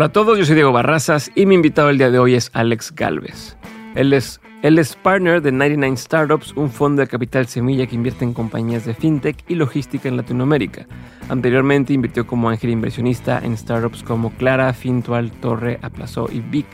Hola 0.00 0.06
a 0.06 0.12
todos, 0.12 0.38
yo 0.38 0.46
soy 0.46 0.54
Diego 0.54 0.72
Barrazas 0.72 1.30
y 1.34 1.44
mi 1.44 1.54
invitado 1.54 1.90
el 1.90 1.98
día 1.98 2.10
de 2.10 2.18
hoy 2.18 2.34
es 2.34 2.48
Alex 2.54 2.94
Galvez. 2.94 3.58
Él 3.94 4.14
es, 4.14 4.40
él 4.62 4.78
es 4.78 4.96
partner 4.96 5.42
de 5.42 5.52
99 5.52 5.98
Startups, 5.98 6.54
un 6.56 6.70
fondo 6.70 7.02
de 7.02 7.06
capital 7.06 7.46
semilla 7.48 7.86
que 7.86 7.96
invierte 7.96 8.24
en 8.24 8.32
compañías 8.32 8.86
de 8.86 8.94
fintech 8.94 9.36
y 9.46 9.56
logística 9.56 10.08
en 10.08 10.16
Latinoamérica. 10.16 10.86
Anteriormente 11.28 11.92
invirtió 11.92 12.26
como 12.26 12.48
ángel 12.48 12.70
inversionista 12.70 13.40
en 13.44 13.54
startups 13.54 14.02
como 14.02 14.30
Clara, 14.30 14.72
Fintual, 14.72 15.32
Torre, 15.32 15.78
Aplazó 15.82 16.30
y 16.32 16.40
Vic. 16.40 16.68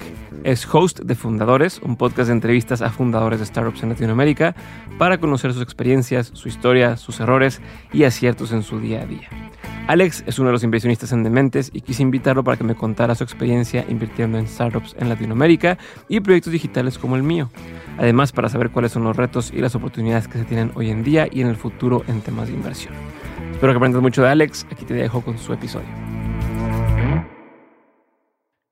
Es 0.44 0.64
host 0.72 1.00
de 1.00 1.16
Fundadores, 1.16 1.80
un 1.82 1.96
podcast 1.96 2.28
de 2.28 2.34
entrevistas 2.34 2.80
a 2.80 2.90
fundadores 2.90 3.40
de 3.40 3.46
startups 3.46 3.82
en 3.82 3.88
Latinoamérica 3.88 4.54
para 4.98 5.18
conocer 5.18 5.52
sus 5.52 5.64
experiencias, 5.64 6.30
su 6.32 6.46
historia, 6.46 6.96
sus 6.96 7.18
errores 7.18 7.60
y 7.92 8.04
aciertos 8.04 8.52
en 8.52 8.62
su 8.62 8.78
día 8.78 9.02
a 9.02 9.06
día. 9.06 9.28
Alex 9.86 10.24
es 10.26 10.38
uno 10.38 10.48
de 10.48 10.52
los 10.52 10.64
inversionistas 10.64 11.12
en 11.12 11.22
Dementes 11.22 11.70
y 11.72 11.80
quise 11.80 12.02
invitarlo 12.02 12.42
para 12.42 12.56
que 12.56 12.64
me 12.64 12.74
contara 12.74 13.14
su 13.14 13.22
experiencia 13.22 13.84
invirtiendo 13.88 14.36
en 14.36 14.48
startups 14.48 14.96
en 14.98 15.08
Latinoamérica 15.08 15.78
y 16.08 16.20
proyectos 16.20 16.52
digitales 16.52 16.98
como 16.98 17.16
el 17.16 17.22
mío. 17.22 17.50
Además, 17.98 18.32
para 18.32 18.48
saber 18.48 18.70
cuáles 18.70 18.92
son 18.92 19.04
los 19.04 19.16
retos 19.16 19.52
y 19.52 19.60
las 19.60 19.74
oportunidades 19.74 20.28
que 20.28 20.38
se 20.38 20.44
tienen 20.44 20.72
hoy 20.74 20.90
en 20.90 21.04
día 21.04 21.28
y 21.30 21.40
en 21.40 21.46
el 21.46 21.56
futuro 21.56 22.02
en 22.08 22.20
temas 22.20 22.48
de 22.48 22.54
inversión. 22.54 22.94
Espero 23.52 23.72
que 23.72 23.76
aprendas 23.76 24.02
mucho 24.02 24.22
de 24.22 24.28
Alex. 24.28 24.66
Aquí 24.70 24.84
te 24.84 24.94
dejo 24.94 25.22
con 25.22 25.38
su 25.38 25.52
episodio. 25.52 25.88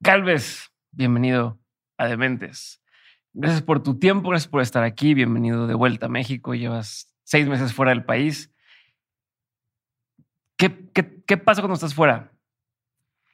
Calves, 0.03 0.71
bienvenido 0.93 1.59
a 1.97 2.07
Dementes. 2.07 2.83
Gracias 3.33 3.63
por 3.63 3.83
tu 3.83 3.99
tiempo, 3.99 4.29
gracias 4.29 4.49
por 4.49 4.61
estar 4.61 4.85
aquí. 4.85 5.15
Bienvenido 5.15 5.67
de 5.67 5.75
vuelta 5.75 6.07
a 6.07 6.09
México. 6.09 6.55
Llevas 6.55 7.13
seis 7.25 7.49
meses 7.49 7.73
fuera 7.73 7.91
del 7.91 8.05
país. 8.05 8.54
¿Qué, 10.65 10.89
qué, 10.95 11.23
qué 11.27 11.37
pasa 11.37 11.61
cuando 11.61 11.75
estás 11.75 11.95
fuera? 11.95 12.33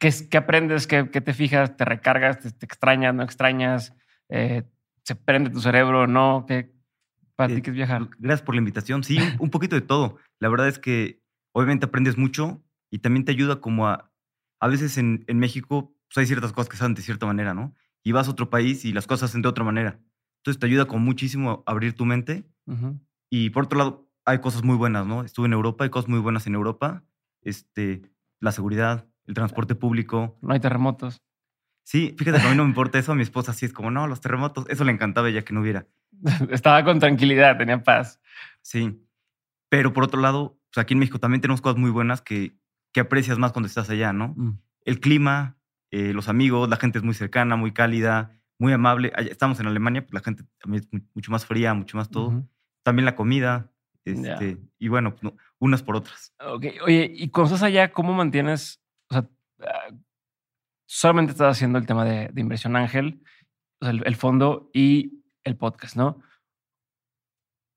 ¿Qué, 0.00 0.10
qué 0.28 0.36
aprendes? 0.36 0.88
¿Qué, 0.88 1.08
¿Qué, 1.12 1.20
te 1.20 1.32
fijas? 1.32 1.76
¿Te 1.76 1.84
recargas? 1.84 2.40
¿Te, 2.40 2.50
te 2.50 2.66
extrañas? 2.66 3.14
¿No 3.14 3.22
extrañas? 3.22 3.94
Eh, 4.30 4.64
¿Se 5.04 5.14
prende 5.14 5.50
tu 5.50 5.60
cerebro? 5.60 6.08
¿No? 6.08 6.44
¿Qué, 6.48 6.72
para 7.36 7.52
Eh, 7.52 7.56
ti 7.56 7.62
qué 7.62 7.70
es 7.70 7.76
viajar? 7.76 8.08
Gracias 8.18 8.42
por 8.44 8.56
la 8.56 8.58
invitación. 8.58 9.04
Sí, 9.04 9.20
un- 9.38 9.50
poquito 9.50 9.76
de 9.76 9.82
todo. 9.82 10.16
La 10.40 10.48
verdad 10.48 10.66
es 10.66 10.80
que 10.80 11.22
obviamente 11.52 11.86
aprendes 11.86 12.18
mucho 12.18 12.64
y 12.90 12.98
también 12.98 13.24
te 13.24 13.30
ayuda 13.30 13.60
como 13.60 13.86
a... 13.86 14.10
A 14.58 14.66
veces 14.66 14.98
en, 14.98 15.24
en 15.28 15.38
México 15.38 15.94
pues 16.08 16.18
hay 16.18 16.26
ciertas 16.26 16.52
cosas 16.52 16.68
que 16.68 16.76
se 16.76 16.82
hacen 16.82 16.94
de 16.94 17.02
cierta 17.02 17.26
manera, 17.26 17.54
¿no? 17.54 17.76
Y 18.02 18.10
vas 18.10 18.26
a 18.26 18.32
otro 18.32 18.50
país 18.50 18.84
y 18.84 18.92
las 18.92 19.06
cosas 19.06 19.20
se 19.20 19.24
hacen 19.34 19.42
de 19.42 19.48
otra 19.48 19.62
manera. 19.62 20.00
Entonces 20.40 20.58
te 20.58 20.66
ayuda 20.66 20.86
como 20.86 21.04
muchísimo 21.04 21.62
a 21.64 21.70
abrir 21.70 21.94
tu 21.94 22.04
mente. 22.06 22.44
Ujú. 22.66 22.98
Y 23.30 23.50
por 23.50 23.64
otro 23.66 23.78
lado, 23.78 24.10
hay 24.26 24.40
cosas 24.40 24.62
muy 24.64 24.76
buenas, 24.76 25.06
¿no? 25.06 25.22
Estuve 25.22 25.46
en 25.46 25.52
Europa, 25.52 25.84
hay 25.84 25.90
cosas 25.90 26.08
muy 26.10 26.18
buenas 26.18 26.46
en 26.46 26.54
Europa. 26.56 27.04
Este, 27.42 28.02
la 28.40 28.52
seguridad, 28.52 29.06
el 29.26 29.34
transporte 29.34 29.74
público. 29.74 30.38
No 30.42 30.52
hay 30.52 30.60
terremotos. 30.60 31.22
Sí, 31.84 32.14
fíjate 32.18 32.40
que 32.40 32.46
a 32.46 32.50
mí 32.50 32.56
no 32.56 32.64
me 32.64 32.68
importa 32.70 32.98
eso. 32.98 33.12
A 33.12 33.14
mi 33.14 33.22
esposa 33.22 33.52
sí 33.52 33.66
es 33.66 33.72
como, 33.72 33.90
no, 33.90 34.06
los 34.06 34.20
terremotos. 34.20 34.66
Eso 34.68 34.84
le 34.84 34.92
encantaba 34.92 35.30
ya 35.30 35.42
que 35.42 35.52
no 35.52 35.60
hubiera. 35.60 35.86
Estaba 36.50 36.84
con 36.84 36.98
tranquilidad, 36.98 37.56
tenía 37.58 37.82
paz. 37.82 38.20
Sí. 38.62 39.02
Pero 39.68 39.92
por 39.92 40.04
otro 40.04 40.20
lado, 40.20 40.58
pues 40.72 40.82
aquí 40.82 40.94
en 40.94 41.00
México 41.00 41.18
también 41.18 41.40
tenemos 41.40 41.60
cosas 41.60 41.78
muy 41.78 41.90
buenas 41.90 42.20
que, 42.22 42.56
que 42.92 43.00
aprecias 43.00 43.38
más 43.38 43.52
cuando 43.52 43.66
estás 43.68 43.88
allá, 43.90 44.12
¿no? 44.12 44.34
Mm. 44.36 44.58
El 44.84 45.00
clima, 45.00 45.56
eh, 45.90 46.12
los 46.12 46.28
amigos, 46.28 46.68
la 46.68 46.76
gente 46.76 46.98
es 46.98 47.04
muy 47.04 47.14
cercana, 47.14 47.56
muy 47.56 47.72
cálida, 47.72 48.32
muy 48.58 48.72
amable. 48.72 49.12
Estamos 49.16 49.58
en 49.60 49.66
Alemania, 49.66 50.02
pues 50.02 50.12
la 50.14 50.20
gente 50.20 50.44
también 50.60 50.84
es 50.84 50.92
mu- 50.92 51.06
mucho 51.14 51.30
más 51.32 51.46
fría, 51.46 51.72
mucho 51.74 51.96
más 51.96 52.10
todo. 52.10 52.46
También 52.82 53.04
la 53.04 53.14
comida, 53.14 53.70
este, 54.04 54.58
y 54.78 54.88
bueno, 54.88 55.10
pues, 55.12 55.22
no, 55.22 55.34
unas 55.60 55.82
por 55.82 55.94
otras. 55.96 56.34
Ok, 56.40 56.64
oye, 56.84 57.10
y 57.14 57.28
cuando 57.30 57.54
estás 57.54 57.66
allá, 57.66 57.92
¿cómo 57.92 58.12
mantienes? 58.12 58.80
O 59.10 59.14
sea, 59.14 59.28
solamente 60.86 61.32
estás 61.32 61.56
haciendo 61.56 61.78
el 61.78 61.86
tema 61.86 62.04
de, 62.04 62.28
de 62.28 62.40
inversión 62.40 62.74
ángel, 62.76 63.22
o 63.80 63.84
sea, 63.84 63.90
el, 63.92 64.02
el 64.06 64.16
fondo 64.16 64.70
y 64.74 65.22
el 65.44 65.56
podcast, 65.56 65.96
¿no? 65.96 66.20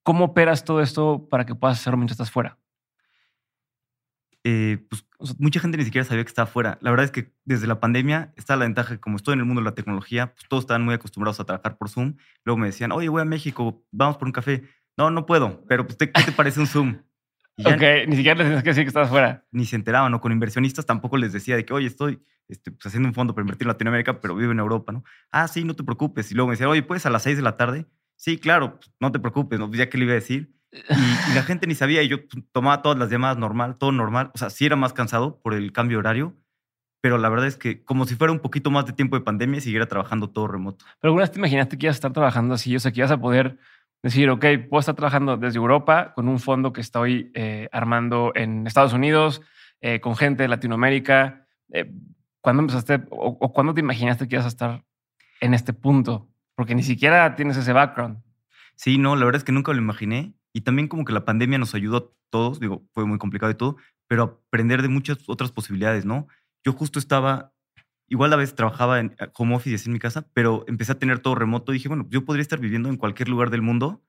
¿Cómo 0.03 0.25
operas 0.25 0.65
todo 0.65 0.81
esto 0.81 1.27
para 1.29 1.45
que 1.45 1.55
puedas 1.55 1.79
hacerlo 1.79 1.97
mientras 1.97 2.15
estás 2.19 2.31
fuera? 2.31 2.57
Eh, 4.45 4.85
pues 4.89 5.05
o 5.19 5.25
sea, 5.25 5.35
mucha 5.39 5.61
gente 5.61 5.77
ni 5.77 5.85
siquiera 5.85 6.03
sabía 6.03 6.23
que 6.23 6.27
estaba 6.27 6.49
afuera. 6.49 6.77
La 6.81 6.89
verdad 6.89 7.05
es 7.05 7.11
que 7.11 7.33
desde 7.45 7.65
la 7.67 7.79
pandemia 7.79 8.33
está 8.35 8.57
la 8.57 8.65
ventaja 8.65 8.95
que 8.95 8.99
como 8.99 9.15
estoy 9.15 9.33
en 9.35 9.39
el 9.39 9.45
mundo 9.45 9.61
de 9.61 9.65
la 9.65 9.75
tecnología, 9.75 10.33
pues 10.33 10.45
todos 10.49 10.63
estaban 10.63 10.83
muy 10.83 10.93
acostumbrados 10.93 11.39
a 11.39 11.45
trabajar 11.45 11.77
por 11.77 11.87
Zoom. 11.89 12.17
Luego 12.43 12.57
me 12.57 12.67
decían, 12.67 12.91
oye, 12.91 13.07
voy 13.07 13.21
a 13.21 13.25
México, 13.25 13.85
vamos 13.91 14.17
por 14.17 14.27
un 14.27 14.33
café. 14.33 14.63
No, 14.97 15.09
no 15.11 15.25
puedo, 15.25 15.63
pero 15.67 15.85
pues, 15.85 15.97
¿te- 15.97 16.11
¿qué 16.11 16.23
te 16.23 16.31
parece 16.33 16.59
un 16.59 16.67
Zoom? 16.67 16.97
Ya 17.57 17.75
Ok, 17.75 18.07
ni 18.07 18.15
siquiera 18.15 18.35
les 18.37 18.47
tienes 18.47 18.63
que 18.63 18.69
decir 18.69 18.83
que 18.83 18.87
estás 18.87 19.09
fuera. 19.09 19.45
ni 19.51 19.65
se 19.65 19.75
enteraban, 19.75 20.13
o 20.13 20.19
con 20.21 20.31
inversionistas 20.31 20.85
tampoco 20.85 21.17
les 21.17 21.33
decía 21.33 21.55
de 21.55 21.65
que, 21.65 21.73
oye, 21.73 21.87
estoy 21.87 22.19
este, 22.47 22.71
pues, 22.71 22.85
haciendo 22.87 23.07
un 23.09 23.13
fondo 23.13 23.35
para 23.35 23.43
invertir 23.43 23.65
en 23.65 23.69
Latinoamérica, 23.69 24.19
pero 24.19 24.35
vivo 24.35 24.51
en 24.51 24.59
Europa, 24.59 24.91
¿no? 24.91 25.03
Ah, 25.31 25.47
sí, 25.47 25.63
no 25.63 25.75
te 25.75 25.83
preocupes. 25.83 26.31
Y 26.31 26.35
luego 26.35 26.47
me 26.47 26.53
decían, 26.53 26.69
oye, 26.69 26.81
¿puedes 26.81 27.05
a 27.05 27.09
las 27.09 27.23
6 27.23 27.37
de 27.37 27.43
la 27.43 27.55
tarde? 27.57 27.85
Sí, 28.15 28.37
claro, 28.37 28.79
pues, 28.79 28.91
no 28.99 29.11
te 29.11 29.19
preocupes, 29.19 29.59
¿no? 29.59 29.67
Pues, 29.67 29.77
ya 29.77 29.89
que 29.89 29.97
le 29.97 30.05
iba 30.05 30.13
a 30.13 30.15
decir. 30.15 30.51
Y, 30.71 31.31
y 31.31 31.35
la 31.35 31.43
gente 31.43 31.67
ni 31.67 31.75
sabía, 31.75 32.01
y 32.01 32.07
yo 32.07 32.27
pues, 32.27 32.43
tomaba 32.51 32.81
todas 32.81 32.97
las 32.97 33.11
llamadas 33.11 33.37
normal, 33.37 33.77
todo 33.77 33.91
normal. 33.91 34.31
O 34.33 34.37
sea, 34.39 34.49
sí 34.49 34.65
era 34.65 34.75
más 34.75 34.93
cansado 34.93 35.39
por 35.41 35.53
el 35.53 35.71
cambio 35.71 35.97
de 35.97 35.99
horario, 35.99 36.35
pero 37.01 37.19
la 37.19 37.29
verdad 37.29 37.45
es 37.45 37.57
que 37.57 37.83
como 37.83 38.05
si 38.07 38.15
fuera 38.15 38.33
un 38.33 38.39
poquito 38.39 38.71
más 38.71 38.85
de 38.87 38.93
tiempo 38.93 39.15
de 39.15 39.23
pandemia, 39.23 39.61
siguiera 39.61 39.85
trabajando 39.85 40.31
todo 40.31 40.47
remoto. 40.47 40.85
Pero 40.99 41.09
alguna 41.09 41.23
vez 41.23 41.31
te 41.31 41.37
imaginaste 41.37 41.77
que 41.77 41.85
ibas 41.85 41.95
a 41.95 41.97
estar 41.97 42.13
trabajando 42.13 42.55
así, 42.55 42.75
o 42.75 42.79
sea, 42.79 42.91
que 42.91 43.01
ibas 43.01 43.11
a 43.11 43.17
poder 43.19 43.59
decir, 44.03 44.29
ok, 44.29 44.45
puedo 44.69 44.79
estar 44.79 44.95
trabajando 44.95 45.37
desde 45.37 45.57
Europa 45.57 46.13
con 46.13 46.27
un 46.27 46.39
fondo 46.39 46.73
que 46.73 46.81
estoy 46.81 47.31
eh, 47.33 47.69
armando 47.71 48.31
en 48.35 48.67
Estados 48.67 48.93
Unidos, 48.93 49.41
eh, 49.81 49.99
con 49.99 50.15
gente 50.15 50.43
de 50.43 50.49
Latinoamérica. 50.49 51.47
Eh, 51.71 51.91
¿Cuándo 52.41 52.61
empezaste 52.61 53.01
o, 53.09 53.37
o 53.39 53.53
cuándo 53.53 53.73
te 53.73 53.79
imaginaste 53.79 54.27
que 54.27 54.35
ibas 54.35 54.45
a 54.45 54.49
estar 54.49 54.83
en 55.39 55.53
este 55.53 55.73
punto? 55.73 56.29
Porque 56.55 56.75
ni 56.75 56.83
siquiera 56.83 57.35
tienes 57.35 57.57
ese 57.57 57.73
background. 57.73 58.21
Sí, 58.75 58.97
no, 58.97 59.15
la 59.15 59.25
verdad 59.25 59.39
es 59.39 59.43
que 59.43 59.51
nunca 59.51 59.71
lo 59.71 59.79
imaginé. 59.79 60.33
Y 60.51 60.61
también 60.61 60.87
como 60.87 61.05
que 61.05 61.13
la 61.13 61.25
pandemia 61.25 61.57
nos 61.57 61.73
ayudó 61.73 61.97
a 61.97 62.05
todos, 62.29 62.59
digo, 62.59 62.83
fue 62.93 63.05
muy 63.05 63.17
complicado 63.17 63.51
y 63.51 63.55
todo, 63.55 63.77
pero 64.07 64.23
aprender 64.23 64.81
de 64.81 64.89
muchas 64.89 65.17
otras 65.27 65.51
posibilidades, 65.51 66.05
¿no? 66.05 66.27
Yo 66.63 66.73
justo 66.73 66.99
estaba, 66.99 67.52
igual 68.07 68.31
a 68.33 68.35
veces 68.35 68.55
trabajaba 68.55 68.99
en 68.99 69.15
eh, 69.19 69.29
home 69.35 69.55
office 69.55 69.71
y 69.71 69.75
así 69.75 69.89
en 69.89 69.93
mi 69.93 69.99
casa, 69.99 70.27
pero 70.33 70.63
empecé 70.67 70.91
a 70.91 70.99
tener 70.99 71.19
todo 71.19 71.35
remoto 71.35 71.71
dije, 71.71 71.87
bueno, 71.87 72.05
yo 72.09 72.25
podría 72.25 72.41
estar 72.41 72.59
viviendo 72.59 72.89
en 72.89 72.97
cualquier 72.97 73.29
lugar 73.29 73.49
del 73.49 73.61
mundo 73.61 74.03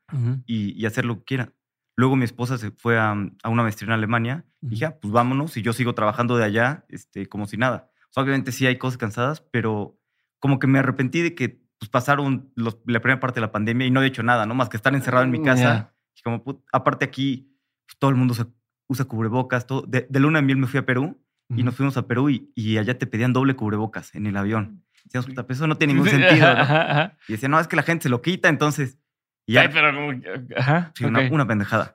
y, 0.46 0.72
y 0.80 0.86
hacer 0.86 1.04
lo 1.04 1.18
que 1.18 1.24
quiera. 1.24 1.52
Luego 1.96 2.16
mi 2.16 2.24
esposa 2.24 2.58
se 2.58 2.70
fue 2.72 2.98
a, 2.98 3.12
a 3.42 3.48
una 3.48 3.62
maestría 3.62 3.86
en 3.88 3.92
Alemania 3.92 4.44
y 4.60 4.66
dije, 4.68 4.84
ah, 4.86 4.98
pues 5.00 5.12
vámonos 5.12 5.56
y 5.56 5.62
yo 5.62 5.72
sigo 5.72 5.94
trabajando 5.94 6.36
de 6.36 6.44
allá 6.44 6.84
este, 6.88 7.26
como 7.28 7.46
si 7.46 7.56
nada. 7.56 7.90
O 8.10 8.12
sea, 8.12 8.22
obviamente 8.24 8.50
sí 8.52 8.66
hay 8.66 8.78
cosas 8.78 8.98
cansadas, 8.98 9.40
pero 9.52 9.98
como 10.40 10.58
que 10.58 10.66
me 10.66 10.78
arrepentí 10.80 11.22
de 11.22 11.34
que 11.34 11.62
pues, 11.78 11.88
pasaron 11.90 12.50
los- 12.56 12.78
la 12.86 13.00
primera 13.00 13.20
parte 13.20 13.36
de 13.36 13.42
la 13.46 13.52
pandemia 13.52 13.86
y 13.86 13.90
no 13.90 14.02
he 14.02 14.06
hecho 14.06 14.22
nada, 14.22 14.44
¿no? 14.46 14.54
Más 14.54 14.68
que 14.68 14.76
estar 14.76 14.94
encerrado 14.94 15.24
en 15.24 15.30
mi 15.30 15.38
casa. 15.42 15.62
Ya. 15.62 15.94
Y 16.16 16.22
como, 16.22 16.62
aparte 16.72 17.04
aquí, 17.04 17.56
pues, 17.86 17.98
todo 17.98 18.10
el 18.10 18.16
mundo 18.16 18.34
se- 18.34 18.46
usa 18.88 19.04
cubrebocas. 19.06 19.66
Todo. 19.66 19.82
De, 19.82 20.06
de 20.10 20.20
luna 20.20 20.40
de 20.40 20.46
miel 20.46 20.58
me 20.58 20.66
fui 20.66 20.78
a 20.80 20.86
Perú 20.86 21.20
y 21.48 21.62
nos 21.62 21.76
fuimos 21.76 21.96
a 21.96 22.06
Perú 22.06 22.30
y, 22.30 22.50
y 22.54 22.78
allá 22.78 22.98
te 22.98 23.06
pedían 23.06 23.32
doble 23.32 23.54
cubrebocas 23.54 24.14
en 24.14 24.26
el 24.26 24.36
avión. 24.36 24.84
Decíamos, 25.04 25.26
puta, 25.26 25.46
eso 25.48 25.66
no 25.66 25.76
tiene 25.76 25.94
ningún 25.94 26.08
sentido. 26.08 26.54
¿no? 26.54 26.60
Ajá, 26.60 26.90
ajá. 26.90 27.16
Y 27.28 27.32
decían, 27.32 27.50
no, 27.50 27.60
es 27.60 27.68
que 27.68 27.76
la 27.76 27.82
gente 27.82 28.04
se 28.04 28.08
lo 28.08 28.22
quita, 28.22 28.48
entonces. 28.48 28.98
Y 29.46 29.54
ya, 29.54 29.62
Ay, 29.62 29.68
pero 29.72 29.94
como 29.94 30.12
ajá, 30.56 30.92
sí, 30.94 31.04
una, 31.04 31.46
pendejada. 31.46 31.94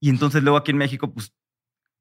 Y 0.00 0.08
entonces 0.08 0.42
luego 0.42 0.56
aquí 0.56 0.70
en 0.70 0.78
México, 0.78 1.12
pues, 1.12 1.34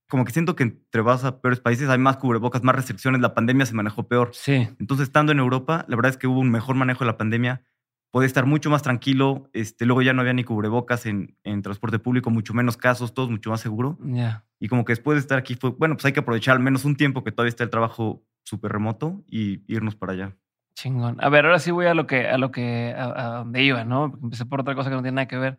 como 0.07 0.23
que 0.23 0.31
siento 0.31 0.55
que 0.55 0.63
entre 0.63 1.01
vas 1.01 1.25
a 1.25 1.41
peores 1.41 1.59
países 1.59 1.89
hay 1.89 1.97
más 1.97 2.17
cubrebocas, 2.17 2.63
más 2.63 2.75
restricciones, 2.75 3.19
la 3.19 3.33
pandemia 3.33 3.65
se 3.65 3.73
manejó 3.73 4.07
peor. 4.07 4.29
Sí. 4.33 4.69
Entonces, 4.79 5.07
estando 5.07 5.33
en 5.33 5.39
Europa, 5.39 5.83
la 5.89 5.95
verdad 5.97 6.11
es 6.11 6.17
que 6.17 6.27
hubo 6.27 6.39
un 6.39 6.49
mejor 6.49 6.75
manejo 6.75 6.99
de 7.01 7.07
la 7.07 7.17
pandemia. 7.17 7.63
Podía 8.11 8.27
estar 8.27 8.45
mucho 8.45 8.69
más 8.69 8.81
tranquilo. 8.81 9.49
Este, 9.53 9.85
luego 9.85 10.01
ya 10.01 10.13
no 10.13 10.21
había 10.21 10.33
ni 10.33 10.43
cubrebocas 10.43 11.05
en, 11.05 11.37
en 11.43 11.61
transporte 11.61 11.99
público, 11.99 12.29
mucho 12.29 12.53
menos 12.53 12.77
casos, 12.77 13.13
todo 13.13 13.29
mucho 13.29 13.49
más 13.49 13.61
seguro. 13.61 13.97
Ya. 14.01 14.45
Y 14.59 14.67
como 14.69 14.85
que 14.85 14.93
después 14.93 15.15
de 15.15 15.19
estar 15.19 15.37
aquí 15.37 15.55
fue, 15.55 15.71
bueno, 15.71 15.95
pues 15.95 16.05
hay 16.05 16.13
que 16.13 16.21
aprovechar 16.21 16.55
al 16.55 16.63
menos 16.63 16.85
un 16.85 16.95
tiempo 16.95 17.23
que 17.23 17.31
todavía 17.31 17.49
está 17.49 17.63
el 17.63 17.69
trabajo 17.69 18.23
súper 18.43 18.71
remoto 18.71 19.23
y 19.27 19.61
irnos 19.71 19.95
para 19.95 20.13
allá. 20.13 20.35
Chingón. 20.73 21.17
A 21.19 21.29
ver, 21.29 21.45
ahora 21.45 21.59
sí 21.59 21.71
voy 21.71 21.87
a 21.87 21.93
lo 21.93 22.07
que, 22.07 22.27
a 22.27 22.37
lo 22.37 22.51
que, 22.51 22.93
a, 22.95 23.05
a 23.05 23.37
donde 23.39 23.63
iba, 23.63 23.83
¿no? 23.83 24.11
Porque 24.11 24.25
empecé 24.25 24.45
por 24.45 24.61
otra 24.61 24.75
cosa 24.75 24.89
que 24.89 24.95
no 24.95 25.01
tiene 25.01 25.15
nada 25.15 25.27
que 25.27 25.37
ver. 25.37 25.57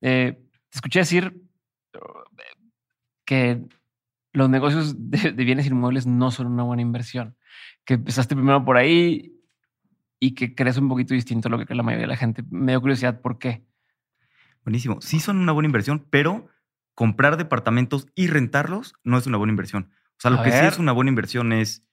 Eh, 0.00 0.38
te 0.68 0.76
escuché 0.76 0.98
decir 0.98 1.40
que 3.24 3.62
los 4.32 4.50
negocios 4.50 4.94
de, 4.98 5.32
de 5.32 5.44
bienes 5.44 5.66
inmuebles 5.66 6.06
no 6.06 6.30
son 6.30 6.48
una 6.48 6.64
buena 6.64 6.82
inversión. 6.82 7.36
Que 7.84 7.94
empezaste 7.94 8.34
primero 8.34 8.64
por 8.64 8.76
ahí 8.76 9.35
y 10.18 10.34
que 10.34 10.54
crees 10.54 10.78
un 10.78 10.88
poquito 10.88 11.14
distinto 11.14 11.48
a 11.48 11.50
lo 11.50 11.58
que 11.58 11.66
cree 11.66 11.76
la 11.76 11.82
mayoría 11.82 12.06
de 12.06 12.12
la 12.12 12.16
gente. 12.16 12.42
Me 12.50 12.72
dio 12.72 12.80
curiosidad 12.80 13.20
por 13.20 13.38
qué. 13.38 13.64
Buenísimo. 14.64 15.00
Sí 15.00 15.20
son 15.20 15.38
una 15.38 15.52
buena 15.52 15.66
inversión, 15.66 16.06
pero 16.10 16.48
comprar 16.94 17.36
departamentos 17.36 18.08
y 18.14 18.26
rentarlos 18.28 18.94
no 19.04 19.18
es 19.18 19.26
una 19.26 19.36
buena 19.36 19.52
inversión. 19.52 19.90
O 20.12 20.20
sea, 20.20 20.30
lo 20.30 20.40
A 20.40 20.42
que 20.44 20.50
sí 20.50 20.56
ver. 20.56 20.72
es 20.72 20.78
una 20.78 20.92
buena 20.92 21.10
inversión 21.10 21.52
es 21.52 21.84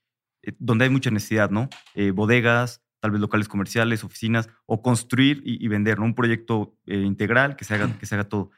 eh, 0.41 0.53
donde 0.59 0.85
hay 0.85 0.89
mucha 0.89 1.11
necesidad, 1.11 1.49
¿no? 1.49 1.69
Eh, 1.93 2.11
bodegas, 2.11 2.81
tal 2.99 3.11
vez 3.11 3.19
locales 3.19 3.49
comerciales, 3.49 4.03
oficinas, 4.03 4.49
o 4.65 4.81
construir 4.81 5.41
y, 5.45 5.63
y 5.63 5.67
vender, 5.67 5.99
¿no? 5.99 6.05
Un 6.05 6.15
proyecto 6.15 6.77
eh, 6.85 6.97
integral 6.99 7.55
que 7.57 7.65
se, 7.65 7.75
haga, 7.75 7.97
que 7.99 8.05
se 8.05 8.15
haga 8.15 8.29
todo. 8.29 8.51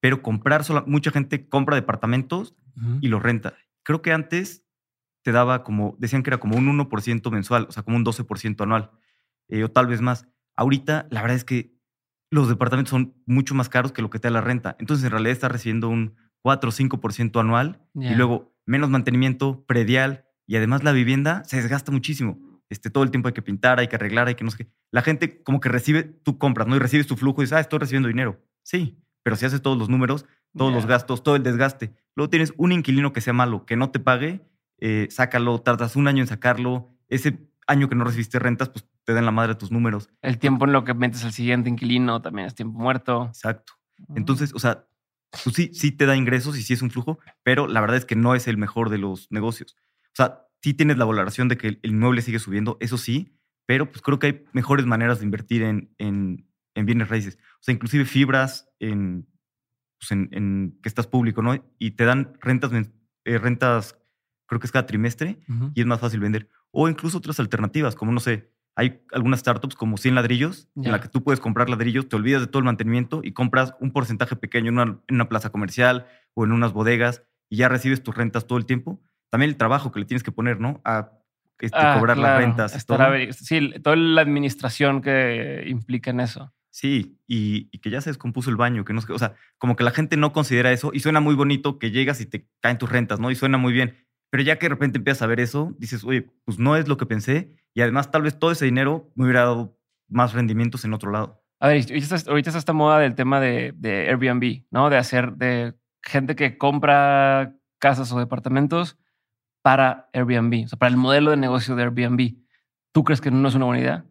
Pero 0.00 0.22
comprar, 0.22 0.64
sola, 0.64 0.84
mucha 0.86 1.10
gente 1.10 1.48
compra 1.48 1.76
departamentos 1.76 2.54
y 3.00 3.08
los 3.08 3.22
renta. 3.22 3.54
Creo 3.82 4.02
que 4.02 4.12
antes 4.12 4.61
te 5.22 5.32
daba 5.32 5.62
como, 5.64 5.96
decían 5.98 6.22
que 6.22 6.30
era 6.30 6.38
como 6.38 6.56
un 6.56 6.66
1% 6.66 7.30
mensual, 7.30 7.66
o 7.68 7.72
sea, 7.72 7.82
como 7.82 7.96
un 7.96 8.04
12% 8.04 8.62
anual, 8.62 8.90
eh, 9.48 9.64
o 9.64 9.70
tal 9.70 9.86
vez 9.86 10.00
más. 10.00 10.26
Ahorita, 10.56 11.06
la 11.10 11.22
verdad 11.22 11.36
es 11.36 11.44
que 11.44 11.74
los 12.30 12.48
departamentos 12.48 12.90
son 12.90 13.14
mucho 13.26 13.54
más 13.54 13.68
caros 13.68 13.92
que 13.92 14.02
lo 14.02 14.10
que 14.10 14.18
te 14.18 14.28
da 14.28 14.32
la 14.32 14.40
renta. 14.40 14.76
Entonces, 14.78 15.04
en 15.04 15.10
realidad 15.10 15.32
estás 15.32 15.52
recibiendo 15.52 15.88
un 15.88 16.16
4 16.40 16.68
o 16.68 16.72
5% 16.72 17.40
anual 17.40 17.80
y 17.94 18.14
luego 18.14 18.54
menos 18.66 18.90
mantenimiento, 18.90 19.64
predial 19.66 20.24
y 20.46 20.56
además 20.56 20.82
la 20.82 20.92
vivienda 20.92 21.44
se 21.44 21.56
desgasta 21.56 21.92
muchísimo. 21.92 22.38
Este, 22.68 22.90
todo 22.90 23.04
el 23.04 23.10
tiempo 23.10 23.28
hay 23.28 23.34
que 23.34 23.42
pintar, 23.42 23.78
hay 23.78 23.88
que 23.88 23.96
arreglar, 23.96 24.28
hay 24.28 24.34
que 24.34 24.44
no 24.44 24.50
sé 24.50 24.64
qué. 24.64 24.72
La 24.90 25.02
gente 25.02 25.42
como 25.42 25.60
que 25.60 25.68
recibe, 25.68 26.04
tú 26.04 26.38
compras, 26.38 26.66
¿no? 26.66 26.74
Y 26.74 26.78
recibes 26.78 27.06
tu 27.06 27.16
flujo 27.16 27.42
y 27.42 27.44
dices, 27.44 27.58
ah, 27.58 27.60
estoy 27.60 27.78
recibiendo 27.78 28.08
dinero. 28.08 28.40
Sí, 28.62 28.98
pero 29.22 29.36
si 29.36 29.44
haces 29.44 29.62
todos 29.62 29.76
los 29.76 29.88
números, 29.88 30.24
todos 30.56 30.72
los 30.72 30.86
gastos, 30.86 31.22
todo 31.22 31.36
el 31.36 31.42
desgaste, 31.42 31.94
luego 32.14 32.30
tienes 32.30 32.52
un 32.56 32.72
inquilino 32.72 33.12
que 33.12 33.20
sea 33.20 33.32
malo, 33.32 33.66
que 33.66 33.76
no 33.76 33.90
te 33.90 34.00
pague, 34.00 34.46
eh, 34.84 35.06
sácalo, 35.10 35.60
tardas 35.60 35.94
un 35.94 36.08
año 36.08 36.22
en 36.22 36.26
sacarlo, 36.26 36.90
ese 37.08 37.38
año 37.68 37.88
que 37.88 37.94
no 37.94 38.02
recibiste 38.02 38.40
rentas, 38.40 38.68
pues 38.68 38.84
te 39.04 39.12
dan 39.14 39.24
la 39.24 39.30
madre 39.30 39.54
tus 39.54 39.70
números. 39.70 40.10
El 40.22 40.38
tiempo 40.38 40.64
en 40.64 40.72
lo 40.72 40.82
que 40.82 40.92
metes 40.92 41.24
al 41.24 41.32
siguiente 41.32 41.70
inquilino 41.70 42.20
también 42.20 42.48
es 42.48 42.56
tiempo 42.56 42.80
muerto. 42.80 43.26
Exacto. 43.26 43.74
Entonces, 44.16 44.52
o 44.52 44.58
sea, 44.58 44.88
pues 45.44 45.54
sí, 45.54 45.70
sí 45.72 45.92
te 45.92 46.04
da 46.04 46.16
ingresos 46.16 46.58
y 46.58 46.62
sí 46.64 46.72
es 46.72 46.82
un 46.82 46.90
flujo, 46.90 47.20
pero 47.44 47.68
la 47.68 47.80
verdad 47.80 47.96
es 47.96 48.04
que 48.04 48.16
no 48.16 48.34
es 48.34 48.48
el 48.48 48.56
mejor 48.56 48.90
de 48.90 48.98
los 48.98 49.30
negocios. 49.30 49.76
O 50.06 50.14
sea, 50.14 50.48
sí 50.60 50.74
tienes 50.74 50.98
la 50.98 51.04
valoración 51.04 51.46
de 51.46 51.56
que 51.56 51.68
el 51.68 51.80
inmueble 51.84 52.20
sigue 52.20 52.40
subiendo, 52.40 52.76
eso 52.80 52.98
sí, 52.98 53.38
pero 53.66 53.88
pues 53.88 54.02
creo 54.02 54.18
que 54.18 54.26
hay 54.26 54.44
mejores 54.52 54.84
maneras 54.84 55.20
de 55.20 55.26
invertir 55.26 55.62
en, 55.62 55.94
en, 55.98 56.48
en 56.74 56.86
bienes 56.86 57.08
raíces. 57.08 57.38
O 57.54 57.62
sea, 57.62 57.72
inclusive 57.72 58.04
fibras 58.04 58.68
en, 58.80 59.28
pues 60.00 60.10
en, 60.10 60.76
que 60.82 60.88
estás 60.88 61.06
público, 61.06 61.40
¿no? 61.40 61.64
Y 61.78 61.92
te 61.92 62.04
dan 62.04 62.36
rentas, 62.40 62.72
eh, 63.24 63.38
rentas, 63.38 64.01
creo 64.46 64.60
que 64.60 64.66
es 64.66 64.72
cada 64.72 64.86
trimestre, 64.86 65.38
y 65.74 65.80
es 65.80 65.86
más 65.86 66.00
fácil 66.00 66.20
vender. 66.20 66.48
O 66.70 66.88
incluso 66.88 67.18
otras 67.18 67.38
alternativas, 67.40 67.94
como 67.94 68.12
no 68.12 68.20
sé, 68.20 68.50
hay 68.74 69.02
algunas 69.12 69.40
startups 69.40 69.74
como 69.76 69.96
100 69.98 70.14
ladrillos, 70.14 70.68
en 70.76 70.90
la 70.92 71.00
que 71.00 71.08
tú 71.08 71.22
puedes 71.22 71.40
comprar 71.40 71.68
ladrillos, 71.68 72.08
te 72.08 72.16
olvidas 72.16 72.40
de 72.40 72.46
todo 72.46 72.58
el 72.60 72.64
mantenimiento 72.64 73.20
y 73.22 73.32
compras 73.32 73.74
un 73.80 73.92
porcentaje 73.92 74.36
pequeño 74.36 74.68
en 74.68 74.78
una, 74.78 74.98
en 75.08 75.14
una 75.14 75.28
plaza 75.28 75.50
comercial 75.50 76.06
o 76.34 76.44
en 76.44 76.52
unas 76.52 76.72
bodegas 76.72 77.22
y 77.50 77.56
ya 77.56 77.68
recibes 77.68 78.02
tus 78.02 78.14
rentas 78.14 78.46
todo 78.46 78.58
el 78.58 78.64
tiempo. 78.64 79.02
También 79.28 79.50
el 79.50 79.56
trabajo 79.56 79.92
que 79.92 80.00
le 80.00 80.06
tienes 80.06 80.22
que 80.22 80.32
poner, 80.32 80.58
¿no? 80.58 80.80
A 80.84 81.10
este, 81.58 81.78
Ah, 81.78 81.96
cobrar 81.98 82.18
las 82.18 82.38
rentas 82.38 82.86
todo. 82.86 82.98
sí, 83.32 83.72
toda 83.82 83.94
la 83.96 84.20
administración 84.22 85.00
que 85.02 85.64
implica 85.68 86.10
en 86.10 86.20
eso. 86.20 86.52
Sí, 86.70 87.18
y, 87.26 87.68
y 87.70 87.78
que 87.78 87.90
ya 87.90 88.00
se 88.00 88.08
descompuso 88.10 88.48
el 88.48 88.56
baño, 88.56 88.84
que 88.84 88.94
no 88.94 89.02
o 89.06 89.18
sea, 89.18 89.34
como 89.58 89.76
que 89.76 89.84
la 89.84 89.90
gente 89.90 90.16
no 90.16 90.32
considera 90.32 90.72
eso 90.72 90.90
y 90.94 91.00
suena 91.00 91.20
muy 91.20 91.34
bonito 91.34 91.78
que 91.78 91.90
llegas 91.90 92.20
y 92.22 92.26
te 92.26 92.48
caen 92.60 92.78
tus 92.78 92.90
rentas, 92.90 93.20
¿no? 93.20 93.30
Y 93.30 93.34
suena 93.36 93.58
muy 93.58 93.74
bien. 93.74 93.94
Pero 94.32 94.44
ya 94.44 94.58
que 94.58 94.64
de 94.64 94.70
repente 94.70 94.96
empiezas 94.96 95.20
a 95.20 95.26
ver 95.26 95.40
eso, 95.40 95.76
dices, 95.78 96.04
oye, 96.04 96.26
pues 96.46 96.58
no 96.58 96.74
es 96.74 96.88
lo 96.88 96.96
que 96.96 97.04
pensé 97.04 97.54
y 97.74 97.82
además 97.82 98.10
tal 98.10 98.22
vez 98.22 98.38
todo 98.38 98.50
ese 98.50 98.64
dinero 98.64 99.12
me 99.14 99.24
hubiera 99.24 99.40
dado 99.40 99.78
más 100.08 100.32
rendimientos 100.32 100.86
en 100.86 100.94
otro 100.94 101.10
lado. 101.10 101.44
A 101.60 101.68
ver, 101.68 101.84
ahorita 101.86 102.16
está, 102.16 102.58
esta 102.58 102.72
moda 102.72 102.98
del 102.98 103.14
tema 103.14 103.40
de, 103.40 103.74
de 103.76 104.08
Airbnb, 104.08 104.64
¿no? 104.70 104.88
De 104.88 104.96
hacer 104.96 105.34
de 105.34 105.74
gente 106.02 106.34
que 106.34 106.56
compra 106.56 107.54
casas 107.78 108.10
o 108.10 108.18
departamentos 108.18 108.98
para 109.60 110.08
Airbnb, 110.14 110.64
o 110.64 110.68
sea, 110.68 110.78
para 110.78 110.88
el 110.88 110.96
modelo 110.96 111.30
de 111.30 111.36
negocio 111.36 111.76
de 111.76 111.82
Airbnb. 111.82 112.38
¿Tú 112.92 113.04
crees 113.04 113.20
que 113.20 113.30
no 113.30 113.46
es 113.46 113.54
una 113.54 113.66
buena 113.66 113.82
idea? 113.82 114.06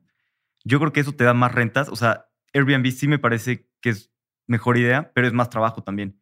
Yo 0.63 0.77
creo 0.77 0.93
que 0.93 0.99
eso 0.99 1.13
te 1.13 1.23
da 1.23 1.33
más 1.33 1.51
rentas, 1.51 1.89
o 1.89 1.95
sea, 1.95 2.27
Airbnb 2.53 2.91
sí 2.91 3.07
me 3.07 3.17
parece 3.17 3.67
que 3.81 3.89
es 3.89 4.11
mejor 4.45 4.77
idea, 4.77 5.11
pero 5.15 5.25
es 5.25 5.33
más 5.33 5.49
trabajo 5.49 5.81
también. 5.81 6.21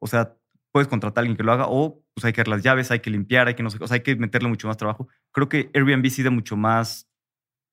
O 0.00 0.06
sea, 0.06 0.38
puedes 0.76 0.88
contratar 0.88 1.22
a 1.22 1.22
alguien 1.22 1.38
que 1.38 1.42
lo 1.42 1.52
haga 1.52 1.68
o 1.68 2.04
pues 2.12 2.26
hay 2.26 2.34
que 2.34 2.42
dar 2.42 2.48
las 2.48 2.62
llaves, 2.62 2.90
hay 2.90 3.00
que 3.00 3.08
limpiar, 3.08 3.48
hay 3.48 3.54
que 3.54 3.62
no 3.62 3.70
sé, 3.70 3.78
o 3.80 3.86
sea, 3.86 3.94
hay 3.94 4.02
que 4.02 4.14
meterle 4.14 4.46
mucho 4.46 4.68
más 4.68 4.76
trabajo. 4.76 5.08
Creo 5.32 5.48
que 5.48 5.70
Airbnb 5.72 6.06
sí 6.10 6.22
da 6.22 6.30
mucho 6.30 6.54
más, 6.54 7.08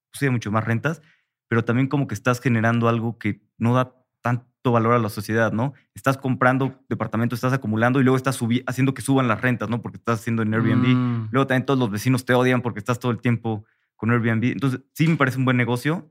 pues, 0.09 0.19
sí 0.19 0.25
da 0.25 0.31
mucho 0.31 0.51
más 0.51 0.63
rentas, 0.63 1.01
pero 1.49 1.65
también 1.65 1.89
como 1.89 2.07
que 2.07 2.13
estás 2.13 2.39
generando 2.39 2.87
algo 2.87 3.17
que 3.17 3.41
no 3.57 3.73
da 3.73 3.93
tanto 4.21 4.71
valor 4.71 4.93
a 4.93 4.99
la 4.99 5.09
sociedad, 5.09 5.51
¿no? 5.51 5.73
Estás 5.93 6.17
comprando 6.17 6.79
departamentos, 6.87 7.39
estás 7.39 7.51
acumulando 7.51 7.99
y 7.99 8.03
luego 8.05 8.15
estás 8.15 8.39
haciendo 8.67 8.93
que 8.93 9.01
suban 9.01 9.27
las 9.27 9.41
rentas, 9.41 9.67
¿no? 9.67 9.81
Porque 9.81 9.97
estás 9.97 10.21
haciendo 10.21 10.41
en 10.41 10.53
Airbnb. 10.53 10.87
Mm, 10.87 11.27
Luego 11.31 11.45
también 11.45 11.65
todos 11.65 11.77
los 11.77 11.91
vecinos 11.91 12.23
te 12.23 12.33
odian 12.33 12.61
porque 12.61 12.79
estás 12.79 12.99
todo 12.99 13.11
el 13.11 13.19
tiempo 13.19 13.65
con 13.97 14.11
Airbnb. 14.11 14.45
Entonces, 14.45 14.79
sí 14.93 15.09
me 15.09 15.17
parece 15.17 15.39
un 15.39 15.43
buen 15.43 15.57
negocio, 15.57 16.09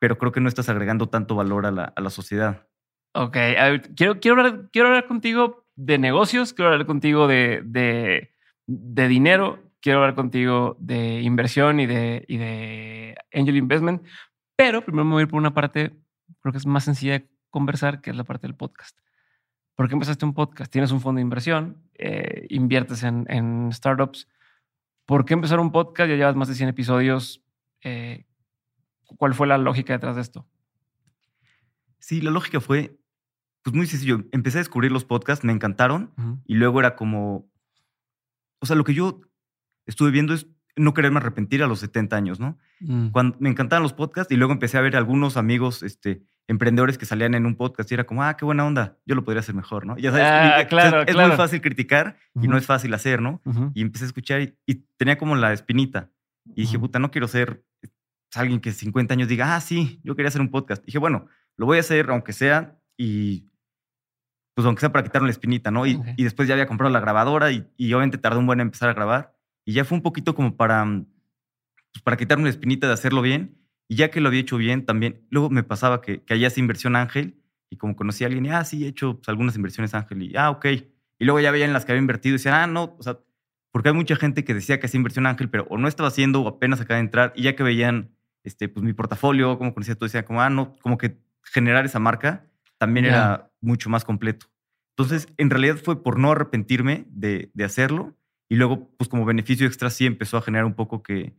pero 0.00 0.18
creo 0.18 0.32
que 0.32 0.40
no 0.40 0.48
estás 0.48 0.68
agregando 0.68 1.08
tanto 1.08 1.36
valor 1.36 1.64
a 1.64 1.70
la, 1.70 1.84
a 1.84 2.00
la 2.00 2.10
sociedad. 2.10 2.66
ok, 3.14 3.36
a 3.36 3.68
ver, 3.68 3.94
quiero, 3.94 4.18
quiero, 4.18 4.40
hablar, 4.40 4.68
quiero 4.72 4.88
hablar 4.88 5.06
contigo 5.06 5.61
de 5.84 5.98
negocios, 5.98 6.52
quiero 6.52 6.70
hablar 6.70 6.86
contigo 6.86 7.26
de, 7.26 7.62
de, 7.64 8.30
de 8.66 9.08
dinero, 9.08 9.58
quiero 9.80 9.98
hablar 9.98 10.14
contigo 10.14 10.76
de 10.78 11.20
inversión 11.22 11.80
y 11.80 11.86
de, 11.86 12.24
y 12.28 12.36
de 12.36 13.16
angel 13.32 13.56
investment, 13.56 14.02
pero 14.54 14.84
primero 14.84 15.04
me 15.04 15.12
voy 15.12 15.20
a 15.20 15.24
ir 15.24 15.28
por 15.28 15.40
una 15.40 15.54
parte, 15.54 15.92
creo 16.40 16.52
que 16.52 16.58
es 16.58 16.66
más 16.66 16.84
sencilla 16.84 17.14
de 17.14 17.28
conversar, 17.50 18.00
que 18.00 18.10
es 18.10 18.16
la 18.16 18.22
parte 18.22 18.46
del 18.46 18.54
podcast. 18.54 18.96
¿Por 19.74 19.88
qué 19.88 19.94
empezaste 19.94 20.24
un 20.24 20.34
podcast? 20.34 20.70
Tienes 20.70 20.92
un 20.92 21.00
fondo 21.00 21.18
de 21.18 21.22
inversión, 21.22 21.82
eh, 21.94 22.46
inviertes 22.50 23.02
en, 23.02 23.26
en 23.28 23.72
startups. 23.72 24.28
¿Por 25.04 25.24
qué 25.24 25.34
empezar 25.34 25.58
un 25.58 25.72
podcast? 25.72 26.08
Ya 26.08 26.16
llevas 26.16 26.36
más 26.36 26.46
de 26.46 26.54
100 26.54 26.68
episodios. 26.68 27.42
Eh, 27.80 28.24
¿Cuál 29.16 29.34
fue 29.34 29.48
la 29.48 29.58
lógica 29.58 29.94
detrás 29.94 30.14
de 30.14 30.22
esto? 30.22 30.46
Sí, 31.98 32.20
la 32.20 32.30
lógica 32.30 32.60
fue, 32.60 32.96
pues 33.62 33.74
muy 33.76 33.86
sencillo. 33.86 34.24
Empecé 34.32 34.58
a 34.58 34.60
descubrir 34.60 34.92
los 34.92 35.04
podcasts, 35.04 35.44
me 35.44 35.52
encantaron 35.52 36.12
y 36.46 36.54
luego 36.54 36.80
era 36.80 36.96
como, 36.96 37.48
o 38.60 38.66
sea, 38.66 38.76
lo 38.76 38.84
que 38.84 38.94
yo 38.94 39.20
estuve 39.86 40.10
viendo 40.10 40.34
es 40.34 40.46
no 40.76 40.94
quererme 40.94 41.18
arrepentir 41.18 41.62
a 41.62 41.66
los 41.66 41.80
70 41.80 42.16
años, 42.16 42.40
¿no? 42.40 42.58
Mm. 42.80 43.08
Cuando 43.08 43.36
me 43.40 43.50
encantaban 43.50 43.82
los 43.82 43.92
podcasts 43.92 44.32
y 44.32 44.36
luego 44.36 44.52
empecé 44.54 44.78
a 44.78 44.80
ver 44.80 44.96
algunos 44.96 45.36
amigos, 45.36 45.82
este, 45.82 46.22
emprendedores 46.48 46.96
que 46.96 47.04
salían 47.04 47.34
en 47.34 47.44
un 47.44 47.56
podcast 47.56 47.90
y 47.90 47.94
era 47.94 48.04
como, 48.04 48.22
ah, 48.24 48.36
qué 48.38 48.44
buena 48.46 48.64
onda, 48.64 48.96
yo 49.04 49.14
lo 49.14 49.22
podría 49.22 49.40
hacer 49.40 49.54
mejor, 49.54 49.84
¿no? 49.86 49.98
Ya 49.98 50.10
sabes, 50.12 50.26
Ah, 50.28 50.62
y- 50.62 50.66
claro, 50.66 51.02
es, 51.02 51.08
es 51.08 51.14
claro. 51.14 51.28
muy 51.28 51.36
fácil 51.36 51.60
criticar 51.60 52.16
y 52.34 52.38
Ujú. 52.40 52.48
no 52.50 52.56
es 52.56 52.64
fácil 52.66 52.94
hacer, 52.94 53.20
¿no? 53.20 53.42
Ujú. 53.44 53.70
Y 53.74 53.82
empecé 53.82 54.04
a 54.04 54.08
escuchar 54.08 54.40
y, 54.40 54.56
y 54.66 54.76
tenía 54.96 55.18
como 55.18 55.36
la 55.36 55.52
espinita. 55.52 56.10
Y 56.56 56.62
dije, 56.62 56.78
Ujú. 56.78 56.86
puta, 56.86 56.98
no 56.98 57.10
quiero 57.10 57.28
ser 57.28 57.64
eh, 57.82 57.88
alguien 58.34 58.60
que 58.60 58.72
50 58.72 59.12
años 59.12 59.28
diga, 59.28 59.54
ah, 59.54 59.60
sí, 59.60 60.00
yo 60.04 60.16
quería 60.16 60.28
hacer 60.28 60.40
un 60.40 60.50
podcast. 60.50 60.82
dije, 60.86 60.98
bueno, 60.98 61.26
lo 61.58 61.66
voy 61.66 61.76
a 61.76 61.80
hacer 61.80 62.08
aunque 62.08 62.32
sea 62.32 62.78
y 62.96 63.50
pues 64.54 64.66
aunque 64.66 64.80
sea 64.80 64.92
para 64.92 65.04
quitarme 65.04 65.28
la 65.28 65.32
espinita, 65.32 65.70
¿no? 65.70 65.86
Y, 65.86 65.94
Ok. 65.96 66.06
y 66.16 66.24
después 66.24 66.48
ya 66.48 66.54
había 66.54 66.66
comprado 66.66 66.92
la 66.92 67.00
grabadora 67.00 67.50
y, 67.52 67.66
y 67.76 67.92
obviamente 67.94 68.18
tardó 68.18 68.38
un 68.38 68.46
buen 68.46 68.60
en 68.60 68.66
empezar 68.68 68.88
a 68.88 68.94
grabar. 68.94 69.34
Y 69.64 69.72
ya 69.74 69.84
fue 69.84 69.96
un 69.96 70.02
poquito 70.02 70.34
como 70.34 70.56
para, 70.56 70.84
mm, 70.84 71.06
pues, 71.92 72.02
para 72.02 72.16
quitarme 72.16 72.44
la 72.44 72.50
espinita 72.50 72.86
de 72.86 72.92
hacerlo 72.94 73.22
bien. 73.22 73.58
Y 73.88 73.96
ya 73.96 74.10
que 74.10 74.20
lo 74.20 74.28
había 74.28 74.40
hecho 74.40 74.56
bien, 74.56 74.86
también, 74.86 75.26
luego 75.30 75.50
me 75.50 75.62
pasaba 75.62 76.00
que, 76.00 76.22
que 76.22 76.34
allá 76.34 76.48
hacía 76.48 76.62
inversión 76.62 76.96
ángel 76.96 77.38
y 77.70 77.76
como 77.76 77.96
conocí 77.96 78.24
a 78.24 78.26
alguien, 78.26 78.46
y, 78.46 78.50
ah, 78.50 78.64
sí, 78.64 78.84
he 78.84 78.88
hecho 78.88 79.16
pues, 79.16 79.28
algunas 79.28 79.56
inversiones 79.56 79.94
ángel 79.94 80.22
y, 80.22 80.36
ah, 80.36 80.50
ok. 80.50 80.66
Y 81.18 81.24
luego 81.24 81.40
ya 81.40 81.50
veían 81.50 81.72
las 81.72 81.84
que 81.84 81.92
había 81.92 82.00
invertido 82.00 82.34
y 82.34 82.38
decían, 82.38 82.54
ah, 82.54 82.66
no, 82.66 82.96
o 82.98 83.02
sea, 83.02 83.18
porque 83.70 83.88
hay 83.90 83.94
mucha 83.94 84.16
gente 84.16 84.44
que 84.44 84.52
decía 84.54 84.78
que 84.80 84.86
hacía 84.86 84.98
inversión 84.98 85.26
ángel, 85.26 85.48
pero 85.48 85.66
o 85.70 85.78
no 85.78 85.88
estaba 85.88 86.08
haciendo 86.08 86.42
o 86.42 86.48
apenas 86.48 86.80
acaba 86.80 86.96
de 86.96 87.04
entrar 87.04 87.32
y 87.36 87.42
ya 87.44 87.54
que 87.56 87.62
veían 87.62 88.10
este, 88.44 88.68
pues, 88.68 88.84
mi 88.84 88.92
portafolio, 88.92 89.56
como 89.58 89.72
conocía 89.72 89.94
todo, 89.94 90.06
decían 90.06 90.24
como, 90.24 90.42
ah, 90.42 90.50
no, 90.50 90.76
como 90.82 90.98
que 90.98 91.16
generar 91.42 91.84
esa 91.86 91.98
marca 91.98 92.44
también 92.78 93.06
Ya. 93.06 93.10
era 93.10 93.51
mucho 93.62 93.88
más 93.88 94.04
completo. 94.04 94.46
Entonces, 94.96 95.26
en 95.38 95.48
realidad 95.48 95.76
fue 95.82 96.02
por 96.02 96.18
no 96.18 96.32
arrepentirme 96.32 97.06
de, 97.08 97.50
de 97.54 97.64
hacerlo 97.64 98.14
y 98.50 98.56
luego, 98.56 98.90
pues 98.98 99.08
como 99.08 99.24
beneficio 99.24 99.66
extra 99.66 99.88
sí 99.88 100.04
empezó 100.04 100.36
a 100.36 100.42
generar 100.42 100.66
un 100.66 100.74
poco 100.74 101.02
que, 101.02 101.34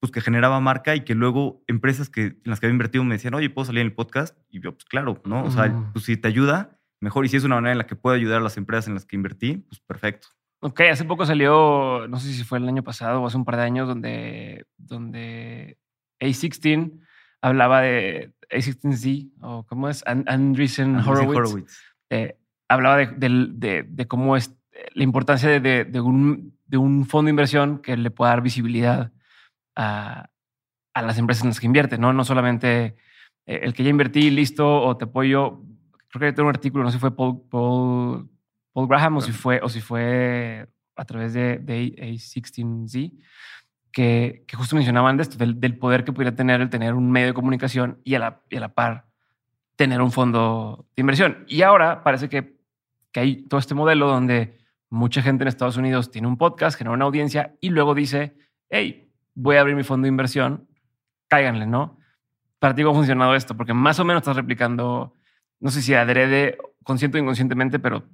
pues 0.00 0.10
que 0.10 0.20
generaba 0.20 0.58
marca 0.58 0.96
y 0.96 1.02
que 1.04 1.14
luego 1.14 1.62
empresas 1.68 2.10
que, 2.10 2.22
en 2.24 2.40
las 2.46 2.58
que 2.58 2.66
había 2.66 2.74
invertido 2.74 3.04
me 3.04 3.14
decían, 3.14 3.34
oye, 3.34 3.50
¿puedo 3.50 3.66
salir 3.66 3.82
en 3.82 3.86
el 3.86 3.94
podcast? 3.94 4.36
Y 4.50 4.60
yo, 4.60 4.72
pues 4.72 4.84
claro, 4.86 5.22
¿no? 5.24 5.44
O 5.44 5.50
sea, 5.52 5.68
Mm. 5.68 5.92
pues 5.92 6.04
si 6.06 6.16
te 6.16 6.26
ayuda, 6.26 6.80
mejor. 7.00 7.24
Y 7.24 7.28
si 7.28 7.36
es 7.36 7.44
una 7.44 7.54
manera 7.54 7.70
en 7.72 7.78
la 7.78 7.86
que 7.86 7.94
puedo 7.94 8.16
ayudar 8.16 8.38
a 8.40 8.42
las 8.42 8.56
empresas 8.56 8.88
en 8.88 8.94
las 8.94 9.04
que 9.06 9.14
invertí, 9.14 9.58
pues 9.58 9.80
perfecto. 9.80 10.26
Ok, 10.60 10.80
hace 10.90 11.04
poco 11.04 11.24
salió, 11.26 12.08
no 12.08 12.18
sé 12.18 12.32
si 12.32 12.42
fue 12.44 12.58
el 12.58 12.68
año 12.68 12.82
pasado 12.82 13.20
o 13.22 13.26
hace 13.26 13.36
un 13.36 13.44
par 13.44 13.56
de 13.56 13.62
años, 13.62 13.86
donde, 13.86 14.66
donde 14.76 15.78
A16 16.20 17.00
hablaba 17.40 17.80
de 17.82 18.32
A16Z, 18.52 19.32
o 19.40 19.64
cómo 19.66 19.88
es, 19.88 20.02
An- 20.06 20.24
Andreessen 20.26 20.96
Horowitz. 20.96 21.36
Horowitz. 21.38 21.78
eh, 22.10 22.36
hablaba 22.68 22.98
de, 22.98 23.06
de- 23.52 23.82
de 23.88 24.06
cómo 24.06 24.36
es 24.36 24.54
eh, 24.72 24.86
la 24.94 25.02
importancia 25.04 25.48
de, 25.48 25.60
de- 25.60 25.84
de 25.84 26.00
un, 26.00 26.58
de 26.66 26.76
un 26.78 27.06
fondo 27.06 27.26
de 27.26 27.30
inversión 27.30 27.78
que 27.82 27.96
le 27.96 28.10
pueda 28.10 28.30
dar 28.32 28.42
visibilidad 28.42 29.12
a, 29.76 30.28
a 30.94 31.02
las 31.02 31.18
empresas 31.18 31.42
en 31.44 31.50
las 31.50 31.60
que 31.60 31.66
invierte, 31.66 31.98
¿no? 31.98 32.12
No 32.12 32.24
solamente 32.24 32.96
eh, 33.46 33.60
el 33.62 33.72
que 33.74 33.82
ya 33.84 33.90
invertí, 33.90 34.30
listo, 34.30 34.82
o 34.82 34.96
te 34.96 35.04
apoyo. 35.04 35.62
Creo 36.08 36.30
que 36.30 36.32
tengo 36.34 36.48
un 36.48 36.54
artículo, 36.54 36.84
no 36.84 36.90
sé 36.90 36.96
si 36.96 37.00
fue 37.00 37.16
Paul, 37.16 37.42
Paul, 37.50 38.28
Paul 38.74 38.88
Graham 38.88 39.16
o 39.16 39.20
si 39.22 39.32
fue, 39.32 39.60
o 39.62 39.68
si 39.70 39.80
fue 39.80 40.68
a 40.96 41.04
través 41.06 41.32
de, 41.32 41.58
de 41.58 41.94
A16Z, 41.96 43.12
que, 43.92 44.44
justo 44.56 44.74
mencionaban 44.74 45.16
de 45.16 45.22
esto, 45.22 45.36
del, 45.36 45.60
del 45.60 45.76
poder 45.78 46.04
que 46.04 46.12
pudiera 46.12 46.34
tener 46.34 46.60
el 46.60 46.70
tener 46.70 46.94
un 46.94 47.10
medio 47.10 47.28
de 47.28 47.34
comunicación 47.34 48.00
y 48.04 48.14
a 48.14 48.18
la, 48.18 48.40
y 48.50 48.56
a 48.56 48.60
la 48.60 48.74
par 48.74 49.06
tener 49.76 50.00
un 50.00 50.12
fondo 50.12 50.86
de 50.96 51.00
inversión. 51.00 51.44
Y 51.48 51.62
ahora 51.62 52.02
parece 52.02 52.28
que, 52.28 52.56
que 53.12 53.20
hay 53.20 53.36
todo 53.48 53.60
este 53.60 53.74
modelo 53.74 54.06
donde 54.08 54.58
mucha 54.88 55.22
gente 55.22 55.44
en 55.44 55.48
Estados 55.48 55.76
Unidos 55.76 56.10
tiene 56.10 56.28
un 56.28 56.36
podcast, 56.36 56.76
genera 56.76 56.94
una 56.94 57.04
audiencia 57.04 57.56
y 57.60 57.70
luego 57.70 57.94
dice, 57.94 58.36
hey, 58.68 59.10
voy 59.34 59.56
a 59.56 59.60
abrir 59.60 59.76
mi 59.76 59.82
fondo 59.82 60.04
de 60.04 60.10
inversión, 60.10 60.68
cáiganle, 61.28 61.66
¿no? 61.66 61.98
Para 62.58 62.74
ti, 62.74 62.82
¿cómo 62.82 62.94
ha 62.94 63.00
funcionado 63.00 63.34
esto? 63.34 63.56
Porque 63.56 63.74
más 63.74 63.98
o 63.98 64.04
menos 64.04 64.22
estás 64.22 64.36
replicando, 64.36 65.14
no 65.60 65.70
sé 65.70 65.82
si 65.82 65.94
adrede, 65.94 66.58
consciente 66.84 67.18
o 67.18 67.20
inconscientemente, 67.20 67.78
pero 67.78 68.04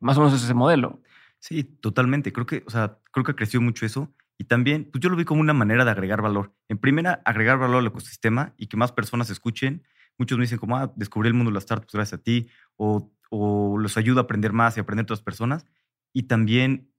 más 0.00 0.16
o 0.16 0.20
menos 0.20 0.34
es 0.34 0.44
ese 0.44 0.54
modelo. 0.54 1.00
Sí, 1.38 1.64
totalmente. 1.64 2.32
Creo 2.32 2.46
que, 2.46 2.62
o 2.66 2.70
sea, 2.70 2.98
creo 3.10 3.24
que 3.24 3.34
creció 3.34 3.60
mucho 3.60 3.84
eso. 3.86 4.12
Y 4.38 4.44
también, 4.44 4.88
pues 4.90 5.02
yo 5.02 5.08
lo 5.08 5.16
vi 5.16 5.24
como 5.24 5.40
una 5.40 5.54
manera 5.54 5.84
de 5.84 5.90
agregar 5.90 6.22
valor. 6.22 6.54
En 6.68 6.78
primera, 6.78 7.22
agregar 7.24 7.58
valor 7.58 7.78
al 7.78 7.86
ecosistema 7.86 8.54
y 8.56 8.66
que 8.66 8.76
más 8.76 8.92
personas 8.92 9.30
escuchen. 9.30 9.82
Muchos 10.18 10.38
me 10.38 10.44
dicen 10.44 10.58
como, 10.58 10.76
ah, 10.76 10.92
descubrí 10.96 11.28
el 11.28 11.34
mundo 11.34 11.50
de 11.50 11.54
las 11.54 11.64
startups 11.64 11.92
gracias 11.92 12.20
a 12.20 12.22
ti, 12.22 12.48
o, 12.76 13.12
o 13.30 13.78
los 13.78 13.96
ayuda 13.96 14.20
a 14.20 14.24
aprender 14.24 14.52
más 14.52 14.76
y 14.76 14.80
aprender 14.80 15.04
otras 15.04 15.22
personas. 15.22 15.66
Y 16.12 16.24
también, 16.24 16.92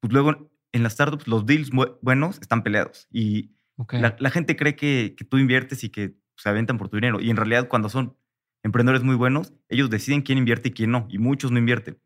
pues 0.00 0.12
luego 0.12 0.50
en 0.72 0.82
las 0.82 0.94
startups 0.94 1.26
los 1.26 1.46
deals 1.46 1.70
buenos 1.70 2.38
están 2.40 2.62
peleados 2.62 3.08
y 3.10 3.52
la, 3.90 4.30
gente 4.30 4.56
cree 4.56 4.76
que, 4.76 5.14
que, 5.16 5.24
tú 5.24 5.38
inviertes 5.38 5.84
y 5.84 5.88
que 5.88 6.14
se 6.36 6.48
aventan 6.48 6.76
por 6.76 6.90
tu 6.90 6.96
dinero. 6.96 7.18
Y 7.20 7.30
en 7.30 7.36
realidad 7.36 7.66
cuando 7.68 7.88
son 7.88 8.16
emprendedores 8.62 9.02
muy 9.02 9.14
buenos, 9.14 9.54
ellos 9.68 9.88
deciden 9.88 10.20
quién 10.20 10.36
invierte 10.36 10.68
y 10.68 10.72
quién 10.72 10.90
no. 10.90 11.06
Y 11.08 11.18
muchos 11.18 11.50
no 11.50 11.58
invierten. 11.58 11.98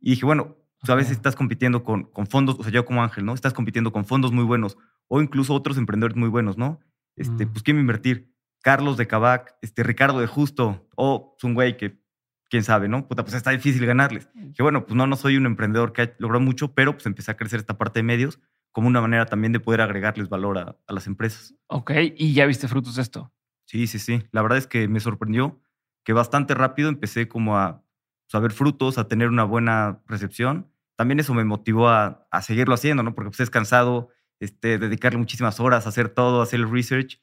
Y 0.00 0.10
dije, 0.10 0.24
bueno, 0.24 0.56
pues 0.80 0.90
a 0.90 0.94
veces 0.94 1.12
estás 1.12 1.36
compitiendo 1.36 1.84
con, 1.84 2.04
con 2.04 2.26
fondos, 2.26 2.56
o 2.58 2.62
sea, 2.62 2.72
yo 2.72 2.84
como 2.84 3.02
Ángel, 3.02 3.24
¿no? 3.24 3.34
Estás 3.34 3.52
compitiendo 3.52 3.92
con 3.92 4.04
fondos 4.04 4.32
muy 4.32 4.44
buenos 4.44 4.76
o 5.08 5.20
incluso 5.20 5.54
otros 5.54 5.76
emprendedores 5.76 6.16
muy 6.16 6.28
buenos, 6.28 6.56
¿no? 6.56 6.80
Este, 7.16 7.46
mm. 7.46 7.52
Pues 7.52 7.62
¿quién 7.62 7.76
a 7.76 7.80
invertir? 7.80 8.32
Carlos 8.62 8.96
de 8.96 9.06
Cabac, 9.06 9.56
este, 9.62 9.82
Ricardo 9.82 10.20
de 10.20 10.26
Justo, 10.26 10.88
o 10.96 11.34
es 11.36 11.44
un 11.44 11.54
güey 11.54 11.76
que 11.76 12.00
quién 12.48 12.64
sabe, 12.64 12.88
¿no? 12.88 13.06
Puta, 13.06 13.24
pues 13.24 13.34
está 13.34 13.50
difícil 13.50 13.84
ganarles. 13.86 14.28
Mm. 14.34 14.52
Que 14.52 14.62
bueno, 14.62 14.84
pues 14.84 14.96
no, 14.96 15.06
no 15.06 15.16
soy 15.16 15.36
un 15.36 15.46
emprendedor 15.46 15.92
que 15.92 16.02
ha 16.02 16.14
logrado 16.18 16.44
mucho, 16.44 16.74
pero 16.74 16.92
pues 16.92 17.06
empecé 17.06 17.30
a 17.30 17.36
crecer 17.36 17.60
esta 17.60 17.78
parte 17.78 18.00
de 18.00 18.04
medios 18.04 18.38
como 18.72 18.88
una 18.88 19.00
manera 19.00 19.26
también 19.26 19.52
de 19.52 19.60
poder 19.60 19.80
agregarles 19.80 20.28
valor 20.28 20.58
a, 20.58 20.76
las 20.88 21.06
empresas. 21.06 21.54
Ok, 21.66 21.92
¿y 22.16 22.34
ya 22.34 22.46
viste 22.46 22.68
frutos 22.68 22.96
de 22.96 23.02
esto? 23.02 23.32
Sí, 23.66 23.86
sí, 23.86 23.98
sí. 23.98 24.22
La 24.32 24.42
verdad 24.42 24.58
es 24.58 24.66
que 24.66 24.88
me 24.88 25.00
sorprendió 25.00 25.60
que 26.04 26.12
bastante 26.12 26.54
rápido 26.54 26.88
empecé 26.88 27.28
como 27.28 27.58
a, 27.58 27.82
pues, 28.26 28.34
a 28.34 28.40
ver 28.40 28.52
frutos, 28.52 28.98
a 28.98 29.08
tener 29.08 29.28
una 29.28 29.44
buena 29.44 30.02
recepción. 30.06 30.69
También 31.00 31.18
eso 31.18 31.32
me 31.32 31.44
motivó 31.44 31.88
a, 31.88 32.28
a 32.30 32.42
seguirlo 32.42 32.74
haciendo, 32.74 33.02
¿no? 33.02 33.14
Porque 33.14 33.30
pues 33.30 33.40
es 33.40 33.48
cansado 33.48 34.10
este, 34.38 34.76
dedicarle 34.76 35.18
muchísimas 35.18 35.58
horas 35.58 35.86
a 35.86 35.88
hacer 35.88 36.10
todo, 36.10 36.40
a 36.40 36.42
hacer 36.42 36.60
el 36.60 36.70
research. 36.70 37.22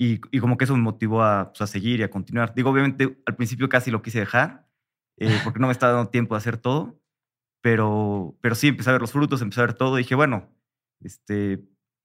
Y, 0.00 0.18
como 0.40 0.56
que 0.58 0.64
eso 0.64 0.74
me 0.74 0.82
motivó 0.82 1.22
a, 1.22 1.52
pues, 1.52 1.62
a, 1.62 1.68
seguir 1.68 2.00
y 2.00 2.02
a 2.02 2.10
continuar. 2.10 2.56
Digo, 2.56 2.70
obviamente 2.70 3.22
al 3.24 3.36
principio 3.36 3.68
casi 3.68 3.92
lo 3.92 4.02
quise 4.02 4.18
dejar, 4.18 4.66
eh, 5.16 5.28
porque 5.44 5.60
no 5.60 5.68
me 5.68 5.72
estaba 5.72 5.92
dando 5.92 6.10
tiempo 6.10 6.34
de 6.34 6.38
hacer 6.38 6.56
todo, 6.56 7.00
pero, 7.60 8.36
pero 8.40 8.56
sí 8.56 8.66
empecé 8.66 8.90
a 8.90 8.94
ver 8.94 9.02
los 9.02 9.12
frutos, 9.12 9.42
empecé 9.42 9.60
a 9.60 9.66
ver 9.66 9.74
todo 9.74 9.96
y 9.96 10.02
dije, 10.02 10.16
bueno, 10.16 10.52
este, 11.02 11.58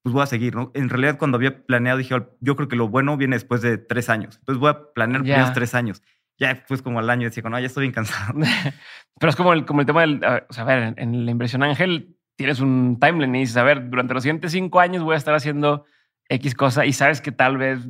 pues 0.03 0.13
voy 0.13 0.21
a 0.21 0.27
seguir, 0.27 0.53
¿no? 0.55 0.69
En 0.75 0.89
realidad 0.89 1.17
cuando 1.17 1.37
había 1.37 1.65
planeado 1.65 1.97
dije, 1.97 2.13
yo 2.39 2.55
creo 2.55 2.67
que 2.67 2.75
lo 2.75 2.87
bueno 2.87 3.17
viene 3.17 3.35
después 3.35 3.63
de 3.63 3.79
tres 3.79 4.09
años, 4.09 4.37
entonces 4.37 4.59
voy 4.59 4.69
a 4.69 4.93
planear 4.93 5.21
los 5.21 5.27
primeros 5.27 5.53
tres 5.53 5.73
años. 5.73 6.03
Ya 6.39 6.63
pues 6.67 6.81
como 6.81 6.99
al 6.99 7.09
año 7.09 7.25
decía, 7.25 7.43
no, 7.49 7.59
ya 7.59 7.65
estoy 7.65 7.83
bien 7.83 7.93
cansado. 7.93 8.39
pero 9.19 9.29
es 9.29 9.35
como 9.35 9.53
el, 9.53 9.65
como 9.65 9.81
el 9.81 9.87
tema 9.87 10.01
del, 10.01 10.21
o 10.49 10.53
sea, 10.53 10.63
a 10.63 10.67
ver, 10.67 10.93
en, 10.97 11.25
la 11.25 11.31
inversión 11.31 11.63
ángel 11.63 12.15
tienes 12.35 12.59
un 12.59 12.99
timeline 12.99 13.35
y 13.35 13.39
dices, 13.39 13.57
a 13.57 13.63
ver, 13.63 13.89
durante 13.89 14.13
los 14.13 14.23
siguientes 14.23 14.51
cinco 14.51 14.79
años 14.79 15.03
voy 15.03 15.15
a 15.15 15.17
estar 15.17 15.33
haciendo 15.33 15.85
X 16.29 16.53
cosa 16.53 16.85
y 16.85 16.93
sabes 16.93 17.21
que 17.21 17.31
tal 17.31 17.57
vez 17.57 17.87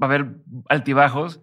va 0.00 0.06
a 0.06 0.10
haber 0.10 0.36
altibajos. 0.68 1.40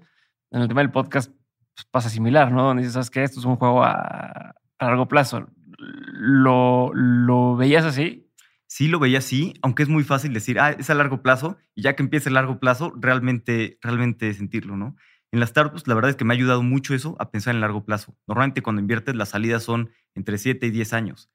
En 0.52 0.62
el 0.62 0.68
tema 0.68 0.82
del 0.82 0.92
podcast 0.92 1.32
pues, 1.76 1.86
pasa 1.92 2.10
similar, 2.10 2.52
¿no? 2.52 2.64
Donde 2.64 2.82
dices, 2.82 2.94
¿sabes 2.94 3.10
qué? 3.10 3.24
Esto 3.24 3.40
es 3.40 3.46
un 3.46 3.58
juego 3.58 3.84
a, 3.84 4.56
largo 4.80 5.08
plazo. 5.08 5.48
¿Lo, 5.78 6.92
¿Lo 6.94 7.56
veías 7.56 7.86
así? 7.86 8.30
Sí, 8.68 8.88
lo 8.88 9.00
veía 9.00 9.18
así, 9.18 9.56
aunque 9.62 9.84
es 9.84 9.90
muy 9.90 10.04
fácil 10.04 10.32
decir, 10.32 10.60
ah, 10.60 10.72
es 10.72 10.90
a 10.90 10.94
largo 10.94 11.24
plazo, 11.24 11.58
y 11.74 11.82
ya 11.82 11.96
que 11.96 12.04
empieza 12.04 12.30
el 12.30 12.36
largo 12.36 12.60
plazo, 12.60 12.94
realmente, 12.96 13.80
realmente 13.82 14.32
sentirlo, 14.34 14.78
¿no? 14.78 14.96
En 15.32 15.40
las 15.40 15.50
startups, 15.50 15.88
la 15.88 15.94
verdad 15.94 16.10
es 16.10 16.16
que 16.16 16.26
me 16.26 16.34
ha 16.34 16.38
ayudado 16.38 16.64
mucho 16.64 16.96
eso 16.96 17.16
a 17.20 17.30
pensar 17.30 17.54
en 17.54 17.62
largo 17.62 17.86
plazo. 17.86 18.18
Normalmente 18.28 18.62
cuando 18.62 18.82
inviertes, 18.82 19.16
las 19.16 19.30
salidas 19.30 19.64
son 19.64 19.92
entre 20.16 20.38
7 20.38 20.66
y 20.66 20.72
10 20.72 20.94
años. 20.94 21.30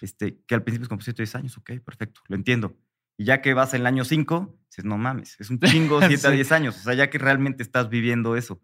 Este, 0.00 0.40
que 0.46 0.54
al 0.54 0.62
principio 0.62 0.84
es 0.84 0.88
como 0.88 1.00
7 1.00 1.22
y 1.22 1.24
10 1.24 1.34
años, 1.36 1.58
ok, 1.58 1.72
perfecto, 1.84 2.20
lo 2.28 2.36
entiendo. 2.36 2.76
Y 3.18 3.24
ya 3.24 3.40
que 3.40 3.54
vas 3.54 3.72
en 3.74 3.82
el 3.82 3.86
año 3.86 4.04
5, 4.04 4.58
dices, 4.68 4.84
no 4.84 4.98
mames, 4.98 5.40
es 5.40 5.50
un 5.50 5.58
chingo 5.60 6.00
7 6.06 6.26
a 6.26 6.30
10 6.30 6.52
años. 6.52 6.76
O 6.76 6.80
sea, 6.80 6.94
ya 6.94 7.08
que 7.08 7.18
realmente 7.18 7.62
estás 7.62 7.88
viviendo 7.88 8.36
eso. 8.36 8.60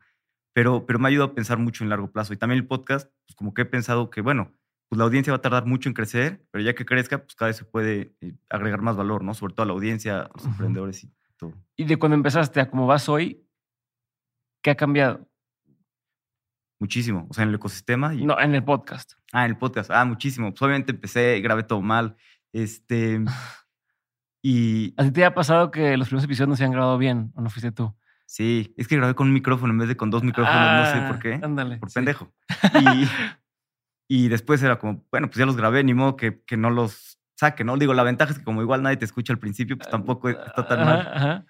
Pero, 0.54 0.84
pero 0.84 0.98
me 0.98 1.06
ha 1.06 1.08
ayudado 1.08 1.30
a 1.30 1.34
pensar 1.34 1.58
mucho 1.58 1.84
en 1.84 1.90
largo 1.90 2.10
plazo. 2.10 2.34
Y 2.34 2.36
también 2.36 2.58
el 2.58 2.66
podcast, 2.66 3.10
pues 3.26 3.34
como 3.36 3.54
que 3.54 3.62
he 3.62 3.64
pensado 3.64 4.10
que, 4.10 4.20
bueno, 4.20 4.52
pues 4.88 4.98
la 4.98 5.04
audiencia 5.04 5.32
va 5.32 5.38
a 5.38 5.40
tardar 5.40 5.64
mucho 5.64 5.88
en 5.88 5.94
crecer, 5.94 6.44
pero 6.50 6.62
ya 6.62 6.74
que 6.74 6.84
crezca, 6.84 7.22
pues 7.22 7.34
cada 7.34 7.48
vez 7.48 7.56
se 7.56 7.64
puede 7.64 8.14
eh, 8.20 8.34
agregar 8.50 8.82
más 8.82 8.94
valor, 8.94 9.24
¿no? 9.24 9.32
Sobre 9.32 9.54
todo 9.54 9.62
a 9.64 9.66
la 9.66 9.72
audiencia, 9.72 10.20
a 10.20 10.30
los 10.34 10.44
emprendedores 10.44 11.04
y 11.04 11.10
todo. 11.38 11.54
Y 11.76 11.84
de 11.84 11.98
cuando 11.98 12.16
empezaste 12.16 12.60
a 12.60 12.68
cómo 12.68 12.86
vas 12.86 13.08
hoy, 13.08 13.42
¿qué 14.62 14.70
ha 14.70 14.76
cambiado? 14.76 15.28
Muchísimo. 16.78 17.26
O 17.30 17.34
sea, 17.34 17.42
en 17.44 17.50
el 17.50 17.56
ecosistema. 17.56 18.14
Y... 18.14 18.24
No, 18.24 18.40
en 18.40 18.54
el 18.54 18.64
podcast. 18.64 19.12
Ah, 19.32 19.44
en 19.44 19.52
el 19.52 19.56
podcast. 19.56 19.90
Ah, 19.90 20.04
muchísimo. 20.04 20.50
Pues 20.50 20.62
obviamente 20.62 20.92
empecé, 20.92 21.40
grabé 21.40 21.62
todo 21.62 21.80
mal. 21.80 22.16
Este. 22.52 23.20
Y. 24.42 24.94
¿A 24.96 25.04
ti 25.04 25.12
te 25.12 25.24
ha 25.24 25.34
pasado 25.34 25.70
que 25.70 25.96
los 25.96 26.08
primeros 26.08 26.24
episodios 26.24 26.48
no 26.48 26.56
se 26.56 26.64
han 26.64 26.72
grabado 26.72 26.98
bien 26.98 27.32
o 27.36 27.40
no 27.40 27.50
fuiste 27.50 27.70
tú? 27.70 27.94
Sí, 28.26 28.74
es 28.76 28.88
que 28.88 28.96
grabé 28.96 29.14
con 29.14 29.28
un 29.28 29.34
micrófono 29.34 29.72
en 29.72 29.78
vez 29.78 29.88
de 29.88 29.96
con 29.96 30.10
dos 30.10 30.22
micrófonos, 30.22 30.56
no 30.56 30.86
sé 30.86 31.06
por 31.06 31.16
ah, 31.16 31.18
qué. 31.20 31.40
Ándale. 31.42 31.76
Por 31.76 31.92
pendejo. 31.92 32.32
Y, 34.08 34.24
y, 34.24 34.28
después 34.28 34.62
era 34.62 34.78
como, 34.78 35.04
bueno, 35.10 35.28
pues 35.28 35.38
ya 35.38 35.46
los 35.46 35.56
grabé, 35.56 35.84
ni 35.84 35.94
modo 35.94 36.16
que, 36.16 36.42
que, 36.42 36.56
no 36.56 36.70
los 36.70 37.18
saque, 37.36 37.62
¿no? 37.62 37.76
Digo, 37.76 37.94
la 37.94 38.02
ventaja 38.02 38.32
es 38.32 38.38
que 38.38 38.44
como 38.44 38.62
igual 38.62 38.82
nadie 38.82 38.96
te 38.96 39.04
escucha 39.04 39.32
al 39.32 39.38
principio, 39.38 39.76
pues 39.76 39.88
tampoco 39.88 40.28
está 40.30 40.66
tan 40.66 40.84
mal. 40.84 41.46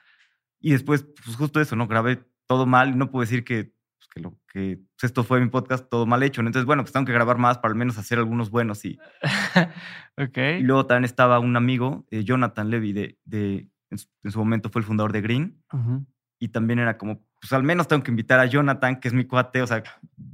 Y 0.60 0.72
después, 0.72 1.06
pues 1.24 1.36
justo 1.36 1.60
eso, 1.60 1.74
¿no? 1.76 1.86
Grabé 1.88 2.24
todo 2.52 2.66
mal 2.66 2.90
y 2.90 2.96
no 2.96 3.10
puedo 3.10 3.22
decir 3.22 3.44
que 3.44 3.72
que, 4.12 4.20
lo, 4.20 4.38
que 4.52 4.76
pues, 4.76 5.04
esto 5.04 5.24
fue 5.24 5.40
mi 5.40 5.48
podcast 5.48 5.88
todo 5.88 6.06
mal 6.06 6.22
hecho. 6.22 6.40
Entonces, 6.40 6.66
bueno, 6.66 6.82
pues 6.82 6.92
tengo 6.92 7.06
que 7.06 7.12
grabar 7.12 7.38
más 7.38 7.58
para 7.58 7.72
al 7.72 7.78
menos 7.78 7.98
hacer 7.98 8.18
algunos 8.18 8.50
buenos. 8.50 8.84
Y, 8.84 8.98
okay. 10.16 10.60
y 10.60 10.62
luego 10.62 10.86
también 10.86 11.04
estaba 11.04 11.38
un 11.38 11.56
amigo, 11.56 12.06
eh, 12.10 12.24
Jonathan 12.24 12.70
Levy, 12.70 12.92
de, 12.92 13.18
de, 13.24 13.68
en 13.90 14.30
su, 14.30 14.38
momento 14.38 14.70
fue 14.70 14.80
el 14.80 14.86
fundador 14.86 15.12
de 15.12 15.20
Green. 15.20 15.62
Y 16.38 16.48
también 16.48 16.80
era 16.80 16.98
como, 16.98 17.24
pues 17.40 17.52
al 17.52 17.62
menos 17.62 17.86
tengo 17.86 18.02
que 18.02 18.10
invitar 18.10 18.40
a 18.40 18.46
Jonathan, 18.46 18.98
que 18.98 19.08
es 19.08 19.14
mi 19.14 19.24
cuate, 19.24 19.62
o 19.62 19.66
sea, 19.66 19.82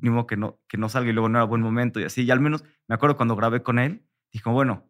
ni 0.00 0.08
modo 0.08 0.26
que 0.26 0.38
no, 0.38 0.58
que 0.66 0.78
no 0.78 0.88
salga 0.88 1.10
y 1.10 1.12
luego 1.12 1.28
no 1.28 1.38
era 1.38 1.44
buen 1.44 1.60
momento 1.60 2.00
y 2.00 2.04
así. 2.04 2.22
Y 2.22 2.30
al 2.30 2.40
menos 2.40 2.64
me 2.88 2.94
acuerdo 2.94 3.16
cuando 3.16 3.36
grabé 3.36 3.62
con 3.62 3.78
él, 3.78 4.06
dijo, 4.32 4.50
bueno, 4.50 4.88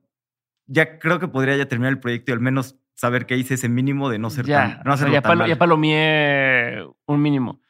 ya 0.66 0.98
creo 1.00 1.18
que 1.18 1.26
podría 1.26 1.56
ya 1.56 1.66
terminar 1.66 1.92
el 1.92 1.98
proyecto 1.98 2.30
y 2.30 2.34
al 2.34 2.40
menos 2.40 2.78
saber 2.98 3.26
que 3.26 3.36
hice 3.36 3.54
ese 3.54 3.68
mínimo 3.68 4.10
de 4.10 4.18
no 4.18 4.28
ser 4.28 4.44
ya, 4.44 4.82
tan, 4.82 4.82
no 4.84 5.12
ya, 5.12 5.22
tan 5.22 5.46
ya 5.46 5.56
palomié 5.56 6.84
un 7.06 7.22
mínimo. 7.22 7.60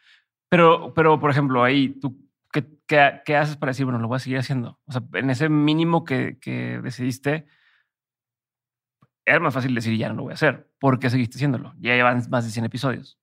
Pero, 0.49 0.95
pero, 0.95 1.21
por 1.21 1.31
ejemplo, 1.31 1.63
ahí 1.63 1.91
tú, 2.01 2.27
¿qué, 2.51 2.67
qué, 2.87 3.37
haces 3.37 3.59
para 3.59 3.71
decir, 3.71 3.85
bueno, 3.85 3.99
lo 3.99 4.09
voy 4.09 4.17
a 4.17 4.21
seguir 4.21 4.39
haciendo? 4.39 4.81
O 4.87 4.93
sea, 4.93 5.03
en 5.13 5.29
ese 5.29 5.51
mínimo 5.51 6.05
que, 6.05 6.39
que 6.41 6.81
decidiste, 6.83 7.47
era 9.27 9.39
más 9.39 9.53
fácil 9.53 9.75
decir, 9.75 9.99
ya 9.99 10.09
no 10.09 10.15
lo 10.15 10.23
voy 10.23 10.31
a 10.31 10.35
hacer. 10.35 10.71
¿Por 10.81 10.99
qué 10.99 11.11
seguiste 11.11 11.37
haciéndolo? 11.37 11.75
Ya 11.79 11.95
llevan 11.95 12.23
más 12.31 12.47
de 12.47 12.51
100 12.51 12.65
episodios. 12.65 13.19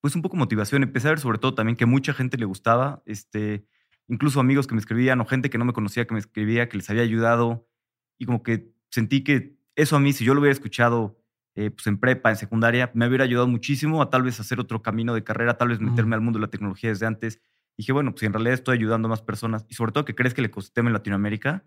Pues 0.00 0.16
un 0.16 0.22
poco 0.22 0.38
motivación. 0.38 0.82
Empecé 0.82 1.08
a 1.08 1.10
ver 1.10 1.20
sobre 1.20 1.36
todo 1.36 1.54
también 1.54 1.76
que 1.76 1.84
mucha 1.84 2.14
gente 2.14 2.38
le 2.38 2.46
gustaba, 2.46 3.02
este, 3.04 3.66
incluso 4.08 4.40
amigos 4.40 4.66
que 4.66 4.74
me 4.74 4.80
escribían 4.80 5.20
o 5.20 5.26
gente 5.26 5.50
que 5.50 5.58
no 5.58 5.66
me 5.66 5.74
conocía 5.74 6.06
que 6.06 6.14
me 6.14 6.20
escribía, 6.20 6.70
que 6.70 6.78
les 6.78 6.88
había 6.88 7.02
ayudado. 7.02 7.68
Y 8.16 8.24
como 8.24 8.42
que 8.42 8.72
sentí 8.88 9.22
que 9.22 9.59
eso 9.76 9.96
a 9.96 10.00
mí, 10.00 10.12
si 10.12 10.24
yo 10.24 10.34
lo 10.34 10.40
hubiera 10.40 10.52
escuchado 10.52 11.20
eh, 11.56 11.70
pues 11.70 11.86
en 11.86 11.98
prepa, 11.98 12.30
en 12.30 12.36
secundaria, 12.36 12.90
me 12.94 13.06
hubiera 13.08 13.24
ayudado 13.24 13.48
muchísimo 13.48 14.02
a 14.02 14.10
tal 14.10 14.22
vez 14.22 14.38
hacer 14.38 14.60
otro 14.60 14.82
camino 14.82 15.14
de 15.14 15.24
carrera, 15.24 15.58
tal 15.58 15.68
vez 15.68 15.80
meterme 15.80 16.14
al 16.14 16.20
mundo 16.20 16.38
de 16.38 16.46
la 16.46 16.50
tecnología 16.50 16.90
desde 16.90 17.06
antes. 17.06 17.40
Y 17.76 17.82
dije, 17.82 17.92
bueno, 17.92 18.12
pues 18.12 18.22
en 18.22 18.32
realidad 18.32 18.54
estoy 18.54 18.76
ayudando 18.76 19.08
a 19.08 19.10
más 19.10 19.22
personas 19.22 19.66
y 19.68 19.74
sobre 19.74 19.92
todo 19.92 20.04
que 20.04 20.14
crees 20.14 20.32
que 20.34 20.40
el 20.40 20.46
ecosistema 20.46 20.88
en 20.88 20.94
Latinoamérica, 20.94 21.64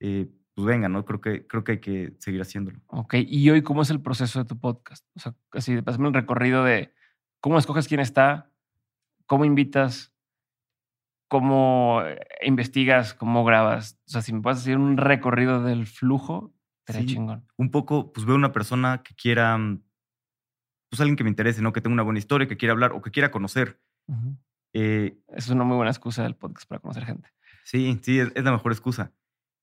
eh, 0.00 0.28
pues 0.54 0.66
venga, 0.66 0.88
¿no? 0.88 1.04
Creo 1.04 1.20
que, 1.20 1.46
creo 1.46 1.64
que 1.64 1.72
hay 1.72 1.80
que 1.80 2.14
seguir 2.18 2.40
haciendo 2.40 2.72
Ok, 2.86 3.14
y 3.26 3.50
hoy, 3.50 3.62
¿cómo 3.62 3.82
es 3.82 3.90
el 3.90 4.00
proceso 4.00 4.38
de 4.38 4.44
tu 4.44 4.58
podcast? 4.58 5.06
O 5.14 5.20
sea, 5.20 5.34
así, 5.52 5.80
pasame 5.82 6.08
un 6.08 6.14
recorrido 6.14 6.64
de 6.64 6.94
cómo 7.40 7.58
escoges 7.58 7.88
quién 7.88 8.00
está, 8.00 8.50
cómo 9.26 9.44
invitas, 9.44 10.14
cómo 11.28 12.02
eh, 12.04 12.18
investigas, 12.42 13.14
cómo 13.14 13.44
grabas. 13.44 13.98
O 14.06 14.10
sea, 14.10 14.22
si 14.22 14.32
me 14.32 14.40
puedes 14.40 14.60
hacer 14.60 14.78
un 14.78 14.96
recorrido 14.96 15.62
del 15.62 15.86
flujo, 15.86 16.55
chingón. 16.92 17.46
Un 17.56 17.70
poco, 17.70 18.12
pues 18.12 18.26
veo 18.26 18.36
una 18.36 18.52
persona 18.52 19.02
que 19.02 19.14
quiera, 19.14 19.56
mm, 19.56 19.82
pues 20.90 21.00
alguien 21.00 21.16
que 21.16 21.24
me 21.24 21.30
interese, 21.30 21.62
¿no? 21.62 21.72
Que 21.72 21.80
tenga 21.80 21.94
una 21.94 22.02
buena 22.02 22.18
historia, 22.18 22.48
que 22.48 22.56
quiera 22.56 22.72
hablar 22.72 22.92
o 22.92 23.02
que 23.02 23.10
quiera 23.10 23.30
conocer. 23.30 23.80
Eh, 24.72 25.18
es 25.28 25.48
una 25.48 25.64
muy 25.64 25.76
buena 25.76 25.90
excusa 25.90 26.22
del 26.22 26.36
podcast 26.36 26.68
para 26.68 26.80
conocer 26.80 27.04
gente. 27.04 27.28
Sí, 27.64 27.98
sí, 28.02 28.20
es, 28.20 28.32
la 28.36 28.52
mejor 28.52 28.72
excusa. 28.72 29.12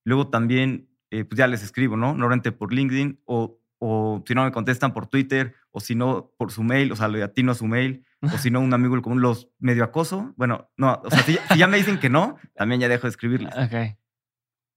Luego 0.04 0.28
también, 0.28 0.90
eh, 1.10 1.24
pues 1.24 1.38
ya 1.38 1.46
les 1.46 1.62
escribo, 1.62 1.96
¿no? 1.96 2.08
Normalmente 2.08 2.52
por 2.52 2.72
LinkedIn 2.72 3.20
o, 3.24 3.58
o 3.78 4.22
si 4.26 4.34
no 4.34 4.44
me 4.44 4.52
contestan 4.52 4.92
por 4.92 5.06
Twitter 5.06 5.54
o 5.70 5.80
si 5.80 5.94
no 5.94 6.32
por 6.36 6.52
su 6.52 6.62
mail, 6.62 6.92
o 6.92 6.96
sea, 6.96 7.08
le 7.08 7.22
atino 7.22 7.52
a 7.52 7.54
su 7.54 7.66
mail 7.66 8.04
o 8.20 8.38
si 8.38 8.50
no 8.50 8.60
un 8.60 8.74
amigo 8.74 9.00
común 9.02 9.22
los 9.22 9.50
medio 9.58 9.84
acoso. 9.84 10.34
Bueno, 10.36 10.70
no, 10.76 11.00
o 11.04 11.10
sea, 11.10 11.22
si, 11.22 11.38
ya 11.56 11.66
me 11.66 11.76
dicen 11.76 11.98
que 11.98 12.10
no, 12.10 12.36
también 12.54 12.80
ya 12.80 12.88
dejo 12.88 13.06
de 13.06 13.10
escribirles. 13.10 13.54
Ok. 13.58 13.96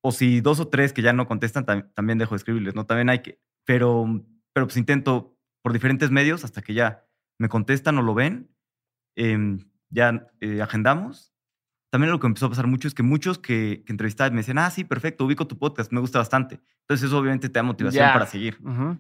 O 0.08 0.12
si 0.12 0.42
dos 0.42 0.60
o 0.60 0.68
tres 0.68 0.94
que 0.94 1.02
ya 1.02 1.14
no 1.14 1.28
contestan, 1.28 1.66
tam- 1.66 1.92
también 1.94 2.18
dejo 2.18 2.36
de 2.36 2.38
escribirles, 2.38 2.76
¿no? 2.76 2.86
También 2.86 3.10
hay 3.10 3.20
que, 3.20 3.40
pero, 3.66 4.06
pero 4.54 4.66
pues 4.68 4.78
intento 4.78 5.36
por 5.64 5.74
diferentes 5.74 6.12
medios 6.12 6.44
hasta 6.46 6.62
que 6.62 6.74
ya 6.74 7.06
me 7.40 7.50
contestan 7.50 7.98
o 7.98 8.02
lo 8.02 8.14
ven, 8.14 8.50
em, 9.16 9.60
ya 9.90 10.28
eh, 10.42 10.62
agendamos. 10.62 11.34
También 11.92 12.12
lo 12.12 12.20
que 12.20 12.28
empezó 12.28 12.48
a 12.48 12.50
pasar 12.50 12.68
mucho 12.68 12.88
es 12.88 12.94
que 12.94 13.04
muchos 13.04 13.38
que, 13.40 13.84
que 13.86 13.94
entrevistaba 13.94 14.30
me 14.32 14.38
decían, 14.38 14.58
ah, 14.60 14.70
sí, 14.70 14.84
perfecto, 14.84 15.26
ubico 15.26 15.48
tu 15.48 15.58
podcast, 15.58 15.92
me 15.92 16.00
gusta 16.02 16.20
bastante. 16.20 16.60
Entonces 16.82 17.08
eso 17.08 17.18
obviamente 17.18 17.50
te 17.50 17.60
da 17.60 17.64
motivación 17.64 18.06
Ya. 18.06 18.14
para 18.14 18.26
seguir. 18.26 18.58
Ujú. 18.62 18.98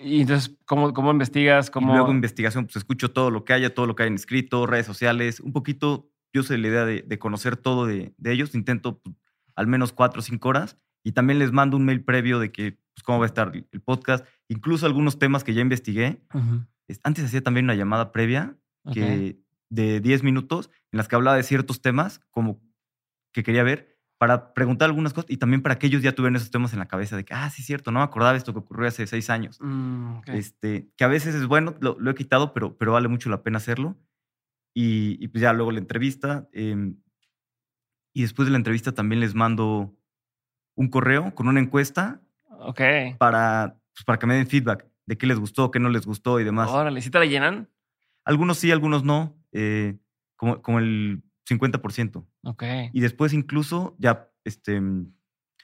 Y 0.00 0.20
entonces, 0.20 0.56
¿cómo, 0.64 0.92
cómo 0.94 1.10
investigas? 1.10 1.70
¿Cómo... 1.70 1.92
Y 1.92 1.96
luego 1.96 2.12
investigación, 2.12 2.66
pues 2.66 2.76
escucho 2.76 3.10
todo 3.10 3.30
lo 3.32 3.44
que 3.44 3.52
haya, 3.52 3.74
todo 3.74 3.86
lo 3.86 3.96
que 3.96 4.04
hayan 4.04 4.14
escrito, 4.14 4.64
redes 4.66 4.86
sociales, 4.86 5.40
un 5.40 5.52
poquito, 5.52 6.10
yo 6.32 6.44
soy 6.44 6.58
la 6.58 6.68
idea 6.68 6.84
de, 6.84 7.02
de 7.02 7.18
conocer 7.18 7.56
todo 7.56 7.84
de, 7.86 8.14
de 8.16 8.32
ellos, 8.32 8.54
intento 8.54 9.00
pues, 9.00 9.16
al 9.58 9.66
menos 9.66 9.92
cuatro 9.92 10.20
o 10.20 10.22
cinco 10.22 10.48
horas 10.48 10.76
y 11.04 11.12
también 11.12 11.38
les 11.38 11.52
mando 11.52 11.76
un 11.76 11.84
mail 11.84 12.02
previo 12.04 12.38
de 12.38 12.50
que, 12.52 12.72
pues, 12.94 13.02
cómo 13.04 13.18
va 13.18 13.24
a 13.24 13.28
estar 13.28 13.52
el 13.54 13.80
podcast, 13.82 14.26
incluso 14.48 14.86
algunos 14.86 15.18
temas 15.18 15.44
que 15.44 15.54
ya 15.54 15.60
investigué. 15.62 16.22
Ujú. 16.34 16.64
Es- 16.88 17.00
Antes 17.04 17.24
hacía 17.24 17.42
también 17.42 17.64
una 17.66 17.74
llamada 17.74 18.12
previa 18.12 18.56
de 19.70 20.00
10 20.00 20.22
minutos 20.22 20.70
en 20.92 20.96
las 20.96 21.08
que 21.08 21.16
hablaba 21.16 21.36
de 21.36 21.42
ciertos 21.42 21.82
temas 21.82 22.20
como 22.30 22.60
que 23.34 23.42
quería 23.42 23.62
ver 23.62 23.98
para 24.18 24.52
preguntar 24.54 24.88
algunas 24.88 25.12
cosas 25.12 25.30
y 25.30 25.36
también 25.36 25.62
para 25.62 25.78
que 25.78 25.86
ellos 25.86 26.02
ya 26.02 26.12
tuvieran 26.12 26.34
esos 26.36 26.50
temas 26.50 26.72
en 26.72 26.78
la 26.80 26.88
cabeza 26.88 27.16
de 27.16 27.24
que, 27.24 27.34
ah, 27.34 27.48
sí, 27.50 27.62
cierto, 27.62 27.92
no 27.92 28.00
me 28.00 28.04
acordaba 28.04 28.36
esto 28.36 28.52
que 28.52 28.58
ocurrió 28.58 28.88
hace 28.88 29.06
seis 29.06 29.30
años. 29.30 29.58
Mm. 29.60 30.20
Este, 30.26 30.88
que 30.96 31.04
a 31.04 31.08
veces 31.08 31.34
es 31.36 31.46
bueno, 31.46 31.76
lo, 31.80 31.96
lo 32.00 32.10
he 32.10 32.14
quitado, 32.14 32.52
pero, 32.52 32.76
pero 32.76 32.92
vale 32.92 33.06
mucho 33.08 33.28
la 33.30 33.42
pena 33.44 33.58
hacerlo. 33.58 33.96
Y, 34.74 35.16
y 35.22 35.28
pues 35.28 35.42
ya 35.42 35.52
luego 35.52 35.70
la 35.70 35.78
entrevista. 35.78 36.48
em, 36.52 36.96
y 38.12 38.22
después 38.22 38.46
de 38.46 38.52
la 38.52 38.58
entrevista 38.58 38.92
también 38.92 39.20
les 39.20 39.34
mando 39.34 39.94
un 40.74 40.88
correo 40.88 41.34
con 41.34 41.48
una 41.48 41.60
encuesta 41.60 42.20
Ok. 42.60 42.80
para, 43.18 43.76
pues, 43.94 44.04
para 44.04 44.18
que 44.18 44.26
me 44.26 44.34
den 44.34 44.46
feedback 44.46 44.86
de 45.06 45.16
qué 45.18 45.26
les 45.26 45.38
gustó, 45.38 45.70
qué 45.70 45.80
no 45.80 45.88
les 45.88 46.06
gustó 46.06 46.38
y 46.40 46.44
demás. 46.44 46.68
Órale, 46.70 47.00
¿sí 47.00 47.10
te 47.10 47.18
la 47.18 47.26
llenan? 47.26 47.68
Algunos 48.24 48.58
sí, 48.58 48.70
algunos 48.70 49.04
no, 49.04 49.36
eh, 49.52 49.96
como, 50.36 50.60
como 50.62 50.78
el 50.78 51.22
50%. 51.48 52.26
Ok. 52.42 52.62
Y 52.92 53.00
después 53.00 53.32
incluso 53.32 53.96
ya, 53.98 54.30
este, 54.44 54.80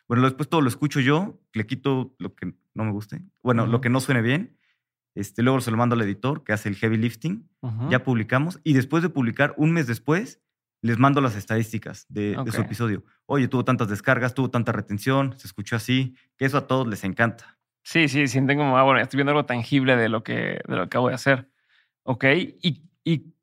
bueno, 0.09 0.23
después 0.25 0.49
todo 0.49 0.61
lo 0.63 0.69
escucho 0.69 1.01
yo, 1.01 1.39
le 1.53 1.67
quito 1.67 2.15
lo 2.19 2.35
que 2.35 2.55
no 2.75 2.85
me 2.85 2.91
guste, 2.93 3.23
bueno, 3.43 3.65
Ujú. 3.65 3.73
lo 3.73 3.81
que 3.81 3.91
no 3.91 4.01
suene 4.01 4.23
bien, 4.23 4.57
este, 5.15 5.43
luego 5.43 5.61
se 5.61 5.71
lo 5.71 5.77
mando 5.77 5.95
al 5.95 6.03
editor 6.03 6.43
que 6.43 6.53
hace 6.53 6.69
el 6.69 6.77
heavy 6.77 6.97
lifting, 6.97 7.49
Ujú. 7.61 7.91
ya 7.91 8.03
publicamos 8.03 8.61
y 8.65 8.73
después 8.73 9.03
de 9.03 9.11
publicar, 9.11 9.55
un 9.59 9.73
mes 9.73 9.87
después, 9.87 10.41
les 10.85 10.99
mando 10.99 11.23
las 11.23 11.35
estadísticas 11.35 12.05
de, 12.11 12.37
su 12.53 12.61
episodio. 12.61 13.05
Oye, 13.25 13.49
tuvo 13.49 13.65
tantas 13.65 13.89
descargas, 13.89 14.35
tuvo 14.35 14.51
tanta 14.51 14.71
retención, 14.71 15.33
se 15.39 15.47
escuchó 15.47 15.77
así, 15.77 16.15
que 16.37 16.45
eso 16.45 16.59
a 16.59 16.67
todos 16.67 16.87
les 16.87 17.05
encanta. 17.05 17.59
Sí, 17.83 18.07
sí, 18.07 18.29
sienten 18.29 18.59
como, 18.59 18.77
ah, 18.77 18.83
bueno, 18.83 19.01
estoy 19.01 19.17
viendo 19.17 19.31
algo 19.31 19.47
tangible 19.47 19.97
de 19.97 20.11
lo 20.11 20.23
que, 20.23 20.61
de 20.69 20.77
lo 20.77 20.83
que 20.83 20.87
acabo 20.87 21.09
de 21.09 21.15
hacer. 21.15 21.51
Ok. 22.03 22.27
¿Y, 22.61 22.83
y 23.03 23.35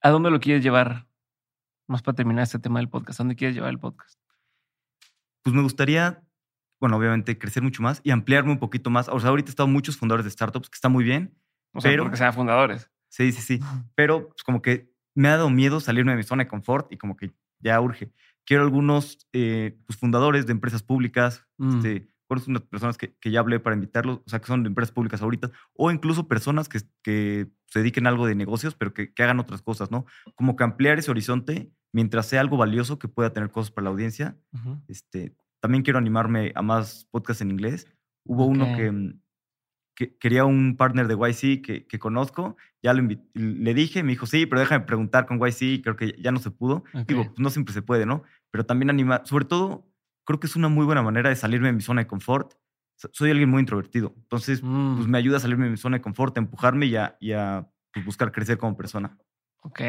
a 0.00 0.08
dónde 0.08 0.30
lo 0.30 0.40
quieres 0.40 0.62
llevar? 0.62 1.06
Más 1.86 2.00
para 2.00 2.16
terminar 2.16 2.44
este 2.44 2.58
tema 2.58 2.78
del 2.78 2.88
podcast. 2.88 3.20
¿A 3.20 3.24
dónde 3.24 3.36
quieres 3.36 3.54
llevar 3.54 3.68
el 3.68 3.78
podcast? 3.78 4.18
Pues 5.42 5.54
me 5.54 5.60
gustaría, 5.60 6.22
bueno, 6.80 6.96
obviamente 6.96 7.36
crecer 7.38 7.62
mucho 7.62 7.82
más 7.82 8.00
y 8.04 8.10
ampliarme 8.10 8.52
un 8.52 8.58
poquito 8.58 8.88
más. 8.88 9.10
O 9.10 9.20
sea, 9.20 9.28
ahorita 9.28 9.50
he 9.50 9.52
estado 9.52 9.68
muchos 9.68 9.98
fundadores 9.98 10.24
de 10.24 10.30
startups, 10.30 10.70
que 10.70 10.76
está 10.76 10.88
muy 10.88 11.04
bien, 11.04 11.36
O 11.74 11.82
sea, 11.82 11.90
Pero- 11.90 12.04
porque 12.04 12.16
sean 12.16 12.32
fundadores. 12.32 12.90
Sí, 13.10 13.32
sí, 13.32 13.42
sí. 13.42 13.60
Pero 13.94 14.28
pues, 14.28 14.42
como 14.42 14.62
que 14.62 14.96
me 15.18 15.28
ha 15.28 15.32
dado 15.36 15.50
miedo 15.50 15.80
salirme 15.80 16.12
de 16.12 16.18
mi 16.18 16.22
zona 16.22 16.44
de 16.44 16.48
confort 16.48 16.92
y 16.92 16.96
como 16.96 17.16
que 17.16 17.32
ya 17.60 17.80
urge. 17.80 18.12
Quiero 18.46 18.62
algunos 18.62 19.26
eh, 19.32 19.76
pues, 19.86 19.98
fundadores 19.98 20.46
de 20.46 20.52
empresas 20.52 20.82
públicas, 20.82 21.44
Mm. 21.58 21.76
este, 21.76 22.08
conozco 22.28 22.50
unas 22.50 22.62
personas 22.62 22.96
que, 22.96 23.14
que 23.18 23.30
ya 23.30 23.40
hablé 23.40 23.58
para 23.58 23.74
invitarlos, 23.74 24.18
o 24.24 24.28
sea, 24.30 24.38
que 24.40 24.46
son 24.46 24.62
de 24.62 24.68
empresas 24.68 24.92
públicas 24.92 25.20
ahorita, 25.22 25.50
o 25.74 25.90
incluso 25.90 26.28
personas 26.28 26.68
que, 26.68 26.80
que 27.02 27.48
se 27.66 27.80
dediquen 27.80 28.06
a 28.06 28.10
algo 28.10 28.26
de 28.26 28.34
negocios, 28.36 28.74
pero 28.76 28.92
que, 28.94 29.12
que 29.12 29.22
hagan 29.24 29.40
otras 29.40 29.60
cosas, 29.62 29.90
¿no? 29.90 30.04
Como 30.36 30.54
que 30.54 30.62
ampliar 30.64 30.98
ese 30.98 31.10
horizonte 31.10 31.72
mientras 31.92 32.26
sea 32.26 32.40
algo 32.40 32.56
valioso 32.56 32.98
que 32.98 33.08
pueda 33.08 33.32
tener 33.32 33.50
cosas 33.50 33.70
para 33.72 33.84
la 33.86 33.90
audiencia. 33.90 34.36
Ujú. 34.52 34.80
Este, 34.88 35.34
también 35.60 35.82
quiero 35.82 35.98
animarme 35.98 36.52
a 36.54 36.62
más 36.62 37.06
podcasts 37.10 37.40
en 37.42 37.50
inglés. 37.50 37.86
Hubo 38.24 38.44
uno 38.46 38.66
Ok. 38.66 38.76
que, 38.76 38.92
mm, 38.92 39.20
que 39.98 40.16
quería 40.16 40.44
un 40.44 40.76
partner 40.76 41.08
de 41.08 41.14
YC 41.16 41.60
que, 41.60 41.84
que 41.88 41.98
conozco. 41.98 42.56
Ya 42.84 42.92
lo 42.94 43.02
le 43.34 43.74
dije, 43.74 44.04
me 44.04 44.12
dijo, 44.12 44.26
sí, 44.26 44.46
pero 44.46 44.60
déjame 44.60 44.84
preguntar 44.84 45.26
con 45.26 45.40
YC. 45.40 45.62
y 45.62 45.82
Creo 45.82 45.96
que 45.96 46.14
ya 46.22 46.30
no 46.30 46.38
se 46.38 46.52
pudo. 46.52 46.84
Digo, 47.08 47.22
Ok. 47.22 47.26
pues 47.30 47.40
no 47.40 47.50
siempre 47.50 47.74
se 47.74 47.82
puede, 47.82 48.06
¿no? 48.06 48.22
Pero 48.52 48.64
también 48.64 48.90
animar, 48.90 49.22
sobre 49.26 49.44
todo, 49.44 49.90
creo 50.24 50.38
que 50.38 50.46
es 50.46 50.54
una 50.54 50.68
muy 50.68 50.86
buena 50.86 51.02
manera 51.02 51.30
de 51.30 51.34
salirme 51.34 51.66
de 51.66 51.72
mi 51.72 51.80
zona 51.80 52.02
de 52.02 52.06
confort. 52.06 52.54
So- 52.94 53.10
Soy 53.12 53.32
alguien 53.32 53.50
muy 53.50 53.58
introvertido. 53.58 54.14
Entonces, 54.16 54.62
Mm, 54.62 54.96
pues 54.98 55.08
me 55.08 55.18
ayuda 55.18 55.38
a 55.38 55.40
salirme 55.40 55.64
de 55.64 55.72
mi 55.72 55.76
zona 55.76 55.96
de 55.96 56.00
confort, 56.02 56.36
a 56.38 56.40
empujarme 56.40 56.86
y 56.86 56.94
a, 56.94 57.16
y 57.18 57.32
a, 57.32 57.68
pues, 57.92 58.06
buscar 58.06 58.30
crecer 58.30 58.56
como 58.56 58.76
persona. 58.76 59.18
Ok. 59.62 59.80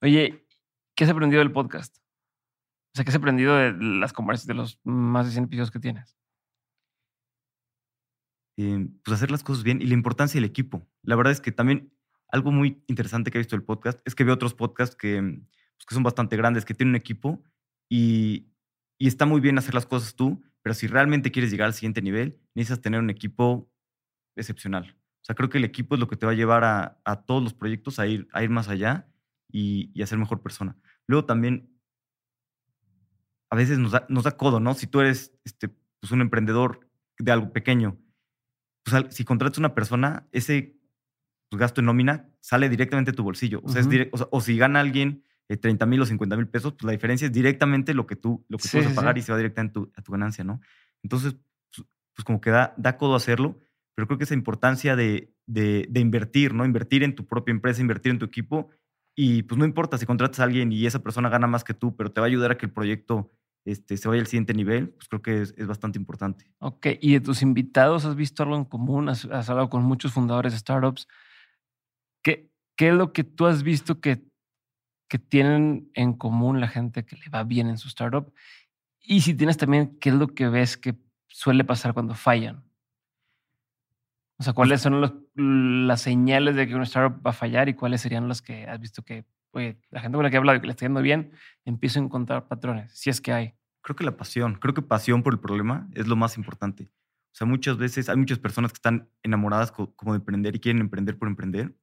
Oye, 0.00 0.46
¿qué 0.94 1.04
has 1.04 1.10
aprendido 1.10 1.40
del 1.40 1.52
podcast? 1.52 1.98
O 1.98 2.96
sea, 2.96 3.04
¿qué 3.04 3.10
has 3.10 3.16
aprendido 3.16 3.56
de 3.56 3.72
las 3.78 4.14
conversaciones 4.14 4.46
de 4.46 4.54
los 4.54 4.80
más 4.84 5.26
de 5.26 5.32
100 5.32 5.44
episodios 5.44 5.70
que 5.70 5.80
tienes? 5.80 6.16
Eh, 8.56 8.88
pues 9.04 9.16
hacer 9.16 9.30
las 9.30 9.42
cosas 9.42 9.64
bien 9.64 9.82
y 9.82 9.86
la 9.86 9.94
importancia 9.94 10.38
del 10.40 10.48
equipo. 10.48 10.86
La 11.02 11.16
verdad 11.16 11.32
es 11.32 11.40
que 11.40 11.52
también 11.52 11.92
algo 12.28 12.50
muy 12.50 12.82
interesante 12.88 13.30
que 13.30 13.38
he 13.38 13.40
visto 13.40 13.56
del 13.56 13.64
podcast 13.64 14.00
es 14.04 14.14
que 14.14 14.24
veo 14.24 14.34
otros 14.34 14.54
podcasts 14.54 14.96
que, 14.96 15.20
mm, 15.20 15.46
pues, 15.76 15.86
que 15.88 15.94
son 15.94 16.02
bastante 16.02 16.36
grandes, 16.36 16.64
que 16.64 16.74
tienen 16.74 16.90
un 16.90 16.96
equipo 16.96 17.42
y, 17.88 18.48
y 18.98 19.06
está 19.08 19.26
muy 19.26 19.40
bien 19.40 19.58
hacer 19.58 19.74
las 19.74 19.86
cosas 19.86 20.14
tú, 20.14 20.42
pero 20.62 20.74
si 20.74 20.86
realmente 20.86 21.30
quieres 21.30 21.50
llegar 21.50 21.66
al 21.66 21.74
siguiente 21.74 22.02
nivel, 22.02 22.40
necesitas 22.54 22.80
tener 22.80 23.00
un 23.00 23.10
equipo 23.10 23.70
excepcional. 24.36 24.96
O 25.22 25.24
sea, 25.24 25.34
creo 25.34 25.48
que 25.48 25.58
el 25.58 25.64
equipo 25.64 25.94
es 25.94 26.00
lo 26.00 26.08
que 26.08 26.16
te 26.16 26.26
va 26.26 26.32
a 26.32 26.34
llevar 26.34 26.64
a, 26.64 27.00
a 27.04 27.24
todos 27.24 27.42
los 27.42 27.54
proyectos 27.54 27.98
a 27.98 28.06
ir, 28.06 28.28
a 28.32 28.42
ir 28.42 28.50
más 28.50 28.68
allá 28.68 29.08
y, 29.50 29.90
y 29.94 30.02
a 30.02 30.06
ser 30.06 30.18
mejor 30.18 30.42
persona. 30.42 30.76
Luego 31.06 31.24
también, 31.24 31.70
a 33.50 33.56
veces 33.56 33.78
nos 33.78 33.92
da, 33.92 34.06
nos 34.08 34.24
da 34.24 34.36
codo, 34.36 34.60
¿no? 34.60 34.74
Si 34.74 34.86
tú 34.86 35.00
eres 35.00 35.32
este, 35.44 35.68
pues 36.00 36.12
un 36.12 36.20
emprendedor 36.20 36.88
de 37.18 37.32
algo 37.32 37.52
pequeño, 37.52 37.96
pues 38.84 39.14
si 39.14 39.24
contratas 39.24 39.58
una 39.58 39.74
persona, 39.74 40.26
ese 40.32 40.76
pues, 41.50 41.58
gasto 41.60 41.80
en 41.80 41.86
nómina 41.86 42.28
sale 42.40 42.68
directamente 42.68 43.10
de 43.12 43.16
tu 43.16 43.22
bolsillo. 43.24 43.60
O 43.64 43.68
sea, 43.68 43.80
es 43.80 43.86
Ujú. 43.86 43.96
direct- 43.96 44.10
o, 44.12 44.18
sea, 44.18 44.28
o 44.30 44.40
si 44.40 44.56
gana 44.56 44.80
alguien 44.80 45.24
eh, 45.48 45.56
30 45.56 45.86
mil 45.86 46.00
o 46.00 46.06
50 46.06 46.36
mil 46.36 46.48
pesos, 46.48 46.72
pues 46.72 46.84
la 46.84 46.92
diferencia 46.92 47.26
es 47.26 47.32
directamente 47.32 47.94
lo 47.94 48.06
que 48.06 48.16
tú, 48.16 48.44
lo 48.48 48.58
que 48.58 48.64
Sí, 48.68 48.70
tú 48.72 48.78
vas 48.78 48.86
sí, 48.86 48.92
a 48.92 48.94
pagar 48.96 49.14
sí. 49.16 49.20
y 49.20 49.22
se 49.22 49.32
va 49.32 49.38
directamente 49.38 49.72
a 49.72 49.74
tu, 49.74 49.92
a 49.96 50.02
tu 50.02 50.12
ganancia, 50.12 50.44
¿no? 50.44 50.60
Entonces, 51.02 51.34
pues, 51.74 51.86
pues 52.14 52.24
como 52.24 52.40
que 52.40 52.50
da, 52.50 52.74
da 52.76 52.96
codo 52.96 53.14
hacerlo, 53.14 53.60
pero 53.94 54.06
creo 54.06 54.18
que 54.18 54.24
esa 54.24 54.34
importancia 54.34 54.96
de, 54.96 55.34
de, 55.46 55.86
de 55.88 56.00
invertir, 56.00 56.54
¿no? 56.54 56.64
Invertir 56.64 57.02
en 57.02 57.14
tu 57.14 57.26
propia 57.26 57.52
empresa, 57.52 57.80
invertir 57.80 58.12
en 58.12 58.18
tu 58.18 58.24
equipo 58.24 58.70
y 59.16 59.42
pues 59.44 59.58
no 59.58 59.64
importa 59.64 59.96
si 59.98 60.06
contratas 60.06 60.40
a 60.40 60.44
alguien 60.44 60.72
y 60.72 60.86
esa 60.86 61.02
persona 61.02 61.28
gana 61.28 61.46
más 61.46 61.62
que 61.62 61.74
tú, 61.74 61.94
pero 61.96 62.10
te 62.10 62.20
va 62.20 62.26
a 62.26 62.28
ayudar 62.28 62.50
a 62.50 62.58
que 62.58 62.66
el 62.66 62.72
proyecto 62.72 63.30
este, 63.64 63.96
se 63.96 64.08
vaya 64.08 64.20
al 64.20 64.26
siguiente 64.26 64.54
nivel, 64.54 64.90
pues 64.90 65.08
creo 65.08 65.22
que 65.22 65.42
es, 65.42 65.54
es 65.56 65.66
bastante 65.66 65.98
importante. 65.98 66.50
Ok. 66.58 66.86
¿Y 67.00 67.12
de 67.14 67.20
tus 67.20 67.42
invitados 67.42 68.04
has 68.04 68.14
visto 68.16 68.42
algo 68.42 68.56
en 68.56 68.64
común? 68.64 69.08
¿Has, 69.08 69.24
has 69.26 69.48
hablado 69.48 69.70
con 69.70 69.82
muchos 69.82 70.12
fundadores 70.12 70.52
de 70.52 70.58
startups? 70.58 71.08
¿Qué, 72.22 72.50
¿Qué 72.76 72.88
es 72.88 72.94
lo 72.94 73.12
que 73.12 73.24
tú 73.24 73.46
has 73.46 73.62
visto 73.62 74.00
que, 74.00 74.22
que 75.08 75.18
tienen 75.18 75.90
en 75.94 76.12
común 76.14 76.60
la 76.60 76.68
gente 76.68 77.04
que 77.04 77.16
le 77.16 77.28
va 77.30 77.44
bien 77.44 77.68
en 77.68 77.78
su 77.78 77.88
startup? 77.88 78.32
Y 79.00 79.20
si 79.22 79.34
tienes 79.34 79.56
también, 79.56 79.98
¿qué 79.98 80.08
es 80.10 80.14
lo 80.14 80.28
que 80.28 80.48
ves 80.48 80.76
que 80.76 80.94
suele 81.28 81.64
pasar 81.64 81.92
cuando 81.94 82.14
fallan? 82.14 82.64
O 84.38 84.42
sea, 84.42 84.52
¿cuáles 84.52 84.80
son 84.80 85.00
los- 85.00 85.12
las 85.36 86.00
señales 86.00 86.56
de 86.56 86.66
que 86.66 86.74
una 86.74 86.84
startup 86.84 87.24
va 87.24 87.30
a 87.30 87.34
fallar 87.34 87.68
y 87.68 87.74
cuáles 87.74 88.00
serían 88.00 88.28
las 88.28 88.42
que 88.42 88.66
has 88.66 88.80
visto 88.80 89.02
que, 89.02 89.24
oye, 89.54 89.78
la 89.90 90.00
gente 90.00 90.16
con 90.16 90.24
la 90.24 90.30
que 90.30 90.36
he 90.36 90.38
hablado 90.38 90.58
y 90.58 90.60
que 90.60 90.66
le 90.66 90.72
está 90.72 90.84
yendo 90.86 91.00
bien, 91.02 91.32
empiezo 91.64 91.98
a 92.00 92.02
encontrar 92.02 92.48
patrones, 92.48 92.92
si 92.92 93.10
es 93.10 93.20
que 93.20 93.32
hay? 93.32 93.54
Creo 93.82 93.96
que 93.96 94.04
la 94.04 94.16
pasión, 94.16 94.54
creo 94.54 94.74
que 94.74 94.82
pasión 94.82 95.22
por 95.22 95.32
el 95.34 95.40
problema 95.40 95.88
es 95.94 96.06
lo 96.06 96.16
más 96.16 96.36
importante. 96.36 96.84
O 96.84 97.36
sea, 97.36 97.46
muchas 97.46 97.76
veces 97.76 98.08
hay 98.08 98.16
muchas 98.16 98.38
personas 98.38 98.72
que 98.72 98.76
están 98.76 99.08
enamoradas 99.22 99.72
co- 99.72 99.94
como 99.96 100.12
de 100.12 100.18
emprender 100.18 100.54
y 100.56 100.60
quieren 100.60 100.80
emprender 100.80 101.18
por 101.18 101.28
emprender. 101.28 101.74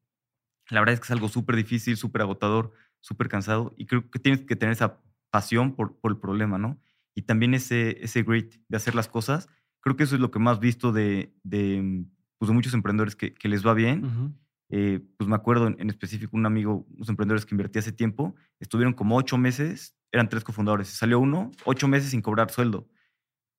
La 0.69 0.79
verdad 0.79 0.93
es 0.93 0.99
que 0.99 1.05
es 1.05 1.11
algo 1.11 1.27
súper 1.27 1.55
difícil, 1.57 1.97
súper 1.97 2.21
agotador, 2.21 2.71
súper 3.01 3.27
cansado 3.29 3.73
y 3.77 3.85
creo 3.85 4.09
que 4.09 4.19
tienes 4.19 4.41
que 4.45 4.55
tener 4.55 4.73
esa 4.73 5.01
pasión 5.29 5.75
por, 5.75 5.99
por 5.99 6.11
el 6.11 6.17
problema, 6.19 6.57
¿no? 6.57 6.79
Y 7.13 7.23
también 7.23 7.53
ese, 7.53 8.03
ese 8.03 8.23
grit 8.23 8.55
de 8.69 8.77
hacer 8.77 8.95
las 8.95 9.07
cosas. 9.09 9.49
Creo 9.81 9.95
que 9.97 10.03
eso 10.03 10.15
es 10.15 10.21
lo 10.21 10.31
que 10.31 10.39
más 10.39 10.59
visto 10.59 10.91
de, 10.91 11.33
de, 11.43 12.05
pues, 12.37 12.47
de 12.47 12.53
muchos 12.55 12.73
emprendedores 12.73 13.15
que, 13.15 13.33
que 13.33 13.49
les 13.49 13.65
va 13.65 13.73
bien. 13.73 14.05
Ujú. 14.05 14.31
Eh, 14.73 15.01
pues 15.17 15.27
me 15.29 15.35
acuerdo 15.35 15.67
en, 15.67 15.75
en 15.79 15.89
específico 15.89 16.37
un 16.37 16.45
amigo, 16.45 16.87
unos 16.95 17.09
emprendedores 17.09 17.45
que 17.45 17.53
invertí 17.53 17.79
hace 17.79 17.91
tiempo, 17.91 18.35
estuvieron 18.59 18.93
como 18.93 19.17
ocho 19.17 19.37
meses, 19.37 19.97
eran 20.11 20.29
tres 20.29 20.43
cofundadores, 20.43 20.87
salió 20.87 21.19
uno, 21.19 21.51
ocho 21.65 21.87
meses 21.87 22.11
sin 22.11 22.21
cobrar 22.21 22.49
sueldo. 22.49 22.87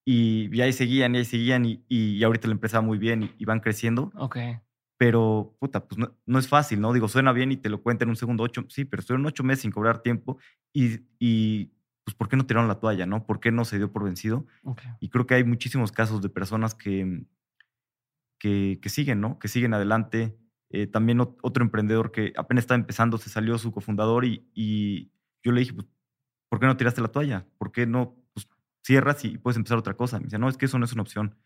Y, 0.04 0.48
y 0.56 0.60
ahí 0.62 0.72
seguían, 0.72 1.14
y 1.14 1.18
ahí 1.18 1.24
seguían, 1.24 1.64
y, 1.64 1.84
y 1.88 2.24
ahorita 2.24 2.48
la 2.48 2.54
empresa 2.54 2.78
va 2.78 2.86
muy 2.86 2.98
bien 2.98 3.22
y, 3.22 3.30
y 3.38 3.44
van 3.44 3.60
creciendo. 3.60 4.10
Ok. 4.16 4.38
Pero, 4.98 5.56
puta, 5.60 5.86
pues 5.86 5.98
no, 5.98 6.16
no 6.26 6.38
es 6.38 6.48
fácil, 6.48 6.80
¿no? 6.80 6.92
Digo, 6.92 7.08
suena 7.08 7.32
bien 7.32 7.52
y 7.52 7.56
te 7.56 7.68
lo 7.68 7.82
cuenta 7.82 8.04
en 8.04 8.10
un 8.10 8.16
segundo, 8.16 8.42
ocho, 8.42 8.64
sí, 8.68 8.84
pero 8.84 9.00
estuvieron 9.00 9.26
ocho 9.26 9.44
meses 9.44 9.62
sin 9.62 9.70
cobrar 9.70 10.00
tiempo 10.00 10.38
y, 10.72 11.00
y 11.18 11.72
pues 12.04 12.14
¿por 12.16 12.28
qué 12.28 12.36
no 12.36 12.46
tiraron 12.46 12.68
la 12.68 12.80
toalla, 12.80 13.06
no? 13.06 13.26
¿Por 13.26 13.38
qué 13.38 13.52
no 13.52 13.64
se 13.64 13.78
dio 13.78 13.92
por 13.92 14.04
vencido? 14.04 14.46
Ok. 14.64 14.80
Y 15.00 15.08
creo 15.08 15.26
que 15.26 15.34
hay 15.34 15.44
muchísimos 15.44 15.92
casos 15.92 16.22
de 16.22 16.28
personas 16.28 16.74
que, 16.74 17.26
que, 18.38 18.78
que 18.80 18.88
siguen, 18.88 19.20
¿no? 19.20 19.38
Que 19.38 19.48
siguen 19.48 19.74
adelante. 19.74 20.36
Eh, 20.74 20.86
también 20.86 21.18
ot- 21.18 21.36
otro 21.42 21.62
emprendedor 21.62 22.10
que 22.12 22.32
apenas 22.36 22.62
estaba 22.64 22.80
empezando, 22.80 23.18
se 23.18 23.28
salió 23.28 23.58
su 23.58 23.70
cofundador 23.72 24.24
y, 24.24 24.48
y 24.54 25.10
yo 25.42 25.52
le 25.52 25.60
dije, 25.60 25.74
pues, 25.74 25.86
¿por 26.48 26.60
qué 26.60 26.66
no 26.66 26.76
tiraste 26.76 27.02
la 27.02 27.08
toalla? 27.08 27.46
¿Por 27.58 27.72
qué 27.72 27.86
no 27.86 28.16
pues, 28.32 28.48
cierras 28.82 29.24
y 29.24 29.36
puedes 29.38 29.56
empezar 29.58 29.76
otra 29.78 29.94
cosa? 29.94 30.18
Me 30.18 30.24
dice, 30.24 30.38
no, 30.38 30.48
es 30.48 30.56
que 30.56 30.64
eso 30.64 30.78
no 30.78 30.86
es 30.86 30.92
una 30.94 31.02
opción. 31.02 31.36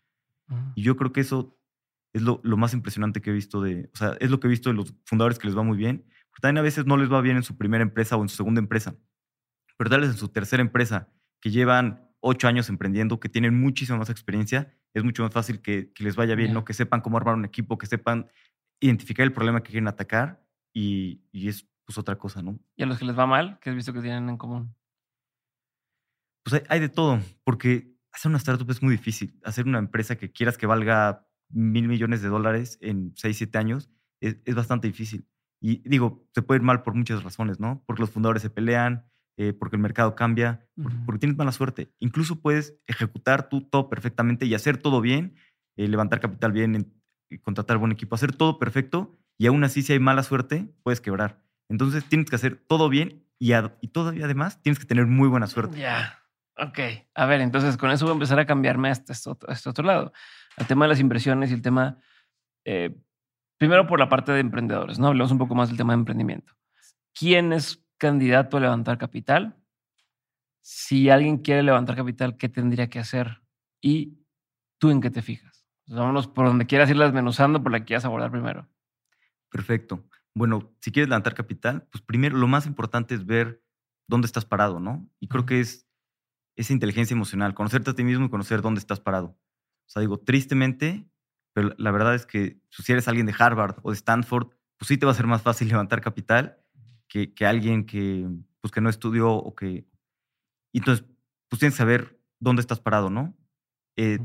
Ujú. 0.49 0.59
Y 0.75 0.81
yo 0.83 0.95
creo 0.95 1.11
que 1.11 1.19
eso 1.21 1.57
es 2.13 2.21
lo, 2.21 2.39
lo 2.43 2.55
más 2.55 2.73
impresionante 2.73 3.21
que 3.21 3.31
he 3.31 3.33
visto 3.33 3.61
de, 3.61 3.89
o 3.93 3.97
sea, 3.97 4.15
es 4.21 4.31
lo 4.31 4.39
que 4.39 4.47
he 4.47 4.49
visto 4.49 4.69
de 4.69 4.75
los 4.75 4.95
fundadores 5.05 5.37
que 5.39 5.47
les 5.47 5.57
va 5.57 5.63
muy 5.63 5.77
bien. 5.77 6.05
Porque 6.29 6.41
también 6.41 6.59
a 6.59 6.61
veces 6.61 6.85
no 6.85 6.95
les 6.97 7.11
va 7.11 7.19
bien 7.19 7.35
en 7.35 7.43
su 7.43 7.57
primera 7.57 7.83
empresa 7.83 8.15
o 8.15 8.21
en 8.21 8.29
su 8.29 8.37
segunda 8.37 8.59
empresa. 8.61 8.95
Pero 9.77 9.89
tal 9.89 10.01
vez 10.01 10.11
en 10.11 10.17
su 10.17 10.29
tercera 10.29 10.61
empresa, 10.61 11.09
que 11.41 11.51
llevan 11.51 12.09
ocho 12.21 12.47
años 12.47 12.69
emprendiendo, 12.69 13.19
que 13.19 13.27
tienen 13.29 13.59
muchísima 13.59 13.97
más 13.97 14.09
experiencia, 14.09 14.73
es 14.93 15.03
mucho 15.03 15.21
más 15.23 15.33
fácil 15.33 15.61
que, 15.61 15.91
que 15.93 16.03
les 16.03 16.15
vaya 16.15 16.35
bien. 16.35 16.53
¿no? 16.53 16.63
Que 16.63 16.73
sepan 16.73 17.01
cómo 17.01 17.17
armar 17.17 17.35
un 17.35 17.45
equipo, 17.45 17.77
que 17.77 17.87
sepan 17.87 18.27
identificar 18.79 19.23
el 19.25 19.33
problema 19.33 19.61
que 19.61 19.71
quieren 19.71 19.87
atacar 19.87 20.43
y, 20.73 21.21
y 21.31 21.47
es 21.49 21.67
pues 21.85 21.97
otra 21.97 22.17
cosa, 22.17 22.41
¿no? 22.41 22.59
Y 22.75 22.83
a 22.83 22.85
los 22.85 22.99
que 22.99 23.05
les 23.05 23.17
va 23.17 23.25
mal, 23.25 23.59
¿qué 23.61 23.69
has 23.69 23.75
visto 23.75 23.93
que 23.93 24.01
tienen 24.01 24.27
en 24.29 24.37
común? 24.37 24.75
Pues 26.43 26.61
hay, 26.61 26.67
hay 26.69 26.79
de 26.79 26.89
todo, 26.89 27.19
porque 27.43 27.93
hacer 28.11 28.29
una 28.29 28.37
startup 28.37 28.69
es 28.69 28.81
muy 28.81 28.93
difícil. 28.93 29.39
Hacer 29.43 29.65
una 29.65 29.79
empresa 29.79 30.15
que 30.17 30.31
quieras 30.31 30.57
que 30.57 30.65
valga 30.65 31.27
mil 31.49 31.87
millones 31.87 32.21
de 32.21 32.29
dólares 32.29 32.77
en 32.81 33.13
seis, 33.15 33.37
siete 33.37 33.57
años 33.57 33.89
es, 34.19 34.37
es 34.45 34.55
bastante 34.55 34.87
difícil. 34.87 35.27
Y 35.59 35.87
digo, 35.89 36.27
se 36.33 36.41
puede 36.41 36.59
ir 36.59 36.63
mal 36.63 36.83
por 36.83 36.93
muchas 36.93 37.23
razones, 37.23 37.59
¿no? 37.59 37.83
Porque 37.85 38.01
los 38.01 38.11
fundadores 38.11 38.41
se 38.41 38.49
pelean, 38.49 39.05
eh, 39.37 39.53
porque 39.53 39.75
el 39.75 39.81
mercado 39.81 40.15
cambia, 40.15 40.67
porque 41.05 41.19
tienes 41.19 41.37
mala 41.37 41.51
suerte. 41.51 41.91
Incluso 41.99 42.41
puedes 42.41 42.75
ejecutar 42.85 43.49
tú 43.49 43.61
todo 43.61 43.89
perfectamente 43.89 44.45
y 44.45 44.53
hacer 44.53 44.77
todo 44.77 45.01
bien, 45.01 45.35
eh, 45.77 45.87
levantar 45.87 46.19
capital 46.19 46.51
bien, 46.51 46.75
en- 46.75 46.96
contratar 47.41 47.77
buen 47.77 47.91
equipo, 47.91 48.15
hacer 48.15 48.35
todo 48.35 48.59
perfecto 48.59 49.17
y 49.37 49.47
aún 49.47 49.63
así 49.63 49.81
si 49.81 49.93
hay 49.93 49.99
mala 49.99 50.23
suerte, 50.23 50.69
puedes 50.83 51.01
quebrar. 51.01 51.41
Entonces 51.69 52.05
tienes 52.05 52.29
que 52.29 52.35
hacer 52.35 52.55
todo 52.55 52.89
bien 52.89 53.25
y, 53.39 53.51
todavía 53.91 54.25
además 54.25 54.61
tienes 54.61 54.79
que 54.79 54.85
tener 54.85 55.05
muy 55.05 55.27
buena 55.27 55.47
suerte. 55.47 55.77
Ya. 55.77 56.23
Ok. 56.57 56.79
A 57.13 57.25
ver, 57.25 57.41
entonces 57.41 57.77
con 57.77 57.91
eso 57.91 58.05
voy 58.05 58.13
a 58.13 58.15
empezar 58.15 58.39
a 58.39 58.45
cambiarme 58.45 58.89
a 58.89 58.91
este, 58.93 59.13
otro, 59.29 59.49
a 59.49 59.53
este 59.53 59.69
otro 59.69 59.85
lado. 59.85 60.11
Al 60.55 60.65
tema 60.65 60.85
de 60.85 60.89
las 60.89 60.99
inversiones 60.99 61.51
y 61.51 61.53
el 61.53 61.61
tema. 61.61 61.97
eh, 62.65 62.95
primero 63.57 63.87
por 63.87 63.99
la 63.99 64.09
parte 64.09 64.31
de 64.31 64.39
emprendedores, 64.39 64.99
¿no? 64.99 65.07
Hablemos 65.07 65.31
un 65.31 65.37
poco 65.37 65.55
más 65.55 65.69
del 65.69 65.77
tema 65.77 65.93
de 65.93 65.99
emprendimiento. 65.99 66.53
¿Quién 67.13 67.53
es 67.53 67.83
candidato 67.97 68.57
a 68.57 68.59
levantar 68.59 68.97
capital? 68.97 69.55
Si 70.61 71.09
alguien 71.09 71.37
quiere 71.37 71.63
levantar 71.63 71.95
capital, 71.95 72.37
¿qué 72.37 72.49
tendría 72.49 72.89
que 72.89 72.99
hacer? 72.99 73.41
¿Y 73.81 74.19
tú 74.79 74.91
en 74.91 75.01
qué 75.01 75.09
te 75.09 75.21
fijas? 75.21 75.56
Vámonos 75.87 76.27
por 76.27 76.45
donde 76.45 76.65
quieras 76.65 76.89
irlas 76.89 77.09
desmenuzando, 77.09 77.63
por 77.63 77.71
la 77.71 77.79
que 77.79 77.85
quieras 77.85 78.05
abordar 78.05 78.31
primero. 78.31 78.67
Perfecto. 79.49 80.03
Bueno, 80.33 80.71
si 80.81 80.91
quieres 80.91 81.09
levantar 81.09 81.33
capital, 81.33 81.87
pues 81.91 82.01
primero 82.01 82.37
lo 82.37 82.47
más 82.47 82.65
importante 82.65 83.15
es 83.15 83.25
ver 83.25 83.63
dónde 84.07 84.25
estás 84.25 84.45
parado, 84.45 84.79
¿no? 84.79 85.09
Y 85.19 85.27
creo 85.27 85.45
que 85.45 85.59
es 85.59 85.87
esa 86.55 86.73
inteligencia 86.73 87.13
emocional, 87.13 87.53
conocerte 87.53 87.91
a 87.91 87.93
ti 87.93 88.03
mismo 88.03 88.25
y 88.25 88.29
conocer 88.29 88.61
dónde 88.61 88.79
estás 88.79 88.99
parado. 88.99 89.37
O 89.85 89.89
sea, 89.89 90.01
digo, 90.01 90.19
tristemente, 90.19 91.07
pero 91.53 91.73
la 91.77 91.91
verdad 91.91 92.15
es 92.15 92.25
que 92.25 92.59
pues, 92.75 92.85
si 92.85 92.91
eres 92.91 93.07
alguien 93.07 93.25
de 93.25 93.35
Harvard 93.37 93.77
o 93.83 93.91
de 93.91 93.95
Stanford, 93.95 94.49
pues 94.77 94.87
sí 94.87 94.97
te 94.97 95.05
va 95.05 95.11
a 95.11 95.15
ser 95.15 95.27
más 95.27 95.41
fácil 95.41 95.67
levantar 95.69 96.01
capital 96.01 96.57
que, 97.07 97.33
que 97.33 97.45
alguien 97.45 97.85
que, 97.85 98.27
pues, 98.59 98.71
que 98.71 98.81
no 98.81 98.89
estudió 98.89 99.31
o 99.31 99.55
que... 99.55 99.87
Y 100.73 100.79
entonces, 100.79 101.05
pues 101.47 101.59
tienes 101.59 101.75
que 101.75 101.79
saber 101.79 102.19
dónde 102.39 102.61
estás 102.61 102.79
parado, 102.79 103.09
¿no? 103.09 103.35
Eh. 103.95 104.19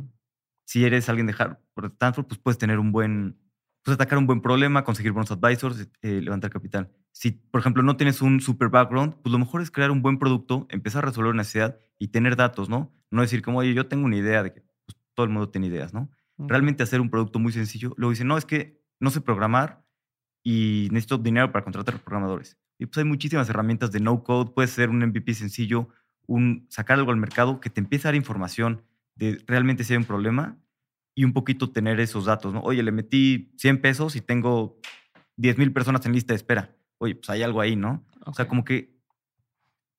Si 0.64 0.85
eres 0.85 1.09
alguien 1.09 1.27
de 1.27 1.35
Harvard 1.38 1.92
Stanford, 1.92 2.27
pues 2.27 2.40
puedes 2.40 2.59
tener 2.59 2.79
un 2.79 2.92
buen, 2.92 3.38
pues 3.83 3.94
atacar 3.94 4.18
un 4.18 4.27
buen 4.27 4.40
problema, 4.40 4.85
conseguir 4.85 5.12
buenos 5.12 5.31
advisors, 5.31 5.88
eh, 6.03 6.20
levantar 6.20 6.51
capital. 6.51 6.90
Si, 7.12 7.33
por 7.33 7.61
ejemplo, 7.61 7.83
no 7.83 7.96
tienes 7.96 8.22
un 8.22 8.40
super 8.40 8.68
background, 8.68 9.16
pues 9.22 9.33
lo 9.33 9.38
mejor 9.38 9.61
es 9.61 9.70
crear 9.70 9.90
un 9.90 10.03
buen 10.03 10.18
producto, 10.18 10.66
empezar 10.70 11.05
a 11.05 11.09
resolver 11.09 11.31
una 11.31 11.42
necesidad 11.42 11.79
y 11.98 12.09
tener 12.09 12.37
datos, 12.37 12.68
¿no? 12.68 12.92
No 13.11 13.22
decir 13.22 13.42
como, 13.42 13.59
oye, 13.59 13.75
yo 13.75 13.87
tengo 13.87 14.07
una 14.07 14.16
idea 14.16 14.42
de 14.42 14.53
que 14.53 14.61
pues, 14.61 14.96
todo 15.14 15.25
el 15.25 15.31
mundo 15.31 15.51
tiene 15.51 15.66
ideas, 15.66 15.92
¿no? 15.92 16.11
Realmente 16.38 16.83
hacer 16.83 17.01
un 17.01 17.11
producto 17.11 17.38
muy 17.38 17.53
sencillo. 17.53 17.94
Luego 17.96 18.11
dicen, 18.11 18.27
no, 18.27 18.37
es 18.37 18.44
que 18.44 18.83
no 18.98 19.11
sé 19.11 19.20
programar 19.20 19.85
y 20.42 20.88
necesito 20.90 21.18
dinero 21.18 21.53
para 21.53 21.64
contratar 21.64 22.01
programadores. 22.01 22.59
Y 22.79 22.87
pues 22.87 22.98
hay 22.98 23.05
muchísimas 23.05 23.48
herramientas 23.48 23.92
de 23.92 24.01
no 24.01 24.25
code, 24.25 24.51
puedes 24.55 24.72
hacer 24.72 24.90
un 24.90 25.07
MVP 25.07 25.35
sencillo, 25.35 25.88
un, 26.27 26.66
sacar 26.68 26.98
algo 26.98 27.11
al 27.11 27.16
mercado 27.16 27.61
que 27.61 27.70
te 27.70 27.81
empiece 27.81 28.09
a 28.09 28.11
dar 28.11 28.16
información 28.16 28.83
de 29.14 29.42
realmente 29.46 29.85
si 29.85 29.92
hay 29.92 29.98
un 29.98 30.05
problema 30.05 30.59
y 31.14 31.25
un 31.25 31.33
poquito 31.33 31.70
tener 31.70 32.01
esos 32.01 32.25
datos, 32.25 32.53
¿no? 32.53 32.61
Oye, 32.61 32.83
le 32.83 32.92
metí 32.92 33.53
100 33.59 33.81
pesos 33.81 34.16
y 34.16 34.20
tengo 34.20 34.79
10 35.37 35.59
mil 35.59 35.72
personas 35.72 36.05
en 36.07 36.12
lista 36.12 36.33
de 36.33 36.37
espera. 36.37 36.77
Oye, 36.98 37.14
pues 37.14 37.29
hay 37.31 37.42
algo 37.42 37.61
ahí, 37.61 37.77
¿no? 37.77 38.05
O 38.25 38.33
sea, 38.33 38.48
como 38.48 38.64
que 38.64 38.92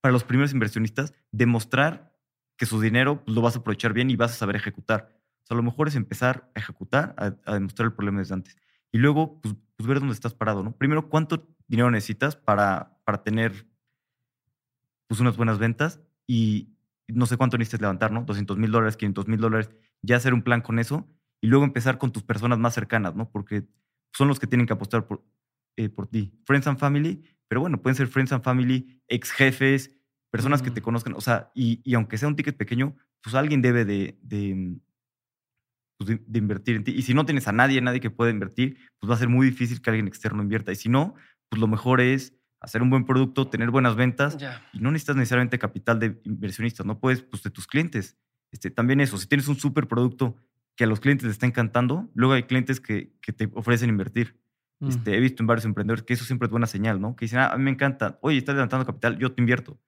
para 0.01 0.11
los 0.11 0.23
primeros 0.23 0.51
inversionistas, 0.51 1.13
demostrar 1.31 2.13
que 2.57 2.65
su 2.65 2.81
dinero 2.81 3.23
pues, 3.23 3.35
lo 3.35 3.41
vas 3.41 3.55
a 3.55 3.59
aprovechar 3.59 3.93
bien 3.93 4.09
y 4.09 4.15
vas 4.15 4.31
a 4.31 4.35
saber 4.35 4.55
ejecutar. 4.55 5.09
O 5.43 5.47
sea, 5.47 5.57
lo 5.57 5.63
mejor 5.63 5.87
es 5.87 5.95
empezar 5.95 6.51
a 6.55 6.59
ejecutar, 6.59 7.15
a, 7.17 7.35
a 7.45 7.53
demostrar 7.53 7.87
el 7.87 7.93
problema 7.93 8.19
desde 8.19 8.33
antes. 8.33 8.57
Y 8.91 8.97
luego, 8.97 9.41
pues, 9.41 9.55
pues, 9.75 9.87
ver 9.87 9.99
dónde 9.99 10.13
estás 10.13 10.33
parado, 10.33 10.63
¿no? 10.63 10.75
Primero, 10.75 11.09
¿cuánto 11.09 11.47
dinero 11.67 11.89
necesitas 11.89 12.35
para, 12.35 12.97
para 13.05 13.23
tener 13.23 13.67
pues, 15.07 15.19
unas 15.19 15.35
buenas 15.35 15.57
ventas? 15.57 16.01
Y 16.27 16.72
no 17.07 17.25
sé 17.25 17.37
cuánto 17.37 17.57
necesitas 17.57 17.81
levantar, 17.81 18.11
¿no? 18.11 18.23
200 18.23 18.57
mil 18.57 18.71
dólares, 18.71 18.97
500 18.97 19.27
mil 19.27 19.39
dólares. 19.39 19.69
Ya 20.01 20.15
hacer 20.17 20.33
un 20.33 20.41
plan 20.43 20.61
con 20.61 20.79
eso 20.79 21.07
y 21.41 21.47
luego 21.47 21.65
empezar 21.65 21.97
con 21.97 22.11
tus 22.11 22.23
personas 22.23 22.59
más 22.59 22.73
cercanas, 22.73 23.15
¿no? 23.15 23.29
Porque 23.31 23.67
son 24.13 24.27
los 24.27 24.39
que 24.39 24.47
tienen 24.47 24.67
que 24.67 24.73
apostar 24.73 25.05
por, 25.07 25.23
eh, 25.77 25.89
por 25.89 26.07
ti. 26.07 26.33
Friends 26.45 26.67
and 26.67 26.79
family, 26.79 27.23
pero 27.47 27.61
bueno, 27.61 27.81
pueden 27.81 27.95
ser 27.95 28.07
friends 28.07 28.31
and 28.31 28.43
family, 28.43 29.01
ex 29.07 29.31
jefes, 29.31 29.95
personas 30.31 30.61
que 30.61 30.71
te 30.71 30.81
Mm. 30.81 30.83
conozcan. 30.83 31.13
O 31.15 31.21
sea, 31.21 31.51
y, 31.53 31.81
y 31.83 31.93
aunque 31.95 32.17
sea 32.17 32.27
un 32.27 32.35
ticket 32.35 32.57
pequeño, 32.57 32.95
pues 33.21 33.35
alguien 33.35 33.61
debe 33.61 33.85
de, 33.85 34.17
de, 34.21 34.77
pues, 35.97 36.09
de- 36.09 36.23
de 36.25 36.39
invertir 36.39 36.75
en 36.75 36.83
ti. 36.83 36.91
Y 36.95 37.01
si 37.03 37.13
no 37.13 37.25
tienes 37.25 37.47
a 37.47 37.51
nadie, 37.51 37.81
nadie 37.81 37.99
que 37.99 38.09
pueda 38.11 38.31
invertir, 38.31 38.77
pues 38.99 39.09
va 39.09 39.15
a 39.15 39.19
ser 39.19 39.29
muy 39.29 39.47
difícil 39.47 39.81
que 39.81 39.89
alguien 39.89 40.07
externo 40.07 40.41
invierta. 40.41 40.71
Y 40.71 40.75
si 40.75 40.89
no, 40.89 41.15
pues 41.49 41.59
lo 41.59 41.67
mejor 41.67 42.01
es 42.01 42.33
hacer 42.63 42.81
un 42.81 42.89
buen 42.89 43.05
producto, 43.05 43.47
tener 43.47 43.69
buenas 43.69 43.95
ventas 43.95 44.37
y 44.71 44.79
no 44.79 44.89
necesitas 44.89 45.17
necesariamente 45.17 45.59
capital 45.59 45.99
de 45.99 46.19
inversionistas, 46.23 46.85
no 46.85 46.97
puedes, 46.99 47.21
pues 47.21 47.43
de 47.43 47.49
tus 47.49 47.67
clientes. 47.67 48.17
Este, 48.51 48.71
también 48.71 49.01
eso, 49.01 49.17
si 49.17 49.27
tienes 49.27 49.47
un 49.47 49.57
super 49.57 49.87
producto 49.87 50.37
que 50.75 50.85
a 50.85 50.87
los 50.87 50.99
clientes 50.99 51.25
les 51.25 51.33
está 51.33 51.45
encantando, 51.45 52.09
luego 52.15 52.33
hay 52.33 52.43
clientes 52.43 52.79
que, 52.79 53.13
que 53.21 53.33
te 53.33 53.49
ofrecen 53.53 53.89
invertir. 53.89 54.39
Mm. 54.79 54.87
Este, 54.89 55.15
he 55.15 55.19
visto 55.19 55.43
en 55.43 55.47
varios 55.47 55.65
emprendedores 55.65 56.03
que 56.03 56.13
eso 56.13 56.23
siempre 56.23 56.45
es 56.45 56.51
buena 56.51 56.65
señal, 56.65 56.99
¿no? 57.01 57.15
Que 57.15 57.25
dicen, 57.25 57.39
ah, 57.39 57.47
a 57.47 57.57
mí 57.57 57.63
me 57.63 57.71
encanta, 57.71 58.17
oye, 58.21 58.37
estás 58.37 58.55
levantando 58.55 58.85
capital, 58.85 59.17
yo 59.19 59.33
te 59.33 59.41
invierto. 59.41 59.73
O 59.73 59.79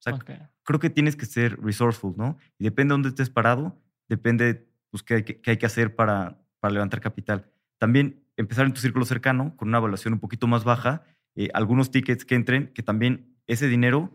sea, 0.00 0.14
Ok. 0.14 0.30
creo 0.64 0.80
que 0.80 0.90
tienes 0.90 1.16
que 1.16 1.26
ser 1.26 1.58
resourceful, 1.60 2.14
¿no? 2.16 2.36
Y 2.58 2.64
depende 2.64 2.90
de 2.90 2.94
dónde 2.94 3.08
estés 3.10 3.30
parado, 3.30 3.80
depende, 4.08 4.68
pues, 4.90 5.02
qué 5.02 5.14
hay 5.14 5.22
que, 5.22 5.40
qué 5.40 5.52
hay 5.52 5.56
que 5.56 5.66
hacer 5.66 5.94
para, 5.94 6.38
para 6.60 6.74
levantar 6.74 7.00
capital. 7.00 7.48
También 7.78 8.24
empezar 8.36 8.66
en 8.66 8.72
tu 8.72 8.80
círculo 8.80 9.04
cercano 9.04 9.56
con 9.56 9.68
una 9.68 9.78
evaluación 9.78 10.14
un 10.14 10.20
poquito 10.20 10.46
más 10.46 10.64
baja, 10.64 11.04
eh, 11.36 11.48
algunos 11.54 11.90
tickets 11.90 12.24
que 12.24 12.34
entren, 12.34 12.72
que 12.72 12.82
también 12.82 13.36
ese 13.46 13.68
dinero, 13.68 14.10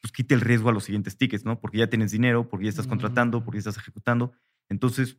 pues, 0.00 0.12
quite 0.12 0.34
el 0.34 0.40
riesgo 0.40 0.68
a 0.68 0.72
los 0.72 0.84
siguientes 0.84 1.16
tickets, 1.16 1.44
¿no? 1.44 1.60
Porque 1.60 1.78
ya 1.78 1.88
tienes 1.88 2.10
dinero, 2.10 2.48
porque 2.48 2.64
ya 2.64 2.70
estás 2.70 2.86
contratando, 2.86 3.44
porque 3.44 3.56
ya 3.56 3.70
estás 3.70 3.78
ejecutando. 3.78 4.32
Entonces, 4.68 5.18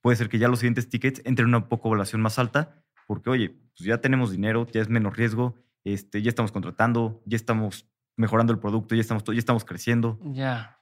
puede 0.00 0.16
ser 0.16 0.28
que 0.28 0.38
ya 0.38 0.48
los 0.48 0.60
siguientes 0.60 0.88
tickets 0.88 1.22
entren 1.24 1.48
en 1.48 1.54
una 1.54 1.68
poco 1.68 1.88
evaluación 1.88 2.20
más 2.22 2.38
alta, 2.38 2.84
porque, 3.06 3.30
oye, 3.30 3.50
pues 3.50 3.86
ya 3.86 4.00
tenemos 4.00 4.30
dinero, 4.30 4.66
ya 4.72 4.80
es 4.80 4.88
menos 4.88 5.16
riesgo, 5.16 5.56
este, 5.84 6.22
ya 6.22 6.28
estamos 6.28 6.52
contratando, 6.52 7.22
ya 7.26 7.36
estamos 7.36 7.88
mejorando 8.16 8.52
el 8.52 8.58
producto, 8.58 8.94
ya 8.94 9.00
estamos, 9.00 9.24
ya 9.24 9.34
estamos 9.34 9.64
creciendo. 9.64 10.18
Ya. 10.22 10.80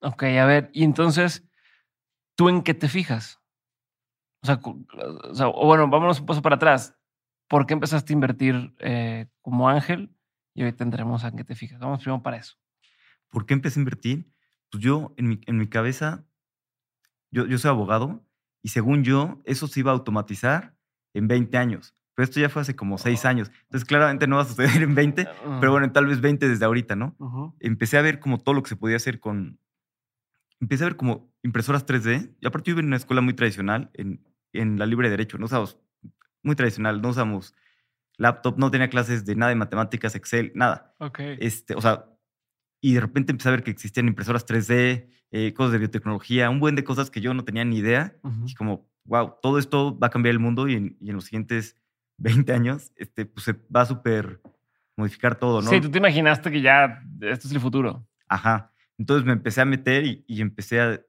Ok, 0.00 0.24
a 0.24 0.44
ver, 0.44 0.70
y 0.72 0.84
entonces, 0.84 1.48
¿tú 2.36 2.48
en 2.48 2.62
qué 2.62 2.74
te 2.74 2.88
fijas? 2.88 3.40
O 4.42 4.46
sea, 4.46 4.60
o 4.62 5.34
sea, 5.34 5.48
o 5.48 5.66
bueno, 5.66 5.88
vámonos 5.88 6.20
un 6.20 6.26
paso 6.26 6.42
para 6.42 6.56
atrás. 6.56 6.94
¿Por 7.48 7.66
qué 7.66 7.74
empezaste 7.74 8.12
a 8.12 8.14
invertir 8.14 8.74
eh, 8.78 9.26
como 9.40 9.68
ángel? 9.68 10.14
Y 10.54 10.62
hoy 10.64 10.72
tendremos 10.72 11.24
a 11.24 11.32
qué 11.32 11.44
te 11.44 11.54
fijas. 11.54 11.78
Vamos 11.78 12.00
primero 12.00 12.22
para 12.22 12.38
eso. 12.38 12.56
¿Por 13.28 13.46
qué 13.46 13.54
empecé 13.54 13.78
a 13.78 13.82
invertir? 13.82 14.32
Pues 14.70 14.82
yo, 14.82 15.14
en 15.16 15.28
mi, 15.28 15.40
en 15.46 15.58
mi 15.58 15.68
cabeza, 15.68 16.24
yo, 17.30 17.46
yo 17.46 17.58
soy 17.58 17.70
abogado 17.70 18.26
y 18.62 18.70
según 18.70 19.04
yo, 19.04 19.40
eso 19.44 19.68
se 19.68 19.80
iba 19.80 19.90
a 19.90 19.94
automatizar 19.94 20.76
en 21.14 21.28
20 21.28 21.56
años. 21.58 21.94
Pero 22.14 22.24
esto 22.24 22.40
ya 22.40 22.48
fue 22.48 22.62
hace 22.62 22.74
como 22.74 22.96
6 22.96 23.26
años. 23.26 23.50
Entonces, 23.64 23.86
claramente 23.86 24.26
no 24.26 24.36
va 24.36 24.42
a 24.42 24.46
suceder 24.46 24.82
en 24.82 24.94
20, 24.94 25.28
pero 25.60 25.70
bueno, 25.70 25.92
tal 25.92 26.06
vez 26.06 26.22
20 26.22 26.48
desde 26.48 26.64
ahorita, 26.64 26.96
¿no? 26.96 27.14
Ujú. 27.18 27.54
Empecé 27.60 27.98
a 27.98 28.02
ver 28.02 28.20
como 28.20 28.38
todo 28.38 28.54
lo 28.54 28.62
que 28.62 28.70
se 28.70 28.76
podía 28.76 28.96
hacer 28.96 29.20
con... 29.20 29.60
Empecé 30.58 30.84
a 30.84 30.86
ver 30.86 30.96
como 30.96 31.30
impresoras 31.42 31.84
3D. 31.84 32.34
Y 32.40 32.46
aparte 32.46 32.70
yo 32.70 32.72
iba 32.72 32.80
en 32.80 32.86
una 32.86 32.96
escuela 32.96 33.20
muy 33.20 33.34
tradicional, 33.34 33.90
en, 33.92 34.26
en 34.54 34.78
la 34.78 34.86
libre 34.86 35.10
derecho. 35.10 35.36
No 35.36 35.44
usamos... 35.44 35.78
Muy 36.46 36.56
tradicional, 36.56 37.02
no 37.02 37.08
usamos 37.08 37.54
laptop, 38.18 38.56
no 38.56 38.70
tenía 38.70 38.88
clases 38.88 39.24
de 39.24 39.34
nada 39.34 39.50
de 39.50 39.56
matemáticas, 39.56 40.14
Excel, 40.14 40.52
nada. 40.54 40.94
Ok. 41.00 41.18
Este, 41.38 41.74
o 41.74 41.80
sea, 41.80 42.06
y 42.80 42.94
de 42.94 43.00
repente 43.00 43.32
empecé 43.32 43.48
a 43.48 43.52
ver 43.52 43.62
que 43.62 43.70
existían 43.70 44.06
impresoras 44.08 44.46
3D, 44.46 45.08
eh, 45.32 45.52
cosas 45.54 45.72
de 45.72 45.78
biotecnología, 45.78 46.48
un 46.48 46.60
buen 46.60 46.76
de 46.76 46.84
cosas 46.84 47.10
que 47.10 47.20
yo 47.20 47.34
no 47.34 47.44
tenía 47.44 47.64
ni 47.64 47.78
idea. 47.78 48.16
Y 48.46 48.54
como, 48.54 48.88
wow, 49.04 49.34
todo 49.42 49.58
esto 49.58 49.98
va 49.98 50.06
a 50.06 50.10
cambiar 50.10 50.32
el 50.32 50.38
mundo 50.38 50.68
y 50.68 50.74
en, 50.74 50.96
y 51.00 51.10
en 51.10 51.16
los 51.16 51.24
siguientes 51.24 51.76
20 52.18 52.52
años, 52.52 52.92
este, 52.96 53.26
pues 53.26 53.44
se 53.44 53.52
va 53.74 53.82
a 53.82 53.86
súper 53.86 54.40
modificar 54.96 55.38
todo, 55.38 55.60
¿no? 55.60 55.70
Sí, 55.70 55.80
tú 55.80 55.90
te 55.90 55.98
imaginaste 55.98 56.50
que 56.50 56.62
ya 56.62 57.02
esto 57.20 57.48
es 57.48 57.52
el 57.52 57.60
futuro. 57.60 58.06
Ajá. 58.28 58.72
Entonces 58.98 59.26
me 59.26 59.32
empecé 59.32 59.60
a 59.60 59.66
meter 59.66 60.06
y, 60.06 60.24
y 60.26 60.40
empecé 60.40 60.80
a 60.80 61.02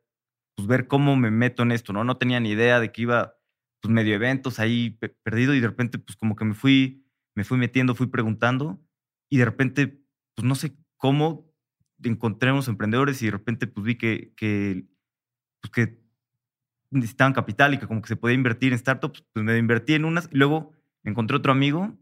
pues, 0.56 0.68
ver 0.68 0.88
cómo 0.88 1.16
me 1.16 1.32
meto 1.32 1.64
en 1.64 1.72
esto, 1.72 1.94
¿no? 1.94 2.04
No 2.04 2.18
tenía 2.18 2.40
ni 2.40 2.50
idea 2.50 2.80
de 2.80 2.92
que 2.92 3.04
iba, 3.04 3.37
pues, 3.82 3.92
medio 3.94 4.16
eventos 4.16 4.60
ahí 4.60 4.92
pe- 4.92 5.16
perdido 5.24 5.54
y 5.56 5.60
de 5.60 5.68
repente, 5.68 6.00
pues, 6.00 6.16
como 6.18 6.36
que 6.36 6.46
me 6.46 6.54
fui, 6.54 7.06
me 7.36 7.44
fui 7.44 7.58
metiendo, 7.58 7.96
fui 7.96 8.08
preguntando 8.08 8.82
y 9.30 9.38
de 9.38 9.46
repente, 9.46 9.88
pues, 10.36 10.46
no 10.48 10.56
sé 10.56 10.76
cómo 10.98 11.52
encontré 12.04 12.52
unos 12.52 12.68
emprendedores 12.68 13.22
y 13.22 13.26
de 13.26 13.32
repente, 13.32 13.68
pues, 13.68 13.86
vi 13.86 13.96
que, 13.96 14.34
que, 14.36 14.86
pues, 15.62 15.72
que 15.72 16.02
necesitaban 16.92 17.34
capital 17.34 17.74
y 17.74 17.78
que 17.80 17.88
como 17.88 18.02
que 18.02 18.08
se 18.08 18.16
podía 18.16 18.36
invertir 18.36 18.72
en 18.74 18.80
startups, 18.80 19.24
pues 19.34 19.46
me 19.46 19.58
invertí 19.58 19.94
en 19.94 20.06
unas 20.06 20.30
y 20.32 20.38
luego 20.38 20.72
encontré 21.04 21.36
otro 21.38 21.52
amigo, 21.52 21.98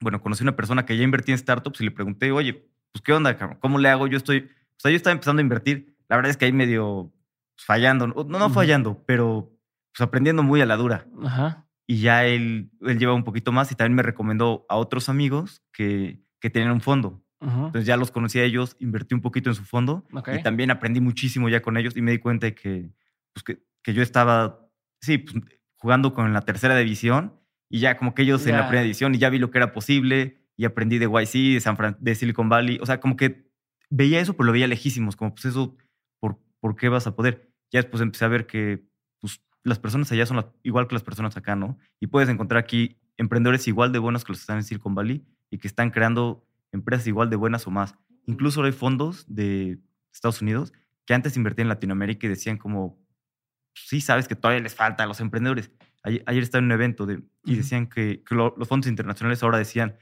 bueno, 0.00 0.20
conocí 0.20 0.42
una 0.42 0.56
persona 0.56 0.86
que 0.86 0.96
ya 0.96 1.04
invertía 1.04 1.34
en 1.34 1.38
startups 1.38 1.80
y 1.80 1.84
le 1.84 1.90
pregunté, 1.90 2.32
oye, 2.32 2.68
pues 2.92 3.02
qué 3.02 3.12
onda, 3.12 3.36
cabrón? 3.36 3.58
¿cómo 3.60 3.78
le 3.78 3.88
hago? 3.88 4.06
Yo 4.06 4.16
estoy, 4.16 4.38
o 4.40 4.80
sea, 4.80 4.90
yo 4.90 4.96
estaba 4.96 5.12
empezando 5.12 5.40
a 5.40 5.42
invertir, 5.42 5.96
la 6.08 6.16
verdad 6.16 6.30
es 6.30 6.36
que 6.36 6.46
ahí 6.46 6.52
medio 6.52 7.12
pues, 7.56 7.66
fallando, 7.66 8.06
no, 8.06 8.24
no 8.24 8.50
fallando, 8.50 9.02
pero 9.06 9.55
pues 9.96 10.06
aprendiendo 10.06 10.42
muy 10.42 10.60
a 10.60 10.66
la 10.66 10.76
dura. 10.76 11.06
Ajá. 11.24 11.66
Y 11.86 12.00
ya 12.00 12.26
él, 12.26 12.70
él 12.82 12.98
lleva 12.98 13.14
un 13.14 13.24
poquito 13.24 13.50
más 13.50 13.72
y 13.72 13.74
también 13.76 13.94
me 13.94 14.02
recomendó 14.02 14.66
a 14.68 14.76
otros 14.76 15.08
amigos 15.08 15.62
que, 15.72 16.20
que 16.38 16.50
tenían 16.50 16.72
un 16.72 16.80
fondo. 16.82 17.24
Ujú. 17.40 17.66
Entonces 17.66 17.86
ya 17.86 17.96
los 17.96 18.10
conocí 18.10 18.38
a 18.38 18.44
ellos, 18.44 18.76
invertí 18.78 19.14
un 19.14 19.22
poquito 19.22 19.48
en 19.48 19.54
su 19.54 19.64
fondo 19.64 20.06
Ok. 20.12 20.30
y 20.38 20.42
también 20.42 20.70
aprendí 20.70 21.00
muchísimo 21.00 21.48
ya 21.48 21.62
con 21.62 21.76
ellos 21.76 21.96
y 21.96 22.02
me 22.02 22.10
di 22.10 22.18
cuenta 22.18 22.46
de 22.46 22.54
que, 22.54 22.90
pues 23.32 23.44
que, 23.44 23.62
que 23.82 23.94
yo 23.94 24.02
estaba, 24.02 24.68
sí, 25.00 25.18
pues, 25.18 25.36
jugando 25.76 26.12
con 26.12 26.32
la 26.32 26.42
tercera 26.42 26.76
división 26.76 27.40
y 27.70 27.78
ya 27.80 27.96
como 27.96 28.14
que 28.14 28.22
ellos 28.22 28.46
en 28.46 28.56
la 28.56 28.66
primera 28.66 28.82
división 28.82 29.14
y 29.14 29.18
ya 29.18 29.30
vi 29.30 29.38
lo 29.38 29.50
que 29.50 29.58
era 29.58 29.72
posible 29.72 30.42
y 30.56 30.66
aprendí 30.66 30.98
de 30.98 31.06
YC, 31.06 31.54
de, 31.54 31.60
San 31.60 31.76
Fran 31.76 31.96
de 32.00 32.14
Silicon 32.14 32.48
Valley, 32.48 32.78
o 32.82 32.86
sea, 32.86 33.00
como 33.00 33.16
que 33.16 33.50
veía 33.88 34.20
eso, 34.20 34.34
pero 34.34 34.46
lo 34.46 34.52
veía 34.52 34.66
lejísimos, 34.66 35.16
como 35.16 35.34
pues 35.34 35.46
eso, 35.46 35.76
¿por, 36.20 36.38
por 36.60 36.76
qué 36.76 36.88
vas 36.88 37.06
a 37.06 37.14
poder? 37.14 37.50
Ya 37.70 37.80
después 37.80 38.02
empecé 38.02 38.24
a 38.24 38.28
ver 38.28 38.46
que 38.46 38.84
pues, 39.20 39.40
las 39.66 39.78
personas 39.78 40.10
allá 40.12 40.26
son 40.26 40.36
las- 40.38 40.46
igual 40.62 40.86
que 40.88 40.94
las 40.94 41.02
personas 41.04 41.36
acá, 41.36 41.56
¿no? 41.56 41.78
Y 42.00 42.06
puedes 42.08 42.28
encontrar 42.28 42.62
aquí 42.62 42.98
emprendedores 43.16 43.66
igual 43.68 43.92
de 43.92 43.98
buenos 43.98 44.24
que 44.24 44.32
los 44.32 44.38
que 44.38 44.42
están 44.42 44.58
en 44.58 44.64
Silicon 44.64 44.94
Valley 44.94 45.24
y 45.50 45.58
que 45.58 45.68
están 45.68 45.90
creando 45.90 46.46
empresas 46.72 47.06
igual 47.06 47.30
de 47.30 47.36
buenas 47.36 47.66
o 47.66 47.70
más. 47.70 47.94
Incluso 48.26 48.62
hay 48.62 48.72
fondos 48.72 49.24
de 49.28 49.78
Estados 50.12 50.42
Unidos 50.42 50.72
que 51.06 51.14
antes 51.14 51.36
invertían 51.36 51.66
en 51.66 51.70
Latinoamérica 51.70 52.26
y 52.26 52.30
decían 52.30 52.58
como, 52.58 52.98
sí 53.74 54.00
sabes 54.00 54.28
que 54.28 54.34
todavía 54.36 54.62
les 54.62 54.74
falta 54.74 55.04
a 55.04 55.06
los 55.06 55.20
emprendedores. 55.20 55.70
Ayer, 56.02 56.22
ayer 56.26 56.42
estaba 56.42 56.60
en 56.60 56.66
un 56.66 56.72
evento 56.72 57.06
de, 57.06 57.22
y 57.44 57.56
decían 57.56 57.88
que, 57.88 58.22
que 58.24 58.34
lo- 58.34 58.54
los 58.56 58.68
fondos 58.68 58.88
internacionales 58.88 59.42
ahora 59.42 59.58
decían, 59.58 59.96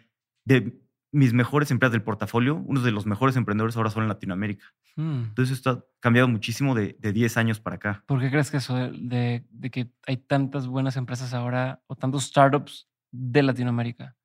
de 0.44 0.80
mis 1.14 1.32
mejores 1.32 1.70
empresas 1.70 1.92
del 1.92 2.02
portafolio, 2.02 2.56
unos 2.56 2.82
de 2.84 2.90
los 2.90 3.06
mejores 3.06 3.36
emprendedores 3.36 3.76
ahora 3.76 3.90
son 3.90 4.02
en 4.02 4.08
Latinoamérica. 4.08 4.66
Mm. 4.96 5.24
Entonces 5.28 5.56
esto 5.56 5.70
ha 5.70 5.84
cambiado 6.00 6.28
muchísimo 6.28 6.74
de, 6.74 6.96
de 6.98 7.12
10 7.12 7.36
años 7.36 7.60
para 7.60 7.76
acá. 7.76 8.02
¿Por 8.06 8.20
qué 8.20 8.30
crees 8.30 8.50
que 8.50 8.56
eso 8.58 8.74
de, 8.76 9.44
de- 9.50 9.70
que 9.70 9.90
hay 10.06 10.16
tantas 10.18 10.66
buenas 10.66 10.96
empresas 10.96 11.32
ahora 11.34 11.82
o 11.86 11.96
tantos 11.96 12.24
startups 12.24 12.88
de 13.12 13.42
Latinoamérica? 13.42 14.16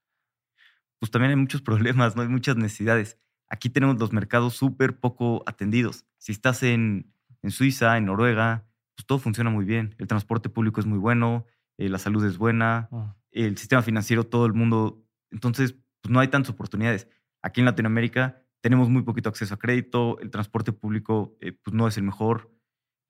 Pues 1.00 1.12
también 1.12 1.30
hay 1.32 1.36
muchos 1.38 1.62
problemas, 1.70 2.16
¿no? 2.16 2.22
Hay 2.24 2.28
muchas 2.28 2.56
necesidades. 2.58 3.18
Aquí 3.50 3.70
tenemos 3.70 4.00
los 4.00 4.12
mercados 4.14 4.56
súper 4.56 5.00
poco 5.00 5.44
atendidos. 5.46 6.06
Si 6.18 6.32
estás 6.32 6.62
en, 6.64 7.14
en 7.42 7.52
Suiza, 7.52 7.98
en 7.98 8.06
Noruega, 8.06 8.66
pues 8.96 9.06
todo 9.06 9.18
funciona 9.20 9.50
muy 9.50 9.66
bien. 9.66 9.96
El 9.98 10.08
transporte 10.08 10.50
público 10.50 10.80
es 10.80 10.86
muy 10.86 10.98
bueno, 11.00 11.46
eh, 11.78 11.90
la 11.90 11.98
salud 11.98 12.24
es 12.26 12.38
buena, 12.38 12.88
Mm. 12.92 13.04
el 13.32 13.58
sistema 13.58 13.82
financiero, 13.82 14.24
todo 14.26 14.46
el 14.46 14.54
mundo. 14.54 15.04
Entonces, 15.32 15.76
pues 16.02 16.12
no 16.12 16.20
hay 16.20 16.28
tantas 16.28 16.52
oportunidades. 16.52 17.08
Aquí 17.42 17.62
en 17.62 17.66
Latinoamérica 17.66 18.44
tenemos 18.62 18.90
muy 18.90 19.04
poquito 19.04 19.30
acceso 19.30 19.54
a 19.54 19.60
crédito, 19.60 20.20
el 20.20 20.30
transporte 20.30 20.74
público 20.74 21.38
eh, 21.42 21.54
pues 21.54 21.74
no 21.74 21.88
es 21.88 21.98
el 21.98 22.04
mejor, 22.04 22.52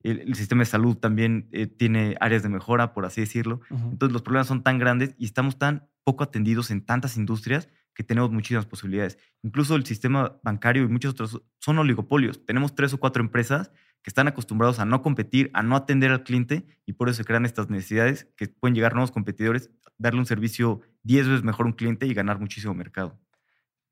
el, 0.02 0.20
el 0.20 0.34
sistema 0.34 0.62
de 0.62 0.66
salud 0.66 0.96
también 0.96 1.48
eh, 1.52 1.66
tiene 1.66 2.16
áreas 2.20 2.42
de 2.42 2.48
mejora, 2.48 2.94
por 2.94 3.04
así 3.04 3.20
decirlo. 3.20 3.60
Entonces 3.70 4.12
los 4.12 4.22
problemas 4.22 4.46
son 4.46 4.62
tan 4.62 4.78
grandes 4.78 5.14
y 5.18 5.26
estamos 5.26 5.58
tan 5.58 5.88
poco 6.04 6.24
atendidos 6.24 6.70
en 6.70 6.84
tantas 6.84 7.16
industrias 7.16 7.68
que 7.94 8.04
tenemos 8.04 8.30
muchísimas 8.30 8.66
posibilidades. 8.66 9.18
Incluso 9.42 9.74
el 9.76 9.84
sistema 9.84 10.40
bancario 10.42 10.84
y 10.84 10.88
muchos 10.88 11.12
otros 11.12 11.42
son 11.58 11.78
oligopolios. 11.78 12.44
Tenemos 12.46 12.74
tres 12.74 12.94
o 12.94 12.98
cuatro 12.98 13.22
empresas 13.22 13.72
que 14.02 14.08
están 14.08 14.28
acostumbrados 14.28 14.78
a 14.78 14.86
no 14.86 15.02
competir, 15.02 15.50
a 15.52 15.62
no 15.62 15.76
atender 15.76 16.10
al 16.10 16.22
cliente 16.22 16.64
y 16.86 16.94
por 16.94 17.08
eso 17.08 17.18
se 17.18 17.24
crean 17.24 17.44
estas 17.44 17.68
necesidades 17.68 18.28
que 18.36 18.48
pueden 18.48 18.74
llegar 18.74 18.94
nuevos 18.94 19.10
competidores, 19.10 19.70
darle 19.98 20.20
un 20.20 20.26
servicio 20.26 20.80
10 21.02 21.28
veces 21.28 21.44
mejor 21.44 21.66
un 21.66 21.72
cliente 21.72 22.06
y 22.06 22.14
ganar 22.14 22.38
muchísimo 22.38 22.74
mercado. 22.74 23.18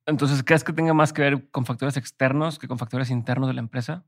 Entonces, 0.07 0.43
¿crees 0.43 0.65
que 0.65 0.73
tenga 0.73 0.95
más 0.95 1.13
que 1.13 1.23
ver 1.23 1.51
con 1.51 1.67
factores 1.67 1.97
externos 1.97 2.59
que 2.59 2.67
con 2.69 2.79
factores 2.79 3.11
internos 3.11 3.49
de 3.49 3.55
la 3.55 3.61
empresa? 3.61 4.07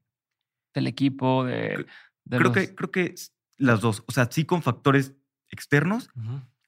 Del 0.75 0.87
equipo, 0.87 1.45
de... 1.45 1.87
de 2.25 2.39
Creo 2.39 2.41
los- 2.45 2.53
que, 2.55 2.75
creo 2.75 2.91
que 2.91 3.15
las 3.59 3.81
dos, 3.81 4.03
o 4.07 4.13
sea, 4.13 4.29
sí 4.31 4.45
con 4.45 4.63
factores 4.63 5.15
externos, 5.51 6.09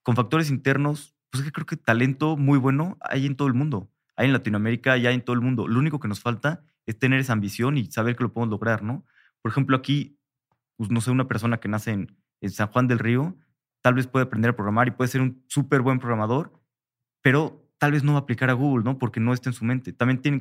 con 0.03 0.17
factores 0.17 0.51
internos, 0.51 1.15
pues 1.31 1.41
es 1.41 1.47
que 1.47 1.53
creo 1.53 1.67
que 1.67 1.77
talento 1.77 2.37
muy 2.37 2.59
bueno 2.59 2.99
hay 3.01 3.25
en 3.27 3.37
todo 3.37 3.49
el 3.49 3.55
mundo. 3.55 3.91
Hay 4.17 4.27
en 4.27 4.33
Latinoamérica 4.35 4.99
y 4.99 5.07
hay 5.07 5.15
en 5.15 5.23
todo 5.23 5.35
el 5.35 5.41
mundo. 5.41 5.67
Lo 5.67 5.79
único 5.79 5.99
que 5.99 6.09
nos 6.09 6.21
falta 6.21 6.63
es 6.85 6.99
tener 6.99 7.19
esa 7.21 7.33
ambición 7.33 7.79
y 7.79 7.87
saber 7.87 8.17
que 8.17 8.25
lo 8.25 8.33
podemos 8.33 8.51
lograr, 8.51 8.83
¿no? 8.83 9.07
Por 9.41 9.51
ejemplo, 9.51 9.77
aquí, 9.77 10.19
pues 10.77 10.91
no 10.91 11.01
sé, 11.01 11.11
una 11.11 11.29
persona 11.29 11.59
que 11.59 11.69
nace 11.69 11.93
en, 11.93 12.19
en 12.43 12.51
San 12.51 12.69
Juan 12.69 12.89
del 12.89 12.99
Río, 12.99 13.37
tal 13.83 13.95
vez 13.95 14.07
puede 14.07 14.25
aprender 14.25 14.51
a 14.51 14.57
programar 14.57 14.89
y 14.89 14.93
puede 14.93 15.09
ser 15.09 15.21
un 15.21 15.45
súper 15.49 15.83
buen 15.83 15.99
programador, 15.99 16.53
pero 17.21 17.69
tal 17.79 17.93
vez 17.93 18.03
no 18.05 18.13
va 18.13 18.19
a 18.19 18.23
aplicar 18.23 18.49
a 18.51 18.55
Google, 18.55 18.85
¿no? 18.85 18.99
Porque 18.99 19.21
no 19.21 19.33
está 19.33 19.51
en 19.51 19.55
su 19.55 19.65
mente. 19.65 19.93
También 19.93 20.21
tiene, 20.23 20.39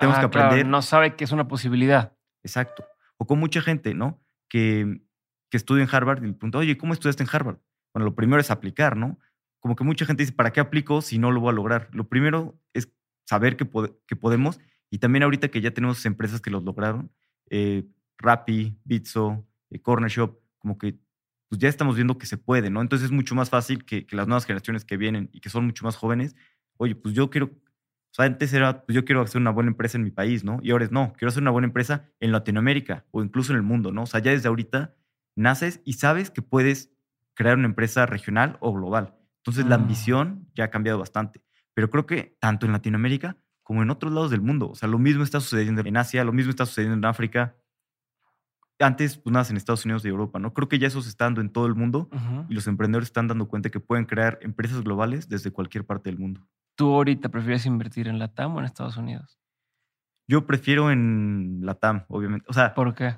Tenemos 0.00 0.18
que 0.18 0.26
Ah, 0.26 0.30
claro, 0.30 0.46
aprender. 0.48 0.66
no 0.66 0.80
sabe 0.82 1.16
que 1.16 1.24
es 1.24 1.32
una 1.32 1.48
posibilidad. 1.48 2.16
exacto. 2.42 2.84
O 3.16 3.26
con 3.26 3.38
mucha 3.40 3.60
gente, 3.60 3.94
¿no? 3.94 4.22
Que, 4.48 5.00
que 5.50 5.56
estudia 5.56 5.82
en 5.82 5.88
Harvard 5.92 6.22
y 6.22 6.26
le 6.28 6.32
pregunta, 6.34 6.58
oye, 6.58 6.78
¿cómo 6.78 6.92
estudiaste 6.92 7.24
en 7.24 7.28
Harvard? 7.32 7.58
Bueno, 7.92 8.04
lo 8.04 8.14
primero 8.14 8.40
es 8.40 8.50
aplicar, 8.52 8.96
¿no? 8.96 9.18
Como 9.60 9.74
que 9.74 9.82
mucha 9.82 10.06
gente 10.06 10.22
dice, 10.22 10.32
¿para 10.32 10.52
qué 10.52 10.60
aplico 10.60 11.00
si 11.02 11.18
no 11.18 11.32
lo 11.32 11.40
voy 11.40 11.50
a 11.50 11.52
lograr? 11.54 11.88
Lo 11.92 12.08
primero 12.08 12.60
es 12.74 12.92
saber 13.26 13.56
que, 13.56 13.68
que 14.06 14.14
podemos 14.14 14.60
y 14.88 14.98
también 14.98 15.24
ahorita 15.24 15.48
que 15.48 15.60
ya 15.60 15.72
tenemos 15.72 16.06
empresas 16.06 16.40
que 16.40 16.50
los 16.50 16.62
lograron, 16.62 17.10
eh, 17.50 17.84
Rappi, 18.18 18.78
Bitso, 18.84 19.44
eh, 19.70 19.80
Corner 19.82 20.10
Shop, 20.10 20.38
como 20.60 20.78
que 20.78 20.96
pues 21.48 21.60
ya 21.60 21.68
estamos 21.68 21.96
viendo 21.96 22.18
que 22.18 22.26
se 22.26 22.36
puede, 22.36 22.70
¿no? 22.70 22.80
Entonces 22.82 23.06
es 23.06 23.12
mucho 23.12 23.34
más 23.34 23.50
fácil 23.50 23.84
que, 23.84 24.06
que 24.06 24.16
las 24.16 24.26
nuevas 24.26 24.44
generaciones 24.46 24.84
que 24.84 24.96
vienen 24.96 25.30
y 25.32 25.40
que 25.40 25.50
son 25.50 25.64
mucho 25.66 25.84
más 25.84 25.96
jóvenes, 25.96 26.36
oye, 26.76 26.94
pues 26.94 27.14
yo 27.14 27.30
quiero, 27.30 27.46
o 27.46 28.14
sea, 28.14 28.26
antes 28.26 28.52
era, 28.52 28.84
pues 28.84 28.94
yo 28.94 29.04
quiero 29.04 29.22
hacer 29.22 29.40
una 29.40 29.50
buena 29.50 29.70
empresa 29.70 29.96
en 29.98 30.04
mi 30.04 30.10
país, 30.10 30.44
¿no? 30.44 30.58
Y 30.62 30.70
ahora 30.70 30.84
es, 30.84 30.92
no, 30.92 31.12
quiero 31.14 31.28
hacer 31.30 31.42
una 31.42 31.50
buena 31.50 31.66
empresa 31.66 32.10
en 32.20 32.32
Latinoamérica 32.32 33.06
o 33.10 33.22
incluso 33.22 33.52
en 33.52 33.56
el 33.56 33.62
mundo, 33.62 33.92
¿no? 33.92 34.02
O 34.02 34.06
sea, 34.06 34.20
ya 34.20 34.30
desde 34.32 34.48
ahorita 34.48 34.94
naces 35.36 35.80
y 35.84 35.94
sabes 35.94 36.30
que 36.30 36.42
puedes 36.42 36.90
crear 37.34 37.56
una 37.56 37.66
empresa 37.66 38.06
regional 38.06 38.56
o 38.60 38.72
global. 38.72 39.14
Entonces 39.38 39.66
la 39.66 39.78
Mm. 39.78 39.82
ambición 39.82 40.48
ya 40.54 40.64
ha 40.64 40.70
cambiado 40.70 40.98
bastante. 40.98 41.42
Pero 41.74 41.90
creo 41.90 42.06
que 42.06 42.36
tanto 42.40 42.66
en 42.66 42.72
Latinoamérica 42.72 43.36
como 43.62 43.82
en 43.82 43.90
otros 43.90 44.12
lados 44.12 44.30
del 44.30 44.40
mundo. 44.40 44.70
O 44.70 44.74
sea, 44.74 44.88
lo 44.88 44.98
mismo 44.98 45.22
está 45.22 45.40
sucediendo 45.40 45.82
en 45.82 45.96
Asia, 45.96 46.24
lo 46.24 46.32
mismo 46.32 46.50
está 46.50 46.66
sucediendo 46.66 46.96
en 46.96 47.04
África. 47.04 47.54
Antes, 48.80 49.16
pues 49.16 49.32
nada, 49.32 49.46
en 49.50 49.56
Estados 49.56 49.84
Unidos 49.84 50.04
y 50.04 50.08
Europa, 50.08 50.38
¿no? 50.38 50.54
Creo 50.54 50.68
que 50.68 50.78
ya 50.78 50.86
eso 50.86 51.02
se 51.02 51.08
está 51.08 51.24
dando 51.24 51.40
en 51.40 51.50
todo 51.50 51.66
el 51.66 51.74
mundo 51.74 52.08
y 52.48 52.54
los 52.54 52.66
emprendedores 52.68 53.08
están 53.08 53.26
dando 53.26 53.48
cuenta 53.48 53.70
que 53.70 53.80
pueden 53.80 54.04
crear 54.04 54.38
empresas 54.42 54.82
globales 54.82 55.28
desde 55.28 55.50
cualquier 55.50 55.84
parte 55.84 56.10
del 56.10 56.18
mundo. 56.18 56.46
¿Tú 56.76 56.94
ahorita 56.94 57.28
prefieres 57.28 57.66
invertir 57.66 58.06
en 58.06 58.20
Latam 58.20 58.54
o 58.54 58.60
en 58.60 58.66
Estados 58.66 58.96
Unidos? 58.96 59.40
Yo 60.28 60.46
prefiero 60.46 60.92
en 60.92 61.60
Latam, 61.62 62.04
obviamente. 62.08 62.46
O 62.48 62.52
sea, 62.52 62.74
¿Por 62.74 62.94
qué? 62.94 63.16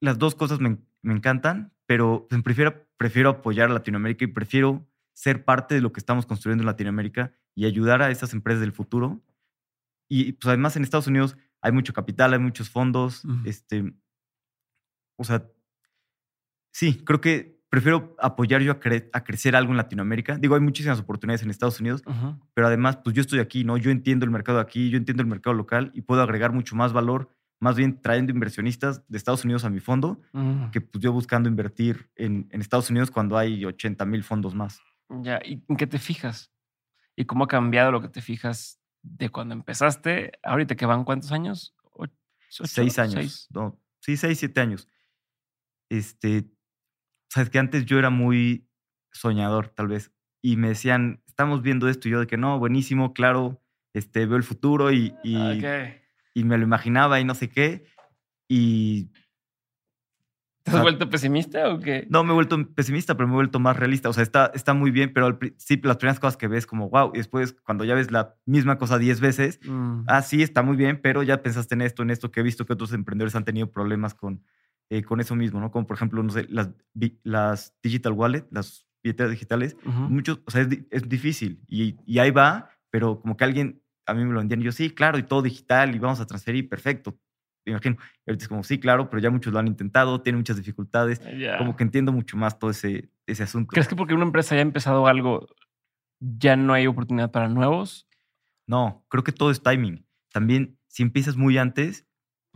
las 0.00 0.18
dos 0.18 0.34
cosas 0.34 0.58
me, 0.58 0.78
me 1.02 1.14
encantan, 1.14 1.72
pero 1.86 2.26
prefiero, 2.42 2.86
prefiero 2.96 3.30
apoyar 3.30 3.70
a 3.70 3.74
Latinoamérica 3.74 4.24
y 4.24 4.28
prefiero 4.28 4.86
ser 5.14 5.44
parte 5.44 5.74
de 5.74 5.80
lo 5.80 5.92
que 5.92 6.00
estamos 6.00 6.26
construyendo 6.26 6.62
en 6.62 6.66
Latinoamérica 6.66 7.32
y 7.54 7.66
ayudar 7.66 8.02
a 8.02 8.10
esas 8.10 8.32
empresas 8.32 8.60
del 8.60 8.72
futuro. 8.72 9.20
Y 10.08 10.32
pues 10.32 10.48
además 10.48 10.76
en 10.76 10.82
Estados 10.82 11.06
Unidos 11.06 11.36
hay 11.60 11.72
mucho 11.72 11.92
capital, 11.92 12.32
hay 12.32 12.38
muchos 12.38 12.70
fondos. 12.70 13.22
Este, 13.44 13.94
o 15.18 15.24
sea, 15.24 15.44
sí, 16.72 17.02
creo 17.04 17.20
que 17.20 17.58
prefiero 17.68 18.14
apoyar 18.18 18.62
yo 18.62 18.72
a, 18.72 18.80
cre- 18.80 19.10
a 19.12 19.24
crecer 19.24 19.54
algo 19.54 19.72
en 19.72 19.76
Latinoamérica. 19.76 20.38
Digo, 20.38 20.54
hay 20.54 20.60
muchísimas 20.60 20.98
oportunidades 21.00 21.42
en 21.42 21.50
Estados 21.50 21.80
Unidos, 21.80 22.02
Ujú. 22.06 22.38
pero 22.54 22.66
además, 22.66 22.98
pues 23.04 23.14
yo 23.14 23.20
estoy 23.20 23.40
aquí, 23.40 23.64
¿no? 23.64 23.76
Yo 23.76 23.90
entiendo 23.90 24.24
el 24.24 24.30
mercado 24.30 24.58
aquí, 24.60 24.88
yo 24.90 24.96
entiendo 24.96 25.22
el 25.22 25.28
mercado 25.28 25.54
local 25.54 25.90
y 25.94 26.02
puedo 26.02 26.22
agregar 26.22 26.52
mucho 26.52 26.76
más 26.76 26.92
valor, 26.94 27.34
más 27.60 27.76
bien 27.76 28.00
trayendo 28.00 28.32
inversionistas 28.32 29.06
de 29.08 29.18
Estados 29.18 29.44
Unidos 29.44 29.64
a 29.64 29.70
mi 29.70 29.80
fondo, 29.80 30.20
Mm. 30.32 30.70
que 30.70 30.80
pues 30.80 31.02
yo 31.02 31.12
buscando 31.12 31.48
invertir 31.48 32.08
en, 32.14 32.48
en 32.52 32.60
Estados 32.60 32.88
Unidos 32.90 33.10
cuando 33.10 33.36
hay 33.36 33.64
80 33.64 34.06
mil 34.06 34.22
fondos 34.22 34.54
más. 34.54 34.80
Ya, 35.22 35.40
¿y 35.44 35.62
en 35.68 35.76
qué 35.76 35.86
te 35.86 35.98
fijas? 35.98 36.50
¿Y 37.16 37.24
cómo 37.24 37.44
ha 37.44 37.48
cambiado 37.48 37.90
lo 37.92 38.00
que 38.00 38.08
te 38.08 38.22
fijas 38.22 38.78
de 39.02 39.28
cuando 39.28 39.54
empezaste? 39.54 40.32
Ahorita 40.42 40.76
que 40.76 40.86
van 40.86 41.04
cuántos 41.04 41.32
años? 41.32 41.74
¿O- 41.92 42.06
seis 42.48 42.98
años. 42.98 43.46
No, 43.50 43.78
sí, 44.00 44.16
seis, 44.16 44.38
siete 44.38 44.60
años. 44.60 44.86
Este, 45.90 46.50
sabes 47.28 47.50
que 47.50 47.58
antes 47.58 47.86
yo 47.86 47.98
era 47.98 48.10
muy 48.10 48.68
soñador, 49.12 49.68
tal 49.68 49.88
vez, 49.88 50.12
y 50.42 50.56
me 50.56 50.68
decían, 50.68 51.22
estamos 51.26 51.62
viendo 51.62 51.88
esto, 51.88 52.08
y 52.08 52.12
yo 52.12 52.20
de 52.20 52.26
que 52.26 52.36
no, 52.36 52.58
buenísimo, 52.58 53.12
claro, 53.12 53.62
este, 53.94 54.26
veo 54.26 54.36
el 54.36 54.44
futuro 54.44 54.92
y, 54.92 55.14
y, 55.24 55.62
y 56.34 56.44
me 56.44 56.58
lo 56.58 56.64
imaginaba 56.64 57.20
y 57.20 57.24
no 57.24 57.34
sé 57.34 57.48
qué. 57.48 57.86
Y 58.48 59.10
¿Te 60.70 60.76
has 60.76 60.82
vuelto 60.82 61.08
pesimista 61.10 61.70
o 61.70 61.80
qué? 61.80 62.06
No, 62.10 62.24
me 62.24 62.30
he 62.30 62.34
vuelto 62.34 62.74
pesimista, 62.74 63.16
pero 63.16 63.26
me 63.26 63.34
he 63.34 63.36
vuelto 63.36 63.58
más 63.58 63.76
realista. 63.76 64.08
O 64.08 64.12
sea, 64.12 64.22
está, 64.22 64.50
está 64.54 64.74
muy 64.74 64.90
bien, 64.90 65.12
pero 65.12 65.38
sí, 65.56 65.80
las 65.82 65.96
primeras 65.96 66.20
cosas 66.20 66.36
que 66.36 66.48
ves 66.48 66.66
como 66.66 66.90
wow, 66.90 67.10
y 67.14 67.18
después 67.18 67.56
cuando 67.64 67.84
ya 67.84 67.94
ves 67.94 68.10
la 68.10 68.36
misma 68.44 68.78
cosa 68.78 68.98
diez 68.98 69.20
veces, 69.20 69.60
mm. 69.64 70.04
ah, 70.06 70.22
sí, 70.22 70.42
está 70.42 70.62
muy 70.62 70.76
bien, 70.76 71.00
pero 71.02 71.22
ya 71.22 71.42
pensaste 71.42 71.74
en 71.74 71.82
esto, 71.82 72.02
en 72.02 72.10
esto, 72.10 72.30
que 72.30 72.40
he 72.40 72.42
visto 72.42 72.66
que 72.66 72.72
otros 72.72 72.92
emprendedores 72.92 73.34
han 73.34 73.44
tenido 73.44 73.70
problemas 73.70 74.14
con, 74.14 74.44
eh, 74.90 75.02
con 75.02 75.20
eso 75.20 75.34
mismo, 75.34 75.60
¿no? 75.60 75.70
Como 75.70 75.86
por 75.86 75.96
ejemplo, 75.96 76.22
no 76.22 76.30
sé, 76.30 76.46
las, 76.48 76.70
las 77.22 77.74
digital 77.82 78.12
wallet, 78.12 78.46
las 78.50 78.86
billeteras 79.02 79.32
digitales, 79.32 79.76
muchos, 79.84 80.40
o 80.46 80.50
sea, 80.50 80.62
es, 80.62 80.68
es 80.90 81.08
difícil 81.08 81.62
y, 81.66 81.96
y, 82.04 82.18
ahí 82.18 82.30
va, 82.30 82.70
pero 82.90 83.20
como 83.20 83.36
que 83.36 83.44
alguien 83.44 83.82
a 84.06 84.14
mí 84.14 84.24
me 84.24 84.32
lo 84.32 84.38
vendían 84.38 84.60
y 84.60 84.64
yo, 84.64 84.72
sí, 84.72 84.90
claro, 84.90 85.18
y 85.18 85.22
todo 85.22 85.42
digital 85.42 85.94
y 85.94 85.98
vamos 85.98 86.20
a 86.20 86.26
transferir, 86.26 86.68
perfecto 86.68 87.18
me 87.68 87.72
imagino. 87.72 87.96
Y 88.26 88.30
ahorita 88.30 88.44
es 88.44 88.48
como, 88.48 88.62
sí, 88.62 88.78
claro, 88.78 89.08
pero 89.08 89.20
ya 89.20 89.30
muchos 89.30 89.52
lo 89.52 89.58
han 89.58 89.68
intentado, 89.68 90.20
tienen 90.20 90.40
muchas 90.40 90.56
dificultades. 90.56 91.20
Como 91.58 91.76
que 91.76 91.84
entiendo 91.84 92.12
mucho 92.12 92.36
más 92.36 92.58
todo 92.58 92.70
ese, 92.70 93.10
ese 93.26 93.42
asunto. 93.42 93.70
¿Crees 93.70 93.88
que 93.88 93.96
porque 93.96 94.14
una 94.14 94.24
empresa 94.24 94.54
ya 94.54 94.60
ha 94.60 94.62
empezado 94.62 95.06
algo, 95.06 95.46
ya 96.20 96.56
no 96.56 96.72
hay 96.72 96.86
oportunidad 96.86 97.30
para 97.30 97.48
nuevos? 97.48 98.08
No, 98.66 99.04
creo 99.08 99.24
que 99.24 99.32
todo 99.32 99.50
es 99.50 99.62
timing. 99.62 100.06
También, 100.32 100.78
si 100.88 101.02
empiezas 101.02 101.36
muy 101.36 101.58
antes, 101.58 102.06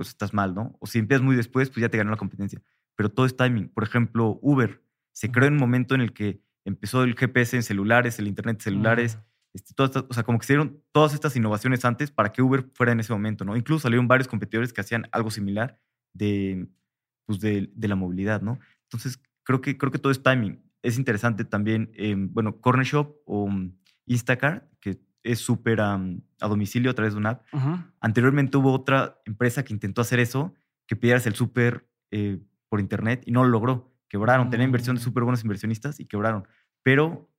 pues 0.02 0.10
estás 0.10 0.34
mal, 0.34 0.54
¿no? 0.54 0.76
O 0.80 0.86
si 0.86 0.98
empiezas 0.98 1.24
muy 1.24 1.36
después, 1.36 1.70
pues 1.70 1.80
ya 1.80 1.88
te 1.88 1.96
ganó 1.96 2.10
la 2.10 2.16
competencia. 2.16 2.60
Pero 2.96 3.08
todo 3.08 3.24
es 3.24 3.36
timing. 3.36 3.68
Por 3.68 3.84
ejemplo, 3.84 4.38
Uber 4.42 4.82
se 5.12 5.30
creó 5.30 5.46
en 5.46 5.54
un 5.54 5.60
momento 5.60 5.94
en 5.94 6.00
el 6.00 6.12
que 6.12 6.42
empezó 6.64 7.04
el 7.04 7.14
GPS 7.16 7.56
en 7.56 7.62
celulares, 7.62 8.18
el 8.18 8.26
Internet 8.26 8.58
de 8.58 8.64
celulares. 8.64 9.18
Este, 9.54 9.74
o 9.80 10.12
sea, 10.12 10.22
como 10.22 10.38
que 10.38 10.46
se 10.46 10.54
dieron 10.54 10.82
todas 10.92 11.14
estas 11.14 11.36
innovaciones 11.36 11.84
antes 11.84 12.10
para 12.10 12.32
que 12.32 12.42
Uber 12.42 12.68
fuera 12.74 12.92
en 12.92 13.00
ese 13.00 13.12
momento, 13.12 13.44
¿no? 13.44 13.56
Incluso 13.56 13.82
salieron 13.82 14.08
varios 14.08 14.26
competidores 14.26 14.72
que 14.72 14.80
hacían 14.80 15.06
algo 15.12 15.30
similar 15.30 15.78
de, 16.12 16.68
pues 17.26 17.38
de, 17.40 17.70
la 17.76 17.94
movilidad, 17.94 18.42
¿no? 18.42 18.58
Entonces, 18.84 19.22
creo 19.44 19.60
que, 19.60 19.78
creo 19.78 19.92
que 19.92 19.98
todo 19.98 20.10
es 20.10 20.22
timing. 20.22 20.62
Es 20.82 20.98
interesante 20.98 21.44
también, 21.44 21.92
em, 21.94 22.32
bueno, 22.32 22.60
Corner 22.60 22.84
Shop 22.84 23.16
o 23.24 23.44
um, 23.44 23.76
Instacart, 24.06 24.64
que 24.80 25.00
es 25.22 25.38
súper 25.38 25.80
a 25.80 25.98
domicilio 26.40 26.90
a 26.90 26.94
través 26.94 27.14
de 27.14 27.18
una 27.18 27.30
app. 27.30 27.46
Anteriormente 28.00 28.56
hubo 28.56 28.72
otra 28.72 29.20
empresa 29.24 29.64
que 29.64 29.72
intentó 29.72 30.00
hacer 30.00 30.20
eso, 30.20 30.54
que 30.86 30.96
pidieras 30.96 31.26
el 31.26 31.34
súper 31.34 31.86
eh, 32.10 32.38
por 32.68 32.80
internet 32.80 33.22
y 33.26 33.32
no 33.32 33.44
lo 33.44 33.50
logró. 33.50 33.92
Quebraron, 34.08 34.50
tenía 34.50 34.66
inversión 34.66 34.96
de 34.96 35.00
mm. 35.00 35.04
súper 35.04 35.22
buenos 35.22 35.42
inversionistas 35.42 36.00
y 36.00 36.06
quebraron. 36.06 36.46
Pero 36.82 37.30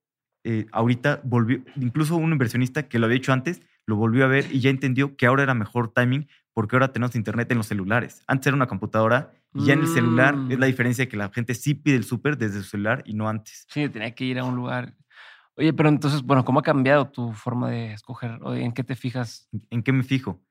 eh, 0.42 0.66
ahorita 0.72 1.20
volvió, 1.24 1.62
incluso 1.76 2.16
un 2.16 2.32
inversionista 2.32 2.88
que 2.88 2.98
lo 2.98 3.06
había 3.06 3.18
hecho 3.18 3.32
antes, 3.32 3.62
lo 3.86 3.96
volvió 3.96 4.24
a 4.24 4.28
ver 4.28 4.46
y 4.50 4.60
ya 4.60 4.70
entendió 4.70 5.16
que 5.16 5.26
ahora 5.26 5.42
era 5.42 5.54
mejor 5.54 5.92
timing 5.92 6.26
porque 6.52 6.76
ahora 6.76 6.92
tenemos 6.92 7.16
internet 7.16 7.50
en 7.50 7.58
los 7.58 7.66
celulares. 7.66 8.22
Antes 8.26 8.48
era 8.48 8.56
una 8.56 8.66
computadora 8.66 9.32
y 9.54 9.66
ya 9.66 9.74
en 9.74 9.80
el 9.80 9.88
celular 9.88 10.34
es 10.50 10.58
la 10.58 10.66
mm. 10.66 10.70
diferencia 10.70 11.04
de 11.04 11.08
que 11.08 11.16
la 11.16 11.30
gente 11.30 11.54
sí 11.54 11.74
pide 11.74 11.96
el 11.96 12.04
súper 12.04 12.36
desde 12.38 12.60
su 12.60 12.64
celular 12.64 13.02
y 13.06 13.14
no 13.14 13.28
antes. 13.28 13.66
Sí, 13.68 13.88
tenía 13.88 14.14
que 14.14 14.24
ir 14.24 14.38
a 14.38 14.44
un 14.44 14.56
lugar. 14.56 14.94
Oye, 15.56 15.72
pero 15.72 15.88
entonces, 15.88 16.22
bueno, 16.22 16.44
¿cómo 16.44 16.60
ha 16.60 16.64
cambiado 16.64 17.08
tu 17.08 17.32
forma 17.32 17.70
de 17.70 17.92
escoger? 17.92 18.40
¿En 18.44 18.72
qué 18.72 18.82
te 18.82 18.96
fijas? 18.96 19.48
¿En 19.70 19.82
qué 19.82 19.92
me 19.92 20.02
fijo? 20.02 20.42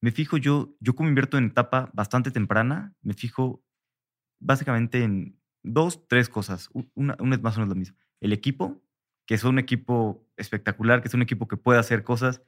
Me 0.00 0.10
fijo 0.10 0.36
yo, 0.36 0.76
yo 0.80 0.94
como 0.94 1.08
invierto 1.08 1.38
en 1.38 1.46
etapa 1.46 1.90
bastante 1.92 2.30
temprana, 2.30 2.94
me 3.02 3.14
fijo 3.14 3.64
básicamente 4.40 5.02
en 5.02 5.40
dos, 5.62 6.06
tres 6.08 6.28
cosas. 6.28 6.70
Una, 6.94 7.16
una 7.20 7.36
es 7.36 7.42
más 7.42 7.56
o 7.56 7.60
menos 7.60 7.74
lo 7.74 7.78
mismo. 7.78 7.96
El 8.20 8.32
equipo, 8.32 8.82
que 9.26 9.34
es 9.34 9.44
un 9.44 9.58
equipo 9.58 10.26
espectacular, 10.36 11.02
que 11.02 11.08
es 11.08 11.14
un 11.14 11.22
equipo 11.22 11.46
que 11.46 11.56
puede 11.56 11.78
hacer 11.78 12.02
cosas, 12.02 12.42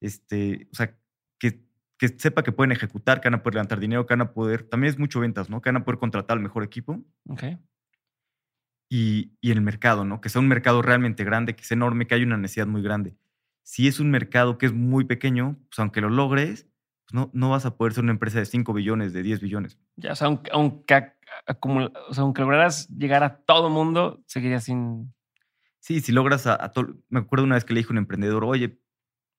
este, 0.00 0.68
o 0.72 0.76
sea, 0.76 0.96
que, 1.38 1.64
que 1.98 2.08
sepa 2.08 2.42
que 2.42 2.52
pueden 2.52 2.72
ejecutar, 2.72 3.20
que 3.20 3.28
van 3.28 3.40
a 3.40 3.42
poder 3.42 3.54
levantar 3.54 3.80
dinero, 3.80 4.06
que 4.06 4.14
van 4.14 4.22
a 4.22 4.32
poder, 4.32 4.62
también 4.62 4.92
es 4.92 4.98
mucho 4.98 5.20
ventas, 5.20 5.50
¿no? 5.50 5.60
Que 5.60 5.70
van 5.70 5.82
a 5.82 5.84
poder 5.84 5.98
contratar 5.98 6.36
al 6.36 6.42
mejor 6.42 6.62
equipo. 6.62 7.00
Ok. 7.28 7.44
Y, 8.88 9.32
y 9.40 9.50
el 9.50 9.60
mercado, 9.60 10.04
¿no? 10.04 10.20
Que 10.20 10.28
sea 10.28 10.40
un 10.40 10.48
mercado 10.48 10.80
realmente 10.82 11.24
grande, 11.24 11.54
que 11.54 11.64
sea 11.64 11.74
enorme, 11.74 12.06
que 12.06 12.14
haya 12.14 12.24
una 12.24 12.38
necesidad 12.38 12.66
muy 12.66 12.82
grande. 12.82 13.16
Si 13.62 13.86
es 13.86 14.00
un 14.00 14.10
mercado 14.10 14.56
que 14.56 14.66
es 14.66 14.72
muy 14.72 15.04
pequeño, 15.04 15.58
pues 15.68 15.78
aunque 15.78 16.00
lo 16.00 16.08
logres, 16.08 16.66
pues 17.04 17.14
no, 17.14 17.30
no 17.34 17.50
vas 17.50 17.66
a 17.66 17.76
poder 17.76 17.92
ser 17.92 18.04
una 18.04 18.12
empresa 18.12 18.38
de 18.38 18.46
5 18.46 18.72
billones, 18.72 19.12
de 19.12 19.22
10 19.22 19.40
billones. 19.40 19.78
Ya, 19.96 20.12
o 20.12 20.14
sea, 20.16 20.28
aunque, 20.28 20.50
aunque, 20.52 21.12
o 22.08 22.14
sea, 22.14 22.22
aunque 22.22 22.40
lograras 22.40 22.88
llegar 22.88 23.22
a 23.24 23.36
todo 23.36 23.68
mundo, 23.68 24.22
seguiría 24.26 24.60
sin 24.60 25.12
Sí, 25.88 26.00
si 26.00 26.12
logras 26.12 26.46
a, 26.46 26.70
todo. 26.72 26.96
Me 27.08 27.20
acuerdo 27.20 27.46
una 27.46 27.54
vez 27.54 27.64
que 27.64 27.72
le 27.72 27.80
dije 27.80 27.90
a 27.90 27.92
un 27.94 27.98
emprendedor, 27.98 28.44
oye, 28.44 28.78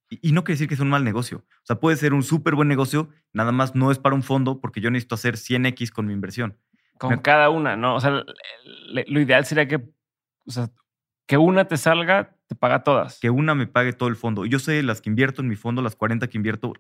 y, 0.10 0.32
no 0.32 0.44
quiere 0.44 0.56
decir 0.56 0.68
que 0.68 0.74
es 0.74 0.80
un 0.80 0.90
mal 0.90 1.04
negocio. 1.04 1.46
O 1.48 1.66
sea, 1.66 1.80
puede 1.80 1.96
ser 1.96 2.14
un 2.14 2.24
súper 2.24 2.56
buen 2.56 2.68
negocio, 2.68 3.10
nada 3.34 3.52
más 3.52 3.76
no 3.76 3.92
es 3.92 4.00
para 4.00 4.16
un 4.16 4.24
fondo 4.24 4.60
porque 4.60 4.82
yo 4.82 4.90
necesito 4.90 5.14
hacer 5.14 5.36
100x 5.36 5.92
con 5.92 6.08
mi 6.08 6.14
inversión. 6.14 6.58
Con 7.00 7.18
cada 7.20 7.50
una, 7.50 7.76
¿no? 7.76 7.96
O 7.96 8.00
sea, 8.00 8.24
lo 9.08 9.20
ideal 9.20 9.46
sería 9.46 9.68
que, 9.68 9.78
o 10.46 10.52
sea, 10.52 10.70
que 11.26 11.38
una 11.38 11.66
te 11.66 11.78
salga, 11.78 12.36
te 12.48 12.56
paga 12.56 12.84
todas. 12.84 13.20
Que 13.20 13.30
una 13.30 13.56
me 13.56 13.68
pague 13.68 13.94
todo 13.94 14.10
el 14.10 14.16
fondo. 14.16 14.46
Yo 14.46 14.60
sé 14.60 14.84
las 14.84 15.00
que 15.00 15.10
invierto 15.10 15.42
en 15.42 15.48
mi 15.48 15.56
fondo, 15.56 15.82
las 15.82 15.96
40 15.96 16.28
que 16.28 16.38
invierto, 16.38 16.74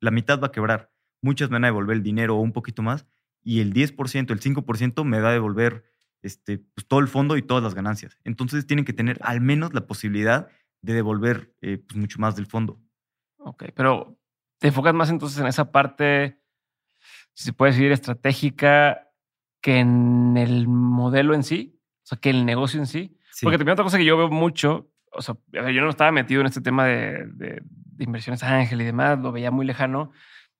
la 0.00 0.10
mitad 0.10 0.40
va 0.40 0.46
a 0.46 0.52
quebrar. 0.52 0.90
Muchas 1.20 1.50
me 1.50 1.56
van 1.56 1.64
a 1.64 1.68
devolver 1.68 1.96
el 1.96 2.02
dinero 2.02 2.36
o 2.36 2.40
un 2.40 2.52
poquito 2.52 2.82
más 2.82 3.06
y 3.42 3.60
el 3.60 3.72
10%, 3.72 4.32
el 4.32 4.40
5% 4.40 5.04
me 5.04 5.20
va 5.20 5.28
a 5.28 5.32
devolver 5.32 5.84
este, 6.22 6.58
pues, 6.58 6.86
todo 6.86 7.00
el 7.00 7.08
fondo 7.08 7.36
y 7.36 7.42
todas 7.42 7.62
las 7.62 7.74
ganancias. 7.74 8.18
Entonces 8.24 8.66
tienen 8.66 8.84
que 8.84 8.92
tener 8.92 9.18
al 9.22 9.40
menos 9.40 9.72
la 9.72 9.86
posibilidad 9.86 10.48
de 10.82 10.94
devolver 10.94 11.54
eh, 11.60 11.78
pues, 11.78 11.96
mucho 11.96 12.18
más 12.18 12.34
del 12.34 12.46
fondo. 12.46 12.80
Ok, 13.38 13.66
pero 13.74 14.18
te 14.58 14.68
enfocas 14.68 14.94
más 14.94 15.10
entonces 15.10 15.38
en 15.38 15.46
esa 15.46 15.70
parte, 15.70 16.40
si 17.34 17.44
se 17.44 17.52
puede 17.52 17.72
decir, 17.72 17.92
estratégica 17.92 19.05
que 19.66 19.80
en 19.80 20.36
el 20.36 20.68
modelo 20.68 21.34
en 21.34 21.42
sí, 21.42 21.80
o 22.04 22.06
sea, 22.06 22.18
que 22.18 22.30
el 22.30 22.46
negocio 22.46 22.78
en 22.78 22.86
sí. 22.86 23.18
Porque 23.42 23.58
también 23.58 23.72
otra 23.72 23.84
cosa 23.84 23.98
que 23.98 24.04
yo 24.04 24.16
veo 24.16 24.30
mucho, 24.30 24.90
o 25.10 25.20
sea, 25.20 25.36
yo 25.52 25.82
no 25.82 25.90
estaba 25.90 26.12
metido 26.12 26.40
en 26.40 26.46
este 26.46 26.60
tema 26.60 26.86
de, 26.86 27.26
de, 27.34 27.62
inversiones 27.98 28.42
ángel 28.42 28.80
y 28.80 28.84
demás, 28.84 29.18
lo 29.18 29.32
veía 29.32 29.50
muy 29.50 29.66
lejano. 29.66 30.12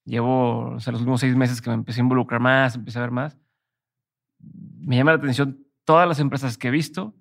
Llevo, 0.05 0.75
o 0.75 0.81
sea, 0.81 0.93
los 0.93 1.01
últimos 1.03 1.21
seis 1.21 1.37
meses 1.37 1.63
que 1.63 1.71
me 1.71 1.75
empecé 1.75 2.01
a 2.01 2.05
involucrar 2.05 2.41
más, 2.41 2.75
empecé 2.75 2.99
a 2.99 3.03
ver 3.03 3.11
más 3.11 3.39
me 4.39 4.97
llama 4.97 5.13
la 5.13 5.19
atención 5.19 5.67
todas 5.85 6.07
las 6.09 6.21
empresas 6.21 6.57
que 6.59 6.69
he 6.69 6.71
visto 6.71 7.15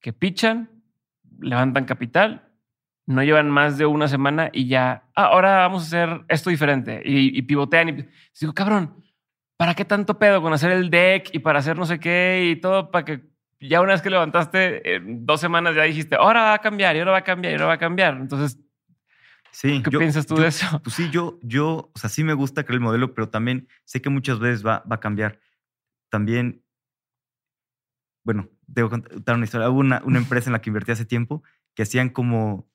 que 0.00 0.12
pichan, 0.12 0.82
levantan 1.38 1.84
capital, 1.84 2.48
no 3.06 3.22
llevan 3.22 3.50
más 3.50 3.78
de 3.78 3.86
una 3.86 4.08
semana 4.08 4.50
y 4.52 4.66
ya, 4.66 5.08
ah, 5.14 5.26
ahora 5.26 5.58
vamos 5.58 5.84
a 5.84 5.86
hacer 5.86 6.24
esto 6.28 6.50
diferente 6.50 7.02
y, 7.04 7.40
pivotean. 7.42 7.88
Y 7.90 8.08
digo, 8.40 8.52
cabrón, 8.52 8.96
¿para 9.62 9.76
qué 9.76 9.84
tanto 9.84 10.18
pedo 10.18 10.42
con 10.42 10.52
hacer 10.52 10.72
el 10.72 10.90
deck 10.90 11.28
y 11.32 11.38
para 11.38 11.60
hacer 11.60 11.78
no 11.78 11.86
sé 11.86 12.00
qué 12.00 12.50
y 12.50 12.60
todo 12.60 12.90
para 12.90 13.04
que 13.04 13.22
ya 13.60 13.80
una 13.80 13.92
vez 13.92 14.02
que 14.02 14.10
levantaste, 14.10 14.96
en 14.96 15.24
dos 15.24 15.40
semanas 15.40 15.76
ya 15.76 15.84
dijiste, 15.84 16.16
ahora 16.16 16.42
va 16.42 16.54
a 16.54 16.58
cambiar 16.58 16.96
y 16.96 16.98
ahora 16.98 17.12
va 17.12 17.18
a 17.18 17.22
cambiar 17.22 17.52
y 17.52 17.54
ahora 17.54 17.66
va 17.66 17.74
a 17.74 17.78
cambiar? 17.78 18.16
Entonces, 18.16 18.58
Sí, 19.52 19.80
¿Qué 19.80 19.96
piensas 19.96 20.26
tú 20.26 20.34
de 20.34 20.48
eso? 20.48 20.66
Pues 20.82 20.96
sí, 20.96 21.10
yo, 21.10 21.38
yo, 21.42 21.92
o 21.94 21.98
sea, 21.98 22.10
sí 22.10 22.24
me 22.24 22.34
gusta 22.34 22.64
creer 22.64 22.78
el 22.78 22.80
modelo, 22.80 23.14
pero 23.14 23.28
también 23.28 23.68
sé 23.84 24.02
que 24.02 24.10
muchas 24.10 24.40
veces 24.40 24.66
va, 24.66 24.82
va 24.90 24.96
a 24.96 25.00
cambiar 25.00 25.38
también, 26.10 26.64
bueno, 28.24 28.48
debo 28.66 28.90
contar 28.90 29.36
una 29.36 29.44
historia. 29.44 29.70
Hubo 29.70 29.78
una, 29.78 30.02
una 30.04 30.18
empresa 30.18 30.48
en 30.50 30.54
la 30.54 30.60
que 30.60 30.70
invertí 30.70 30.90
hace 30.90 31.04
tiempo 31.04 31.44
que 31.76 31.84
hacían 31.84 32.08
como 32.08 32.68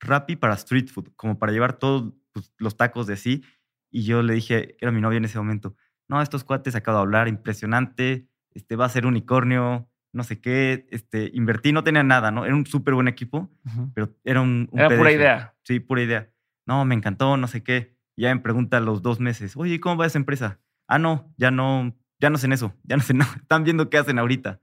Rappi 0.00 0.36
para 0.36 0.54
street 0.54 0.88
food, 0.88 1.10
como 1.14 1.38
para 1.38 1.52
llevar 1.52 1.74
todos 1.74 2.14
pues, 2.32 2.54
los 2.56 2.74
tacos 2.74 3.06
de 3.06 3.12
así. 3.12 3.44
Y 3.90 4.04
yo 4.04 4.22
le 4.22 4.32
dije, 4.32 4.78
era 4.80 4.92
mi 4.92 5.02
novia 5.02 5.18
en 5.18 5.26
ese 5.26 5.36
momento, 5.36 5.76
no, 6.08 6.22
estos 6.22 6.44
cuates 6.44 6.74
acabo 6.74 6.98
de 6.98 7.02
hablar, 7.02 7.28
impresionante, 7.28 8.28
este, 8.54 8.76
va 8.76 8.86
a 8.86 8.90
ser 8.90 9.06
unicornio, 9.06 9.88
no 10.12 10.24
sé 10.24 10.40
qué, 10.40 10.86
este, 10.90 11.30
invertí, 11.34 11.72
no 11.72 11.84
tenía 11.84 12.02
nada, 12.02 12.30
¿no? 12.30 12.44
Era 12.44 12.54
un 12.54 12.66
súper 12.66 12.94
buen 12.94 13.08
equipo, 13.08 13.50
pero 13.94 14.14
era 14.24 14.40
un... 14.40 14.68
era 14.72 14.88
pura 14.88 15.12
idea. 15.12 15.54
Sí, 15.62 15.80
pura 15.80 16.02
idea. 16.02 16.30
No, 16.66 16.84
me 16.84 16.94
encantó, 16.94 17.36
no 17.36 17.46
sé 17.46 17.62
qué. 17.62 17.96
ya 18.16 18.34
me 18.34 18.40
pregunta 18.40 18.78
a 18.78 18.80
los 18.80 19.02
dos 19.02 19.20
meses, 19.20 19.56
oye, 19.56 19.78
¿cómo 19.78 19.96
va 19.96 20.06
esa 20.06 20.18
empresa? 20.18 20.60
Ah, 20.88 20.98
no, 20.98 21.32
ya 21.36 21.50
no, 21.50 21.94
ya 22.18 22.30
no 22.30 22.36
hacen 22.36 22.52
eso, 22.52 22.74
ya 22.84 22.96
no 22.96 23.02
hacen 23.02 23.18
nada, 23.18 23.34
están 23.36 23.64
viendo 23.64 23.90
qué 23.90 23.98
hacen 23.98 24.18
ahorita. 24.18 24.60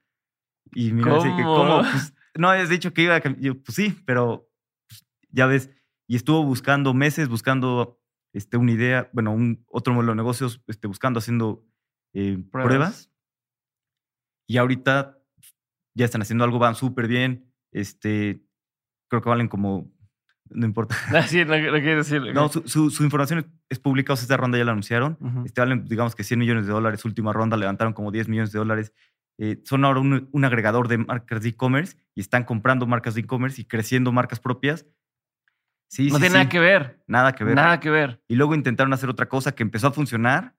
Y 0.73 0.91
mira, 0.91 1.11
¿Cómo? 1.11 1.37
que, 1.37 1.43
¿cómo? 1.43 1.79
Pues, 1.81 2.13
no 2.35 2.49
habías 2.49 2.69
dicho 2.69 2.93
que 2.93 3.03
iba 3.03 3.15
a 3.15 3.21
cambiar. 3.21 3.55
pues 3.57 3.75
sí, 3.75 3.95
pero 4.05 4.49
pues, 4.87 5.05
ya 5.29 5.45
ves, 5.45 5.69
y 6.07 6.15
estuvo 6.15 6.43
buscando 6.43 6.93
meses, 6.93 7.29
buscando 7.29 7.99
este, 8.34 8.57
una 8.57 8.71
idea, 8.71 9.09
bueno, 9.13 9.31
un 9.31 9.63
otro 9.67 9.93
modelo 9.93 10.11
de 10.11 10.17
negocios, 10.17 10.61
este, 10.67 10.88
buscando, 10.88 11.19
haciendo 11.19 11.65
eh, 12.13 12.38
pruebas. 12.51 13.09
Y 14.47 14.57
ahorita 14.57 15.17
ya 15.95 16.05
están 16.05 16.21
haciendo 16.21 16.43
algo, 16.43 16.59
van 16.59 16.75
súper 16.75 17.07
bien. 17.07 17.51
Este, 17.71 18.43
creo 19.09 19.21
que 19.21 19.29
valen 19.29 19.47
como 19.47 19.91
no 20.49 20.65
importa. 20.67 20.95
Sí, 21.27 21.45
no, 21.45 21.55
no 21.57 21.79
quiero 21.79 21.97
decirlo. 21.97 22.34
No, 22.34 22.49
su, 22.49 22.67
su- 22.67 22.89
su 22.91 23.03
información 23.03 23.51
es- 23.69 23.79
pública, 23.79 24.13
o 24.13 24.15
sea, 24.15 24.23
esta 24.23 24.38
ronda 24.38 24.57
ya 24.57 24.65
la 24.65 24.71
anunciaron. 24.71 25.17
Este 25.45 25.61
valen, 25.61 25.86
digamos 25.86 26.13
que 26.15 26.23
100 26.23 26.39
millones 26.39 26.65
de 26.67 26.73
dólares, 26.73 27.05
última 27.05 27.34
ronda 27.34 27.57
levantaron 27.57 27.93
como 27.93 28.11
10 28.11 28.27
millones 28.27 28.51
de 28.51 28.59
dólares. 28.59 28.93
Eh, 29.39 29.61
son 29.65 29.84
ahora 29.84 29.99
un, 29.99 30.29
un 30.31 30.45
agregador 30.45 30.88
de 30.88 30.99
marcas 30.99 31.41
de 31.41 31.49
e-commerce 31.49 31.97
y 32.13 32.21
están 32.21 32.43
comprando 32.43 32.86
marcas 32.86 33.15
de 33.15 33.21
e-commerce 33.21 33.59
y 33.61 33.65
creciendo 33.65 34.11
marcas 34.11 34.39
propias. 34.39 34.86
Sí, 35.93 36.07
no 36.09 36.15
sí, 36.15 36.21
tiene 36.21 36.29
sí, 36.29 36.33
nada 36.39 36.49
que 36.49 36.59
ver. 36.59 36.99
nada 37.05 37.33
que 37.33 37.43
ver. 37.43 37.55
Nada 37.55 37.79
que 37.79 37.91
ver. 37.91 38.19
Y 38.27 38.33
luego 38.35 38.55
intentaron 38.55 38.91
hacer 38.93 39.09
otra 39.11 39.27
cosa 39.29 39.53
que 39.53 39.61
empezó 39.61 39.87
a 39.87 39.91
funcionar 39.91 40.55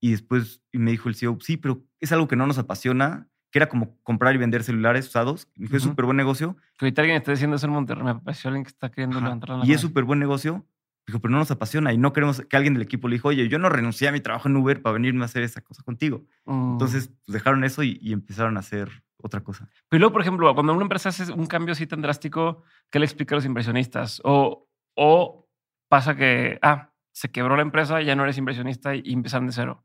y 0.00 0.10
después 0.10 0.60
me 0.72 0.90
dijo 0.90 1.08
el 1.08 1.14
CEO, 1.14 1.38
sí, 1.40 1.56
pero 1.56 1.82
es 1.98 2.12
algo 2.12 2.28
que 2.28 2.36
no 2.36 2.46
nos 2.46 2.58
apasiona, 2.58 3.26
que 3.50 3.58
era 3.58 3.70
como 3.70 3.96
comprar 4.02 4.34
y 4.34 4.38
vender 4.38 4.62
celulares 4.62 5.08
usados. 5.08 5.48
Y 5.56 5.66
fue 5.66 5.78
Ujú. 5.78 5.88
súper 5.88 6.04
buen 6.04 6.18
negocio. 6.18 6.58
Que 6.76 6.84
ahorita 6.84 7.00
alguien 7.00 7.16
está 7.16 7.30
diciendo 7.30 7.56
eso 7.56 7.66
en 7.66 7.72
Monterrey. 7.72 8.04
Me 8.04 8.14
pareció 8.16 8.48
alguien 8.48 8.64
que 8.64 8.68
está 8.68 8.90
queriendo 8.90 9.18
levantar 9.18 9.48
la 9.48 9.64
Y 9.64 9.72
es 9.72 9.80
súper 9.80 10.04
buen 10.04 10.18
negocio. 10.18 10.66
Dijo, 11.06 11.20
pero 11.20 11.32
no 11.32 11.38
nos 11.38 11.50
apasiona 11.50 11.94
y 11.94 11.98
no 11.98 12.12
queremos 12.12 12.42
que 12.42 12.54
alguien 12.58 12.74
del 12.74 12.82
equipo 12.82 13.08
le 13.08 13.14
dijo, 13.14 13.28
oye, 13.28 13.48
yo 13.48 13.58
no 13.58 13.70
renuncié 13.70 14.08
a 14.08 14.12
mi 14.12 14.20
trabajo 14.20 14.48
en 14.50 14.56
Uber 14.56 14.82
para 14.82 14.92
venirme 14.92 15.22
a 15.22 15.24
hacer 15.24 15.42
esa 15.42 15.62
cosa 15.62 15.82
contigo. 15.82 16.26
Mm. 16.44 16.72
Entonces 16.72 17.08
pues, 17.24 17.32
dejaron 17.32 17.64
eso 17.64 17.82
y, 17.82 17.98
y 18.02 18.12
empezaron 18.12 18.58
a 18.58 18.60
hacer 18.60 19.02
otra 19.22 19.40
cosa. 19.42 19.68
Pero 19.88 20.00
luego, 20.00 20.12
por 20.12 20.22
ejemplo, 20.22 20.52
cuando 20.54 20.72
una 20.72 20.82
empresa 20.82 21.08
hace 21.10 21.32
un 21.32 21.46
cambio 21.46 21.72
así 21.72 21.86
tan 21.86 22.02
drástico, 22.02 22.62
¿qué 22.90 22.98
le 22.98 23.04
explica 23.06 23.34
a 23.34 23.36
los 23.38 23.44
inversionistas? 23.44 24.20
O, 24.24 24.68
o 24.96 25.48
pasa 25.88 26.16
que, 26.16 26.58
ah, 26.62 26.92
se 27.12 27.30
quebró 27.30 27.56
la 27.56 27.62
empresa, 27.62 28.00
ya 28.02 28.14
no 28.16 28.22
eres 28.24 28.38
inversionista 28.38 28.94
y 28.94 29.12
empiezan 29.12 29.46
de 29.46 29.52
cero. 29.52 29.84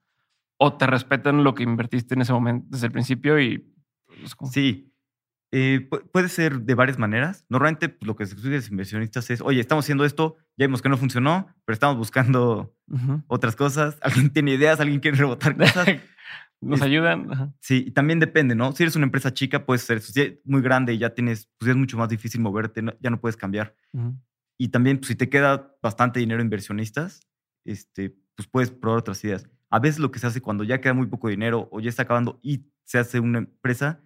O 0.58 0.78
te 0.78 0.88
respetan 0.88 1.44
lo 1.44 1.54
que 1.56 1.64
invertiste 1.64 2.14
en 2.16 2.22
ese 2.22 2.32
momento 2.34 2.68
desde 2.70 2.88
el 2.88 2.92
principio 2.94 3.40
y... 3.40 3.74
es 4.24 4.36
como- 4.36 4.52
Sí, 4.52 4.94
eh, 5.52 5.88
pu- 5.90 6.10
puede 6.12 6.30
ser 6.30 6.62
de 6.62 6.76
varias 6.76 6.98
maneras. 6.98 7.46
Normalmente 7.50 7.90
pues, 7.90 8.08
lo 8.08 8.16
que 8.16 8.26
se 8.26 8.34
explica 8.34 8.56
a 8.56 8.60
los 8.60 8.70
inversionistas 8.70 9.30
es, 9.32 9.42
oye, 9.42 9.60
estamos 9.60 9.86
haciendo 9.86 10.06
esto, 10.06 10.36
ya 10.58 10.66
vimos 10.68 10.82
que 10.82 10.90
no 10.90 10.98
funcionó, 10.98 11.48
pero 11.66 11.74
estamos 11.74 11.98
buscando 11.98 12.74
Ujú. 12.88 13.24
otras 13.28 13.56
cosas. 13.56 13.98
Alguien 14.02 14.32
tiene 14.32 14.52
ideas, 14.54 14.80
alguien 14.80 15.00
quiere 15.00 15.18
rebotar 15.18 15.58
cosas. 15.58 15.88
Nos 16.70 16.82
ayudan. 16.82 17.32
Ajá. 17.32 17.53
Sí, 17.59 17.86
y 17.88 17.91
también 17.91 18.20
depende, 18.20 18.55
¿no? 18.55 18.72
Si 18.74 18.84
eres 18.84 18.95
una 18.95 19.05
empresa 19.05 19.34
chica, 19.34 19.66
puedes 19.66 19.84
ser 19.84 20.01
si 20.01 20.20
es 20.22 20.34
muy 20.45 20.61
grande 20.61 20.93
y 20.93 20.97
ya 20.97 21.13
tienes, 21.13 21.49
pues 21.57 21.70
es 21.70 21.76
mucho 21.78 21.97
más 21.97 22.09
difícil 22.09 22.41
moverte, 22.41 22.82
no- 22.82 22.93
ya 22.99 23.09
no 23.09 23.20
puedes 23.20 23.38
cambiar. 23.38 23.76
Ujú. 23.93 24.16
Y 24.57 24.70
también, 24.70 24.97
pues, 24.97 25.07
si 25.09 25.16
te 25.16 25.30
queda 25.30 25.76
bastante 25.82 26.20
dinero 26.20 26.41
inversionistas, 26.41 27.20
este, 27.66 28.16
pues 28.36 28.47
puedes 28.47 28.72
probar 28.72 28.99
otras 28.99 29.24
ideas. 29.24 29.47
A 29.70 29.80
veces 29.80 29.99
lo 29.99 30.11
que 30.11 30.20
se 30.20 30.28
hace 30.28 30.41
cuando 30.41 30.63
ya 30.63 30.80
queda 30.82 30.93
muy 30.93 31.07
poco 31.07 31.28
dinero 31.30 31.68
o 31.72 31.80
ya 31.80 31.89
está 31.89 32.03
acabando 32.03 32.39
y 32.41 32.66
se 32.86 32.97
hace 32.99 33.20
una 33.20 33.39
empresa, 33.39 34.01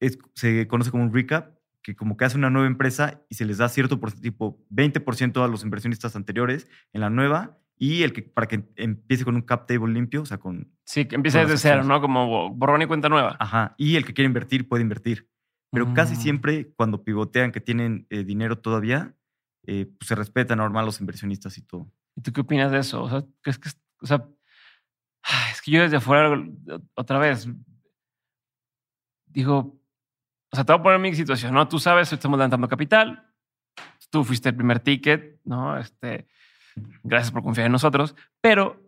es, 0.00 0.18
se 0.34 0.66
conoce 0.66 0.90
como 0.90 1.04
un 1.04 1.12
recap, 1.14 1.54
que 1.82 1.94
como 1.94 2.16
que 2.16 2.24
hace 2.24 2.36
una 2.38 2.50
nueva 2.50 2.66
empresa 2.66 3.22
y 3.28 3.34
se 3.34 3.44
les 3.44 3.58
da 3.58 3.68
cierto 3.68 4.00
por, 4.00 4.12
tipo 4.12 4.64
20% 4.70 5.44
a 5.44 5.48
los 5.48 5.64
inversionistas 5.64 6.16
anteriores 6.16 6.66
en 6.92 7.00
la 7.02 7.10
nueva 7.10 7.58
y 7.76 8.02
el 8.02 8.12
que 8.12 8.22
para 8.22 8.46
que 8.46 8.64
empiece 8.76 9.24
con 9.24 9.34
un 9.34 9.42
cap 9.42 9.66
table 9.66 9.92
limpio, 9.92 10.22
o 10.22 10.26
sea, 10.26 10.38
con 10.38 10.72
Sí, 10.84 11.06
que 11.06 11.14
empieza 11.16 11.40
Con 11.40 11.48
desde 11.50 11.68
cero. 11.70 11.84
¿no? 11.84 12.00
Como 12.00 12.50
borrón 12.54 12.82
y 12.82 12.86
cuenta 12.86 13.08
nueva. 13.08 13.36
Ajá. 13.40 13.74
Y 13.78 13.96
el 13.96 14.04
que 14.04 14.12
quiere 14.14 14.26
invertir 14.26 14.68
puede 14.68 14.82
invertir. 14.82 15.28
Pero 15.70 15.92
casi 15.92 16.14
Mm. 16.14 16.18
siempre 16.18 16.72
cuando 16.76 17.02
pivotean 17.02 17.50
que 17.50 17.60
tienen 17.60 18.06
eh, 18.10 18.22
dinero 18.22 18.58
todavía, 18.58 19.14
eh, 19.66 19.86
pues 19.98 20.06
se 20.08 20.14
respetan 20.14 20.58
normal 20.58 20.86
los 20.86 21.00
inversionistas 21.00 21.58
y 21.58 21.62
todo. 21.62 21.90
¿Y 22.14 22.20
tú 22.20 22.32
qué 22.32 22.42
opinas 22.42 22.70
de 22.70 22.78
eso? 22.78 23.02
O 23.02 23.08
sea, 23.10 23.24
¿crees 23.40 23.58
que, 23.58 23.68
es- 23.70 23.80
o 24.00 24.06
sea, 24.06 24.24
es 25.50 25.60
que 25.62 25.70
yo 25.72 25.80
desde 25.82 25.96
afuera, 25.96 26.38
otra 26.94 27.18
vez, 27.18 27.48
digo, 29.26 29.80
o 30.52 30.54
sea, 30.56 30.64
te 30.64 30.72
voy 30.72 30.80
a 30.80 30.82
poner 30.82 31.00
mi 31.00 31.14
situación, 31.14 31.54
¿no? 31.54 31.66
Tú 31.66 31.78
sabes, 31.78 32.12
estamos 32.12 32.38
levantando 32.38 32.68
capital, 32.68 33.26
tú 34.10 34.22
fuiste 34.22 34.50
el 34.50 34.54
primer 34.56 34.78
ticket, 34.80 35.40
¿no? 35.44 35.76
Este, 35.76 36.28
gracias 37.02 37.30
por 37.32 37.42
confiar 37.42 37.66
en 37.66 37.72
nosotros, 37.72 38.14
pero 38.40 38.80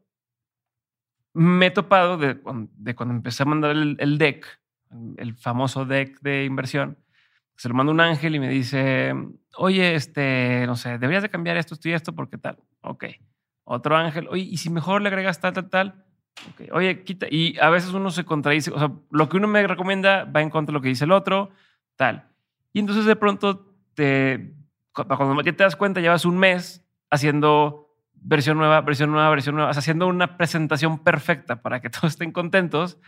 me 1.34 1.66
he 1.66 1.70
topado 1.70 2.16
de, 2.16 2.40
cuan- 2.40 2.70
de 2.76 2.94
cuando 2.94 3.14
empecé 3.14 3.42
a 3.42 3.46
mandar 3.46 3.72
el, 3.72 4.18
deck, 4.18 4.46
el 5.18 5.34
famoso 5.34 5.84
deck 5.84 6.18
de 6.20 6.44
inversión, 6.44 6.98
se 7.56 7.68
lo 7.68 7.74
manda 7.74 7.92
un 7.92 8.00
ángel 8.00 8.34
y 8.34 8.40
me 8.40 8.48
dice, 8.48 9.14
oye, 9.56 9.94
este, 9.94 10.64
no 10.66 10.76
sé, 10.76 10.98
deberías 10.98 11.22
de 11.22 11.30
cambiar 11.30 11.56
esto, 11.56 11.74
esto 11.74 11.88
y 11.88 11.92
esto, 11.92 12.14
porque 12.14 12.38
tal. 12.38 12.58
Ok. 12.82 13.04
Otro 13.64 13.96
ángel, 13.96 14.28
oye, 14.30 14.42
y 14.42 14.56
si 14.58 14.70
mejor 14.70 15.02
le 15.02 15.08
agregas 15.08 15.40
tal, 15.40 15.52
tal, 15.52 15.68
tal. 15.70 16.04
Ok. 16.50 16.68
Oye, 16.72 17.02
quita. 17.02 17.26
Y 17.30 17.58
a 17.58 17.70
veces 17.70 17.92
uno 17.92 18.10
se 18.10 18.24
contradice, 18.24 18.70
o 18.70 18.78
sea, 18.78 18.92
lo 19.10 19.28
que 19.28 19.38
uno 19.38 19.48
me 19.48 19.66
recomienda 19.66 20.24
va 20.24 20.42
en 20.42 20.50
contra 20.50 20.72
de 20.72 20.74
lo 20.74 20.82
que 20.82 20.88
dice 20.88 21.04
el 21.04 21.12
otro, 21.12 21.50
tal. 21.96 22.28
Y 22.72 22.78
entonces 22.80 23.06
de 23.06 23.16
pronto 23.16 23.74
te, 23.94 24.54
cu- 24.92 25.04
cuando 25.06 25.40
ya 25.42 25.52
te 25.54 25.64
das 25.64 25.76
cuenta, 25.76 26.00
llevas 26.00 26.26
un 26.26 26.38
mes 26.38 26.85
haciendo 27.10 27.94
versión 28.14 28.58
nueva, 28.58 28.80
versión 28.80 29.10
nueva, 29.10 29.30
versión 29.30 29.54
nueva, 29.54 29.70
haciendo 29.70 30.06
una 30.06 30.36
presentación 30.36 31.02
perfecta 31.02 31.62
para 31.62 31.80
que 31.80 31.90
todos 31.90 32.12
estén 32.12 32.32
contentos. 32.32 32.98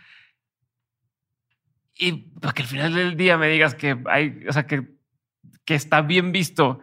Y 1.95 2.13
para 2.39 2.53
que 2.53 2.61
al 2.61 2.67
final 2.67 2.93
del 2.93 3.17
día 3.17 3.37
me 3.37 3.47
digas 3.47 3.75
que 3.75 4.01
hay, 4.05 4.45
o 4.47 4.53
sea, 4.53 4.65
que, 4.65 4.95
que 5.65 5.75
está 5.75 6.01
bien 6.01 6.31
visto 6.31 6.79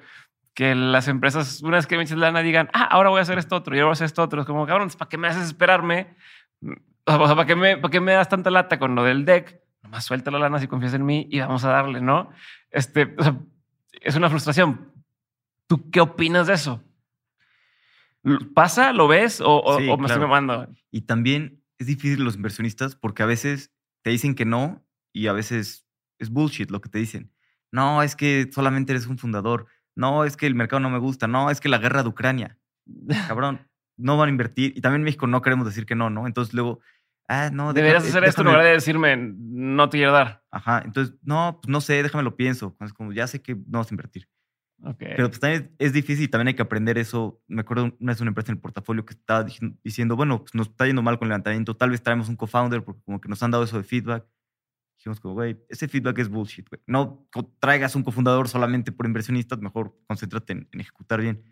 que 0.53 0.75
las 0.75 1.09
empresas, 1.09 1.63
una 1.63 1.77
vez 1.77 1.87
que 1.87 1.97
me 1.97 2.03
eches 2.03 2.17
lana, 2.17 2.41
digan, 2.41 2.71
ah, 2.73 2.85
ahora 2.85 3.11
voy 3.11 3.19
a 3.19 3.23
hacer 3.23 3.39
esto 3.39 3.57
otro 3.57 3.75
y 3.75 3.79
ahora 3.79 3.87
voy 3.87 3.93
a 3.93 3.95
hacer 3.95 4.07
esto 4.07 4.23
otro. 4.23 4.41
Es 4.41 4.47
como, 4.47 4.67
cabrón, 4.67 4.91
¿para 4.99 5.09
qué 5.09 5.19
me 5.19 5.29
haces 5.29 5.45
esperarme? 5.45 6.17
¿para 7.05 7.47
qué, 7.47 7.55
me, 7.55 7.77
¿para 7.77 7.91
qué 7.91 8.01
me 8.01 8.13
das 8.13 8.29
tanta 8.29 8.51
lata 8.51 8.79
con 8.79 8.95
lo 8.95 9.05
del 9.05 9.25
deck? 9.25 9.61
Nomás 9.83 10.05
suelta 10.05 10.31
la 10.31 10.39
lana 10.39 10.59
si 10.59 10.67
confías 10.67 10.95
en 10.95 11.05
mí 11.05 11.29
y 11.31 11.41
vamos 11.41 11.65
a 11.65 11.71
darle, 11.71 12.01
¿no? 12.01 12.31
Este, 12.71 13.15
es 14.01 14.17
una 14.17 14.29
frustración. 14.29 14.93
¿Tú 15.67 15.91
qué 15.91 16.01
opinas 16.01 16.47
de 16.47 16.55
eso? 16.55 16.83
¿Pasa? 18.55 18.93
¿Lo 18.93 19.09
ves? 19.09 19.41
¿O, 19.41 19.63
o- 19.63 19.79
Sí, 19.79 19.85
o 19.89 19.97
me 19.97 20.07
estoy 20.07 20.19
claro. 20.19 20.29
mamando? 20.29 20.69
Y 20.91 21.03
también 21.03 21.63
es 21.79 21.87
difícil 21.87 22.25
los 22.25 22.37
inversionistas 22.37 22.97
porque 22.97 23.23
a 23.23 23.27
veces 23.27 23.73
te 24.03 24.11
dicen 24.11 24.35
que 24.35 24.45
no 24.45 24.85
y 25.13 25.27
a 25.29 25.33
veces 25.33 25.87
es 26.19 26.31
bullshit 26.31 26.71
lo 26.71 26.81
que 26.81 26.89
te 26.89 26.99
dicen. 26.99 27.33
No, 27.73 28.03
es 28.03 28.17
que 28.17 28.49
solamente 28.53 28.93
eres 28.93 29.07
un 29.07 29.19
fundador. 29.19 29.67
No, 29.95 30.25
es 30.25 30.37
que 30.37 30.47
el 30.47 30.55
mercado 30.55 30.81
no 30.81 30.91
me 30.91 30.99
gusta. 30.99 31.27
No, 31.27 31.51
es 31.51 31.61
que 31.61 31.69
la 31.69 31.79
guerra 31.79 32.03
de 32.03 32.09
Ucrania. 32.09 32.59
Cabrón, 33.29 33.69
no 33.99 34.17
van 34.17 34.29
a 34.29 34.31
invertir. 34.33 34.73
Y 34.77 34.81
también 34.81 35.01
en 35.01 35.05
México 35.05 35.27
no 35.27 35.43
queremos 35.43 35.67
decir 35.67 35.87
que 35.87 35.95
no, 35.95 36.11
¿no? 36.11 36.27
Entonces 36.27 36.55
luego, 36.55 36.81
ah, 37.29 37.51
no. 37.53 37.73
Deberías 37.73 38.03
déjame- 38.05 38.09
hacer 38.11 38.25
esto 38.25 38.43
en 38.43 38.47
lugar 38.49 38.63
de 38.65 38.71
decirme, 38.71 39.17
no 39.17 39.89
te 39.89 39.99
quiero 39.99 40.13
dar. 40.13 40.43
Ajá, 40.51 40.83
entonces, 40.85 41.15
no, 41.23 41.59
pues 41.63 41.71
no 41.71 41.81
sé, 41.81 42.03
déjame 42.03 42.25
lo 42.25 42.37
pienso. 42.37 42.77
Es 42.81 42.93
como, 42.93 43.13
ya 43.13 43.27
sé 43.27 43.43
que 43.43 43.55
no 43.55 43.79
vas 43.79 43.91
a 43.91 43.95
invertir. 43.95 44.29
Ok. 44.83 44.99
Pero 44.99 45.29
pues 45.29 45.41
también 45.41 45.75
es 45.79 45.93
difícil 45.93 46.25
y 46.25 46.29
también 46.29 46.49
hay 46.49 46.55
que 46.55 46.63
aprender 46.63 46.99
eso. 46.99 47.43
Me 47.49 47.63
acuerdo 47.63 47.97
una 47.99 48.13
vez 48.13 48.21
una 48.21 48.29
empresa 48.29 48.53
en 48.53 48.57
el 48.57 48.61
portafolio 48.61 49.05
que 49.05 49.15
estaba 49.15 49.47
diciendo, 49.83 50.17
bueno, 50.17 50.41
pues 50.41 50.55
nos 50.55 50.69
está 50.69 50.87
yendo 50.87 51.03
mal 51.03 51.19
con 51.19 51.27
el 51.27 51.31
levantamiento, 51.31 51.77
tal 51.77 51.91
vez 51.91 52.03
traemos 52.03 52.29
un 52.29 52.37
co-founder 52.37 52.85
porque 52.85 53.01
como 53.03 53.21
que 53.21 53.29
nos 53.29 53.43
han 53.43 53.51
dado 53.51 53.65
eso 53.65 53.79
de 53.79 53.85
feedback. 53.85 54.27
Dijimos 54.99 55.21
como, 55.21 55.35
güey, 55.35 55.59
ese 55.69 55.89
feedback 55.89 56.19
es 56.19 56.29
bullshit, 56.29 56.69
güey. 56.69 56.81
No 56.87 57.29
traigas 57.61 57.95
un 57.97 58.03
cofundador 58.03 58.49
solamente 58.49 58.93
por 58.93 59.07
inversionistas, 59.07 59.61
mejor 59.61 59.97
concéntrate 60.07 60.53
en, 60.53 60.69
en 60.73 60.81
ejecutar 60.81 61.21
bien. 61.21 61.43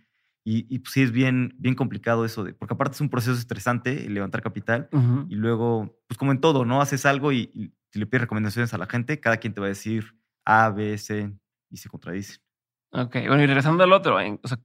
Y, 0.47 0.67
y 0.75 0.81
pues 0.81 0.93
sí 0.93 1.03
es 1.03 1.11
bien, 1.11 1.55
bien 1.59 1.75
complicado 1.75 2.27
eso, 2.27 2.45
de, 2.45 2.53
porque 2.53 2.75
aparte 2.75 2.95
es 2.97 3.01
un 3.01 3.09
proceso 3.09 3.39
estresante 3.39 4.09
levantar 4.11 4.43
capital 4.43 4.91
Ujú. 4.93 5.27
y 5.31 5.37
luego, 5.37 5.99
pues 6.07 6.19
como 6.19 6.33
en 6.33 6.41
todo, 6.41 6.67
¿no? 6.67 6.83
Haces 6.83 7.07
algo 7.07 7.33
y, 7.33 7.51
y 7.55 7.73
si 7.91 7.99
le 7.99 8.07
pides 8.07 8.23
recomendaciones 8.23 8.75
a 8.75 8.79
la 8.79 8.87
gente, 8.87 9.21
cada 9.21 9.39
quien 9.39 9.55
te 9.55 9.61
va 9.61 9.67
a 9.67 9.71
decir 9.71 10.19
A, 10.45 10.69
B, 10.69 10.99
C 10.99 11.33
y 11.71 11.79
se 11.79 11.89
contradicen. 11.89 12.43
Ok, 12.97 13.13
bueno, 13.27 13.43
y 13.43 13.47
regresando 13.47 13.83
al 13.85 13.93
otro, 13.93 14.21
en- 14.21 14.39
o 14.43 14.49
sea, 14.49 14.59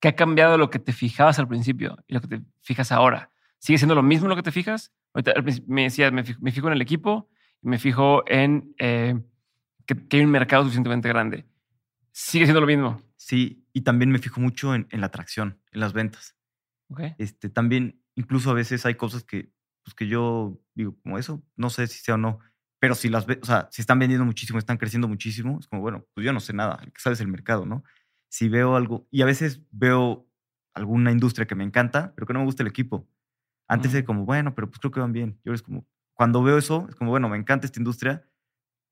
¿qué 0.00 0.08
ha 0.08 0.16
cambiado 0.16 0.58
lo 0.58 0.70
que 0.70 0.78
te 0.78 0.92
fijabas 0.92 1.38
al 1.38 1.46
principio 1.48 1.96
y 2.08 2.14
lo 2.14 2.20
que 2.20 2.26
te 2.28 2.42
fijas 2.62 2.90
ahora? 2.92 3.30
¿Sigue 3.58 3.78
siendo 3.78 3.94
lo 3.94 4.02
mismo 4.02 4.28
lo 4.28 4.36
que 4.36 4.42
te 4.42 4.52
fijas? 4.52 4.92
Ahorita 5.14 5.34
me 5.66 5.84
decías, 5.84 6.12
me 6.12 6.24
fijo, 6.24 6.40
me 6.42 6.50
fijo 6.52 6.66
en 6.66 6.72
el 6.72 6.82
equipo 6.82 7.28
y 7.62 7.68
me 7.68 7.78
fijo 7.78 8.24
en 8.26 8.74
eh, 8.78 9.20
que, 9.86 10.08
que 10.08 10.16
hay 10.18 10.24
un 10.24 10.30
mercado 10.30 10.64
suficientemente 10.64 11.08
grande. 11.08 11.46
¿Sigue 12.12 12.44
siendo 12.46 12.60
lo 12.60 12.66
mismo? 12.66 13.00
Sí, 13.16 13.64
y 13.72 13.82
también 13.82 14.10
me 14.10 14.18
fijo 14.18 14.40
mucho 14.40 14.74
en, 14.74 14.88
en 14.90 15.00
la 15.00 15.06
atracción, 15.06 15.60
en 15.70 15.80
las 15.80 15.92
ventas. 15.92 16.36
Ok. 16.88 17.02
Este, 17.18 17.50
también, 17.50 18.02
incluso 18.16 18.50
a 18.50 18.54
veces 18.54 18.84
hay 18.86 18.96
cosas 18.96 19.22
que, 19.22 19.52
pues 19.84 19.94
que 19.94 20.08
yo 20.08 20.58
digo, 20.74 20.96
como 21.02 21.18
eso, 21.18 21.42
no 21.56 21.70
sé 21.70 21.86
si 21.86 22.00
sea 22.00 22.14
o 22.14 22.18
no, 22.18 22.40
pero 22.80 22.94
si 22.94 23.10
las 23.10 23.26
ve, 23.26 23.38
o 23.42 23.46
sea, 23.46 23.68
si 23.70 23.82
están 23.82 23.98
vendiendo 23.98 24.24
muchísimo, 24.24 24.58
están 24.58 24.78
creciendo 24.78 25.06
muchísimo, 25.06 25.58
es 25.60 25.68
como, 25.68 25.82
bueno, 25.82 26.06
pues 26.14 26.24
yo 26.24 26.32
no 26.32 26.40
sé 26.40 26.54
nada, 26.54 26.80
el 26.82 26.92
que 26.92 27.00
sabes 27.00 27.20
el 27.20 27.28
mercado, 27.28 27.66
¿no? 27.66 27.84
Si 28.30 28.48
veo 28.48 28.74
algo, 28.74 29.06
y 29.10 29.22
a 29.22 29.26
veces 29.26 29.62
veo 29.70 30.26
alguna 30.74 31.12
industria 31.12 31.46
que 31.46 31.54
me 31.54 31.64
encanta, 31.64 32.14
pero 32.14 32.26
que 32.26 32.32
no 32.32 32.40
me 32.40 32.46
gusta 32.46 32.62
el 32.62 32.68
equipo. 32.68 33.06
Antes 33.68 33.92
de 33.92 34.04
como, 34.04 34.24
bueno, 34.24 34.54
pero 34.54 34.68
pues 34.68 34.80
creo 34.80 34.90
que 34.90 35.00
van 35.00 35.12
bien. 35.12 35.38
Yo 35.44 35.52
es 35.52 35.62
como, 35.62 35.86
cuando 36.14 36.42
veo 36.42 36.56
eso, 36.58 36.86
es 36.88 36.96
como, 36.96 37.10
bueno, 37.10 37.28
me 37.28 37.36
encanta 37.36 37.66
esta 37.66 37.78
industria, 37.78 38.26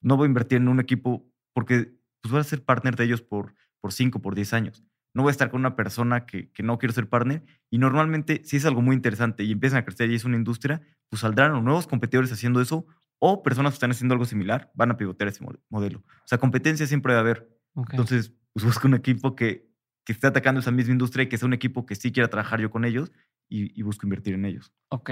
no 0.02 0.16
voy 0.16 0.26
a 0.26 0.28
invertir 0.28 0.58
en 0.58 0.68
un 0.68 0.80
equipo 0.80 1.26
porque 1.54 1.94
pues 2.20 2.30
voy 2.30 2.40
a 2.40 2.44
ser 2.44 2.64
partner 2.64 2.94
de 2.94 3.04
ellos 3.04 3.22
por, 3.22 3.54
por 3.80 3.92
5, 3.92 4.20
por 4.20 4.34
10 4.34 4.52
años. 4.52 4.84
No 5.14 5.22
voy 5.22 5.30
a 5.30 5.32
estar 5.32 5.50
con 5.50 5.60
una 5.60 5.76
persona 5.76 6.26
que, 6.26 6.52
que 6.52 6.62
no 6.62 6.78
quiero 6.78 6.92
ser 6.92 7.08
partner. 7.08 7.42
Y 7.70 7.78
normalmente, 7.78 8.42
si 8.44 8.58
es 8.58 8.66
algo 8.66 8.82
muy 8.82 8.94
interesante 8.94 9.44
y 9.44 9.52
empiezan 9.52 9.78
a 9.78 9.84
crecer 9.84 10.10
y 10.10 10.14
es 10.14 10.24
una 10.24 10.36
industria, 10.36 10.82
pues 11.08 11.20
saldrán 11.20 11.64
nuevos 11.64 11.86
competidores 11.86 12.30
haciendo 12.30 12.60
eso 12.60 12.86
o 13.20 13.42
personas 13.42 13.72
que 13.72 13.76
están 13.76 13.90
haciendo 13.90 14.14
algo 14.14 14.24
similar 14.24 14.70
van 14.74 14.90
a 14.92 14.96
pivotear 14.96 15.28
ese 15.28 15.42
mo- 15.44 15.54
modelo. 15.68 15.98
O 16.00 16.26
sea, 16.26 16.38
competencia 16.38 16.86
siempre 16.86 17.12
va 17.12 17.18
a 17.18 17.22
haber. 17.22 17.48
ok. 17.74 17.90
Entonces, 17.92 18.32
pues 18.52 18.64
busca 18.64 18.86
un 18.88 18.94
equipo 18.94 19.34
que 19.36 19.66
que 20.04 20.12
esté 20.12 20.26
atacando 20.26 20.60
esa 20.60 20.70
misma 20.70 20.92
industria 20.92 21.24
y 21.24 21.28
que 21.28 21.36
sea 21.36 21.46
un 21.46 21.52
equipo 21.52 21.84
que 21.84 21.94
sí 21.94 22.10
quiera 22.12 22.28
trabajar 22.30 22.60
yo 22.62 22.70
con 22.70 22.86
ellos 22.86 23.12
y, 23.46 23.78
y 23.78 23.82
busco 23.82 24.06
invertir 24.06 24.32
en 24.32 24.46
ellos. 24.46 24.72
Ok. 24.88 25.10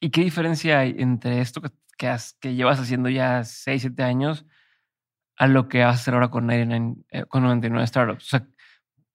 ¿Y 0.00 0.08
qué 0.10 0.22
diferencia 0.22 0.78
hay 0.78 0.94
entre 0.98 1.42
esto 1.42 1.60
que, 1.60 1.68
que, 1.98 2.08
has- 2.08 2.32
que 2.40 2.54
llevas 2.54 2.80
haciendo 2.80 3.10
ya 3.10 3.44
6, 3.44 3.82
7 3.82 4.02
años 4.02 4.46
a 5.36 5.46
lo 5.48 5.68
que 5.68 5.80
vas 5.84 5.98
a 5.98 6.00
hacer 6.00 6.14
ahora 6.14 6.30
con 6.30 6.46
99, 6.46 6.96
eh, 7.10 7.24
con 7.26 7.42
99 7.42 7.86
Startups? 7.86 8.24
O 8.24 8.28
sea, 8.38 8.46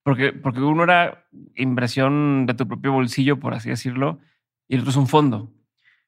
porque, 0.04 0.32
porque 0.32 0.60
uno 0.60 0.84
era 0.84 1.26
inversión 1.56 2.46
de 2.46 2.54
tu 2.54 2.68
propio 2.68 2.92
bolsillo, 2.92 3.40
por 3.40 3.54
así 3.54 3.68
decirlo, 3.70 4.20
y 4.68 4.74
el 4.76 4.82
otro 4.82 4.90
es 4.92 4.96
un 4.96 5.08
fondo. 5.08 5.52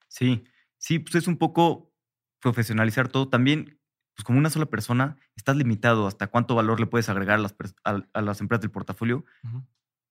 Sí, 0.06 0.44
sí, 0.78 0.98
pues 0.98 1.14
es 1.16 1.28
un 1.28 1.36
poco 1.36 1.92
profesionalizar 2.40 3.08
todo. 3.08 3.28
También, 3.28 3.78
pues 4.14 4.24
como 4.24 4.38
una 4.38 4.50
sola 4.50 4.66
persona, 4.66 5.16
estás 5.36 5.56
limitado 5.56 6.06
hasta 6.06 6.28
cuánto 6.28 6.54
valor 6.54 6.80
le 6.80 6.86
puedes 6.86 7.08
agregar 7.08 7.38
a 7.38 7.42
las, 7.42 7.54
a 7.84 8.22
las 8.22 8.40
empresas 8.40 8.62
del 8.62 8.70
portafolio. 8.70 9.24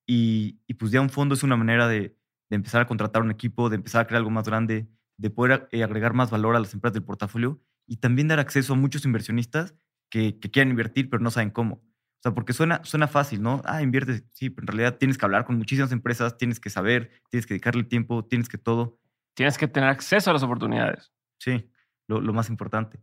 Y, 0.06 0.60
y 0.68 0.76
pues 0.76 0.92
ya 0.92 1.02
un 1.02 1.10
fondo 1.10 1.36
es 1.36 1.44
una 1.44 1.58
manera 1.58 1.88
de, 1.88 2.18
de 2.50 2.56
empezar 2.56 2.82
a 2.82 2.88
contratar 2.88 3.22
un 3.22 3.32
equipo, 3.32 3.70
de 3.70 3.76
empezar 3.76 4.02
a 4.02 4.08
crear 4.08 4.20
algo 4.20 4.30
más 4.32 4.48
grande, 4.48 4.88
de 5.18 5.30
poder 5.30 5.68
eh, 5.72 5.84
agregar 5.84 6.14
más 6.14 6.32
valor 6.32 6.56
a 6.56 6.60
las 6.60 6.74
empresas 6.74 6.94
del 6.94 7.04
portafolio 7.04 7.62
y 7.86 7.98
también 7.98 8.28
dar 8.28 8.40
acceso 8.40 8.74
a 8.74 8.76
muchos 8.76 9.06
inversionistas 9.06 9.76
que, 10.10 10.40
que 10.40 10.52
quieran 10.52 10.70
invertir 10.70 11.10
pero 11.10 11.22
no 11.22 11.32
saben 11.32 11.50
cómo. 11.50 11.76
O 11.76 12.22
sea, 12.24 12.34
porque 12.34 12.54
suena, 12.54 12.82
suena 12.84 13.08
fácil, 13.08 13.42
¿no? 13.42 13.62
Ah, 13.66 13.82
inviertes. 13.82 14.24
Sí, 14.32 14.50
pero 14.50 14.64
en 14.64 14.68
realidad 14.68 14.98
tienes 14.98 15.18
que 15.18 15.26
hablar 15.26 15.46
con 15.46 15.58
muchísimas 15.58 15.92
empresas, 15.92 16.38
tienes 16.38 16.60
que 16.60 16.70
saber, 16.70 17.12
tienes 17.30 17.46
que 17.46 17.54
dedicarle 17.54 17.84
tiempo, 17.84 18.26
tienes 18.26 18.50
que 18.50 18.58
todo. 18.58 19.00
Tienes 19.38 19.56
que 19.60 19.68
tener 19.68 19.88
acceso 19.88 20.32
a 20.32 20.34
las 20.34 20.42
oportunidades. 20.42 21.14
Sí, 21.40 21.70
lo, 22.08 22.20
lo 22.22 22.34
más 22.34 22.50
importante. 22.50 23.00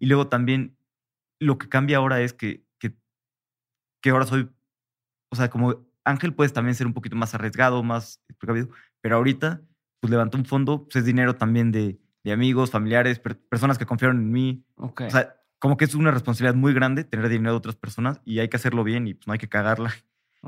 Y 0.00 0.06
luego 0.06 0.26
también 0.26 0.76
lo 1.38 1.58
que 1.58 1.68
cambia 1.68 1.98
ahora 1.98 2.20
es 2.20 2.32
que, 2.32 2.66
que, 2.80 2.92
que 4.02 4.10
ahora 4.10 4.26
soy, 4.26 4.50
o 5.30 5.36
sea, 5.36 5.48
como 5.48 5.86
Ángel 6.04 6.34
puedes 6.34 6.52
también 6.52 6.74
ser 6.74 6.88
un 6.88 6.92
poquito 6.92 7.14
más 7.14 7.34
arriesgado, 7.36 7.84
más 7.84 8.20
precavido, 8.38 8.68
pero 9.00 9.14
ahorita 9.14 9.62
pues 10.00 10.10
levanté 10.10 10.36
un 10.36 10.44
fondo, 10.44 10.82
pues 10.84 10.96
es 10.96 11.04
dinero 11.04 11.36
también 11.36 11.70
de, 11.70 12.00
de 12.24 12.32
amigos, 12.32 12.72
familiares, 12.72 13.20
per- 13.20 13.38
personas 13.38 13.78
que 13.78 13.86
confiaron 13.86 14.16
en 14.18 14.32
mí. 14.32 14.64
Ok. 14.74 15.02
O 15.06 15.10
sea, 15.10 15.36
como 15.60 15.76
que 15.76 15.84
es 15.84 15.94
una 15.94 16.10
responsabilidad 16.10 16.56
muy 16.56 16.74
grande 16.74 17.04
tener 17.04 17.28
dinero 17.28 17.52
de 17.52 17.58
otras 17.58 17.76
personas 17.76 18.20
y 18.24 18.40
hay 18.40 18.48
que 18.48 18.56
hacerlo 18.56 18.82
bien 18.82 19.06
y 19.06 19.14
pues 19.14 19.28
no 19.28 19.34
hay 19.34 19.38
que 19.38 19.48
cagarla. 19.48 19.94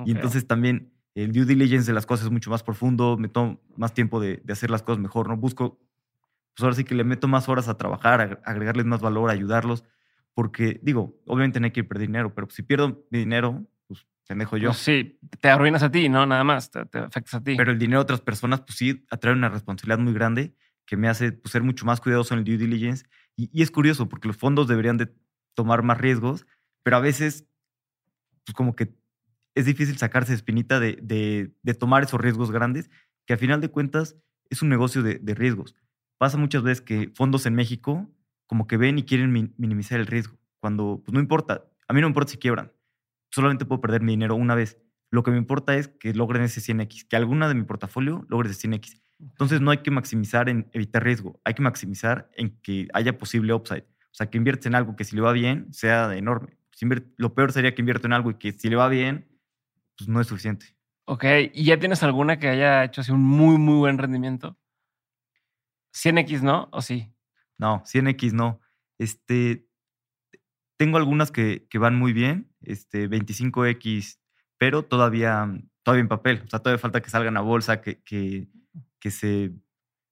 Y 0.04 0.10
entonces 0.10 0.46
también 0.48 0.92
el 1.24 1.32
due 1.32 1.44
diligence 1.44 1.86
de 1.86 1.94
las 1.94 2.06
cosas 2.06 2.26
es 2.26 2.32
mucho 2.32 2.50
más 2.50 2.62
profundo, 2.62 3.16
me 3.16 3.28
tomo 3.28 3.60
más 3.76 3.92
tiempo 3.94 4.20
de, 4.20 4.40
de 4.44 4.52
hacer 4.52 4.70
las 4.70 4.82
cosas 4.82 5.00
mejor, 5.00 5.28
¿no? 5.28 5.36
Busco, 5.36 5.78
pues 6.54 6.62
ahora 6.62 6.76
sí 6.76 6.84
que 6.84 6.94
le 6.94 7.04
meto 7.04 7.28
más 7.28 7.48
horas 7.48 7.68
a 7.68 7.76
trabajar, 7.76 8.40
a 8.44 8.50
agregarles 8.50 8.86
más 8.86 9.00
valor, 9.00 9.30
a 9.30 9.32
ayudarlos, 9.32 9.84
porque 10.34 10.78
digo, 10.82 11.20
obviamente 11.26 11.60
no 11.60 11.66
hay 11.66 11.72
que 11.72 11.84
perder 11.84 12.06
dinero, 12.06 12.34
pero 12.34 12.48
si 12.50 12.62
pierdo 12.62 13.04
mi 13.10 13.18
dinero, 13.18 13.66
pues 13.86 14.06
pendejo 14.26 14.56
yo. 14.56 14.68
Pues 14.68 14.78
sí, 14.78 15.18
te 15.40 15.48
arruinas 15.48 15.82
a 15.82 15.90
ti, 15.90 16.08
¿no? 16.08 16.24
Nada 16.26 16.44
más, 16.44 16.70
te, 16.70 16.84
te 16.86 16.98
afectas 16.98 17.34
a 17.34 17.42
ti. 17.42 17.56
Pero 17.56 17.72
el 17.72 17.78
dinero 17.78 17.98
de 17.98 18.02
otras 18.04 18.20
personas, 18.20 18.60
pues 18.60 18.78
sí, 18.78 19.04
atrae 19.10 19.32
una 19.32 19.48
responsabilidad 19.48 19.98
muy 19.98 20.12
grande 20.12 20.54
que 20.86 20.96
me 20.96 21.08
hace 21.08 21.32
pues, 21.32 21.52
ser 21.52 21.62
mucho 21.62 21.84
más 21.84 22.00
cuidadoso 22.00 22.34
en 22.34 22.38
el 22.38 22.44
due 22.44 22.56
diligence. 22.56 23.06
Y, 23.36 23.50
y 23.52 23.62
es 23.62 23.70
curioso, 23.70 24.08
porque 24.08 24.28
los 24.28 24.36
fondos 24.36 24.68
deberían 24.68 24.96
de 24.96 25.12
tomar 25.54 25.82
más 25.82 25.98
riesgos, 25.98 26.46
pero 26.82 26.96
a 26.96 27.00
veces, 27.00 27.44
pues 28.44 28.54
como 28.54 28.76
que 28.76 28.94
es 29.54 29.64
difícil 29.66 29.96
sacarse 29.98 30.34
espinita 30.34 30.80
de, 30.80 30.98
de, 31.02 31.52
de 31.62 31.74
tomar 31.74 32.02
esos 32.04 32.20
riesgos 32.20 32.50
grandes, 32.50 32.90
que 33.26 33.34
a 33.34 33.38
final 33.38 33.60
de 33.60 33.68
cuentas 33.70 34.16
es 34.50 34.62
un 34.62 34.68
negocio 34.68 35.02
de, 35.02 35.18
de 35.18 35.34
riesgos. 35.34 35.74
Pasa 36.18 36.36
muchas 36.38 36.62
veces 36.62 36.80
que 36.80 37.10
fondos 37.14 37.46
en 37.46 37.54
México 37.54 38.08
como 38.46 38.66
que 38.66 38.76
ven 38.76 38.98
y 38.98 39.02
quieren 39.04 39.30
min- 39.32 39.54
minimizar 39.58 40.00
el 40.00 40.06
riesgo, 40.06 40.38
cuando 40.60 41.02
pues 41.04 41.12
no 41.12 41.20
importa, 41.20 41.64
a 41.86 41.92
mí 41.92 42.00
no 42.00 42.06
me 42.06 42.10
importa 42.10 42.32
si 42.32 42.38
quiebran, 42.38 42.72
solamente 43.30 43.64
puedo 43.64 43.80
perder 43.80 44.02
mi 44.02 44.12
dinero 44.12 44.34
una 44.36 44.54
vez. 44.54 44.78
Lo 45.10 45.22
que 45.22 45.30
me 45.30 45.38
importa 45.38 45.76
es 45.76 45.88
que 45.88 46.12
logren 46.14 46.42
ese 46.42 46.60
100x, 46.60 47.06
que 47.08 47.16
alguna 47.16 47.48
de 47.48 47.54
mi 47.54 47.62
portafolio 47.64 48.26
logre 48.28 48.50
ese 48.50 48.58
100x. 48.68 49.00
Entonces 49.20 49.60
no 49.60 49.70
hay 49.70 49.78
que 49.78 49.90
maximizar 49.90 50.48
en 50.48 50.68
evitar 50.72 51.02
riesgo, 51.02 51.40
hay 51.44 51.54
que 51.54 51.62
maximizar 51.62 52.30
en 52.36 52.58
que 52.62 52.88
haya 52.92 53.18
posible 53.18 53.52
upside. 53.54 53.84
O 54.10 54.14
sea, 54.18 54.30
que 54.30 54.38
inviertes 54.38 54.66
en 54.66 54.74
algo 54.74 54.96
que 54.96 55.04
si 55.04 55.16
le 55.16 55.22
va 55.22 55.32
bien 55.32 55.72
sea 55.72 56.14
enorme. 56.16 56.56
Lo 57.16 57.34
peor 57.34 57.52
sería 57.52 57.74
que 57.74 57.82
invierto 57.82 58.06
en 58.06 58.12
algo 58.12 58.30
y 58.30 58.34
que 58.34 58.52
si 58.52 58.68
le 58.68 58.76
va 58.76 58.88
bien, 58.88 59.28
pues 59.98 60.08
no 60.08 60.20
es 60.20 60.28
suficiente. 60.28 60.76
Ok, 61.04 61.24
¿y 61.52 61.64
ya 61.64 61.78
tienes 61.78 62.02
alguna 62.02 62.38
que 62.38 62.48
haya 62.48 62.84
hecho 62.84 63.00
así 63.00 63.10
un 63.12 63.22
muy, 63.22 63.58
muy 63.58 63.76
buen 63.76 63.98
rendimiento? 63.98 64.56
100x, 65.94 66.42
¿no? 66.42 66.68
¿O 66.70 66.80
sí? 66.80 67.12
No, 67.58 67.82
100x 67.84 68.32
no. 68.32 68.60
Este, 68.98 69.66
tengo 70.76 70.96
algunas 70.96 71.30
que, 71.30 71.66
que 71.68 71.78
van 71.78 71.96
muy 71.96 72.12
bien, 72.12 72.54
este, 72.60 73.08
25x, 73.08 74.18
pero 74.58 74.84
todavía, 74.84 75.48
todavía 75.82 76.02
en 76.02 76.08
papel. 76.08 76.42
O 76.44 76.48
sea, 76.48 76.60
todavía 76.60 76.80
falta 76.80 77.00
que 77.00 77.10
salgan 77.10 77.36
a 77.36 77.40
bolsa, 77.40 77.80
que, 77.80 78.02
que, 78.02 78.48
que 79.00 79.10
se 79.10 79.52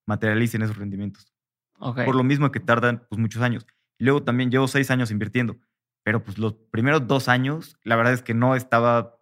materialicen 0.06 0.62
esos 0.62 0.76
rendimientos. 0.76 1.32
Ok. 1.78 2.04
Por 2.04 2.16
lo 2.16 2.24
mismo 2.24 2.50
que 2.50 2.60
tardan 2.60 3.06
pues, 3.08 3.20
muchos 3.20 3.42
años. 3.42 3.66
Y 3.98 4.04
luego 4.04 4.22
también 4.22 4.50
llevo 4.50 4.66
seis 4.66 4.90
años 4.90 5.10
invirtiendo, 5.10 5.58
pero 6.02 6.22
pues 6.22 6.38
los 6.38 6.54
primeros 6.70 7.06
dos 7.06 7.28
años, 7.28 7.78
la 7.82 7.96
verdad 7.96 8.12
es 8.12 8.22
que 8.22 8.34
no 8.34 8.54
estaba 8.54 9.15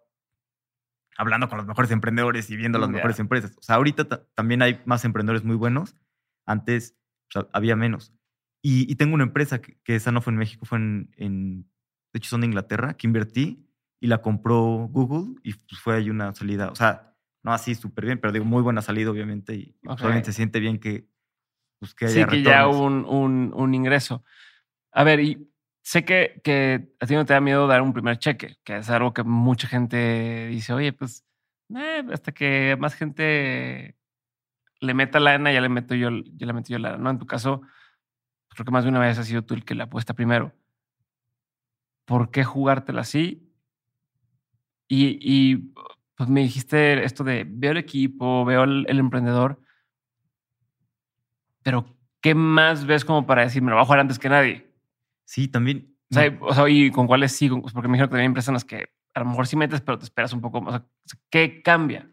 hablando 1.17 1.47
con 1.49 1.57
los 1.57 1.67
mejores 1.67 1.91
emprendedores 1.91 2.49
y 2.49 2.55
viendo 2.57 2.77
las 2.79 2.89
Ya. 2.89 2.95
mejores 2.95 3.19
empresas. 3.19 3.55
O 3.57 3.61
sea, 3.61 3.75
ahorita 3.75 4.07
ta- 4.07 4.25
también 4.35 4.61
hay 4.61 4.81
más 4.85 5.05
emprendedores 5.05 5.43
muy 5.43 5.55
buenos. 5.55 5.95
Antes 6.45 6.95
pues, 7.31 7.45
había 7.53 7.75
menos. 7.75 8.13
Y, 8.61 8.91
y 8.91 8.95
tengo 8.95 9.13
una 9.15 9.23
empresa 9.23 9.61
que, 9.61 9.77
que 9.83 9.95
esa 9.95 10.11
no 10.11 10.21
fue 10.21 10.33
en 10.33 10.37
México, 10.39 10.65
fue 10.65 10.77
en, 10.79 11.11
en- 11.17 11.61
de 12.13 12.17
hecho 12.17 12.29
son 12.29 12.41
de 12.41 12.47
Inglaterra, 12.47 12.95
que 12.95 13.07
invertí 13.07 13.67
y 13.99 14.07
la 14.07 14.21
compró 14.21 14.87
Google 14.89 15.39
y 15.43 15.53
pues, 15.53 15.79
fue 15.81 15.95
ahí 15.95 16.09
una 16.09 16.33
salida, 16.33 16.69
o 16.69 16.75
sea, 16.75 17.13
no 17.43 17.53
así 17.53 17.75
súper 17.75 18.05
bien, 18.05 18.19
pero 18.19 18.31
digo, 18.33 18.45
muy 18.45 18.61
buena 18.63 18.81
salida 18.81 19.11
obviamente 19.11 19.53
y 19.55 19.77
pues, 19.83 19.95
Ok. 19.95 20.01
obviamente 20.01 20.31
se 20.31 20.37
siente 20.37 20.59
bien 20.59 20.79
que, 20.79 21.07
pues, 21.79 21.93
que 21.93 22.07
sí, 22.07 22.19
haya 22.19 22.27
que 22.27 22.41
ya 22.41 22.63
retornos. 22.65 22.75
hubo 22.75 22.85
un, 22.85 23.05
un, 23.05 23.53
un 23.55 23.73
ingreso. 23.75 24.23
A 24.91 25.03
ver, 25.03 25.19
y 25.19 25.51
sé 25.85 26.03
que, 26.03 26.41
que 26.43 26.89
a 26.99 27.05
ti 27.05 27.13
no 27.13 27.25
te 27.25 27.33
da 27.33 27.41
miedo 27.41 27.67
dar 27.67 27.81
un 27.83 27.93
primer 27.93 28.17
cheque, 28.17 28.57
que 28.63 28.77
es 28.77 28.89
algo 28.89 29.13
que 29.13 29.23
mucha 29.23 29.67
gente 29.67 30.47
dice, 30.47 30.73
oye, 30.73 30.93
pues 30.93 31.23
eh, 31.75 32.03
hasta 32.11 32.31
que 32.31 32.75
más 32.79 32.95
gente 32.95 33.95
le 34.81 34.93
meta 34.95 35.19
lana, 35.19 35.53
ya 35.53 35.61
le 35.61 35.69
meto 35.69 35.93
yo, 35.93 36.09
ya 36.11 36.47
le 36.47 36.53
meto 36.53 36.69
yo 36.69 36.79
lana. 36.79 36.97
No, 36.97 37.11
en 37.11 37.19
tu 37.19 37.27
caso, 37.27 37.61
creo 38.49 38.65
que 38.65 38.71
más 38.71 38.83
de 38.83 38.89
una 38.89 38.99
vez 38.99 39.19
has 39.19 39.27
sido 39.27 39.43
tú 39.43 39.53
el 39.53 39.63
que 39.63 39.75
la 39.75 39.85
apuesta 39.85 40.15
primero. 40.15 40.53
¿Por 42.05 42.31
qué 42.31 42.43
jugártela 42.43 43.01
así? 43.01 43.53
Y, 44.87 45.19
y 45.21 45.73
pues 46.15 46.29
me 46.29 46.41
dijiste 46.41 47.03
esto 47.03 47.23
de 47.23 47.45
veo 47.47 47.71
el 47.71 47.77
equipo, 47.77 48.43
veo 48.43 48.63
el, 48.63 48.85
el 48.89 48.99
emprendedor, 48.99 49.61
pero 51.63 51.85
¿qué 52.21 52.33
más 52.33 52.85
ves 52.85 53.05
como 53.05 53.27
para 53.27 53.43
decir, 53.43 53.61
me 53.61 53.69
lo 53.69 53.75
voy 53.75 53.83
a 53.83 53.85
jugar 53.85 53.99
antes 53.99 54.17
que 54.19 54.29
nadie? 54.29 54.64
Sí, 55.25 55.47
también. 55.47 55.97
O 56.11 56.13
sea, 56.13 56.37
o 56.39 56.53
sea, 56.53 56.69
y 56.69 56.91
con 56.91 57.07
cuáles 57.07 57.31
sí, 57.31 57.49
Pues 57.49 57.73
porque 57.73 57.87
me 57.87 57.93
dijeron 57.93 58.09
que 58.09 58.13
también 58.13 58.31
hay 58.31 58.33
personas 58.33 58.63
que 58.63 58.89
a 59.13 59.19
lo 59.19 59.25
mejor 59.25 59.47
sí 59.47 59.55
metes, 59.55 59.81
pero 59.81 59.97
te 59.97 60.05
esperas 60.05 60.33
un 60.33 60.41
poco 60.41 60.61
más. 60.61 60.81
O 60.81 60.85
sea, 61.05 61.19
¿qué 61.29 61.61
cambia? 61.61 62.09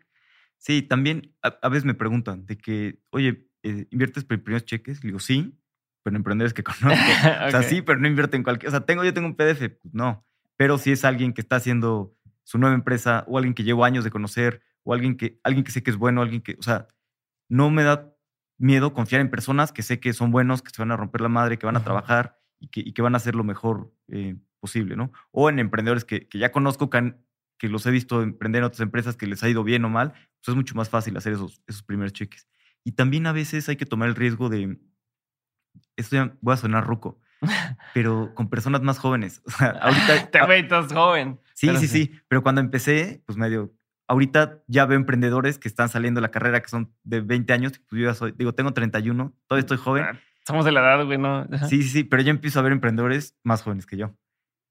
Sí, 0.56 0.82
también 0.82 1.34
a, 1.42 1.58
a 1.60 1.68
veces 1.68 1.84
me 1.84 1.94
preguntan 1.94 2.46
de 2.46 2.56
que, 2.56 3.00
oye, 3.10 3.48
eh, 3.62 3.86
¿inviertes 3.90 4.24
por 4.24 4.42
primeros 4.42 4.64
cheques? 4.64 5.02
Le 5.02 5.08
digo, 5.08 5.18
sí, 5.18 5.58
pero 6.02 6.12
en 6.14 6.16
emprendedores 6.16 6.54
que 6.54 6.62
conozco. 6.64 7.10
O 7.46 7.50
sea, 7.50 7.62
sí, 7.62 7.82
pero 7.82 7.98
no 7.98 8.08
invierto 8.08 8.36
en 8.36 8.42
cualquier. 8.42 8.68
O 8.68 8.70
sea, 8.70 8.84
tengo, 8.84 9.04
yo 9.04 9.14
tengo 9.14 9.28
un 9.28 9.36
PDF, 9.36 9.68
pues 9.80 9.94
no. 9.94 10.24
Pero 10.56 10.78
si 10.78 10.92
es 10.92 11.04
alguien 11.04 11.32
que 11.32 11.40
está 11.40 11.56
haciendo 11.56 12.16
su 12.44 12.58
nueva 12.58 12.74
empresa, 12.74 13.24
o 13.28 13.38
alguien 13.38 13.54
que 13.54 13.64
llevo 13.64 13.84
años 13.84 14.04
de 14.04 14.10
conocer, 14.10 14.62
o 14.82 14.94
alguien 14.94 15.16
que, 15.16 15.40
alguien 15.44 15.64
que 15.64 15.70
sé 15.70 15.82
que 15.82 15.90
es 15.90 15.96
bueno, 15.96 16.22
alguien 16.22 16.42
que, 16.42 16.56
o 16.58 16.62
sea, 16.62 16.88
no 17.48 17.70
me 17.70 17.82
da 17.82 18.14
miedo 18.58 18.92
confiar 18.92 19.20
en 19.20 19.30
personas 19.30 19.72
que 19.72 19.82
sé 19.82 20.00
que 20.00 20.12
son 20.12 20.30
buenos, 20.30 20.62
que 20.62 20.70
se 20.70 20.82
van 20.82 20.90
a 20.90 20.96
romper 20.96 21.20
la 21.20 21.28
madre, 21.28 21.58
que 21.58 21.66
van 21.66 21.76
a 21.76 21.84
trabajar 21.84 22.41
y 22.62 22.68
que, 22.68 22.80
y 22.80 22.92
que 22.92 23.02
van 23.02 23.14
a 23.14 23.16
hacer 23.18 23.34
lo 23.34 23.44
mejor 23.44 23.92
eh, 24.08 24.36
posible, 24.60 24.94
¿no? 24.96 25.12
O 25.32 25.50
en 25.50 25.58
emprendedores 25.58 26.04
que, 26.04 26.28
que 26.28 26.38
ya 26.38 26.52
conozco, 26.52 26.88
que, 26.88 26.98
han- 26.98 27.16
que 27.58 27.68
los 27.68 27.84
he 27.86 27.90
visto 27.90 28.22
emprender 28.22 28.60
en 28.60 28.66
otras 28.66 28.80
empresas, 28.80 29.16
que 29.16 29.26
les 29.26 29.42
ha 29.42 29.48
ido 29.48 29.64
bien 29.64 29.84
o 29.84 29.88
mal, 29.90 30.12
pues 30.12 30.48
es 30.48 30.54
mucho 30.54 30.74
más 30.76 30.88
fácil 30.88 31.16
hacer 31.16 31.32
esos, 31.32 31.60
esos 31.66 31.82
primeros 31.82 32.12
cheques. 32.12 32.46
Y 32.84 32.92
también 32.92 33.26
a 33.26 33.32
veces 33.32 33.68
hay 33.68 33.76
que 33.76 33.86
tomar 33.86 34.08
el 34.08 34.14
riesgo 34.14 34.48
de, 34.48 34.78
esto 35.96 36.16
ya 36.16 36.36
voy 36.40 36.54
a 36.54 36.56
sonar 36.56 36.86
ruco, 36.86 37.20
pero 37.94 38.32
con 38.34 38.48
personas 38.48 38.82
más 38.82 38.98
jóvenes. 38.98 39.42
O 39.44 39.50
sea, 39.50 39.70
ahorita... 39.70 40.30
Te 40.46 40.58
estás 40.58 40.92
joven. 40.92 41.40
sí, 41.54 41.66
pero 41.66 41.78
sí, 41.80 41.88
sí, 41.88 42.12
pero 42.28 42.42
cuando 42.42 42.60
empecé, 42.60 43.22
pues 43.26 43.36
medio... 43.38 43.72
Ahorita 44.08 44.62
ya 44.66 44.84
veo 44.84 44.96
emprendedores 44.98 45.58
que 45.58 45.68
están 45.68 45.88
saliendo 45.88 46.18
de 46.20 46.22
la 46.22 46.30
carrera, 46.30 46.60
que 46.60 46.68
son 46.68 46.92
de 47.02 47.20
20 47.22 47.52
años, 47.52 47.72
pues 47.88 48.02
yo 48.02 48.08
ya 48.08 48.14
soy, 48.14 48.32
digo, 48.36 48.52
tengo 48.52 48.72
31, 48.74 49.32
todavía 49.46 49.60
estoy 49.60 49.78
joven. 49.78 50.04
Somos 50.46 50.64
de 50.64 50.72
la 50.72 50.80
edad, 50.80 51.04
güey, 51.04 51.18
¿no? 51.18 51.46
Sí, 51.68 51.82
sí, 51.82 51.88
sí, 51.88 52.04
pero 52.04 52.22
ya 52.22 52.30
empiezo 52.30 52.58
a 52.58 52.62
ver 52.62 52.72
emprendedores 52.72 53.36
más 53.42 53.62
jóvenes 53.62 53.86
que 53.86 53.96
yo. 53.96 54.16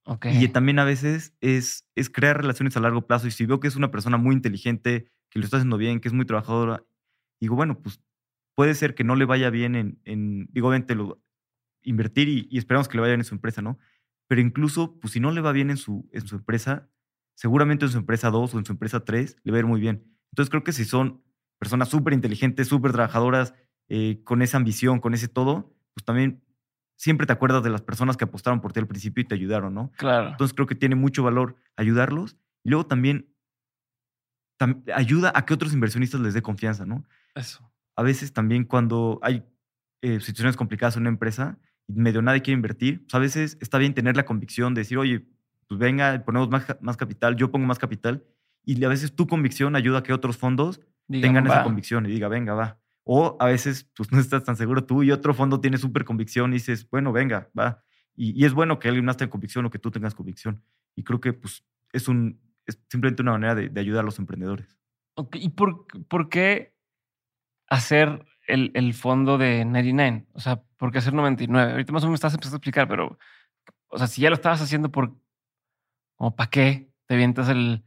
Ok. 0.06 0.28
Y 0.32 0.48
también 0.50 0.80
a 0.80 0.84
veces 0.84 1.34
es, 1.42 1.86
es 1.96 2.10
crear 2.10 2.38
relaciones 2.38 2.76
a 2.76 2.80
largo 2.80 3.08
plazo. 3.08 3.28
Y 3.28 3.32
si 3.32 3.46
veo 3.46 3.60
que 3.60 3.68
es 3.68 3.76
una 3.76 3.92
persona 3.92 4.18
muy 4.18 4.36
inteligente, 4.36 5.12
que 5.30 5.40
lo 5.40 5.46
está 5.46 5.58
haciendo 5.58 5.78
bien, 5.78 6.00
que 6.00 6.08
es 6.08 6.14
muy 6.14 6.26
trabajadora, 6.26 6.84
digo, 7.40 7.56
bueno, 7.56 7.80
pues 7.82 8.02
puede 8.56 8.76
ser 8.76 8.96
que 8.96 9.04
no 9.04 9.16
le 9.16 9.26
vaya 9.26 9.50
bien 9.50 9.76
en, 9.76 10.02
en 10.04 10.48
digo, 10.52 10.68
obviamente 10.68 10.96
lo, 10.96 11.22
invertir 11.84 12.28
y, 12.28 12.48
y 12.50 12.58
esperamos 12.58 12.88
que 12.88 12.98
le 12.98 13.02
vaya 13.02 13.14
bien 13.14 13.22
en 13.22 13.26
su 13.26 13.36
empresa, 13.36 13.62
¿no? 13.62 13.78
Pero 14.28 14.42
incluso, 14.42 15.00
pues 15.00 15.14
si 15.14 15.20
no 15.20 15.32
le 15.32 15.42
va 15.42 15.52
bien 15.52 15.70
en 15.70 15.78
su, 15.78 16.10
en 16.12 16.26
su 16.28 16.36
empresa, 16.36 16.90
seguramente 17.36 17.86
en 17.86 17.92
su 17.92 17.98
empresa 17.98 18.30
2 18.30 18.54
o 18.54 18.60
en 18.60 18.66
su 18.66 18.72
empresa 18.72 19.04
3 19.04 19.38
le 19.44 19.52
va 19.52 19.58
a 19.58 19.60
ir 19.60 19.66
muy 19.66 19.82
bien. 19.82 20.04
Entonces 20.32 20.50
creo 20.50 20.64
que 20.64 20.74
si 20.74 20.86
son 20.86 21.24
personas 21.60 21.90
súper 21.90 22.14
inteligentes, 22.14 22.68
súper 22.68 22.92
trabajadoras, 22.92 23.54
eh, 23.94 24.22
con 24.24 24.42
esa 24.42 24.56
ambición, 24.56 25.00
con 25.02 25.14
ese 25.14 25.28
todo, 25.28 25.76
pues 25.94 26.06
también 26.06 26.42
siempre 26.96 27.28
te 27.28 27.34
acuerdas 27.34 27.62
de 27.64 27.70
las 27.70 27.82
personas 27.82 28.16
que 28.16 28.24
apostaron 28.24 28.62
por 28.62 28.72
ti 28.72 28.80
al 28.80 28.88
principio 28.88 29.22
y 29.22 29.28
te 29.28 29.36
ayudaron, 29.36 29.74
¿no? 29.74 29.92
Claro. 29.98 30.30
Entonces 30.30 30.54
creo 30.54 30.66
que 30.68 30.76
tiene 30.76 30.96
mucho 30.96 31.24
valor 31.24 31.56
ayudarlos 31.76 32.38
y 32.64 32.70
luego 32.70 32.86
también, 32.86 33.28
tam- 34.60 34.84
ayuda 34.94 35.32
a 35.36 35.46
que 35.46 35.54
otros 35.54 35.74
inversionistas 35.74 36.22
les 36.22 36.34
dé 36.34 36.42
confianza, 36.42 36.86
¿no? 36.86 37.04
Eso. 37.36 37.70
A 37.96 38.04
veces 38.04 38.32
también 38.34 38.64
cuando 38.66 39.20
hay 39.22 39.44
eh, 40.02 40.20
situaciones 40.20 40.56
complicadas 40.58 40.96
en 40.96 41.02
una 41.04 41.10
empresa 41.10 41.58
y 41.88 41.94
medio 41.94 42.22
nadie 42.22 42.42
quiere 42.42 42.56
invertir, 42.56 43.02
pues 43.02 43.16
a 43.16 43.20
veces 43.20 43.58
está 43.62 43.78
bien 43.78 43.94
tener 43.94 44.16
la 44.16 44.24
convicción 44.26 44.74
de 44.74 44.82
decir, 44.82 44.98
oye, 44.98 45.26
pues 45.68 45.80
venga, 45.80 46.24
ponemos 46.26 46.50
más, 46.50 46.66
ca- 46.66 46.78
más 46.82 46.98
capital, 46.98 47.36
yo 47.36 47.52
pongo 47.52 47.66
más 47.66 47.80
capital 47.80 48.24
y 48.64 48.82
a 48.84 48.90
veces 48.90 49.16
tu 49.16 49.28
convicción 49.28 49.76
ayuda 49.76 50.00
a 50.00 50.04
que 50.04 50.14
otros 50.14 50.38
fondos 50.38 50.80
Digan, 51.08 51.30
tengan 51.30 51.48
esa 51.48 51.64
convicción 51.64 52.06
y 52.06 52.10
diga, 52.10 52.28
venga, 52.28 52.54
va. 52.54 52.80
O 53.04 53.38
a 53.40 53.48
veces, 53.48 53.90
pues 53.96 54.12
no 54.12 54.20
estás 54.20 54.44
tan 54.44 54.56
seguro 54.56 54.86
tú 54.86 55.04
y 55.04 55.12
otro 55.12 55.34
fondo 55.34 55.60
tiene 55.60 55.78
súper 55.78 56.06
convicción 56.06 56.52
y 56.52 56.56
dices, 56.56 56.88
bueno, 56.90 57.12
venga, 57.12 57.50
va. 57.58 57.84
Y, 58.16 58.46
es 58.46 58.54
bueno 58.54 58.80
que 58.80 58.88
alguien 58.88 59.06
más 59.06 59.18
tenga 59.18 59.32
convicción 59.32 59.66
o 59.66 59.70
que 59.70 59.80
tú 59.80 59.90
tengas 59.90 60.14
convicción. 60.14 60.64
Y 60.96 61.04
creo 61.04 61.20
que, 61.20 61.34
pues, 61.34 61.64
es, 61.94 62.08
un, 62.08 62.40
es 62.66 62.80
simplemente 62.90 63.22
una 63.22 63.32
manera 63.32 63.56
de, 63.56 63.80
ayudar 63.80 64.02
a 64.02 64.06
los 64.06 64.20
emprendedores. 64.20 64.78
¿Y 65.34 65.50
por, 65.50 65.88
por 66.08 66.30
qué 66.30 66.76
hacer 67.68 68.26
el, 68.48 68.72
el 68.76 68.94
fondo 68.94 69.38
de 69.38 69.66
99? 69.66 70.28
O 70.34 70.40
sea, 70.40 70.62
¿por 70.78 70.92
qué 70.92 71.00
hacer 71.00 71.14
99? 71.14 71.72
Ahorita 71.72 71.94
más 71.94 72.04
o 72.04 72.08
menos 72.08 72.18
estás 72.18 72.34
empezando 72.34 72.56
a 72.56 72.60
explicar, 72.60 72.88
pero, 72.88 73.18
o 73.88 73.98
sea, 73.98 74.08
si 74.08 74.22
ya 74.22 74.30
lo 74.30 74.36
estabas 74.36 74.62
haciendo 74.62 74.92
por, 74.92 75.16
como 76.16 76.36
para 76.36 76.50
qué 76.50 76.92
te 77.08 77.16
avientas 77.16 77.50
el, 77.50 77.84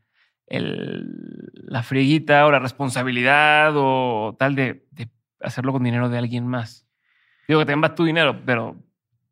el, 0.47 1.51
la 1.55 1.83
frieguita 1.83 2.47
o 2.47 2.51
la 2.51 2.59
responsabilidad 2.59 3.73
o 3.77 4.37
tal 4.39 4.55
de, 4.55 4.87
de 4.91 5.11
hacerlo 5.41 5.73
con 5.73 5.83
dinero 5.85 6.09
de 6.09 6.19
alguien 6.19 6.47
más. 6.47 6.87
Digo 7.49 7.61
que 7.61 7.67
también 7.67 7.85
va 7.91 7.95
tu 7.95 8.05
dinero, 8.05 8.41
pero 8.47 8.83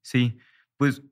Sí, 0.03 0.39
pues, 0.77 1.03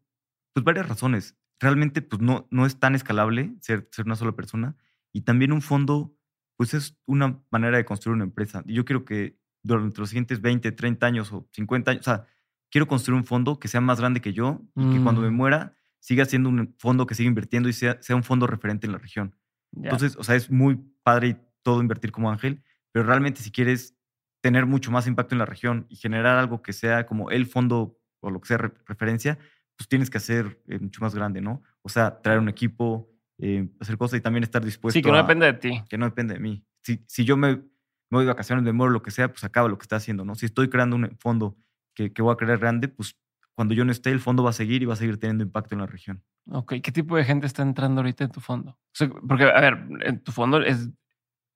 pues 0.52 0.64
varias 0.64 0.88
razones. 0.88 1.36
Realmente, 1.60 2.02
pues 2.02 2.20
no, 2.20 2.46
no 2.50 2.66
es 2.66 2.78
tan 2.80 2.94
escalable 2.94 3.54
ser, 3.60 3.88
ser 3.92 4.06
una 4.06 4.16
sola 4.16 4.32
persona. 4.32 4.76
Y 5.12 5.22
también 5.22 5.52
un 5.52 5.62
fondo, 5.62 6.14
pues 6.56 6.74
es 6.74 6.98
una 7.06 7.40
manera 7.50 7.76
de 7.76 7.84
construir 7.84 8.14
una 8.16 8.24
empresa. 8.24 8.62
Yo 8.66 8.84
quiero 8.84 9.04
que 9.04 9.38
durante 9.62 10.00
los 10.00 10.08
siguientes 10.08 10.40
20, 10.40 10.72
30 10.72 11.06
años 11.06 11.32
o 11.32 11.46
50 11.52 11.90
años, 11.92 12.00
o 12.00 12.04
sea, 12.04 12.26
quiero 12.70 12.88
construir 12.88 13.16
un 13.18 13.24
fondo 13.26 13.58
que 13.60 13.68
sea 13.68 13.80
más 13.80 14.00
grande 14.00 14.20
que 14.20 14.32
yo 14.32 14.62
y 14.74 14.90
que 14.90 15.02
cuando 15.02 15.20
me 15.20 15.30
Mm. 15.30 15.34
muera 15.36 15.74
siga 16.00 16.24
siendo 16.24 16.48
un 16.48 16.74
fondo 16.78 17.06
que 17.06 17.14
siga 17.14 17.28
invirtiendo 17.28 17.68
y 17.68 17.74
sea, 17.74 18.00
sea 18.02 18.16
un 18.16 18.22
fondo 18.24 18.46
referente 18.46 18.86
en 18.86 18.92
la 18.92 18.98
región. 18.98 19.36
Entonces, 19.76 20.16
o 20.16 20.24
sea, 20.24 20.34
es 20.36 20.50
muy 20.50 20.76
padre 21.02 21.28
y 21.28 21.36
todo 21.62 21.80
invertir 21.80 22.10
como 22.12 22.30
ángel, 22.30 22.62
pero 22.92 23.04
realmente 23.06 23.40
si 23.42 23.50
quieres 23.50 23.96
tener 24.42 24.66
mucho 24.66 24.90
más 24.90 25.06
impacto 25.06 25.34
en 25.34 25.38
la 25.38 25.46
región 25.46 25.86
y 25.88 25.96
generar 25.96 26.38
algo 26.38 26.62
que 26.62 26.72
sea 26.72 27.06
como 27.06 27.30
el 27.30 27.46
fondo 27.46 27.98
o 28.20 28.30
lo 28.30 28.40
que 28.40 28.48
sea 28.48 28.58
re- 28.58 28.72
referencia, 28.86 29.38
pues 29.76 29.88
tienes 29.88 30.10
que 30.10 30.18
hacer 30.18 30.60
eh, 30.66 30.78
mucho 30.78 31.00
más 31.02 31.14
grande, 31.14 31.40
¿no? 31.40 31.62
O 31.82 31.88
sea, 31.88 32.20
traer 32.20 32.38
un 32.38 32.48
equipo, 32.48 33.10
eh, 33.38 33.68
hacer 33.80 33.96
cosas 33.96 34.18
y 34.18 34.22
también 34.22 34.42
estar 34.42 34.64
dispuesto 34.64 34.98
sí, 34.98 35.02
que 35.02 35.08
no 35.10 35.16
a- 35.18 35.22
depende 35.22 35.46
de 35.46 35.54
ti. 35.54 35.82
que 35.88 35.98
no 35.98 36.06
depende 36.06 36.34
de 36.34 36.40
mí. 36.40 36.64
Si, 36.82 37.04
si 37.06 37.24
yo 37.24 37.36
me, 37.36 37.56
me 37.56 37.62
voy 38.10 38.24
de 38.24 38.30
vacaciones, 38.32 38.64
me 38.64 38.72
muero, 38.72 38.92
lo 38.92 39.02
que 39.02 39.10
sea, 39.10 39.28
pues 39.30 39.44
acaba 39.44 39.68
lo 39.68 39.78
que 39.78 39.84
está 39.84 39.96
haciendo, 39.96 40.24
¿no? 40.24 40.34
Si 40.34 40.46
estoy 40.46 40.68
creando 40.68 40.96
un 40.96 41.16
fondo 41.18 41.56
que, 41.94 42.12
que 42.12 42.22
voy 42.22 42.32
a 42.32 42.36
crear 42.36 42.58
grande, 42.58 42.88
pues 42.88 43.16
cuando 43.60 43.74
yo 43.74 43.84
no 43.84 43.92
esté, 43.92 44.10
el 44.10 44.20
fondo 44.20 44.42
va 44.42 44.48
a 44.48 44.54
seguir 44.54 44.80
y 44.80 44.86
va 44.86 44.94
a 44.94 44.96
seguir 44.96 45.18
teniendo 45.20 45.44
impacto 45.44 45.74
en 45.74 45.82
la 45.82 45.86
región. 45.86 46.24
Ok, 46.50 46.76
¿qué 46.82 46.90
tipo 46.92 47.14
de 47.14 47.24
gente 47.26 47.46
está 47.46 47.62
entrando 47.62 48.00
ahorita 48.00 48.24
en 48.24 48.30
tu 48.30 48.40
fondo? 48.40 48.70
O 48.70 48.78
sea, 48.94 49.10
porque, 49.28 49.44
a 49.44 49.60
ver, 49.60 49.86
en 50.00 50.24
tu 50.24 50.32
fondo 50.32 50.62
es, 50.62 50.88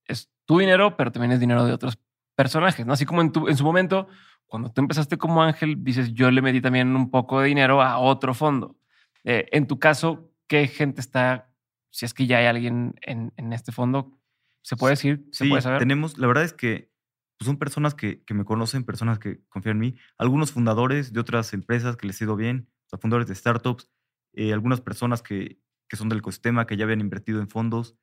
es 0.06 0.30
tu 0.44 0.58
dinero, 0.58 0.98
pero 0.98 1.10
también 1.10 1.32
es 1.32 1.40
dinero 1.40 1.64
de 1.64 1.72
otros 1.72 1.98
personajes, 2.34 2.84
¿no? 2.84 2.92
Así 2.92 3.06
como 3.06 3.22
en, 3.22 3.32
tu, 3.32 3.48
en 3.48 3.56
su 3.56 3.64
momento, 3.64 4.06
cuando 4.44 4.70
tú 4.70 4.82
empezaste 4.82 5.16
como 5.16 5.42
ángel, 5.42 5.82
dices, 5.82 6.12
yo 6.12 6.30
le 6.30 6.42
metí 6.42 6.60
también 6.60 6.94
un 6.94 7.10
poco 7.10 7.40
de 7.40 7.48
dinero 7.48 7.80
a 7.80 7.96
otro 7.96 8.34
fondo. 8.34 8.76
Eh, 9.24 9.48
en 9.52 9.66
tu 9.66 9.78
caso, 9.78 10.30
¿qué 10.46 10.66
gente 10.68 11.00
está, 11.00 11.50
si 11.88 12.04
es 12.04 12.12
que 12.12 12.26
ya 12.26 12.36
hay 12.36 12.44
alguien 12.46 12.96
en, 13.00 13.32
en 13.38 13.54
este 13.54 13.72
fondo? 13.72 14.20
¿Se 14.60 14.76
puede 14.76 14.92
decir? 14.92 15.24
¿Se 15.32 15.44
Sí, 15.44 15.48
puede 15.48 15.62
saber? 15.62 15.78
tenemos, 15.78 16.18
la 16.18 16.26
verdad 16.26 16.44
es 16.44 16.52
que 16.52 16.90
pues, 17.38 17.46
son 17.46 17.58
personas 17.58 17.94
que, 17.94 18.22
que 18.24 18.34
me 18.34 18.44
conocen, 18.44 18.84
personas 18.84 19.18
que 19.18 19.40
confían 19.48 19.76
en 19.76 19.80
mí, 19.80 19.94
algunos 20.18 20.52
fundadores 20.52 21.12
de 21.12 21.20
otras 21.20 21.52
empresas 21.52 21.96
que 21.96 22.06
les 22.06 22.20
ha 22.20 22.24
ido 22.24 22.36
bien, 22.36 22.68
o 22.86 22.88
sea, 22.90 22.98
fundadores 22.98 23.28
de 23.28 23.34
startups, 23.34 23.90
eh, 24.34 24.52
algunas 24.52 24.80
personas 24.80 25.22
que, 25.22 25.58
que 25.88 25.96
son 25.96 26.08
del 26.08 26.18
ecosistema, 26.18 26.66
que 26.66 26.76
ya 26.76 26.84
habían 26.84 27.00
invertido 27.00 27.40
en 27.40 27.48
fondos, 27.48 27.96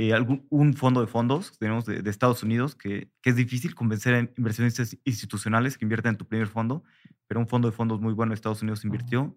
eh, 0.00 0.14
algún, 0.14 0.46
un 0.50 0.74
fondo 0.74 1.00
de 1.00 1.08
fondos 1.08 1.58
tenemos 1.58 1.84
de, 1.84 2.02
de 2.02 2.10
Estados 2.10 2.44
Unidos, 2.44 2.76
que, 2.76 3.10
que 3.20 3.30
es 3.30 3.36
difícil 3.36 3.74
convencer 3.74 4.14
a 4.14 4.20
inversionistas 4.20 4.96
institucionales 5.04 5.76
que 5.76 5.84
inviertan 5.84 6.10
en 6.10 6.18
tu 6.18 6.24
primer 6.24 6.46
fondo, 6.46 6.84
pero 7.26 7.40
un 7.40 7.48
fondo 7.48 7.68
de 7.68 7.72
fondos 7.76 8.00
muy 8.00 8.12
bueno 8.12 8.30
de 8.30 8.36
Estados 8.36 8.62
Unidos 8.62 8.84
invirtió. 8.84 9.36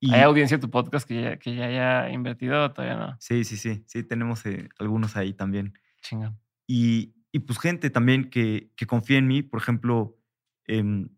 Y, 0.00 0.12
¿Hay 0.12 0.22
audiencia 0.22 0.56
de 0.56 0.60
tu 0.62 0.70
podcast 0.70 1.06
que 1.06 1.22
ya, 1.22 1.38
que 1.38 1.54
ya 1.54 1.66
haya 1.66 2.10
invertido 2.10 2.64
o 2.64 2.72
todavía 2.72 2.96
no? 2.96 3.16
sí, 3.20 3.44
sí, 3.44 3.56
sí, 3.56 3.84
sí, 3.86 4.02
tenemos 4.02 4.44
eh, 4.46 4.68
algunos 4.80 5.16
ahí 5.16 5.32
también. 5.32 5.74
Chingón. 6.02 6.36
Y, 6.66 7.14
y, 7.32 7.40
pues 7.40 7.58
gente 7.58 7.90
también 7.90 8.30
que, 8.30 8.70
que 8.76 8.86
confía 8.86 9.18
en 9.18 9.26
mí, 9.26 9.42
por 9.42 9.60
ejemplo, 9.60 10.18
em, 10.66 11.08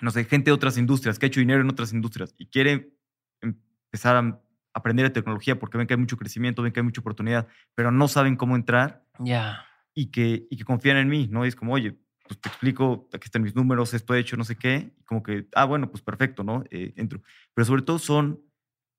no 0.00 0.10
sé, 0.10 0.24
gente 0.24 0.50
de 0.50 0.54
otras 0.54 0.78
industrias, 0.78 1.18
que 1.18 1.26
ha 1.26 1.28
hecho 1.28 1.40
dinero 1.40 1.60
en 1.60 1.68
otras 1.70 1.92
industrias 1.92 2.34
y 2.38 2.46
quiere 2.46 2.94
empezar 3.42 4.16
a 4.16 4.40
aprender 4.72 5.04
de 5.06 5.10
tecnología 5.10 5.58
porque 5.58 5.76
ven 5.78 5.86
que 5.86 5.94
hay 5.94 6.00
mucho 6.00 6.16
crecimiento, 6.16 6.62
ven 6.62 6.72
que 6.72 6.80
hay 6.80 6.84
mucha 6.84 7.00
oportunidad, 7.00 7.48
pero 7.74 7.90
no 7.90 8.08
saben 8.08 8.36
cómo 8.36 8.56
entrar 8.56 9.04
Ya. 9.18 9.64
y 9.94 10.10
que, 10.10 10.46
y 10.50 10.56
que 10.56 10.64
confían 10.64 10.96
en 10.96 11.08
mí, 11.08 11.28
¿no? 11.30 11.44
Y 11.44 11.48
es 11.48 11.56
como, 11.56 11.72
oye, 11.74 11.98
pues 12.26 12.40
te 12.40 12.48
explico, 12.48 13.08
aquí 13.12 13.24
están 13.26 13.42
mis 13.42 13.54
números, 13.56 13.92
esto 13.92 14.14
he 14.14 14.20
hecho, 14.20 14.36
no 14.36 14.44
sé 14.44 14.56
qué, 14.56 14.94
y 14.98 15.02
como 15.04 15.22
que, 15.22 15.48
ah, 15.54 15.64
bueno, 15.64 15.90
pues 15.90 16.02
perfecto, 16.02 16.44
¿no? 16.44 16.64
Eh, 16.70 16.92
entro. 16.96 17.20
Pero 17.54 17.64
sobre 17.66 17.82
todo 17.82 17.98
son, 17.98 18.40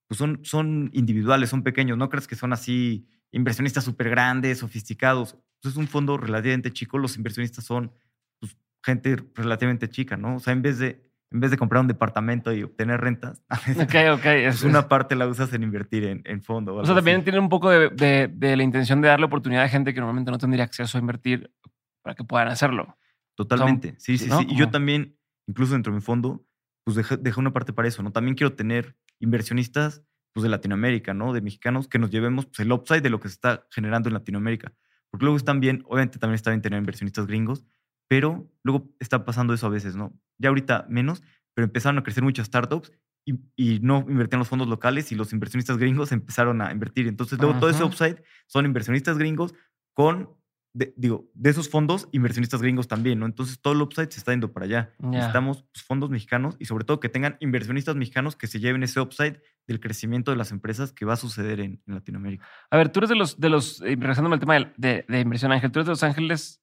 pues 0.08 0.18
son, 0.18 0.42
son 0.44 0.90
individuales, 0.94 1.50
son 1.50 1.64
pequeños, 1.64 1.98
no 1.98 2.10
crees 2.10 2.28
que 2.28 2.36
son 2.36 2.52
así 2.52 3.08
inversionistas 3.32 3.84
súper 3.84 4.10
grandes, 4.10 4.60
sofisticados. 4.60 5.38
Pues 5.62 5.74
es 5.74 5.78
un 5.78 5.88
fondo 5.88 6.18
relativamente 6.18 6.72
chico, 6.72 6.98
los 6.98 7.18
inversionistas 7.18 7.64
son 7.66 7.92
pues, 8.40 8.58
gente 8.84 9.16
relativamente 9.36 9.90
chica, 9.90 10.18
¿no? 10.18 10.36
O 10.38 10.40
sea, 10.40 10.54
en 10.54 10.62
vez 10.62 10.80
de, 10.80 11.02
en 11.32 11.40
vez 11.40 11.52
de 11.52 11.58
comprar 11.58 11.82
un 11.82 11.88
departamento 11.88 12.52
y 12.52 12.64
obtener 12.64 13.00
rentas, 13.00 13.44
a 13.50 13.56
veces, 13.60 13.78
Ok, 13.84 13.96
ok. 14.16 14.22
pues 14.24 14.56
Es, 14.56 14.64
una 14.64 14.88
parte 14.90 15.16
la 15.16 15.28
usas 15.28 15.54
en 15.54 15.64
invertir 15.64 16.04
en, 16.06 16.22
en 16.26 16.42
fondo. 16.42 16.76
O 16.76 16.86
sea, 16.86 16.96
también 16.96 17.24
tiene 17.24 17.40
un 17.40 17.50
poco 17.50 17.70
de, 17.70 17.90
de- 17.90 18.28
de 18.28 18.58
la 18.58 18.64
intención 18.64 19.02
de 19.02 19.08
darle 19.10 19.28
oportunidad 19.28 19.64
a 19.64 19.70
gente 19.70 19.94
que 19.94 20.00
normalmente 20.00 20.32
no 20.32 20.38
tendría 20.38 20.64
acceso 20.66 20.98
a 20.98 21.02
invertir 21.02 21.54
para 22.02 22.16
que 22.16 22.24
puedan 22.24 22.48
hacerlo. 22.48 22.98
Totalmente, 23.36 23.96
sí, 23.98 24.18
sí, 24.18 24.28
¿no? 24.28 24.40
sí. 24.40 24.48
Y 24.50 24.56
yo 24.58 24.70
también, 24.70 25.16
incluso 25.48 25.74
dentro 25.74 25.94
de 25.94 25.98
mi 26.00 26.02
fondo, 26.02 26.44
pues 26.84 26.96
dejé, 26.98 27.18
dejé 27.18 27.40
una 27.40 27.54
parte 27.54 27.72
para 27.74 27.88
eso, 27.88 28.02
¿no? 28.04 28.12
También 28.12 28.36
quiero 28.36 28.54
tener 28.54 28.98
inversionistas 29.20 30.04
pues, 30.34 30.44
de 30.44 30.50
Latinoamérica, 30.50 31.14
¿no? 31.14 31.34
De 31.34 31.42
mexicanos 31.42 31.88
que 31.88 32.00
nos 32.00 32.12
llevemos 32.12 32.46
pues, 32.46 32.60
el 32.60 32.72
upside 32.72 33.02
de 33.02 33.10
lo 33.10 33.20
que 33.20 33.30
se 33.30 33.34
está 33.34 33.68
generando 33.72 34.10
en 34.10 34.14
Latinoamérica. 34.14 34.74
Porque 35.10 35.26
luego 35.26 35.38
están 35.38 35.60
bien, 35.60 35.84
obviamente 35.88 36.20
también 36.20 36.36
está 36.36 36.52
bien 36.52 36.62
tener 36.62 36.80
inversionistas 36.80 37.28
gringos, 37.28 37.66
pero 38.08 38.50
luego 38.64 38.90
está 39.00 39.26
pasando 39.26 39.54
eso 39.54 39.68
a 39.68 39.70
veces, 39.70 39.96
¿no? 39.96 40.14
Ya 40.38 40.50
ahorita 40.50 40.86
menos, 40.90 41.22
pero 41.54 41.66
empezaron 41.66 41.98
a 41.98 42.04
crecer 42.04 42.24
muchas 42.24 42.48
startups 42.48 42.92
y, 43.26 43.40
y 43.56 43.80
no 43.82 44.06
invertían 44.08 44.40
los 44.40 44.48
fondos 44.48 44.68
locales 44.68 45.12
y 45.12 45.16
los 45.16 45.34
inversionistas 45.34 45.78
gringos 45.78 46.12
empezaron 46.12 46.62
a 46.62 46.72
invertir. 46.72 47.08
Entonces, 47.08 47.40
luego 47.40 47.60
todo 47.60 47.70
ese 47.70 47.84
upside 47.84 48.24
son 48.48 48.66
inversionistas 48.66 49.18
gringos 49.18 49.54
con, 49.94 50.30
de- 50.74 50.94
digo, 50.96 51.30
de 51.34 51.50
esos 51.50 51.70
fondos, 51.70 52.08
inversionistas 52.12 52.62
gringos 52.62 52.88
también, 52.88 53.20
¿no? 53.20 53.26
Entonces, 53.26 53.60
todo 53.62 53.74
el 53.74 53.82
upside 53.82 54.10
se 54.12 54.20
está 54.20 54.32
yendo 54.32 54.52
para 54.54 54.66
allá. 54.66 54.94
Ya. 55.00 55.08
Necesitamos 55.10 55.64
pues, 55.74 55.84
fondos 55.84 56.10
mexicanos 56.10 56.56
y 56.60 56.66
sobre 56.66 56.86
todo 56.86 57.00
que 57.00 57.10
tengan 57.10 57.38
inversionistas 57.42 57.96
mexicanos 57.96 58.36
que 58.36 58.48
se 58.48 58.60
lleven 58.60 58.84
ese 58.84 59.00
upside 59.02 59.42
del 59.68 59.80
crecimiento 59.80 60.32
de 60.32 60.38
las 60.38 60.52
empresas 60.52 60.94
que 60.94 61.06
va 61.06 61.14
a 61.14 61.18
suceder 61.18 61.60
en, 61.60 61.82
en 61.86 61.94
Latinoamérica. 61.96 62.46
A 62.70 62.78
ver, 62.78 62.90
tú 62.90 63.00
eres 63.00 63.10
de 63.10 63.16
los, 63.16 63.40
de 63.40 63.50
los, 63.50 63.82
eh, 63.82 63.96
regresándome 64.00 64.36
al 64.36 64.40
tema 64.40 64.56
de, 64.56 64.72
de- 64.78 65.06
de 65.08 65.20
inversión 65.20 65.52
ángel, 65.52 65.72
tú 65.72 65.80
eres 65.80 65.88
de 65.88 65.92
los 65.92 66.04
ángeles, 66.04 66.62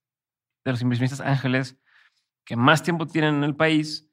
de 0.65 0.71
los 0.73 0.81
inversionistas 0.83 1.21
ángeles 1.21 1.79
que 2.45 2.57
más 2.57 2.83
tiempo 2.83 3.07
tienen 3.07 3.37
en 3.37 3.45
el 3.45 3.55
país 3.57 4.11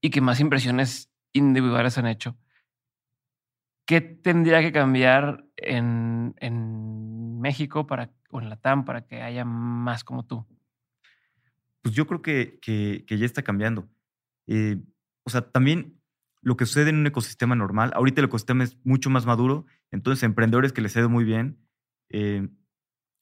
y 0.00 0.10
que 0.10 0.20
más 0.20 0.38
inversiones 0.40 1.12
individuales 1.32 1.98
han 1.98 2.06
hecho. 2.06 2.36
¿Qué 3.86 4.00
tendría 4.00 4.60
que 4.60 4.72
cambiar 4.72 5.44
en, 5.56 6.34
en 6.38 7.40
México 7.40 7.86
para, 7.86 8.10
o 8.32 8.40
en 8.40 8.48
Latam 8.48 8.84
para 8.84 9.06
que 9.06 9.22
haya 9.22 9.44
más 9.44 10.02
como 10.04 10.24
tú? 10.26 10.44
Pues 11.82 11.94
yo 11.94 12.06
creo 12.06 12.22
que, 12.22 12.58
que- 12.60 13.04
que 13.06 13.18
ya 13.18 13.26
está 13.26 13.42
cambiando. 13.42 13.88
Eh, 14.46 14.80
o 15.24 15.30
sea, 15.30 15.50
también 15.50 16.00
lo 16.42 16.56
que 16.56 16.66
sucede 16.66 16.90
en 16.90 16.96
un 16.96 17.06
ecosistema 17.06 17.54
normal, 17.54 17.92
ahorita 17.94 18.20
el 18.20 18.26
ecosistema 18.26 18.64
es 18.64 18.76
mucho 18.84 19.10
más 19.10 19.26
maduro, 19.26 19.66
entonces 19.90 20.22
emprendedores 20.24 20.72
que 20.72 20.80
les 20.80 20.96
ha 20.96 21.00
ido 21.00 21.08
muy 21.08 21.24
bien, 21.24 21.58
eh, 22.08 22.48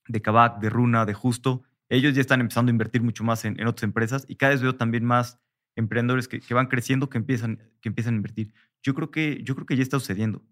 de 0.09 0.23
Kavak, 0.23 0.61
de 0.61 0.71
Runa, 0.71 1.05
de 1.07 1.15
Justo, 1.15 1.63
ellos 1.89 2.15
ya 2.15 2.21
están 2.21 2.41
empezando 2.41 2.71
a 2.71 2.73
invertir 2.73 3.03
mucho 3.03 3.25
más 3.25 3.45
en, 3.45 3.61
en 3.61 3.67
otras 3.67 3.85
empresas 3.85 4.25
y 4.29 4.37
cada 4.37 4.53
vez 4.53 4.63
veo 4.63 4.77
también 4.77 5.05
más 5.05 5.39
emprendedores 5.77 6.29
que, 6.29 6.41
que 6.41 6.55
van 6.55 6.67
creciendo 6.69 7.09
que 7.11 7.19
empiezan, 7.19 7.59
que 7.81 7.89
empiezan 7.91 8.15
a 8.15 8.17
invertir. 8.17 8.55
Yo 8.83 8.95
creo 8.95 9.11
que, 9.11 9.43
yo 9.45 9.55
creo 9.55 9.67
que 9.67 9.77
ya 9.77 9.83
está 9.83 9.99
sucediendo. 9.99 10.43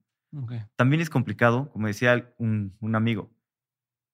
También 0.76 1.00
es 1.00 1.10
complicado, 1.10 1.70
como 1.72 1.86
decía 1.86 2.34
un, 2.38 2.76
un 2.80 2.94
amigo, 2.94 3.32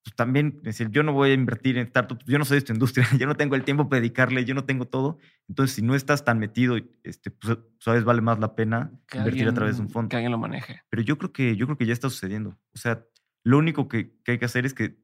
pues 0.05 0.15
también 0.15 0.61
decir, 0.63 0.91
yo 0.91 1.03
no 1.03 1.15
voy 1.15 1.31
a 1.31 1.35
invertir 1.35 1.79
en 1.79 1.89
startups, 1.89 2.27
yo 2.27 2.39
no 2.39 2.45
soy 2.45 2.57
de 2.57 2.59
esta 2.59 2.75
industria, 2.75 3.09
yo 3.19 3.27
no 3.27 3.37
tengo 3.37 3.57
el 3.57 3.65
tiempo 3.65 3.89
para 3.89 4.01
dedicarle, 4.01 4.45
yo 4.45 4.55
no 4.55 4.65
tengo 4.65 4.87
todo. 4.87 5.19
Entonces, 5.49 5.75
si 5.75 5.83
no 5.83 5.95
estás 5.95 6.25
tan 6.25 6.39
metido, 6.39 6.77
este, 7.03 7.31
pues, 7.31 7.59
sabes, 7.81 8.05
vale 8.05 8.21
más 8.21 8.39
la 8.39 8.55
pena 8.55 8.93
Que 9.09 9.19
invertir 9.19 9.49
a 9.49 9.55
través 9.55 9.77
de 9.77 9.83
un 9.83 9.89
fondo. 9.89 10.11
Que 10.11 10.17
alguien 10.17 10.33
lo 10.33 10.39
maneje. 10.39 10.83
Pero 10.91 11.03
yo 11.03 11.17
creo 11.17 11.33
que, 11.33 11.57
yo 11.57 11.67
creo 11.67 11.79
que 11.79 11.87
ya 11.87 11.95
está 11.95 12.11
sucediendo. 12.11 12.59
O 12.75 12.79
sea, 12.79 13.03
lo 13.45 13.57
único 13.57 13.89
que, 13.89 14.21
que 14.23 14.33
hay 14.33 14.39
que 14.39 14.45
hacer 14.45 14.67
es 14.67 14.75
que, 14.75 14.99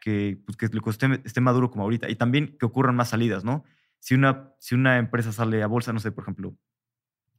que, 0.00 0.40
pues, 0.46 0.56
que 0.56 0.66
el 0.66 0.76
ecosistema 0.76 1.18
esté 1.24 1.40
maduro 1.40 1.72
como 1.72 1.82
ahorita. 1.82 2.08
Y 2.08 2.14
también 2.14 2.56
que 2.56 2.66
ocurran 2.66 2.94
más 2.94 3.08
salidas, 3.08 3.44
¿no? 3.44 3.64
Si 3.98 4.14
una, 4.14 4.52
si 4.60 4.76
una 4.76 4.98
empresa 4.98 5.32
sale 5.32 5.64
a 5.64 5.66
bolsa, 5.66 5.92
no 5.92 5.98
sé, 5.98 6.12
por 6.12 6.22
ejemplo, 6.22 6.56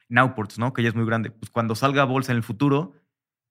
Nowports, 0.10 0.60
¿no? 0.60 0.74
Que 0.74 0.84
ya 0.84 0.90
es 0.90 0.96
muy 0.96 1.06
grande. 1.06 1.32
Pues 1.32 1.50
cuando 1.50 1.76
salga 1.76 2.02
a 2.02 2.06
bolsa 2.06 2.34
en 2.34 2.38
el 2.38 2.44
futuro, 2.44 2.94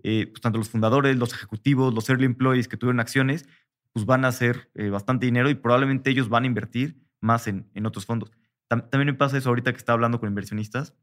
eh, 0.05 0.29
pues 0.31 0.41
tanto 0.41 0.59
los 0.59 0.71
fundadores, 0.71 1.17
los 1.17 1.33
ejecutivos, 1.35 1.93
los 1.93 2.09
early 2.09 2.27
employees 2.27 2.69
que 2.69 2.77
tuvieron 2.77 3.01
acciones, 3.01 3.49
pues 3.93 4.07
van 4.07 4.25
a 4.25 4.29
hacer 4.29 4.71
eh, 4.75 4.91
bastante 4.91 5.27
dinero 5.27 5.51
y 5.51 5.55
probablemente 5.55 6.11
ellos 6.11 6.29
van 6.29 6.45
a 6.45 6.47
invertir 6.47 7.01
más 7.21 7.49
en, 7.49 7.69
en 7.75 7.87
otros 7.87 8.07
fondos. 8.07 8.31
Tam- 8.69 8.89
también 8.91 9.07
me 9.07 9.15
pasa 9.15 9.37
eso 9.39 9.49
ahorita 9.49 9.73
que 9.73 9.79
estaba 9.79 9.95
hablando 9.95 10.21
con 10.21 10.29
inversionistas. 10.29 10.95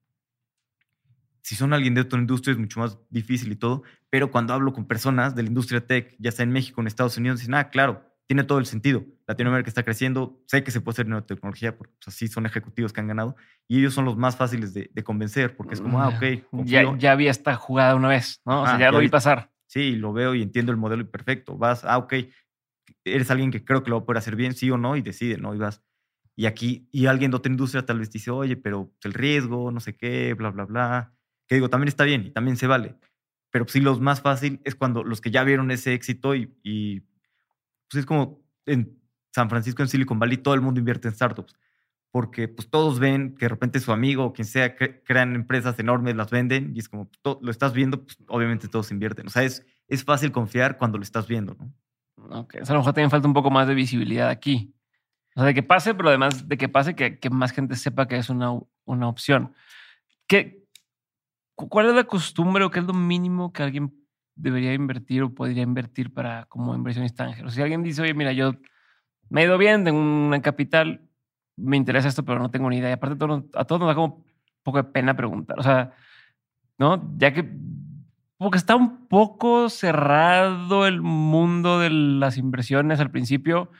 Si 1.41 1.55
son 1.55 1.73
alguien 1.73 1.95
de 1.95 2.01
otra 2.01 2.19
industria 2.19 2.51
es 2.53 2.59
mucho 2.59 2.79
más 2.79 2.99
difícil 3.09 3.51
y 3.51 3.55
todo, 3.55 3.83
pero 4.09 4.29
cuando 4.29 4.53
hablo 4.53 4.73
con 4.73 4.85
personas 4.85 5.35
de 5.35 5.41
la 5.41 5.47
industria 5.47 5.85
tech, 5.85 6.15
ya 6.19 6.31
sea 6.31 6.43
en 6.43 6.51
México, 6.51 6.81
en 6.81 6.87
Estados 6.87 7.17
Unidos, 7.17 7.39
dicen, 7.39 7.55
ah, 7.55 7.69
claro, 7.69 8.10
tiene 8.27 8.43
todo 8.43 8.59
el 8.59 8.65
sentido. 8.65 9.05
Latinoamérica 9.27 9.69
está 9.69 9.83
creciendo, 9.83 10.41
sé 10.47 10.63
que 10.63 10.71
se 10.71 10.79
puede 10.81 10.95
hacer 10.95 11.07
neotecnología, 11.07 11.77
porque 11.77 11.93
pues, 11.97 12.15
así 12.15 12.27
son 12.27 12.45
ejecutivos 12.45 12.93
que 12.93 13.01
han 13.01 13.07
ganado, 13.07 13.35
y 13.67 13.79
ellos 13.79 13.93
son 13.93 14.05
los 14.05 14.17
más 14.17 14.37
fáciles 14.37 14.73
de, 14.73 14.89
de 14.93 15.03
convencer, 15.03 15.55
porque 15.55 15.73
es 15.73 15.81
como, 15.81 16.01
ah, 16.01 16.09
ok, 16.09 16.21
Ya, 16.21 16.83
confío. 16.83 16.97
ya 16.97 17.15
vi 17.15 17.27
esta 17.27 17.55
jugada 17.55 17.95
una 17.95 18.07
vez, 18.07 18.41
¿no? 18.45 18.61
O 18.61 18.65
sea, 18.65 18.75
Ajá, 18.75 18.79
ya 18.79 18.85
ya 18.87 18.91
lo 18.91 18.99
vi 18.99 19.09
pasar. 19.09 19.51
Sí, 19.67 19.95
lo 19.95 20.11
veo 20.13 20.35
y 20.35 20.41
entiendo 20.41 20.71
el 20.71 20.77
modelo 20.77 21.01
y 21.01 21.05
perfecto. 21.05 21.57
Vas, 21.57 21.83
ah, 21.85 21.97
ok, 21.97 22.13
eres 23.05 23.31
alguien 23.31 23.51
que 23.51 23.63
creo 23.63 23.83
que 23.83 23.89
lo 23.89 23.97
va 23.97 24.03
a 24.03 24.05
poder 24.05 24.17
hacer 24.17 24.35
bien, 24.35 24.53
sí 24.53 24.69
o 24.71 24.77
no, 24.77 24.95
y 24.95 25.01
decide, 25.01 25.37
¿no? 25.37 25.53
Y 25.55 25.57
vas. 25.57 25.81
Y 26.35 26.45
aquí, 26.45 26.87
y 26.91 27.05
alguien 27.07 27.31
de 27.31 27.37
otra 27.37 27.51
industria 27.51 27.85
tal 27.85 27.99
vez 27.99 28.11
dice, 28.11 28.31
oye, 28.31 28.55
pero 28.55 28.91
el 29.03 29.13
riesgo, 29.13 29.71
no 29.71 29.79
sé 29.79 29.95
qué, 29.95 30.33
bla, 30.33 30.49
bla, 30.49 30.65
bla. 30.65 31.13
Que 31.47 31.55
digo, 31.55 31.69
también 31.69 31.89
está 31.89 32.03
bien 32.03 32.25
y 32.27 32.31
también 32.31 32.57
se 32.57 32.67
vale. 32.67 32.95
Pero 33.51 33.65
sí, 33.67 33.81
lo 33.81 33.97
más 33.99 34.21
fácil 34.21 34.61
es 34.63 34.75
cuando 34.75 35.03
los 35.03 35.19
que 35.19 35.29
ya 35.31 35.43
vieron 35.43 35.71
ese 35.71 35.93
éxito 35.93 36.35
y, 36.35 36.53
y 36.63 37.01
pues 37.91 38.01
es 38.01 38.05
como 38.05 38.41
en 38.65 38.97
San 39.33 39.49
Francisco, 39.49 39.81
en 39.81 39.89
Silicon 39.89 40.19
Valley, 40.19 40.37
todo 40.37 40.53
el 40.53 40.61
mundo 40.61 40.79
invierte 40.79 41.07
en 41.07 41.13
startups. 41.13 41.53
Porque 42.11 42.47
pues 42.49 42.69
todos 42.69 42.99
ven 42.99 43.35
que 43.35 43.45
de 43.45 43.49
repente 43.49 43.79
su 43.79 43.91
amigo 43.93 44.25
o 44.25 44.33
quien 44.33 44.45
sea 44.45 44.75
cre- 44.77 45.01
crean 45.05 45.33
empresas 45.35 45.79
enormes, 45.79 46.15
las 46.15 46.29
venden 46.29 46.73
y 46.75 46.79
es 46.79 46.89
como, 46.89 47.09
lo 47.41 47.51
estás 47.51 47.73
viendo, 47.73 48.03
pues 48.03 48.17
obviamente 48.27 48.67
todos 48.67 48.91
invierten. 48.91 49.27
O 49.27 49.29
sea, 49.29 49.43
es, 49.43 49.65
es 49.87 50.03
fácil 50.03 50.31
confiar 50.33 50.77
cuando 50.77 50.97
lo 50.97 51.03
estás 51.03 51.27
viendo, 51.27 51.55
¿no? 51.55 51.73
Ok, 52.41 52.55
o 52.61 52.65
sea, 52.65 52.73
a 52.73 52.75
lo 52.75 52.79
mejor 52.81 52.93
también 52.93 53.09
falta 53.11 53.27
un 53.27 53.33
poco 53.33 53.49
más 53.49 53.67
de 53.67 53.73
visibilidad 53.75 54.27
aquí. 54.29 54.73
O 55.35 55.39
sea, 55.39 55.45
de 55.45 55.53
que 55.53 55.63
pase, 55.63 55.93
pero 55.95 56.09
además 56.09 56.47
de 56.49 56.57
que 56.57 56.67
pase, 56.67 56.95
que, 56.95 57.17
que 57.17 57.29
más 57.29 57.51
gente 57.53 57.75
sepa 57.77 58.07
que 58.09 58.17
es 58.17 58.29
una, 58.29 58.51
una 58.83 59.07
opción. 59.07 59.53
¿Qué, 60.27 60.65
cu- 61.55 61.69
¿Cuál 61.69 61.87
es 61.87 61.95
la 61.95 62.03
costumbre 62.03 62.65
o 62.65 62.69
qué 62.71 62.79
es 62.79 62.85
lo 62.85 62.93
mínimo 62.93 63.53
que 63.53 63.63
alguien 63.63 64.00
debería 64.35 64.73
invertir 64.73 65.23
o 65.23 65.33
podría 65.33 65.63
invertir 65.63 66.13
para 66.13 66.45
como 66.45 66.75
inversionista 66.75 67.25
ángel? 67.25 67.45
O 67.47 67.49
si 67.49 67.61
alguien 67.61 67.83
dice, 67.83 68.01
oye, 68.01 68.13
mira, 68.13 68.31
yo 68.33 68.53
me 69.29 69.41
he 69.41 69.45
ido 69.45 69.57
bien, 69.57 69.83
tengo 69.85 69.99
una 69.99 70.41
capital, 70.41 71.01
me 71.57 71.77
interesa 71.77 72.07
esto, 72.09 72.23
pero 72.25 72.39
no 72.39 72.51
tengo 72.51 72.69
ni 72.69 72.77
idea. 72.77 72.89
Y 72.91 72.93
aparte, 72.93 73.15
todo- 73.17 73.45
a 73.55 73.65
todos 73.65 73.79
nos 73.81 73.87
da 73.89 73.95
como 73.95 74.25
poco 74.63 74.77
de 74.77 74.85
pena 74.85 75.15
preguntar. 75.15 75.59
O 75.59 75.63
sea, 75.63 75.93
¿no? 76.77 77.13
Ya 77.17 77.33
que 77.33 77.49
porque 78.37 78.57
está 78.57 78.75
un 78.75 79.07
poco 79.07 79.69
cerrado 79.69 80.87
el 80.87 81.01
mundo 81.01 81.79
de 81.79 81.91
las 81.91 82.37
inversiones 82.37 82.99
al 82.99 83.11
principio. 83.11 83.71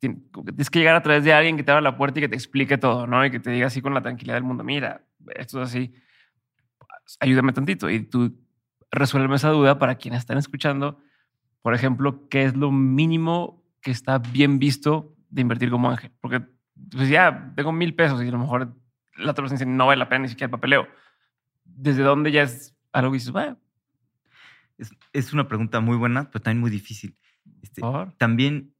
Tienes 0.00 0.70
que 0.70 0.78
llegar 0.78 0.94
a 0.96 1.02
través 1.02 1.24
de 1.24 1.32
alguien 1.32 1.56
que 1.56 1.64
te 1.64 1.72
abra 1.72 1.80
la 1.80 1.96
puerta 1.96 2.18
y 2.20 2.22
que 2.22 2.28
te 2.28 2.36
explique 2.36 2.78
todo, 2.78 3.06
¿no? 3.06 3.24
Y 3.24 3.30
que 3.30 3.40
te 3.40 3.50
diga 3.50 3.66
así 3.68 3.80
con 3.80 3.94
la 3.94 4.02
tranquilidad 4.02 4.36
del 4.36 4.44
mundo, 4.44 4.62
mira, 4.62 5.04
esto 5.34 5.62
es 5.62 5.68
así, 5.70 5.94
ayúdame 7.20 7.52
tantito. 7.52 7.90
Y 7.90 8.00
tú 8.06 8.34
resuelve 8.94 9.34
esa 9.36 9.50
duda 9.50 9.78
para 9.78 9.96
quienes 9.96 10.20
están 10.20 10.38
escuchando. 10.38 10.98
Por 11.62 11.74
ejemplo, 11.74 12.28
¿qué 12.28 12.44
es 12.44 12.56
lo 12.56 12.70
mínimo 12.70 13.62
que 13.80 13.90
está 13.90 14.18
bien 14.18 14.58
visto 14.58 15.14
de 15.30 15.42
invertir 15.42 15.70
como 15.70 15.90
ángel? 15.90 16.12
Porque 16.20 16.42
pues 16.90 17.08
ya 17.08 17.52
tengo 17.56 17.72
mil 17.72 17.94
pesos 17.94 18.22
y 18.22 18.28
a 18.28 18.32
lo 18.32 18.38
mejor 18.38 18.74
la 19.16 19.30
otra 19.30 19.42
persona 19.42 19.58
dice 19.58 19.66
no 19.66 19.86
vale 19.86 19.98
la 19.98 20.08
pena 20.08 20.22
ni 20.22 20.28
siquiera 20.28 20.46
el 20.46 20.50
papeleo. 20.50 20.88
¿Desde 21.64 22.02
dónde 22.02 22.30
ya 22.32 22.42
es 22.42 22.76
algo 22.92 23.12
que 23.12 23.16
dices, 23.16 23.32
bueno, 23.32 23.58
Es, 24.78 24.90
es 25.12 25.32
una 25.32 25.48
pregunta 25.48 25.80
muy 25.80 25.96
buena, 25.96 26.30
pero 26.30 26.42
también 26.42 26.60
muy 26.60 26.70
difícil. 26.70 27.16
Este, 27.62 27.82
también, 28.18 28.74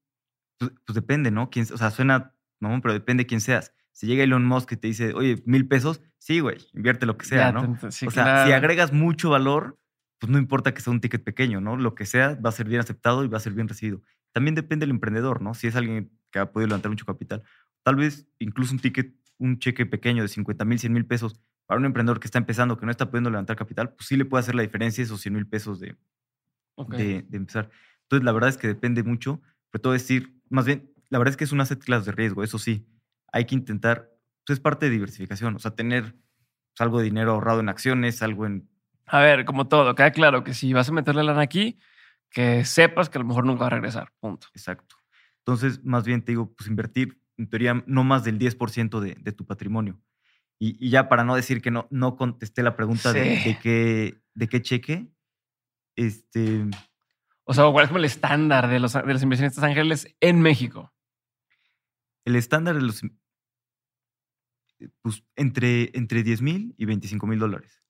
pues, 0.59 0.73
pues 0.85 0.95
depende, 0.95 1.31
¿no? 1.31 1.51
Quién, 1.51 1.67
o 1.73 1.77
sea, 1.77 1.91
suena, 1.91 2.35
no, 2.61 2.81
pero 2.81 2.93
depende 2.95 3.23
de 3.23 3.27
quién 3.27 3.41
seas. 3.41 3.73
Si 3.93 4.07
llega 4.07 4.25
Elon 4.25 4.45
Musk 4.45 4.73
y 4.73 4.77
te 4.77 4.89
dice, 4.89 5.15
oye, 5.15 5.43
mil 5.47 5.67
pesos, 5.69 6.01
sí, 6.19 6.41
güey, 6.41 6.59
invierte 6.75 7.07
lo 7.07 7.17
que 7.17 7.27
sea, 7.27 7.39
Ya 7.39 7.53
¿no? 7.53 7.79
sí, 7.91 8.07
o 8.07 8.11
sea, 8.11 8.45
si 8.47 8.53
agregas 8.53 8.93
mucho 8.93 9.31
valor, 9.31 9.79
pues 10.25 10.33
no 10.33 10.39
importa 10.39 10.73
que 10.73 10.81
sea 10.81 10.91
un 10.91 11.03
ticket 11.03 11.23
pequeño, 11.23 11.61
¿no? 11.61 11.77
Lo 11.77 11.95
que 11.95 12.07
sea 12.07 12.35
va 12.37 12.49
a 12.49 12.53
ser 12.53 12.67
bien 12.67 12.81
aceptado 12.81 13.25
y 13.25 13.29
va 13.29 13.37
a 13.37 13.41
ser 13.41 13.53
bien 13.53 13.69
recibido. 13.69 14.01
También 14.33 14.55
depende 14.55 14.85
del 14.85 14.91
emprendedor, 14.91 15.43
¿no? 15.43 15.53
Si 15.53 15.67
es 15.67 15.77
alguien 15.77 16.11
que 16.31 16.39
ha 16.39 16.51
podido 16.51 16.69
levantar 16.69 16.91
mucho 16.91 17.05
capital. 17.05 17.43
Tal 17.83 17.97
vez 17.97 18.27
incluso 18.39 18.73
un 18.73 18.79
ticket, 18.79 19.15
un 19.37 19.59
cheque 19.59 19.85
pequeño 19.85 20.23
de 20.23 20.29
50 20.29 20.65
mil, 20.65 20.79
100 20.79 20.95
mil 20.95 21.05
pesos 21.05 21.39
para 21.67 21.79
un 21.79 21.85
emprendedor 21.85 22.21
que 22.21 22.27
está 22.27 22.39
empezando, 22.39 22.79
que 22.79 22.87
no 22.87 22.91
está 22.91 23.11
pudiendo 23.11 23.29
levantar 23.29 23.55
capital, 23.55 23.93
pues 23.93 24.09
sí 24.09 24.17
le 24.17 24.25
puede 24.25 24.41
hacer 24.41 24.55
la 24.55 24.63
diferencia 24.63 25.05
esos 25.05 25.21
100 25.21 25.35
mil 25.35 25.47
pesos 25.47 25.79
de, 25.79 25.95
de 26.89 27.27
empezar. 27.33 27.69
Entonces, 28.05 28.25
la 28.25 28.33
verdad 28.33 28.49
es 28.49 28.57
que 28.57 28.67
depende 28.67 29.03
mucho, 29.03 29.43
pero 29.71 29.83
todo 29.83 29.93
decir, 29.93 30.41
más 30.49 30.65
bien, 30.65 30.91
la 31.11 31.19
verdad 31.19 31.33
es 31.33 31.37
que 31.37 31.45
es 31.45 31.53
un 31.53 31.61
asset 31.61 31.85
class 31.85 32.07
de 32.07 32.13
riesgo, 32.13 32.43
eso 32.43 32.59
sí. 32.59 32.87
Hay 33.31 33.45
que 33.45 33.57
intentar, 33.57 34.11
pues 34.47 34.59
es 34.59 34.61
parte 34.61 34.87
de 34.87 34.93
diversificación, 34.93 35.55
o 35.55 35.59
sea, 35.59 35.75
tener 35.75 36.13
pues, 36.13 36.81
algo 36.81 36.99
de 36.99 37.05
dinero 37.05 37.33
ahorrado 37.33 37.61
en 37.61 37.69
acciones, 37.69 38.23
algo 38.23 38.47
en... 38.47 38.71
A 39.07 39.21
ver, 39.21 39.45
como 39.45 39.69
todo, 39.69 39.95
queda 39.95 40.11
claro 40.13 40.45
que 40.45 40.55
si 40.55 40.73
vas 40.73 40.89
a 40.89 40.93
meterle 40.93 41.23
lana 41.25 41.43
aquí, 41.43 41.79
que 42.31 42.65
sepas 42.65 43.09
que 43.11 43.19
a 43.19 43.21
lo 43.23 43.27
mejor 43.29 43.45
nunca 43.47 43.61
va 43.61 43.67
a 43.69 43.71
regresar. 43.71 44.13
Punto. 44.19 44.49
Exacto. 44.55 44.97
Entonces, 45.39 45.85
más 45.85 46.05
bien 46.05 46.23
te 46.25 46.33
digo, 46.33 46.53
pues 46.55 46.69
invertir, 46.69 47.21
en 47.37 47.49
teoría, 47.49 47.83
no 47.87 48.03
más 48.05 48.25
del 48.25 48.39
10% 48.39 49.01
de, 49.01 49.15
de 49.21 49.33
tu 49.33 49.45
patrimonio. 49.47 50.01
Y, 50.59 50.85
y 50.85 50.89
ya 50.91 51.09
para 51.09 51.25
no 51.25 51.37
decir 51.37 51.61
que 51.61 51.71
no, 51.71 51.87
no 51.91 52.17
contesté 52.17 52.63
la 52.63 52.77
pregunta 52.77 53.13
Sí. 53.13 53.19
de 53.19 53.59
qué, 53.63 54.23
de 54.35 54.49
qué 54.49 54.63
cheque, 54.63 55.07
este, 55.97 56.65
O 57.45 57.53
sea, 57.53 57.71
¿cuál 57.71 57.85
es 57.85 57.89
como 57.89 57.99
el 57.99 58.05
estándar 58.07 58.69
de 58.69 58.81
los, 58.81 58.95
de 58.95 59.13
los 59.13 59.23
inversionistas 59.23 59.63
ángeles 59.65 60.09
en 60.21 60.41
México? 60.41 60.93
el 62.25 62.37
estándar 62.37 62.75
de 62.77 62.81
los... 62.83 63.03
eh, 63.05 63.11
Pues 65.03 65.23
entre, 65.37 65.91
entre 65.97 66.23
10 66.23 66.41
mil 66.41 66.75
y 66.79 66.87
25 66.87 67.27
mil 67.27 67.39
dólares. 67.39 67.83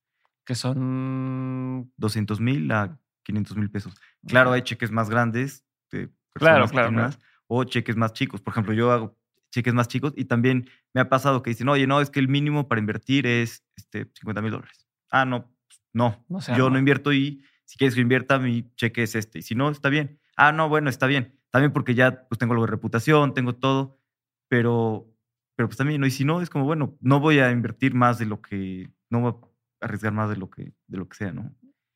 Que 0.44 0.54
son. 0.54 1.92
200 1.96 2.40
mil 2.40 2.70
a 2.72 2.98
500 3.24 3.56
mil 3.56 3.70
pesos. 3.70 3.94
Claro, 4.26 4.52
hay 4.52 4.62
cheques 4.62 4.90
más 4.90 5.10
grandes 5.10 5.64
de 5.90 6.08
personas 6.32 6.70
claro, 6.70 6.90
claro. 6.90 6.92
más, 6.92 7.18
o 7.46 7.64
cheques 7.64 7.96
más 7.96 8.12
chicos. 8.12 8.40
Por 8.40 8.52
ejemplo, 8.52 8.74
yo 8.74 8.90
hago 8.90 9.18
cheques 9.50 9.74
más 9.74 9.88
chicos 9.88 10.12
y 10.16 10.24
también 10.24 10.68
me 10.92 11.00
ha 11.00 11.08
pasado 11.08 11.42
que 11.42 11.50
dicen, 11.50 11.68
oye, 11.68 11.86
no, 11.86 12.00
es 12.00 12.10
que 12.10 12.20
el 12.20 12.28
mínimo 12.28 12.68
para 12.68 12.80
invertir 12.80 13.26
es 13.26 13.64
este, 13.76 14.10
50 14.14 14.42
mil 14.42 14.50
dólares. 14.50 14.86
Ah, 15.10 15.24
no, 15.24 15.44
pues, 15.66 15.80
no, 15.92 16.24
No 16.28 16.40
se 16.40 16.56
yo 16.56 16.70
no 16.70 16.78
invierto 16.78 17.12
y 17.12 17.44
si 17.64 17.78
quieres 17.78 17.94
que 17.94 18.00
invierta, 18.00 18.38
mi 18.38 18.72
cheque 18.74 19.04
es 19.04 19.14
este. 19.14 19.38
Y 19.38 19.42
si 19.42 19.54
no, 19.54 19.70
está 19.70 19.88
bien. 19.88 20.20
Ah, 20.36 20.52
no, 20.52 20.68
bueno, 20.68 20.90
está 20.90 21.06
bien. 21.06 21.38
También 21.50 21.72
porque 21.72 21.94
ya 21.94 22.26
pues 22.28 22.38
tengo 22.38 22.52
algo 22.52 22.66
de 22.66 22.72
reputación, 22.72 23.32
tengo 23.32 23.54
todo, 23.54 24.00
pero, 24.48 25.08
pero 25.56 25.68
pues 25.68 25.78
también, 25.78 26.00
¿no? 26.00 26.06
y 26.06 26.10
si 26.10 26.24
no, 26.24 26.40
es 26.40 26.50
como, 26.50 26.64
bueno, 26.64 26.96
no 27.00 27.20
voy 27.20 27.38
a 27.38 27.52
invertir 27.52 27.94
más 27.94 28.18
de 28.18 28.26
lo 28.26 28.42
que, 28.42 28.90
no 29.08 29.20
voy 29.20 29.30
a 29.30 29.53
arriesgar 29.84 30.12
más 30.12 30.30
de 30.30 30.36
lo 30.36 30.50
que, 30.50 30.72
de 30.86 30.96
lo 30.96 31.08
que 31.08 31.16
sea, 31.16 31.32
¿no? 31.32 31.54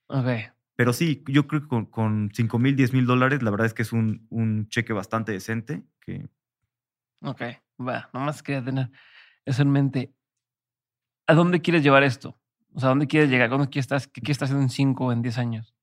Ok. 0.09 0.27
Pero 0.77 0.93
sí, 0.93 1.25
yo 1.27 1.47
creo 1.49 1.63
que 1.63 1.69
con, 1.69 1.87
con 1.87 2.31
5 2.33 2.59
mil, 2.59 2.77
10 2.77 2.93
mil 2.93 3.07
dólares, 3.07 3.43
la 3.43 3.51
verdad 3.51 3.67
es 3.67 3.75
que 3.75 3.83
es 3.83 3.93
un, 3.93 4.27
un 4.31 4.69
cheque 4.69 4.93
bastante 4.93 5.33
decente. 5.33 5.83
Que, 6.01 6.29
Ok. 7.23 7.43
Va, 7.81 8.11
nomás 8.13 8.43
quería 8.43 8.65
tener 8.65 8.91
eso 9.45 9.63
en 9.63 9.71
mente. 9.71 10.15
¿A 11.27 11.35
dónde 11.35 11.61
quieres 11.61 11.83
llevar 11.83 12.03
esto? 12.03 12.39
O 12.75 12.81
sea, 12.81 12.89
¿a 12.89 12.91
dónde 12.91 13.07
quieres 13.07 13.31
llegar? 13.31 13.51
¿Dónde 13.51 13.69
quieres 13.69 13.91
estar, 13.91 14.01
¿Qué 14.13 14.21
quieres 14.21 14.37
estar 14.37 14.47
haciendo 14.47 14.63
en 14.63 14.71
5 14.71 15.07
o 15.07 15.13
en 15.13 15.23
10 15.23 15.39
años? 15.39 15.75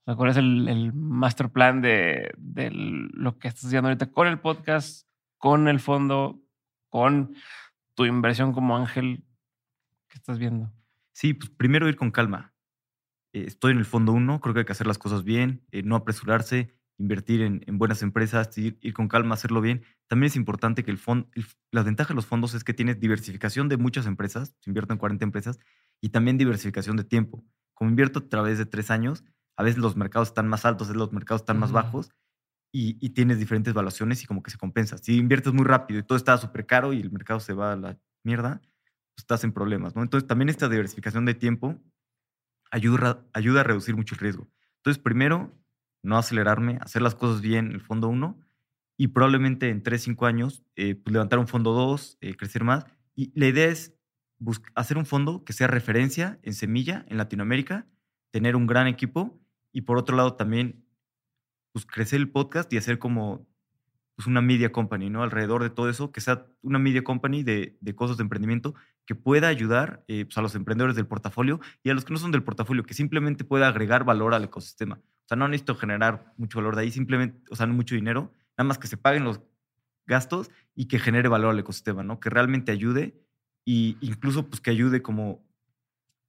O 0.00 0.04
sea, 0.06 0.16
¿cuál 0.16 0.30
es 0.30 0.36
el, 0.36 0.68
el 0.68 0.92
master 0.94 1.50
plan 1.50 1.82
de, 1.82 2.32
de 2.38 2.70
lo 2.70 3.38
que 3.38 3.48
estás 3.48 3.66
haciendo 3.66 3.88
ahorita 3.88 4.10
con 4.10 4.26
el 4.26 4.40
podcast, 4.40 5.06
con 5.36 5.68
el 5.68 5.80
fondo, 5.80 6.40
con 6.88 7.34
tu 7.94 8.06
inversión 8.06 8.52
como 8.52 8.76
ángel 8.76 9.24
que 10.08 10.16
estás 10.16 10.38
viendo? 10.38 10.72
Sí, 11.18 11.34
pues 11.34 11.50
primero 11.50 11.88
ir 11.88 11.96
con 11.96 12.12
calma. 12.12 12.54
Eh, 13.32 13.44
estoy 13.48 13.72
en 13.72 13.78
el 13.78 13.84
fondo 13.84 14.12
uno, 14.12 14.40
creo 14.40 14.54
que 14.54 14.60
hay 14.60 14.66
que 14.66 14.72
hacer 14.72 14.86
las 14.86 14.98
cosas 14.98 15.24
bien, 15.24 15.66
eh, 15.72 15.82
no 15.82 15.96
apresurarse, 15.96 16.78
invertir 16.96 17.42
en, 17.42 17.64
en 17.66 17.76
buenas 17.76 18.02
empresas, 18.02 18.56
ir, 18.56 18.78
ir 18.80 18.94
con 18.94 19.08
calma, 19.08 19.34
hacerlo 19.34 19.60
bien. 19.60 19.82
También 20.06 20.28
es 20.28 20.36
importante 20.36 20.84
que 20.84 20.92
el 20.92 20.98
fondo, 20.98 21.28
la 21.72 21.82
ventaja 21.82 22.10
de 22.10 22.14
los 22.14 22.26
fondos 22.26 22.54
es 22.54 22.62
que 22.62 22.72
tienes 22.72 23.00
diversificación 23.00 23.68
de 23.68 23.78
muchas 23.78 24.06
empresas, 24.06 24.54
se 24.60 24.70
invierten 24.70 24.94
en 24.94 24.98
40 24.98 25.24
empresas, 25.24 25.58
y 26.00 26.10
también 26.10 26.38
diversificación 26.38 26.96
de 26.96 27.02
tiempo. 27.02 27.44
como 27.74 27.90
invierto 27.90 28.20
a 28.20 28.28
través 28.28 28.58
de 28.58 28.66
tres 28.66 28.90
años, 28.92 29.24
a 29.56 29.64
veces 29.64 29.78
los 29.78 29.96
mercados 29.96 30.28
están 30.28 30.46
más 30.46 30.64
altos, 30.64 30.86
a 30.86 30.90
veces 30.90 30.98
los 30.98 31.12
mercados 31.12 31.42
están 31.42 31.58
más 31.58 31.72
bajos 31.72 32.12
y, 32.72 32.96
y 33.04 33.10
tienes 33.10 33.40
diferentes 33.40 33.74
valuaciones 33.74 34.22
y 34.22 34.26
como 34.26 34.42
que 34.42 34.52
se 34.52 34.58
compensa. 34.58 34.98
Si 34.98 35.16
inviertes 35.16 35.52
muy 35.52 35.64
rápido 35.64 35.98
y 35.98 36.04
todo 36.04 36.16
está 36.16 36.38
súper 36.38 36.66
caro 36.66 36.92
y 36.92 37.00
el 37.00 37.10
mercado 37.10 37.40
se 37.40 37.54
va 37.54 37.72
a 37.72 37.76
la 37.76 37.98
mierda, 38.24 38.60
estás 39.18 39.44
en 39.44 39.52
problemas, 39.52 39.94
¿no? 39.94 40.02
Entonces 40.02 40.26
también 40.26 40.48
esta 40.48 40.68
diversificación 40.68 41.24
de 41.24 41.34
tiempo 41.34 41.76
ayuda, 42.70 43.24
ayuda 43.32 43.60
a 43.60 43.64
reducir 43.64 43.96
mucho 43.96 44.14
el 44.14 44.20
riesgo. 44.20 44.48
Entonces, 44.76 45.02
primero, 45.02 45.52
no 46.02 46.16
acelerarme, 46.16 46.78
hacer 46.80 47.02
las 47.02 47.14
cosas 47.14 47.40
bien 47.40 47.66
en 47.66 47.72
el 47.72 47.80
fondo 47.80 48.08
1 48.08 48.38
y 48.96 49.08
probablemente 49.08 49.68
en 49.70 49.82
3, 49.82 50.02
5 50.02 50.26
años 50.26 50.64
eh, 50.76 50.94
pues 50.94 51.12
levantar 51.12 51.38
un 51.38 51.48
fondo 51.48 51.72
2, 51.72 52.18
crecer 52.36 52.64
más. 52.64 52.86
Y 53.14 53.32
la 53.38 53.46
idea 53.46 53.66
es 53.66 53.94
hacer 54.74 54.96
un 54.96 55.06
fondo 55.06 55.44
que 55.44 55.52
sea 55.52 55.66
referencia 55.66 56.38
en 56.42 56.54
semilla 56.54 57.04
en 57.08 57.16
Latinoamérica, 57.16 57.86
tener 58.30 58.56
un 58.56 58.66
gran 58.66 58.86
equipo 58.86 59.40
y 59.72 59.82
por 59.82 59.98
otro 59.98 60.16
lado 60.16 60.34
también 60.34 60.84
pues, 61.72 61.86
crecer 61.86 62.20
el 62.20 62.30
podcast 62.30 62.72
y 62.72 62.76
hacer 62.76 62.98
como 62.98 63.46
pues, 64.18 64.26
una 64.26 64.40
media 64.40 64.72
company, 64.72 65.10
¿no? 65.10 65.22
Alrededor 65.22 65.62
de 65.62 65.70
todo 65.70 65.88
eso, 65.88 66.10
que 66.10 66.20
sea 66.20 66.44
una 66.60 66.80
media 66.80 67.04
company 67.04 67.44
de, 67.44 67.78
de 67.80 67.94
cosas 67.94 68.16
de 68.16 68.24
emprendimiento 68.24 68.74
que 69.06 69.14
pueda 69.14 69.46
ayudar 69.46 70.02
eh, 70.08 70.24
pues, 70.24 70.36
a 70.36 70.42
los 70.42 70.56
emprendedores 70.56 70.96
del 70.96 71.06
portafolio 71.06 71.60
y 71.84 71.90
a 71.90 71.94
los 71.94 72.04
que 72.04 72.12
no 72.12 72.18
son 72.18 72.32
del 72.32 72.42
portafolio, 72.42 72.82
que 72.82 72.94
simplemente 72.94 73.44
pueda 73.44 73.68
agregar 73.68 74.02
valor 74.02 74.34
al 74.34 74.42
ecosistema. 74.42 74.96
O 74.96 75.28
sea, 75.28 75.36
no 75.36 75.46
necesito 75.46 75.76
generar 75.76 76.34
mucho 76.36 76.58
valor 76.58 76.74
de 76.74 76.82
ahí, 76.82 76.90
simplemente, 76.90 77.40
o 77.48 77.54
sea, 77.54 77.68
no 77.68 77.74
mucho 77.74 77.94
dinero, 77.94 78.34
nada 78.56 78.66
más 78.66 78.78
que 78.78 78.88
se 78.88 78.96
paguen 78.96 79.22
los 79.22 79.40
gastos 80.04 80.50
y 80.74 80.86
que 80.86 80.98
genere 80.98 81.28
valor 81.28 81.52
al 81.52 81.58
ecosistema, 81.60 82.02
¿no? 82.02 82.18
Que 82.18 82.28
realmente 82.28 82.72
ayude 82.72 83.22
y 83.64 83.98
incluso 84.00 84.50
pues 84.50 84.60
que 84.60 84.70
ayude 84.70 85.00
como 85.00 85.46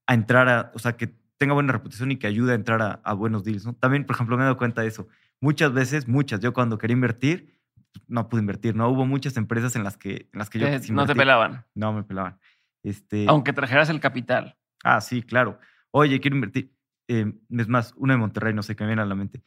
a 0.06 0.14
entrar 0.14 0.48
a, 0.48 0.72
o 0.76 0.80
sea, 0.80 0.96
que 0.96 1.08
tenga 1.38 1.56
buena 1.56 1.74
reputación 1.74 2.12
y 2.12 2.18
que 2.18 2.28
ayude 2.28 2.52
a 2.52 2.56
entrar 2.56 2.84
a, 2.84 3.02
a 3.04 3.14
buenos 3.14 3.44
deals, 3.44 3.66
¿no? 3.66 3.74
También, 3.74 4.06
por 4.06 4.16
ejemplo, 4.16 4.38
me 4.38 4.44
he 4.44 4.46
dado 4.46 4.58
cuenta 4.58 4.84
de 4.84 4.90
eso. 4.90 5.08
Muchas 5.42 5.74
veces, 5.74 6.08
muchas, 6.08 6.40
yo 6.40 6.54
cuando 6.54 6.78
quería 6.78 6.94
invertir, 6.94 7.59
no 8.08 8.30
pude 8.30 8.42
invertir, 8.42 8.76
¿no? 8.76 8.90
Hubo 8.90 9.06
muchas 9.06 9.38
empresas 9.38 9.76
en 9.76 9.84
las 9.84 9.98
que, 9.98 10.30
en 10.32 10.40
las 10.40 10.50
que 10.50 10.60
yo 10.60 10.68
Eh, 10.68 10.80
no 10.90 11.06
te 11.06 11.16
pelaban. 11.16 11.66
No 11.76 11.94
me 11.94 12.04
pelaban. 12.04 12.40
Este, 12.84 13.26
Aunque 13.28 13.54
trajeras 13.54 13.90
el 13.90 14.00
capital. 14.00 14.58
Ah, 14.84 15.02
sí, 15.02 15.22
claro. 15.24 15.60
Oye, 15.92 16.20
quiero 16.20 16.36
invertir. 16.36 16.74
Eh, 17.08 17.34
es 17.50 17.68
más, 17.68 17.94
una 17.98 18.14
de 18.14 18.20
Monterrey, 18.20 18.54
no 18.54 18.64
sé 18.64 18.76
qué 18.76 18.84
me 18.84 18.90
viene 18.90 19.02
a 19.02 19.06
la 19.06 19.16
mente. 19.16 19.42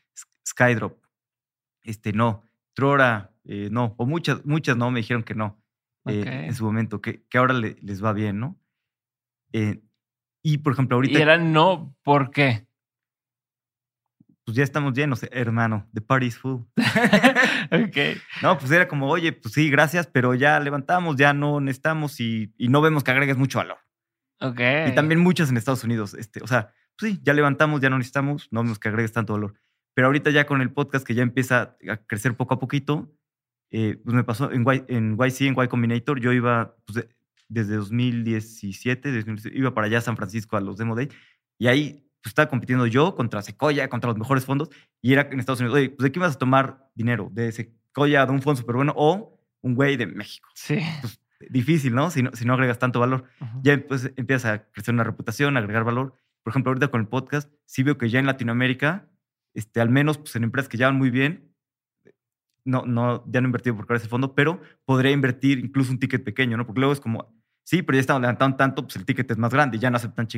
Skydrop. 0.46 1.02
Este, 1.82 2.12
no. 2.12 2.48
Trora, 2.74 3.30
eh, 3.44 3.68
no. 3.70 3.94
O 3.98 4.06
muchas, 4.06 4.44
muchas 4.44 4.76
no, 4.76 4.90
me 4.90 5.00
dijeron 5.00 5.22
que 5.22 5.34
no. 5.34 5.62
eh, 6.06 6.46
en 6.48 6.54
su 6.54 6.64
momento, 6.64 7.00
que, 7.00 7.24
que 7.28 7.38
ahora 7.38 7.54
le- 7.54 7.76
les 7.80 8.02
va 8.04 8.12
bien, 8.12 8.40
¿no? 8.40 8.58
Y, 10.42 10.58
por 10.58 10.72
ejemplo, 10.72 10.96
ahorita, 10.96 11.18
Y 11.18 11.22
era 11.22 11.38
no, 11.38 11.94
¿por 12.02 12.30
qué? 12.30 12.66
Pues 14.44 14.56
ya 14.56 14.64
estamos 14.64 14.92
llenos, 14.94 15.22
hermano. 15.30 15.88
The 15.94 16.00
party 16.00 16.26
is 16.26 16.36
full. 16.38 16.62
ok. 17.70 17.96
No, 18.42 18.58
pues 18.58 18.70
era 18.70 18.88
como, 18.88 19.08
oye, 19.08 19.32
pues 19.32 19.54
sí, 19.54 19.70
gracias, 19.70 20.06
pero 20.06 20.34
ya 20.34 20.58
levantamos, 20.60 21.16
ya 21.16 21.32
no 21.32 21.60
necesitamos 21.60 22.20
y, 22.20 22.52
y 22.58 22.68
no 22.68 22.80
vemos 22.80 23.04
que 23.04 23.10
agregues 23.10 23.36
mucho 23.36 23.58
valor. 23.58 23.78
Ok. 24.40 24.60
Y 24.88 24.94
también 24.94 25.20
muchas 25.20 25.50
en 25.50 25.56
Estados 25.56 25.84
Unidos. 25.84 26.14
Este, 26.14 26.42
o 26.42 26.46
sea, 26.46 26.72
pues 26.98 27.12
sí, 27.12 27.20
ya 27.22 27.32
levantamos, 27.34 27.80
ya 27.80 27.90
no 27.90 27.98
necesitamos, 27.98 28.48
no 28.50 28.62
vemos 28.62 28.78
que 28.78 28.88
agregues 28.88 29.12
tanto 29.12 29.32
valor. 29.34 29.54
Pero 29.94 30.06
ahorita 30.08 30.30
ya 30.30 30.46
con 30.46 30.60
el 30.62 30.72
podcast 30.72 31.06
que 31.06 31.14
ya 31.14 31.22
empieza 31.22 31.76
a 31.88 31.96
crecer 31.98 32.34
poco 32.36 32.54
a 32.54 32.58
poquito, 32.58 33.14
eh, 33.70 33.98
pues 34.04 34.14
me 34.16 34.24
pasó 34.24 34.50
en, 34.50 34.62
y, 34.62 34.92
en 34.94 35.16
YC, 35.18 35.42
en 35.42 35.54
Y 35.62 35.68
Combinator, 35.68 36.18
yo 36.20 36.32
iba 36.32 36.74
pues, 36.86 36.96
de- 36.96 37.08
desde 37.48 37.76
2017, 37.76 39.12
desde- 39.12 39.50
iba 39.56 39.74
para 39.74 39.86
allá 39.86 39.98
a 39.98 40.02
San 40.02 40.16
Francisco 40.16 40.56
a 40.56 40.60
los 40.60 40.76
Demo 40.78 40.94
Day, 40.96 41.08
y 41.58 41.66
ahí 41.68 42.06
pues, 42.22 42.30
estaba 42.30 42.48
compitiendo 42.48 42.86
yo 42.86 43.14
contra 43.14 43.42
Sequoia, 43.42 43.88
contra 43.88 44.08
los 44.08 44.18
mejores 44.18 44.44
fondos, 44.44 44.70
y 45.00 45.12
era 45.12 45.28
en 45.30 45.40
Estados 45.40 45.60
Unidos, 45.60 45.76
oye, 45.76 45.90
pues 45.90 46.04
¿de 46.04 46.12
qué 46.12 46.20
vas 46.20 46.36
a 46.36 46.38
tomar 46.38 46.88
dinero? 46.94 47.28
¿De 47.32 47.50
Sequoia, 47.52 48.24
de 48.24 48.32
un 48.32 48.40
fondo 48.40 48.60
súper 48.60 48.76
bueno, 48.76 48.94
o 48.96 49.38
un 49.60 49.74
güey 49.74 49.96
de 49.96 50.06
México? 50.06 50.48
Sí. 50.54 50.80
Difícil, 51.50 51.94
¿no? 51.94 52.10
Si 52.10 52.22
no, 52.22 52.30
si 52.34 52.44
no 52.44 52.54
agregas 52.54 52.78
tanto 52.78 53.00
valor 53.00 53.24
ya 53.62 53.84
pues, 53.86 54.12
empiezas 54.16 54.52
a 54.52 54.70
crecer 54.70 54.94
una 54.94 55.02
reputación, 55.02 55.56
a 55.56 55.60
agregar 55.60 55.82
valor. 55.82 56.14
Por 56.44 56.52
ejemplo, 56.52 56.70
ahorita 56.70 56.88
con 56.88 57.00
el 57.00 57.08
podcast, 57.08 57.52
sí 57.66 57.82
veo 57.82 57.98
que 57.98 58.08
ya 58.10 58.20
en 58.20 58.26
Latinoamérica, 58.26 59.08
este, 59.54 59.80
al 59.80 59.90
menos 59.90 60.18
pues, 60.18 60.36
en 60.36 60.44
empresas 60.44 60.68
que 60.68 60.76
ya 60.76 60.86
van 60.86 60.96
muy 60.96 61.10
bien, 61.10 61.52
no, 62.64 62.84
no, 62.86 63.24
ya 63.26 63.40
no 63.40 63.46
he 63.46 63.48
invertido 63.48 63.76
porque 63.76 63.92
ahora 63.92 63.98
es 63.98 64.04
el 64.04 64.10
fondo, 64.10 64.34
pero 64.34 64.60
podría 64.84 65.10
invertir 65.10 65.58
incluso 65.58 65.90
un 65.90 65.98
ticket 65.98 66.22
pequeño, 66.22 66.56
¿no? 66.56 66.64
Porque 66.64 66.80
luego 66.80 66.92
es 66.92 67.00
como, 67.00 67.34
sí, 67.64 67.82
pero 67.82 67.96
ya 67.96 68.00
estamos 68.00 68.22
levantando 68.22 68.56
tanto, 68.56 68.82
pues 68.84 68.96
el 68.96 69.04
ticket 69.04 69.30
es 69.30 69.38
más 69.38 69.52
grande, 69.52 69.78
ya 69.78 69.90
no 69.90 69.96
aceptan 69.96 70.28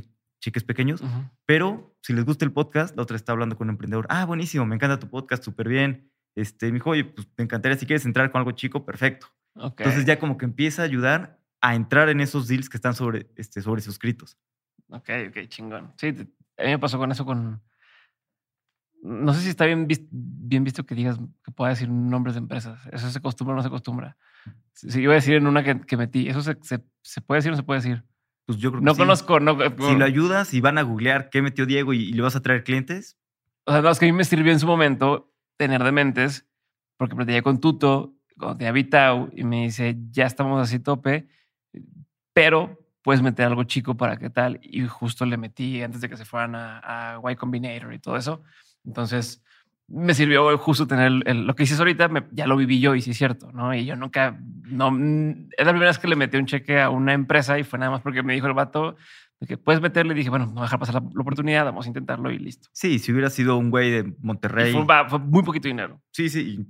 chi- 0.45 0.51
cheques 0.51 0.65
pequeños. 0.65 1.03
Pero 1.47 1.97
si 2.03 2.13
les 2.13 2.25
gusta 2.25 2.45
el 2.45 2.53
podcast, 2.53 2.97
la 2.97 3.03
otra 3.03 3.17
está 3.17 3.33
hablando 3.33 3.57
con 3.57 3.69
un 3.69 3.75
emprendedor. 3.75 4.07
Ah, 4.09 4.25
buenísimo, 4.25 4.65
me 4.67 4.75
encanta 4.75 4.99
tu 4.99 5.09
podcast, 5.09 5.43
súper 5.43 5.69
bien. 5.69 6.11
Este, 6.35 6.67
me 6.67 6.75
dijo, 6.75 6.91
oye, 6.91 7.05
pues 7.05 7.29
me 7.37 7.45
encantaría 7.45 7.79
si 7.79 7.87
quieres 7.87 8.05
entrar 8.07 8.31
con 8.31 8.41
algo 8.41 8.53
chico, 8.53 8.85
perfecto. 8.85 9.29
Entonces 9.79 10.05
ya 10.05 10.19
como 10.19 10.37
que 10.37 10.45
empieza 10.45 10.83
a 10.83 10.85
ayudar 10.85 11.39
a 11.61 11.75
entrar 11.75 12.09
en 12.09 12.21
esos 12.21 12.49
deals 12.49 12.69
que 12.69 12.77
están 12.77 12.95
sobre, 12.95 13.29
este, 13.37 13.63
sobre 13.63 13.81
suscritos. 13.83 14.37
Ok, 14.89 15.09
ok, 15.29 15.49
chingón. 15.49 15.93
Sí, 15.97 16.13
te- 16.13 16.23
a 16.59 16.65
mí 16.65 16.71
me 16.71 16.79
pasó 16.79 16.99
con 16.99 17.11
eso 17.13 17.25
con... 17.25 17.63
No 19.03 19.35
sé 19.35 19.43
si 19.43 19.49
está 19.51 19.67
bien, 19.67 19.87
vis- 19.87 20.07
bien 20.11 20.65
visto 20.65 20.85
que 20.87 20.95
digas 20.95 21.19
que 21.45 21.53
pueda 21.53 21.71
decir 21.71 21.89
nombres 21.91 22.35
de 22.35 22.39
empresas. 22.41 22.81
¿Eso 22.91 23.11
se 23.11 23.19
acostumbra 23.19 23.53
o 23.53 23.57
no 23.57 23.63
se 23.63 23.69
acostumbra? 23.69 24.17
Si 24.73 24.91
si 24.91 25.01
iba 25.03 25.13
a 25.13 25.17
decir 25.17 25.35
en 25.35 25.47
una 25.47 25.63
que, 25.63 25.81
que 25.83 25.97
metí, 25.97 26.29
¿eso 26.29 26.43
se, 26.43 26.57
se, 26.63 26.83
se 27.03 27.21
puede 27.21 27.39
decir 27.39 27.51
o 27.51 27.53
no 27.53 27.57
se 27.59 27.63
puede 27.63 27.81
decir? 27.81 28.03
Pues 28.47 28.59
yo 28.59 28.71
creo 28.71 28.81
que 28.81 28.85
No 28.85 28.95
sí. 28.95 28.99
conozco, 29.01 29.41
no... 29.41 29.57
Si 29.59 29.95
lo 29.97 30.05
ayudas 30.05 30.53
y 30.55 30.61
van 30.61 30.79
a 30.79 30.83
googlear 30.83 31.31
qué 31.31 31.41
metió 31.43 31.67
Diego 31.67 31.93
y, 31.93 32.03
y 32.03 32.13
le 32.13 32.23
vas 32.23 32.37
a 32.37 32.43
traer 32.43 32.63
clientes, 32.65 33.19
O 33.65 33.73
sea, 33.73 33.81
no, 33.83 33.91
es 33.91 33.99
que 33.99 34.05
a 34.07 34.09
mí 34.09 34.13
me 34.13 34.25
sirvió 34.25 34.53
en 34.53 34.61
su 34.61 34.67
momento 34.67 35.33
tener 35.57 35.83
de 35.83 35.93
mentes, 35.93 36.47
porque 36.99 37.15
platicé 37.17 37.43
con 37.43 37.61
Tuto, 37.61 38.15
cuando 38.39 38.59
tenía 38.59 38.73
Vitao, 38.73 39.31
y 39.35 39.45
me 39.45 39.63
dice, 39.65 39.97
ya 40.11 40.27
estamos 40.27 40.61
así 40.61 40.79
tope, 40.81 41.29
pero 42.33 42.79
puedes 43.03 43.23
meter 43.23 43.47
algo 43.47 43.65
chico 43.65 43.97
para 43.97 44.17
qué 44.17 44.31
tal. 44.31 44.59
Y 44.63 44.87
justo 44.87 45.25
le 45.27 45.37
metí 45.37 45.83
antes 45.83 46.01
de 46.01 46.09
que 46.09 46.17
se 46.17 46.25
fueran 46.25 46.55
a, 46.55 47.17
a 47.17 47.33
Y 47.33 47.37
Combinator 47.37 47.93
y 47.93 47.99
todo 47.99 48.17
eso. 48.17 48.43
Entonces, 48.85 49.43
me 49.89 50.15
sirvió 50.15 50.57
justo 50.59 50.87
tener 50.87 51.07
el- 51.09 51.23
el- 51.27 51.47
lo 51.47 51.55
que 51.55 51.65
dices 51.65 51.79
ahorita, 51.79 52.09
me- 52.09 52.25
ya 52.33 52.47
lo 52.47 52.57
viví 52.57 52.81
yo 52.81 52.95
y 52.95 53.03
sí 53.03 53.11
es 53.11 53.19
cierto, 53.19 53.53
¿no? 53.53 53.75
Y 53.75 53.85
yo 53.85 53.97
nunca, 53.97 54.39
no, 54.65 54.91
mm, 54.91 55.49
es 55.57 55.67
la 55.67 55.73
primera 55.73 55.91
vez 55.91 55.99
que 55.99 56.09
le 56.09 56.17
metí 56.17 56.37
un 56.37 56.47
cheque 56.47 56.81
a 56.81 56.91
una 56.91 57.13
empresa 57.13 57.59
y 57.59 57.65
fue 57.65 57.79
nada 57.79 57.91
más 57.91 58.01
porque 58.01 58.23
me 58.23 58.35
dijo 58.35 58.47
el 58.47 58.55
vato 58.55 58.97
de 59.41 59.47
que 59.47 59.59
puedes 59.59 59.83
meterle 59.83 60.15
y 60.15 60.17
dije, 60.17 60.31
bueno, 60.31 60.47
no 60.47 60.53
voy 60.53 60.61
a 60.61 60.65
dejar 60.65 60.79
pasar 60.79 60.95
la, 60.95 61.01
la 61.13 61.21
oportunidad, 61.21 61.65
vamos 61.65 61.85
a 61.85 61.89
intentarlo 61.89 62.31
y 62.31 62.39
listo. 62.39 62.69
sí, 62.73 62.99
si 62.99 63.13
hubiera 63.13 63.29
sido 63.31 63.57
un 63.59 63.71
güey 63.71 63.91
de 63.91 64.15
Monterrey. 64.21 64.73
fue, 65.09 65.19
muy 65.19 65.43
poquito 65.43 65.69
dinero. 65.69 66.01
Sí, 66.13 66.29
sí, 66.31 66.67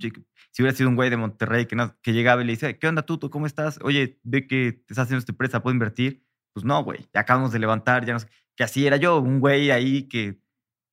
si 0.51 0.63
hubiera 0.63 0.77
sido 0.77 0.89
un 0.89 0.97
güey 0.97 1.11
de 1.11 1.17
Monterrey 1.17 1.67
que, 1.67 1.77
no- 1.77 1.95
que 2.03 2.13
llegaba 2.13 2.43
y 2.43 2.47
le 2.47 2.53
decía, 2.53 2.77
¿qué 2.79 2.89
onda 2.89 3.03
tú? 3.03 3.19
¿Cómo 3.31 3.47
estás? 3.47 3.79
Oye, 3.83 4.19
ve 4.25 4.47
que 4.47 4.73
te 4.73 4.93
estás 4.93 5.05
haciendo 5.05 5.19
esta 5.21 5.33
empresa, 5.33 5.63
¿puedo 5.63 5.75
invertir? 5.75 6.23
Pues 6.53 6.65
no, 6.65 6.83
güey, 6.83 7.07
ya 7.13 7.21
acabamos 7.21 7.53
de 7.53 7.59
levantar, 7.59 8.05
ya 8.05 8.13
no 8.13 8.19
sé. 8.21 8.29
Que 8.57 8.63
así 8.65 8.87
era 8.87 8.97
yo, 8.97 9.19
un 9.19 9.41
güey 9.41 9.71
ahí 9.73 10.05
que, 10.09 10.39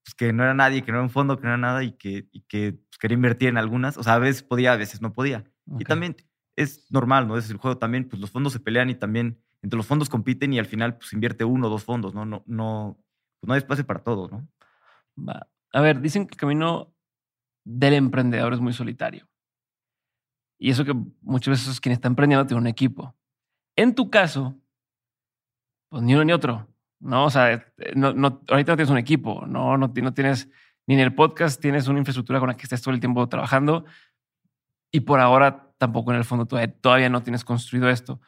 pues, 0.03 0.15
que 0.15 0.33
no 0.33 0.43
era 0.43 0.53
nadie, 0.53 0.83
que 0.83 0.91
no 0.91 0.97
era 0.97 1.03
un 1.03 1.09
fondo, 1.09 1.37
que 1.37 1.43
no 1.43 1.49
era 1.49 1.57
nada 1.57 1.83
y 1.83 1.93
que, 1.93 2.27
y 2.31 2.41
que 2.41 2.73
pues, 2.73 2.97
quería 2.99 3.15
invertir 3.15 3.49
en 3.49 3.57
algunas. 3.57 3.97
O 3.97 4.03
sea, 4.03 4.15
a 4.15 4.19
veces 4.19 4.43
podía, 4.43 4.73
a 4.73 4.77
veces 4.77 5.01
no 5.01 5.13
podía. 5.13 5.43
Y 5.79 5.83
también 5.85 6.15
es 6.55 6.91
normal, 6.91 7.27
¿no? 7.27 7.37
Es 7.37 7.49
el 7.49 7.57
juego 7.57 7.77
también, 7.77 8.07
pues 8.09 8.19
los 8.19 8.31
fondos 8.31 8.53
se 8.53 8.59
pelean 8.59 8.89
y 8.89 8.95
también 8.95 9.41
entre 9.61 9.77
los 9.77 9.85
fondos 9.85 10.09
compiten 10.09 10.53
y 10.53 10.59
al 10.59 10.65
final 10.65 10.97
pues 10.97 11.13
invierte 11.13 11.45
uno 11.45 11.67
o 11.67 11.69
dos 11.69 11.83
fondos, 11.83 12.13
¿no? 12.13 12.25
No, 12.25 12.43
no, 12.47 12.97
pues 13.39 13.47
no 13.47 13.53
hay 13.53 13.59
espacio 13.59 13.85
para 13.85 14.03
todos, 14.03 14.31
¿no? 14.31 14.47
Va. 15.17 15.47
A 15.73 15.81
ver, 15.81 16.01
dicen 16.01 16.27
que 16.27 16.33
el 16.33 16.39
camino 16.39 16.93
del 17.63 17.93
emprendedor 17.93 18.53
es 18.53 18.59
muy 18.59 18.73
solitario. 18.73 19.27
Y 20.59 20.69
eso 20.71 20.85
que 20.85 20.93
muchas 21.21 21.59
veces 21.59 21.79
quien 21.79 21.93
está 21.93 22.07
emprendiendo 22.07 22.45
tiene 22.45 22.61
un 22.61 22.67
equipo. 22.67 23.15
En 23.75 23.95
tu 23.95 24.09
caso, 24.09 24.59
pues 25.89 26.03
ni 26.03 26.13
uno 26.13 26.23
ni 26.23 26.33
otro. 26.33 26.67
No, 27.01 27.25
o 27.25 27.29
sea, 27.29 27.65
no, 27.95 28.13
no- 28.13 28.41
ahorita 28.47 28.71
no 28.73 28.75
tienes 28.77 28.89
un 28.91 28.97
equipo, 28.97 29.45
no, 29.47 29.77
no, 29.77 29.87
no 29.93 30.13
tienes 30.13 30.49
ni 30.87 30.95
en 30.95 31.01
el 31.01 31.13
podcast 31.13 31.61
tienes 31.61 31.87
una 31.87 31.99
infraestructura 31.99 32.39
con 32.39 32.49
la 32.49 32.57
que 32.57 32.63
estés 32.63 32.81
todo 32.81 32.93
el 32.93 32.99
tiempo 32.99 33.27
trabajando 33.29 33.85
y 34.91 35.01
por 35.01 35.19
ahora 35.19 35.71
tampoco 35.77 36.11
en 36.11 36.17
el 36.17 36.25
fondo 36.25 36.45
todavía, 36.45 36.73
todavía 36.79 37.09
no 37.09 37.23
tienes 37.23 37.43
construido 37.43 37.89
esto. 37.89 38.19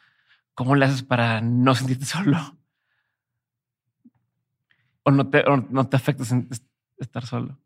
¿Cómo 0.56 0.76
le 0.76 0.86
haces 0.86 1.04
para 1.04 1.42
no 1.42 1.76
sentirte 1.76 2.06
solo? 2.06 2.38
¿O 5.04 5.12
no 5.12 5.30
te, 5.30 5.40
o 5.48 5.58
no 5.58 5.88
te 5.90 5.98
afecta 5.98 6.24
estar 6.98 7.26
solo? 7.26 7.60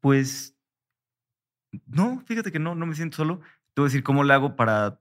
Pues 0.00 0.56
no, 1.86 2.20
fíjate 2.26 2.52
que 2.52 2.58
no, 2.58 2.74
no 2.74 2.86
me 2.86 2.94
siento 2.94 3.16
solo. 3.18 3.40
Te 3.74 3.80
voy 3.80 3.86
a 3.86 3.90
decir 3.90 4.02
cómo 4.02 4.24
le 4.24 4.34
hago 4.34 4.56
para 4.56 5.00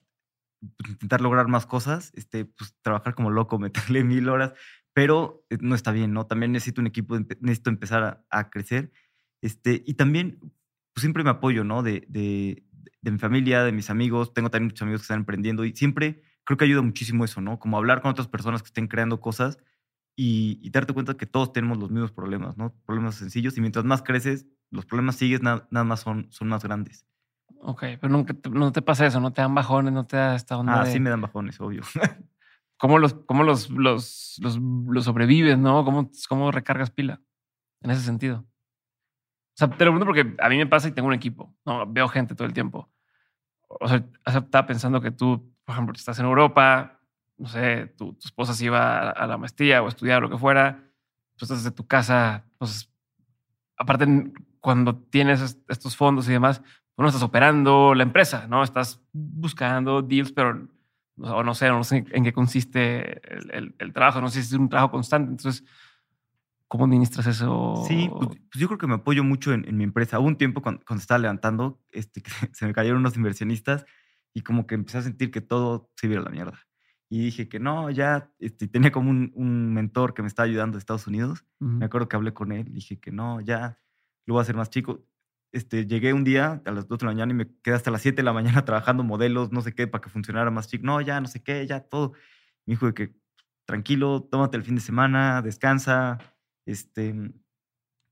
intentar 0.88 1.22
lograr 1.22 1.48
más 1.48 1.66
cosas, 1.66 2.12
este, 2.16 2.46
pues 2.46 2.76
trabajar 2.82 3.16
como 3.16 3.30
loco, 3.30 3.60
meterle 3.60 4.04
mil 4.04 4.30
horas, 4.30 4.54
pero 4.94 5.46
eh, 5.50 5.58
no 5.62 5.76
está 5.76 5.92
bien, 5.92 6.14
¿no? 6.14 6.26
También 6.28 6.52
necesito 6.52 6.82
un 6.82 6.88
equipo, 6.88 7.18
necesito 7.42 7.70
empezar 7.70 8.04
a, 8.04 8.26
a 8.30 8.50
crecer. 8.50 8.92
Este, 9.42 9.84
y 9.86 9.94
también 9.96 10.40
pues, 10.94 11.02
siempre 11.02 11.24
me 11.24 11.30
apoyo, 11.30 11.64
¿no? 11.64 11.84
De, 11.84 12.06
de, 12.10 12.66
de 13.02 13.12
mi 13.12 13.20
familia, 13.20 13.64
de 13.64 13.72
mis 13.72 13.90
amigos. 13.90 14.34
Tengo 14.34 14.50
también 14.50 14.68
muchos 14.70 14.82
amigos 14.84 15.02
que 15.02 15.06
están 15.06 15.20
emprendiendo 15.20 15.66
y 15.66 15.76
siempre 15.76 16.22
creo 16.44 16.58
que 16.58 16.66
ayuda 16.66 16.82
muchísimo 16.82 17.24
eso, 17.26 17.42
¿no? 17.42 17.60
Como 17.60 17.78
hablar 17.78 18.02
con 18.02 18.12
otras 18.12 18.28
personas 18.28 18.62
que 18.64 18.68
estén 18.68 18.88
creando 18.88 19.22
cosas 19.22 19.58
y, 20.16 20.60
y 20.62 20.70
darte 20.72 20.94
cuenta 20.94 21.16
que 21.16 21.26
todos 21.26 21.54
tenemos 21.54 21.78
los 21.78 21.92
mismos 21.92 22.12
problemas, 22.12 22.58
¿no? 22.58 22.74
Problemas 22.86 23.16
sencillos 23.16 23.58
y 23.58 23.62
mientras 23.62 23.86
más 23.86 24.02
creces, 24.02 24.48
los 24.72 24.86
problemas 24.86 25.16
sigues, 25.16 25.42
na- 25.42 25.68
nada 25.72 25.84
más 25.86 26.02
son, 26.02 26.28
son 26.32 26.50
más 26.50 26.64
grandes. 26.64 27.06
Ok, 27.62 27.84
pero 28.02 28.10
nunca 28.10 28.34
te, 28.34 28.50
no 28.50 28.72
te 28.72 28.82
pasa 28.82 29.06
eso, 29.06 29.20
no 29.20 29.32
te 29.34 29.42
dan 29.42 29.54
bajones, 29.56 29.94
no 29.94 30.06
te 30.06 30.18
da 30.18 30.36
esta 30.36 30.58
onda 30.58 30.80
Ah, 30.80 30.86
de 30.86 30.92
sí 30.92 31.00
me 31.00 31.10
dan 31.10 31.22
bajones, 31.22 31.60
obvio. 31.62 31.82
cómo 32.80 32.98
los, 32.98 33.14
cómo 33.14 33.44
los, 33.44 33.70
los, 33.70 34.38
los, 34.42 34.58
los 34.58 35.06
sobrevives, 35.06 35.58
¿no? 35.58 35.86
¿Cómo, 35.86 36.10
cómo 36.28 36.52
recargas 36.52 36.90
pila 36.90 37.22
en 37.82 37.92
ese 37.92 38.02
sentido. 38.02 38.40
O 38.40 39.58
sea, 39.60 39.68
te 39.70 39.86
lo 39.86 39.92
pregunto 39.92 40.06
porque 40.06 40.36
a 40.40 40.50
mí 40.50 40.58
me 40.58 40.66
pasa 40.66 40.88
y 40.88 40.92
tengo 40.94 41.10
un 41.10 41.14
equipo, 41.14 41.54
¿no? 41.66 41.86
Veo 41.86 42.08
gente 42.08 42.34
todo 42.34 42.48
el 42.48 42.54
tiempo. 42.54 42.90
O 43.68 43.88
sea, 43.88 44.04
estaba 44.26 44.66
pensando 44.66 45.02
que 45.02 45.12
tú, 45.12 45.54
por 45.66 45.74
ejemplo, 45.74 45.94
estás 45.94 46.18
en 46.20 46.26
Europa, 46.26 47.00
no 47.38 47.48
sé, 47.48 47.88
tu, 47.98 48.14
tu 48.14 48.26
esposa 48.28 48.54
se 48.54 48.66
iba 48.66 49.12
a, 49.12 49.28
la 49.28 49.38
maestría 49.38 49.82
o 49.84 49.86
a 49.86 49.90
estudiar 49.90 50.20
o 50.20 50.22
lo 50.22 50.30
que 50.30 50.38
fuera, 50.38 50.84
tú 51.36 51.46
estás 51.46 51.64
desde 51.64 51.76
tu 51.76 51.86
casa, 51.86 52.46
pues, 52.58 52.90
aparte, 53.78 54.06
cuando 54.62 54.96
tienes 54.96 55.42
est- 55.42 55.70
estos 55.70 55.96
fondos 55.96 56.28
y 56.30 56.32
demás, 56.32 56.62
no 56.98 57.08
estás 57.08 57.24
operando 57.24 57.94
la 57.94 58.04
empresa, 58.04 58.48
¿no? 58.48 58.64
Estás 58.64 59.02
buscando 59.14 60.02
deals, 60.02 60.32
pero 60.32 60.68
o 61.22 61.44
no 61.44 61.54
sé, 61.56 61.68
no 61.70 61.84
sé 61.84 62.06
en 62.12 62.24
qué 62.24 62.34
consiste 62.34 63.22
el, 63.34 63.52
el- 63.52 63.76
el 63.80 63.94
trabajo, 63.94 64.22
no 64.22 64.30
sé 64.30 64.42
si 64.44 64.54
es 64.56 64.60
un 64.60 64.70
trabajo 64.70 64.92
constante. 64.92 65.32
Entonces, 65.32 65.64
¿cómo 66.68 66.86
administras 66.86 67.26
eso? 67.28 67.84
Sí, 67.88 68.10
pues, 68.18 68.30
pues 68.30 68.60
yo 68.62 68.68
creo 68.68 68.78
que 68.78 68.88
me 68.88 68.96
apoyo 68.96 69.24
mucho 69.24 69.54
en, 69.54 69.68
en 69.68 69.78
mi 69.78 69.84
empresa. 69.84 70.20
Hubo 70.20 70.28
un 70.28 70.38
tiempo 70.38 70.62
cuando, 70.62 70.84
cuando 70.86 71.02
estaba 71.02 71.18
levantando, 71.18 71.82
este, 71.92 72.22
que 72.24 72.32
se 72.54 72.66
me 72.66 72.74
cayeron 72.74 73.00
unos 73.00 73.16
inversionistas 73.18 73.86
y 74.34 74.42
como 74.42 74.68
que 74.68 74.76
empecé 74.76 75.00
a 75.00 75.02
sentir 75.02 75.32
que 75.32 75.42
todo 75.42 75.92
se 75.96 76.08
iba 76.08 76.20
a 76.20 76.24
la 76.24 76.30
mierda. 76.30 76.60
Y 77.12 77.24
dije 77.24 77.50
que 77.50 77.60
no, 77.60 77.90
ya 77.90 78.32
este, 78.38 78.68
tenía 78.68 78.92
como 78.92 79.10
un, 79.10 79.32
un 79.34 79.74
mentor 79.74 80.14
que 80.14 80.22
me 80.22 80.28
estaba 80.28 80.46
ayudando 80.46 80.76
de 80.76 80.80
Estados 80.80 81.08
Unidos. 81.08 81.44
Ujú. 81.60 81.72
Me 81.72 81.86
acuerdo 81.86 82.08
que 82.08 82.16
hablé 82.16 82.34
con 82.36 82.52
él, 82.52 82.72
dije 82.72 83.00
que 83.00 83.12
no, 83.12 83.42
ya 83.42 83.80
lo 84.28 84.36
voy 84.36 84.42
a 84.42 84.44
hacer 84.44 84.56
más 84.56 84.70
chico. 84.70 85.04
Este, 85.52 85.88
llegué 85.88 86.14
un 86.14 86.24
día 86.24 86.62
a 86.66 86.72
las 86.72 86.88
2 86.88 87.00
de 87.00 87.06
la 87.08 87.12
mañana 87.14 87.32
y 87.32 87.36
me 87.36 87.48
quedé 87.64 87.76
hasta 87.76 87.90
las 87.92 88.02
7 88.02 88.18
de 88.18 88.24
la 88.24 88.34
mañana 88.34 88.64
trabajando 88.66 89.04
modelos, 89.04 89.52
no 89.52 89.62
sé 89.62 89.74
qué, 89.74 89.88
para 89.88 90.02
que 90.02 90.10
funcionara 90.10 90.52
más 90.52 90.68
chico. 90.68 90.86
No, 90.86 91.02
ya, 91.02 91.20
no 91.22 91.28
sé 91.28 91.42
qué, 91.42 91.66
ya 91.66 91.80
todo. 91.82 92.14
Me 92.66 92.74
dijo 92.74 92.86
de 92.88 92.94
que 92.94 93.16
tranquilo, 93.66 94.28
tómate 94.32 94.58
el 94.58 94.64
fin 94.64 94.76
de 94.76 94.82
semana, 94.82 95.42
descansa, 95.42 96.18
este, 96.66 97.16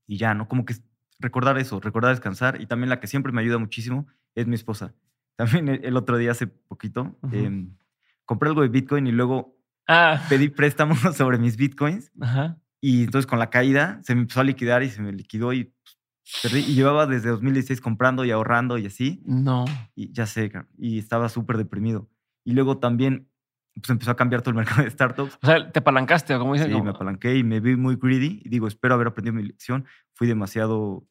y 0.06 0.16
ya, 0.16 0.34
¿no? 0.34 0.48
Como 0.48 0.64
que 0.64 0.74
recordar 1.18 1.58
eso, 1.58 1.80
recordar 1.80 2.10
descansar. 2.12 2.60
Y 2.60 2.66
también 2.66 2.88
la 2.90 3.00
que 3.00 3.06
siempre 3.06 3.32
me 3.32 3.40
ayuda 3.40 3.58
muchísimo 3.58 4.06
es 4.34 4.46
mi 4.46 4.54
esposa. 4.54 4.94
También 5.36 5.68
el, 5.68 5.84
el 5.84 5.96
otro 5.96 6.16
día, 6.16 6.32
hace 6.32 6.48
poquito, 6.48 7.16
Ujú. 7.22 7.36
em, 7.36 7.76
compré 8.24 8.48
algo 8.48 8.62
de 8.62 8.68
Bitcoin 8.68 9.06
y 9.06 9.12
luego 9.12 9.56
Ah, 9.86 10.20
pedí 10.28 10.48
préstamos 10.48 10.98
sobre 11.16 11.38
mis 11.38 11.56
Bitcoins. 11.56 12.10
ajá. 12.20 12.58
Y 12.80 13.04
entonces 13.04 13.26
con 13.26 13.38
la 13.38 13.50
caída 13.50 14.00
se 14.04 14.14
me 14.14 14.20
empezó 14.22 14.40
a 14.40 14.44
liquidar 14.44 14.82
y 14.82 14.90
se 14.90 15.00
me 15.02 15.12
liquidó 15.12 15.52
y 15.52 15.64
pues, 15.64 15.97
perdí. 16.42 16.60
Y 16.60 16.74
llevaba 16.74 17.06
desde 17.06 17.30
2016 17.30 17.80
comprando 17.80 18.24
y 18.24 18.30
ahorrando 18.30 18.78
y 18.78 18.86
así. 18.86 19.22
No. 19.26 19.64
Y 19.94 20.12
ya 20.12 20.26
sé, 20.26 20.50
y 20.76 20.98
estaba 20.98 21.28
súper 21.28 21.56
deprimido. 21.56 22.08
Y 22.44 22.52
luego 22.52 22.78
también 22.78 23.28
pues 23.74 23.90
empezó 23.90 24.10
a 24.10 24.16
cambiar 24.16 24.42
todo 24.42 24.50
el 24.50 24.56
mercado 24.64 24.82
de 24.82 24.90
startups. 24.90 25.38
O 25.42 25.46
sea, 25.46 25.70
te 25.70 25.78
apalancaste, 25.78 26.34
o 26.34 26.38
como 26.40 26.54
dicen. 26.54 26.68
Sí, 26.68 26.72
como- 26.72 26.84
me 26.84 26.90
apalanqué 26.90 27.36
y 27.36 27.44
me 27.44 27.60
vi 27.60 27.76
muy 27.76 27.96
greedy. 27.96 28.40
Y 28.44 28.48
digo, 28.48 28.66
espero 28.66 28.94
haber 28.94 29.06
aprendido 29.08 29.34
mi 29.34 29.42
lección. 29.44 29.86
Fui 30.14 30.26
demasiado, 30.26 31.06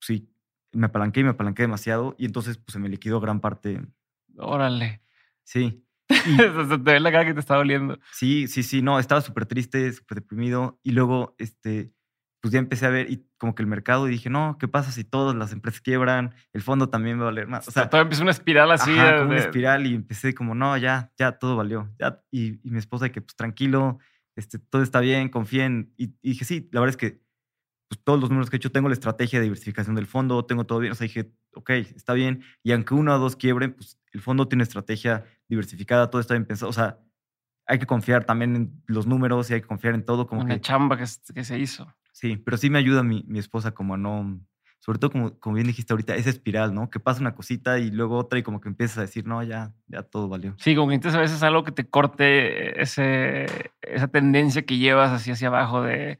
sí, 0.00 0.28
me 0.72 0.86
apalanqué 0.86 1.20
y 1.20 1.24
me 1.24 1.30
apalanqué 1.30 1.62
demasiado. 1.62 2.14
Y 2.18 2.24
entonces 2.26 2.58
pues 2.58 2.72
se 2.72 2.78
me 2.80 2.88
liquidó 2.88 3.20
gran 3.20 3.40
parte. 3.40 3.80
Órale. 4.38 5.02
Sí, 5.44 5.84
Se 6.08 6.24
te 6.68 6.76
ve 6.78 7.00
la 7.00 7.10
cara 7.12 7.24
que 7.24 7.34
te 7.34 7.40
está 7.40 7.56
doliendo. 7.56 7.98
sí, 8.12 8.46
sí, 8.48 8.62
sí. 8.62 8.82
No, 8.82 8.98
estaba 8.98 9.20
súper 9.20 9.46
triste, 9.46 9.92
súper 9.92 10.20
deprimido. 10.22 10.78
Y 10.82 10.92
luego, 10.92 11.34
este, 11.38 11.92
pues 12.42 12.52
ya 12.52 12.58
empecé 12.58 12.84
a 12.86 12.90
ver 12.90 13.08
y 13.08 13.24
como 13.38 13.54
que 13.54 13.62
el 13.62 13.68
mercado 13.68 14.08
y 14.08 14.10
dije, 14.10 14.28
no, 14.28 14.58
¿qué 14.58 14.66
pasa 14.68 14.90
si 14.90 15.04
todas 15.04 15.34
las 15.36 15.52
empresas 15.52 15.80
quiebran? 15.80 16.34
El 16.52 16.60
fondo 16.60 16.88
también 16.90 17.16
va 17.18 17.22
a 17.22 17.26
valer 17.26 17.46
más. 17.46 17.68
O 17.68 17.70
O 17.70 17.72
sea, 17.72 17.88
todo 17.88 18.00
empieza 18.02 18.22
una 18.22 18.32
espiral 18.32 18.70
así. 18.72 18.90
Ajá, 18.90 19.12
de- 19.12 19.18
como 19.20 19.30
una 19.30 19.38
espiral 19.38 19.86
y 19.86 19.94
empecé 19.94 20.34
como, 20.34 20.54
no, 20.54 20.76
ya, 20.76 21.12
ya 21.16 21.32
todo 21.38 21.56
valió. 21.56 21.88
Ya, 22.00 22.20
y, 22.32 22.58
y 22.66 22.70
mi 22.72 22.78
esposa 22.78 23.04
de 23.06 23.12
que, 23.12 23.20
pues 23.22 23.36
tranquilo, 23.36 23.98
este, 24.36 24.58
todo 24.58 24.82
está 24.82 24.98
bien, 25.00 25.28
confíen. 25.28 25.94
Y, 25.96 26.16
y 26.20 26.30
dije, 26.30 26.44
sí, 26.44 26.68
la 26.72 26.80
verdad 26.80 26.90
es 26.90 26.96
que 26.96 27.22
pues, 27.88 28.02
todos 28.02 28.18
los 28.20 28.28
números 28.30 28.50
que 28.50 28.56
he 28.56 28.58
hecho, 28.58 28.72
tengo 28.72 28.88
la 28.88 28.94
estrategia 28.94 29.38
de 29.38 29.44
diversificación 29.44 29.94
del 29.94 30.06
fondo, 30.08 30.44
tengo 30.44 30.64
todo 30.64 30.80
bien. 30.80 30.90
O 30.90 30.94
sea, 30.96 31.06
dije, 31.06 31.32
ok, 31.54 31.70
está 31.70 32.12
bien. 32.12 32.42
Y 32.64 32.72
aunque 32.72 32.94
uno 32.94 33.14
o 33.14 33.18
dos 33.20 33.36
quiebren, 33.36 33.74
pues 33.74 34.00
el 34.12 34.20
fondo 34.20 34.48
tiene 34.48 34.64
estrategia 34.64 35.24
diversificada, 35.48 36.10
todo 36.10 36.20
está 36.20 36.34
bien 36.34 36.44
pensado. 36.46 36.70
O 36.70 36.72
sea, 36.72 36.98
hay 37.66 37.78
que 37.78 37.86
confiar 37.86 38.24
también 38.24 38.56
en 38.56 38.82
los 38.86 39.06
números 39.06 39.48
y 39.50 39.54
hay 39.54 39.60
que 39.60 39.68
confiar 39.68 39.94
en 39.94 40.04
todo. 40.04 40.26
Como 40.26 40.40
Una 40.42 40.54
que, 40.54 40.60
chamba 40.60 40.96
que, 40.96 41.04
que 41.34 41.44
se 41.44 41.58
hizo. 41.60 41.94
Sí, 42.12 42.36
pero 42.36 42.56
sí 42.56 42.70
me 42.70 42.78
ayuda 42.78 43.02
mi, 43.02 43.24
mi 43.26 43.38
esposa 43.38 43.72
como 43.72 43.94
a 43.94 43.96
no... 43.96 44.40
Sobre 44.84 44.98
todo, 44.98 45.12
como, 45.12 45.38
como 45.38 45.54
bien 45.54 45.68
dijiste 45.68 45.92
ahorita, 45.92 46.16
esa 46.16 46.30
espiral, 46.30 46.74
¿no? 46.74 46.90
Que 46.90 46.98
pasa 46.98 47.20
una 47.20 47.36
cosita 47.36 47.78
y 47.78 47.92
luego 47.92 48.16
otra 48.18 48.40
y 48.40 48.42
como 48.42 48.60
que 48.60 48.68
empiezas 48.68 48.98
a 48.98 49.02
decir, 49.02 49.24
no, 49.24 49.40
ya, 49.44 49.72
ya 49.86 50.02
todo 50.02 50.28
valió. 50.28 50.56
Sí, 50.58 50.74
como 50.74 50.88
que 50.88 50.96
entonces 50.96 51.16
a 51.16 51.20
veces 51.20 51.40
algo 51.44 51.62
que 51.62 51.70
te 51.70 51.88
corte 51.88 52.82
ese, 52.82 53.46
esa 53.80 54.08
tendencia 54.08 54.62
que 54.62 54.78
llevas 54.78 55.12
así 55.12 55.30
hacia 55.30 55.46
abajo 55.48 55.82
de 55.82 56.18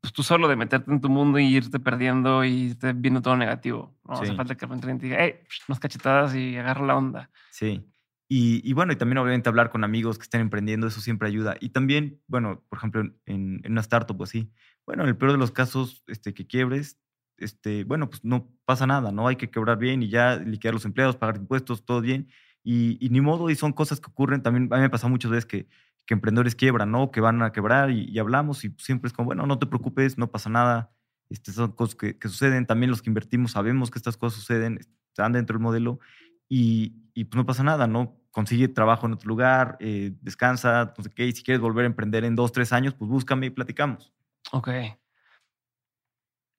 pues 0.00 0.12
tú 0.12 0.22
solo 0.24 0.48
de 0.48 0.56
meterte 0.56 0.90
en 0.90 1.00
tu 1.00 1.08
mundo 1.08 1.38
y 1.38 1.46
irte 1.56 1.78
perdiendo 1.78 2.44
y 2.44 2.70
irte 2.70 2.92
viendo 2.94 3.22
todo 3.22 3.36
negativo. 3.36 3.94
No 4.04 4.14
hace 4.14 4.26
Sí. 4.32 4.36
falta 4.36 4.56
que 4.56 4.64
alguien 4.64 4.98
te 4.98 5.06
diga, 5.06 5.18
hey, 5.20 5.34
unas 5.68 5.78
cachetadas 5.78 6.34
y 6.34 6.56
agarra 6.56 6.84
la 6.84 6.96
onda. 6.96 7.30
Sí. 7.50 7.84
Y, 8.30 8.72
bueno, 8.74 8.92
y 8.92 8.96
también 8.96 9.18
obviamente 9.18 9.48
hablar 9.48 9.70
con 9.70 9.84
amigos 9.84 10.18
que 10.18 10.24
estén 10.24 10.42
emprendiendo, 10.42 10.86
eso 10.86 11.00
siempre 11.00 11.28
ayuda. 11.28 11.56
Y 11.60 11.70
también, 11.70 12.20
bueno, 12.26 12.62
por 12.68 12.78
ejemplo, 12.78 13.00
en, 13.00 13.16
en- 13.26 13.72
una 13.72 13.80
startup 13.80 14.22
así, 14.22 14.52
bueno, 14.86 15.02
en 15.04 15.08
el 15.08 15.16
peor 15.16 15.32
de 15.32 15.38
los 15.38 15.50
casos 15.50 16.02
este, 16.08 16.34
que 16.34 16.46
quiebres, 16.46 16.98
este, 17.38 17.84
bueno, 17.84 18.10
pues 18.10 18.24
no 18.24 18.50
pasa 18.66 18.86
nada, 18.86 19.12
¿no? 19.12 19.28
Hay 19.28 19.36
que 19.36 19.50
quebrar 19.50 19.78
bien 19.78 20.02
y 20.02 20.10
ya 20.10 20.36
liquidar 20.36 20.74
los 20.74 20.84
empleados, 20.84 21.16
pagar 21.16 21.36
impuestos, 21.36 21.84
todo 21.86 22.00
bien. 22.02 22.28
Y, 22.64 22.98
y 23.04 23.08
ni 23.10 23.20
modo, 23.22 23.48
y 23.50 23.54
son 23.54 23.72
cosas 23.72 24.00
que 24.00 24.10
ocurren. 24.10 24.42
También 24.42 24.68
a 24.72 24.76
mí 24.76 24.80
me 24.80 24.86
ha 24.86 24.90
pasado 24.90 25.08
muchas 25.10 25.30
veces 25.30 25.46
que, 25.46 25.68
que 26.06 26.14
emprendedores 26.14 26.54
quiebran, 26.54 26.90
¿no? 26.90 27.10
Que 27.10 27.20
van 27.20 27.40
a 27.42 27.52
quebrar 27.52 27.90
y, 27.90 28.04
y 28.10 28.18
hablamos 28.18 28.64
y 28.64 28.74
siempre 28.78 29.08
es 29.08 29.12
como, 29.14 29.26
bueno, 29.26 29.46
no 29.46 29.58
te 29.58 29.66
preocupes, 29.66 30.18
no 30.18 30.30
pasa 30.30 30.50
nada. 30.50 30.92
Este, 31.30 31.52
son 31.52 31.72
cosas 31.72 31.94
que, 31.96 32.18
que 32.18 32.28
suceden. 32.28 32.66
También 32.66 32.90
los 32.90 33.00
que 33.02 33.08
invertimos 33.10 33.52
sabemos 33.52 33.90
que 33.90 33.98
estas 33.98 34.16
cosas 34.18 34.40
suceden, 34.40 34.78
están 35.12 35.32
dentro 35.32 35.54
del 35.54 35.62
modelo 35.62 36.00
y, 36.48 36.94
y, 37.14 37.24
pues 37.24 37.36
no 37.36 37.46
pasa 37.46 37.62
nada, 37.62 37.86
¿no? 37.86 38.16
Consigue 38.30 38.68
trabajo 38.68 39.06
en 39.06 39.14
otro 39.14 39.28
lugar, 39.28 39.76
eh, 39.80 40.12
descansa, 40.22 40.94
no 40.96 41.04
sé 41.04 41.10
qué, 41.10 41.26
y 41.26 41.32
si 41.32 41.42
quieres 41.42 41.60
volver 41.60 41.84
a 41.84 41.86
emprender 41.86 42.24
en 42.24 42.34
dos, 42.34 42.52
tres 42.52 42.72
años, 42.72 42.94
pues 42.94 43.10
búscame 43.10 43.46
y 43.46 43.50
platicamos. 43.50 44.12
Ok. 44.52 44.68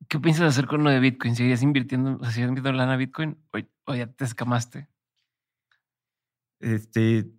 ¿Qué 0.08 0.20
piensas 0.20 0.48
hacer 0.48 0.68
con 0.68 0.84
lo 0.84 0.90
de 0.90 1.00
Bitcoin? 1.00 1.36
¿Seguirías 1.36 1.62
invirtiendo, 1.62 2.16
o 2.16 2.20
sea, 2.20 2.32
¿seguirías 2.32 2.50
invirtiendo 2.50 2.78
lana 2.78 2.94
a 2.94 2.98
Bitcoin 2.98 3.38
o, 3.54 3.60
o 3.92 3.96
ya 3.96 4.08
te 4.08 4.26
escamaste? 4.26 4.88
Este, 6.60 7.30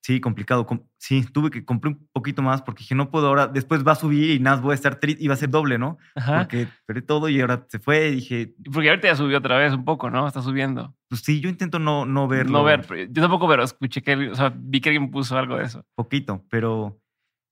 sí, 0.00 0.20
complicado. 0.20 0.66
com- 0.66 0.86
Sí, 0.98 1.24
tuve 1.32 1.50
que 1.50 1.64
comprar 1.64 1.94
un 1.94 2.08
poquito 2.12 2.40
más 2.42 2.62
porque 2.62 2.80
dije, 2.80 2.94
no 2.94 3.10
puedo 3.10 3.26
ahora, 3.28 3.46
después 3.46 3.86
va 3.86 3.92
a 3.92 3.96
subir 3.96 4.30
y 4.30 4.38
nada, 4.40 4.60
voy 4.60 4.72
a 4.72 4.74
estar 4.74 4.96
triste 5.00 5.22
y 5.22 5.28
va 5.28 5.34
a 5.34 5.36
ser 5.36 5.50
doble, 5.50 5.78
¿no? 5.78 5.98
Ajá. 6.14 6.40
Porque 6.40 6.66
perdí 6.86 7.02
todo 7.02 7.28
y 7.28 7.40
ahora 7.40 7.66
se 7.68 7.78
fue 7.78 8.08
y 8.08 8.14
dije, 8.16 8.54
Porque 8.72 8.88
ahorita 8.88 9.08
ya 9.08 9.16
subió 9.16 9.38
otra 9.38 9.58
vez 9.58 9.72
un 9.74 9.84
poco, 9.84 10.10
¿no? 10.10 10.26
Está 10.26 10.40
subiendo. 10.42 10.94
pues 11.08 11.20
sí, 11.22 11.40
yo 11.40 11.48
intento 11.48 11.78
no, 11.78 12.06
no 12.06 12.26
verlo. 12.28 12.52
No 12.58 12.64
ver, 12.64 12.86
yo 13.10 13.22
tampoco, 13.22 13.46
pero 13.48 13.62
escuché 13.64 14.02
que, 14.02 14.30
o 14.30 14.34
sea, 14.34 14.52
vi 14.56 14.80
que 14.80 14.88
alguien 14.90 15.10
puso 15.10 15.36
algo 15.36 15.56
de 15.56 15.64
eso. 15.64 15.84
Poquito, 15.94 16.44
pero 16.50 17.00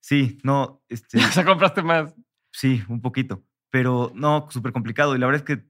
sí, 0.01 0.39
no, 0.43 0.83
este, 0.89 1.19
O 1.25 1.33
sea, 1.33 1.45
compraste 1.45 1.83
más. 1.83 2.15
Sí, 2.53 2.83
un 2.89 3.01
poquito. 3.01 3.43
Pero 3.71 4.13
no, 4.15 4.47
súper 4.51 4.73
complicado. 4.73 5.15
Y 5.17 5.19
la 5.19 5.27
verdad 5.27 5.43
es 5.49 5.57
que, 5.57 5.65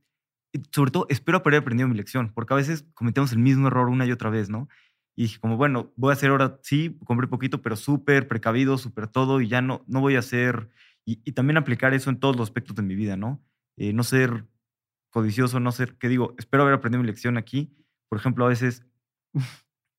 y 0.54 0.60
sobre 0.72 0.90
todo, 0.90 1.06
espero 1.08 1.38
haber 1.38 1.56
aprendido 1.60 1.88
mi 1.88 1.96
lección, 1.96 2.32
porque 2.34 2.52
a 2.54 2.56
veces 2.56 2.84
cometemos 2.94 3.32
el 3.32 3.38
mismo 3.38 3.68
error 3.68 3.88
una 3.88 4.04
y 4.06 4.12
otra 4.12 4.28
vez, 4.30 4.50
¿no? 4.50 4.68
Y 5.16 5.24
dije, 5.24 5.38
como, 5.40 5.56
bueno, 5.56 5.92
voy 5.96 6.10
a 6.10 6.14
hacer 6.14 6.30
ahora, 6.30 6.58
sí, 6.62 6.98
compré 7.04 7.28
poquito, 7.28 7.62
pero 7.62 7.76
súper 7.76 8.28
precavido, 8.28 8.78
súper 8.78 9.08
todo, 9.08 9.40
y 9.40 9.48
ya 9.48 9.60
no, 9.62 9.84
no 9.86 10.00
voy 10.00 10.16
a 10.16 10.20
hacer. 10.20 10.70
Y, 11.04 11.20
y 11.24 11.32
también 11.32 11.56
aplicar 11.58 11.94
eso 11.94 12.10
en 12.10 12.18
todos 12.20 12.36
los 12.36 12.48
aspectos 12.48 12.76
de 12.76 12.82
mi 12.82 12.94
vida, 12.94 13.16
¿no? 13.16 13.42
Eh, 13.76 13.92
no 13.92 14.04
ser 14.04 14.46
codicioso, 15.10 15.60
no 15.60 15.72
ser, 15.72 15.96
que 15.98 16.08
digo, 16.08 16.34
espero 16.38 16.62
haber 16.64 16.74
aprendido 16.76 17.02
mi 17.02 17.06
lección 17.08 17.36
aquí. 17.38 17.74
Por 18.08 18.18
ejemplo, 18.18 18.44
a 18.46 18.48
veces, 18.48 18.84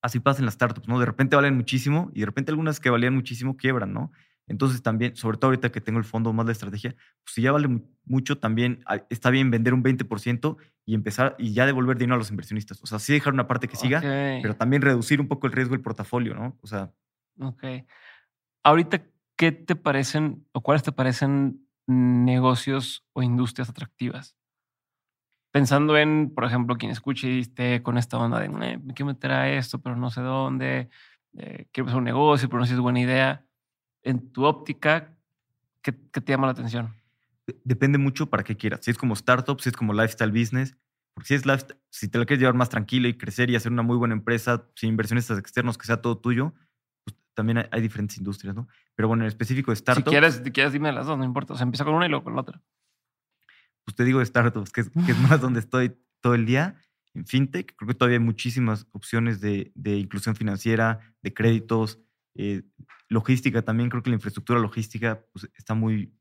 así 0.02 0.20
pasa 0.20 0.40
en 0.40 0.46
las 0.46 0.56
startups, 0.56 0.88
¿no? 0.88 1.00
De 1.00 1.06
repente 1.06 1.36
valen 1.36 1.56
muchísimo 1.56 2.12
y 2.14 2.22
de 2.22 2.26
repente 2.26 2.52
algunas 2.52 2.80
que 2.80 2.90
valían 2.90 3.16
muchísimo 3.16 3.56
quiebran, 3.58 3.94
¿no? 3.94 4.12
Entonces 4.48 4.82
también, 4.84 5.16
sobre 5.16 5.38
todo 5.38 5.50
ahorita 5.50 5.72
que 5.72 5.80
tengo 5.80 6.00
el 6.00 6.06
fondo 6.06 6.34
más 6.34 6.46
de 6.46 6.52
estrategia, 6.52 6.96
pues 7.24 7.34
si 7.36 7.42
ya 7.42 7.54
vale 7.54 7.70
mu- 7.70 7.82
mucho, 8.06 8.38
también 8.38 8.84
ah, 8.86 9.02
está 9.10 9.30
bien 9.30 9.50
vender 9.52 9.74
un 9.74 9.84
20% 9.84 10.58
y 10.86 10.96
empezar 10.96 11.36
y 11.40 11.54
ya 11.54 11.66
devolver 11.66 11.98
dinero 11.98 12.16
a 12.16 12.18
los 12.20 12.32
inversionistas. 12.32 12.82
O 12.84 12.88
sea, 12.88 13.00
sí 13.00 13.14
dejar 13.14 13.34
una 13.34 13.48
parte 13.48 13.68
que 13.68 13.78
siga, 13.78 14.08
pero 14.42 14.56
también 14.56 14.82
reducir 14.82 15.22
un 15.22 15.28
poco 15.28 15.48
el 15.48 15.54
riesgo 15.54 15.74
del 15.76 15.82
portafolio, 15.84 16.36
¿no? 16.36 16.58
O 16.62 16.68
sea, 16.68 16.94
ok. 17.40 17.64
Ahorita, 18.64 19.04
¿qué 19.38 19.52
te 19.52 19.76
parecen 19.76 20.48
o 20.54 20.62
cuáles 20.62 20.84
te 20.84 20.92
parecen 20.92 21.68
negocios 21.88 23.06
o 23.14 23.24
industrias 23.24 23.70
atractivas? 23.70 24.36
Pensando 25.52 25.96
en, 25.98 26.34
por 26.34 26.46
ejemplo, 26.46 26.76
quien 26.78 26.92
escuche 26.92 27.30
y 27.30 27.40
esté 27.42 27.84
con 27.84 27.98
esta 28.00 28.18
onda 28.18 28.40
de 28.40 28.48
"Eh, 28.48 28.80
me 28.80 28.94
quiero 28.96 29.08
meter 29.08 29.32
a 29.32 29.50
esto, 29.52 29.80
pero 29.82 29.96
no 29.96 30.10
sé 30.10 30.22
dónde, 30.22 30.90
eh, 31.38 31.68
quiero 31.72 31.84
empezar 31.86 31.98
un 32.00 32.06
negocio, 32.06 32.50
pero 32.50 32.60
no 32.60 32.66
sé 32.66 32.70
si 32.70 32.76
es 32.76 32.80
buena 32.82 33.00
idea. 33.02 33.46
En 34.04 34.32
tu 34.32 34.46
óptica, 34.46 35.16
¿qué, 35.84 35.94
qué 36.14 36.22
te 36.22 36.34
llama 36.34 36.48
la 36.48 36.54
atención? 36.54 36.96
De- 37.48 37.60
Depende 37.64 37.98
mucho 37.98 38.30
para 38.30 38.44
qué 38.44 38.56
quieras. 38.58 38.82
Si 38.84 38.92
es 38.92 38.98
como 38.98 39.14
startup, 39.14 39.60
si 39.62 39.70
es 39.70 39.76
como 39.76 39.94
lifestyle 39.94 40.32
business. 40.32 40.76
Porque 41.16 41.28
si 41.28 41.34
es 41.36 41.46
lifestyle, 41.46 41.80
si 41.92 42.08
te 42.08 42.18
la 42.18 42.26
quieres 42.26 42.40
llevar 42.42 42.56
más 42.56 42.70
tranquila 42.70 43.08
y 43.08 43.16
crecer 43.18 43.50
y 43.50 43.56
hacer 43.56 43.72
una 43.72 43.84
muy 43.84 43.98
buena 43.98 44.16
empresa 44.16 44.68
sin 44.76 44.90
inversionistas 44.90 45.38
externos, 45.38 45.78
que 45.78 45.86
sea 45.86 46.02
todo 46.02 46.18
tuyo, 46.18 46.54
pues 47.06 47.16
también 47.36 47.60
hay, 47.60 47.66
hay 47.72 47.82
diferentes 47.82 48.18
industrias, 48.18 48.56
¿no? 48.56 48.68
Pero 48.96 49.08
bueno, 49.10 49.24
en 49.24 49.28
específico 49.28 49.72
de 49.72 49.76
Si 49.76 49.82
startups, 49.82 50.10
quieres, 50.10 50.42
si 50.44 50.52
quieres, 50.52 50.74
dime 50.74 50.92
las 50.92 51.06
dos, 51.06 51.18
no 51.18 51.24
importa. 51.24 51.54
O 51.54 51.58
sea, 51.58 51.66
empieza 51.66 51.86
con 51.86 51.94
una 51.94 52.08
y 52.08 52.10
luego 52.10 52.24
con 52.24 52.34
la 52.34 52.42
otra. 52.42 52.62
pues 53.86 53.96
te 53.96 54.06
digo 54.06 54.20
de 54.20 54.26
startups, 54.26 54.72
que 54.72 54.82
es, 54.82 54.90
que 54.90 55.12
es 55.12 55.20
más 55.20 55.42
donde 55.42 55.60
estoy 55.60 55.96
todo 56.22 56.34
el 56.36 56.46
día. 56.46 56.78
En 57.14 57.28
fintech, 57.28 57.76
creo 57.76 57.88
que 57.90 57.94
todavía 57.94 58.18
hay 58.18 58.24
muchísimas 58.24 58.88
opciones 58.92 59.40
de, 59.40 59.72
de 59.76 59.98
inclusión 59.98 60.36
financiera, 60.36 61.14
de 61.22 61.34
créditos, 61.34 62.00
eh, 62.36 62.64
logística 63.10 63.62
también. 63.62 63.90
Creo 63.92 64.02
que 64.02 64.10
la 64.10 64.16
infraestructura 64.16 64.60
logística 64.60 65.24
pues, 65.32 65.48
está 65.56 65.76
muy 65.76 66.12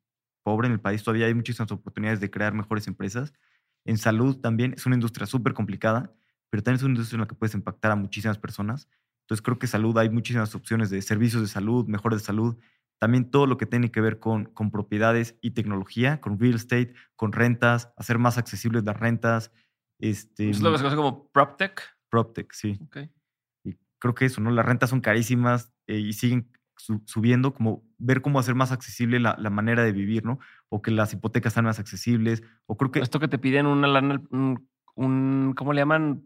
pobre 0.42 0.66
en 0.66 0.72
el 0.72 0.80
país. 0.80 1.02
Todavía 1.02 1.26
hay 1.26 1.34
muchísimas 1.34 1.70
oportunidades 1.72 2.20
de 2.20 2.30
crear 2.30 2.52
mejores 2.54 2.86
empresas. 2.86 3.32
En 3.84 3.98
salud 3.98 4.38
también 4.38 4.74
es 4.74 4.86
una 4.86 4.94
industria 4.94 5.26
súper 5.26 5.54
complicada, 5.54 6.12
pero 6.50 6.62
también 6.62 6.76
es 6.76 6.82
una 6.82 6.92
industria 6.92 7.16
en 7.16 7.20
la 7.22 7.26
que 7.26 7.34
puedes 7.34 7.54
impactar 7.54 7.92
a 7.92 7.96
muchísimas 7.96 8.38
personas. 8.38 8.88
Entonces 9.22 9.42
creo 9.42 9.58
que 9.58 9.66
salud 9.66 9.96
hay 9.98 10.10
muchísimas 10.10 10.54
opciones 10.54 10.90
de 10.90 11.00
servicios 11.02 11.42
de 11.42 11.48
salud, 11.48 11.86
mejores 11.86 12.20
de 12.20 12.24
salud. 12.24 12.56
También 12.98 13.30
todo 13.30 13.46
lo 13.46 13.56
que 13.56 13.66
tiene 13.66 13.90
que 13.90 14.00
ver 14.00 14.18
con, 14.18 14.44
con 14.46 14.70
propiedades 14.70 15.36
y 15.40 15.52
tecnología, 15.52 16.20
con 16.20 16.38
real 16.38 16.54
estate, 16.54 16.94
con 17.16 17.32
rentas, 17.32 17.92
hacer 17.96 18.18
más 18.18 18.38
accesibles 18.38 18.84
las 18.84 18.98
rentas. 18.98 19.50
Este, 19.98 20.50
es 20.50 20.60
lo 20.60 20.70
que 20.70 20.78
se 20.78 20.84
conoce 20.84 20.96
como 20.96 21.28
PropTech. 21.30 21.80
PropTech, 22.10 22.52
sí. 22.52 22.78
Ok. 22.82 22.98
Y 23.64 23.76
creo 23.98 24.14
que 24.14 24.26
eso, 24.26 24.40
¿no? 24.40 24.50
Las 24.50 24.66
rentas 24.66 24.90
son 24.90 25.00
carísimas 25.00 25.72
eh, 25.86 25.98
y 25.98 26.12
siguen 26.12 26.50
subiendo, 27.04 27.54
como 27.54 27.82
ver 27.98 28.22
cómo 28.22 28.38
hacer 28.38 28.54
más 28.54 28.72
accesible 28.72 29.20
la, 29.20 29.36
la 29.38 29.50
manera 29.50 29.82
de 29.84 29.92
vivir, 29.92 30.24
¿no? 30.24 30.38
O 30.68 30.82
que 30.82 30.90
las 30.90 31.12
hipotecas 31.12 31.52
sean 31.52 31.64
más 31.66 31.78
accesibles. 31.78 32.42
O 32.66 32.76
creo 32.76 32.90
que 32.90 33.00
Esto 33.00 33.20
que 33.20 33.28
te 33.28 33.38
piden 33.38 33.66
una 33.66 33.86
lana, 33.88 34.20
un, 34.30 34.68
un- 34.94 35.54
¿cómo 35.56 35.72
le 35.72 35.80
llaman? 35.80 36.24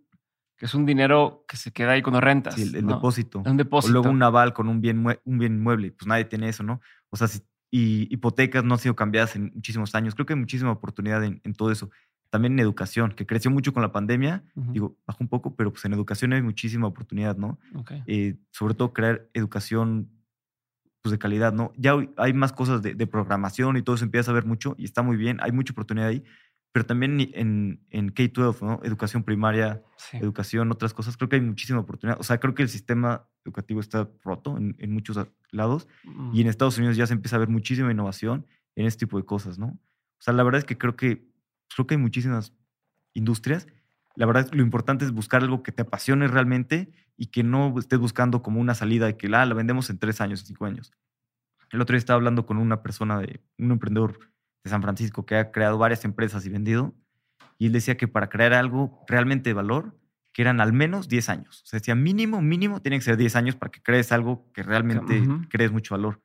Que 0.57 0.65
es 0.67 0.75
un 0.75 0.87
dinero 0.87 1.45
que 1.47 1.57
se 1.59 1.71
queda 1.73 1.93
ahí 1.93 2.03
cuando 2.03 2.21
rentas. 2.21 2.55
sí, 2.55 2.63
el, 2.63 2.77
el 2.77 2.87
¿no? 2.87 2.95
depósito. 2.95 3.41
Un 3.41 3.47
O 3.49 3.55
depósito. 3.57 3.93
luego 3.93 4.09
un 4.11 4.23
aval 4.23 4.53
con 4.55 4.69
un 4.69 4.81
bien, 4.81 5.05
un 5.25 5.39
bien 5.39 5.61
mueble. 5.63 5.93
Pues 5.93 6.07
nadie 6.07 6.25
tiene 6.25 6.49
eso, 6.49 6.63
¿no? 6.63 6.81
O 7.11 7.17
sea, 7.17 7.29
si- 7.29 7.41
y 7.71 8.07
hipotecas 8.15 8.65
no 8.65 8.75
han 8.75 8.81
sido 8.81 8.97
cambiadas 8.97 9.37
en 9.37 9.51
muchísimos 9.55 9.95
años. 9.95 10.15
Creo 10.15 10.25
que 10.25 10.33
hay 10.33 10.39
muchísima 10.39 10.71
oportunidad 10.71 11.23
en, 11.25 11.41
en 11.45 11.53
todo 11.53 11.71
eso. 11.71 11.91
También 12.31 12.55
en 12.55 12.61
educación, 12.61 13.13
que 13.13 13.27
creció 13.27 13.51
mucho 13.51 13.73
con 13.73 13.83
la 13.83 13.93
pandemia. 13.93 14.45
Digo, 14.55 14.97
bajó 15.07 15.19
un 15.23 15.29
poco, 15.29 15.55
pero 15.57 15.71
pues 15.73 15.85
en 15.85 15.93
educación 15.93 16.33
hay 16.33 16.43
muchísima 16.43 16.87
oportunidad, 16.87 17.37
¿no? 17.37 17.59
Eh, 18.07 18.37
sobre 18.51 18.75
todo 18.75 18.93
crear 18.93 19.29
educación 19.35 20.11
pues, 21.07 21.13
de 21.13 21.19
calidad, 21.19 21.53
¿no? 21.53 21.73
Ya 21.77 21.95
hoy 21.95 22.11
hay 22.17 22.33
más 22.33 22.53
cosas 22.53 22.83
de, 22.83 22.95
de 22.95 23.07
programación 23.07 23.77
y 23.77 23.83
todo 23.83 23.95
eso 23.97 24.05
empieza 24.05 24.31
a 24.33 24.35
ver 24.35 24.45
mucho 24.45 24.75
y 24.79 24.85
está 24.85 25.03
muy 25.03 25.17
bien, 25.17 25.39
hay 25.41 25.53
mucha 25.53 25.73
oportunidad 25.73 26.09
ahí, 26.09 26.25
pero 26.73 26.85
también 26.85 27.21
en, 27.35 27.81
en 27.91 28.09
K-12, 28.11 28.63
¿no? 28.63 28.81
Educación 28.83 29.23
primaria, 29.23 29.83
Sí. 29.97 30.19
educación, 30.19 30.71
otras 30.73 30.93
cosas, 30.93 31.17
creo 31.17 31.29
que 31.29 31.37
hay 31.37 31.43
muchísima 31.43 31.79
oportunidad. 31.81 32.19
O 32.21 32.23
sea, 32.25 32.39
creo 32.39 32.55
que 32.55 32.63
el 32.63 32.69
sistema 32.69 33.27
educativo 33.45 33.81
está 33.81 34.11
roto 34.25 34.57
en, 34.59 34.75
en 34.79 34.93
muchos 34.93 35.17
lados 35.53 35.89
Mm. 36.05 36.35
y 36.35 36.41
en 36.43 36.49
Estados 36.49 36.77
Unidos 36.79 36.97
ya 36.97 37.07
se 37.07 37.15
empieza 37.15 37.37
a 37.37 37.39
ver 37.39 37.49
muchísima 37.49 37.91
innovación 37.93 38.47
en 38.75 38.87
este 38.87 39.07
tipo 39.07 39.17
de 39.17 39.25
cosas, 39.25 39.59
¿no? 39.59 39.67
O 39.69 40.23
sea, 40.23 40.35
la 40.35 40.43
verdad 40.43 40.59
es 40.59 40.65
que 40.65 40.77
creo 40.77 40.97
que, 40.97 41.31
creo 41.75 41.87
que 41.87 41.95
hay 41.95 42.01
muchísimas 42.01 42.53
industrias. 43.15 43.67
La 44.17 44.27
verdad, 44.27 44.49
lo 44.53 44.63
importante 44.63 45.05
es 45.05 45.13
buscar 45.13 45.43
algo 45.43 45.63
que 45.63 45.73
te 45.73 45.83
apasione 45.83 46.27
realmente 46.27 46.91
y 47.17 47.27
que 47.27 47.43
no 47.43 47.79
estés 47.79 47.99
buscando 47.99 48.43
como 48.43 48.61
una 48.61 48.75
salida 48.75 49.07
de 49.07 49.17
que 49.17 49.29
ah, 49.29 49.45
la 49.45 49.55
vendemos 49.55 49.91
en 49.91 49.99
tres 49.99 50.21
años, 50.21 50.43
cinco 50.45 50.65
años. 50.65 50.93
El 51.71 51.81
otro 51.81 51.95
día 51.95 51.99
estaba 51.99 52.17
hablando 52.17 52.47
con 52.47 52.59
una 52.59 52.83
persona, 52.83 53.21
de 53.21 53.41
un 53.59 53.73
emprendedor 53.73 54.19
de 54.65 54.71
San 54.71 54.83
Francisco 54.83 55.27
que 55.27 55.37
ha 55.37 55.53
creado 55.53 55.79
varias 55.79 56.05
empresas 56.05 56.47
y 56.47 56.49
vendido, 56.49 56.95
y 57.59 57.67
él 57.67 57.73
decía 57.73 57.97
que 57.97 58.09
para 58.09 58.29
crear 58.29 58.53
algo 58.53 59.05
realmente 59.07 59.51
de 59.51 59.55
valor, 59.55 59.99
que 60.33 60.43
eran 60.43 60.61
al 60.61 60.73
menos 60.73 61.09
10 61.09 61.29
años. 61.31 61.63
O 61.63 61.67
sea, 61.67 61.79
decía 61.79 61.95
mínimo, 61.95 62.43
mínimo, 62.43 62.83
tiene 62.83 62.99
que 62.99 63.05
ser 63.05 63.17
10 63.17 63.37
años 63.37 63.57
para 63.57 63.71
que 63.73 63.83
crees 63.83 64.13
algo 64.13 64.51
que 64.53 64.63
realmente 64.63 65.23
crees 65.49 65.73
mucho 65.73 65.95
valor. 65.95 66.23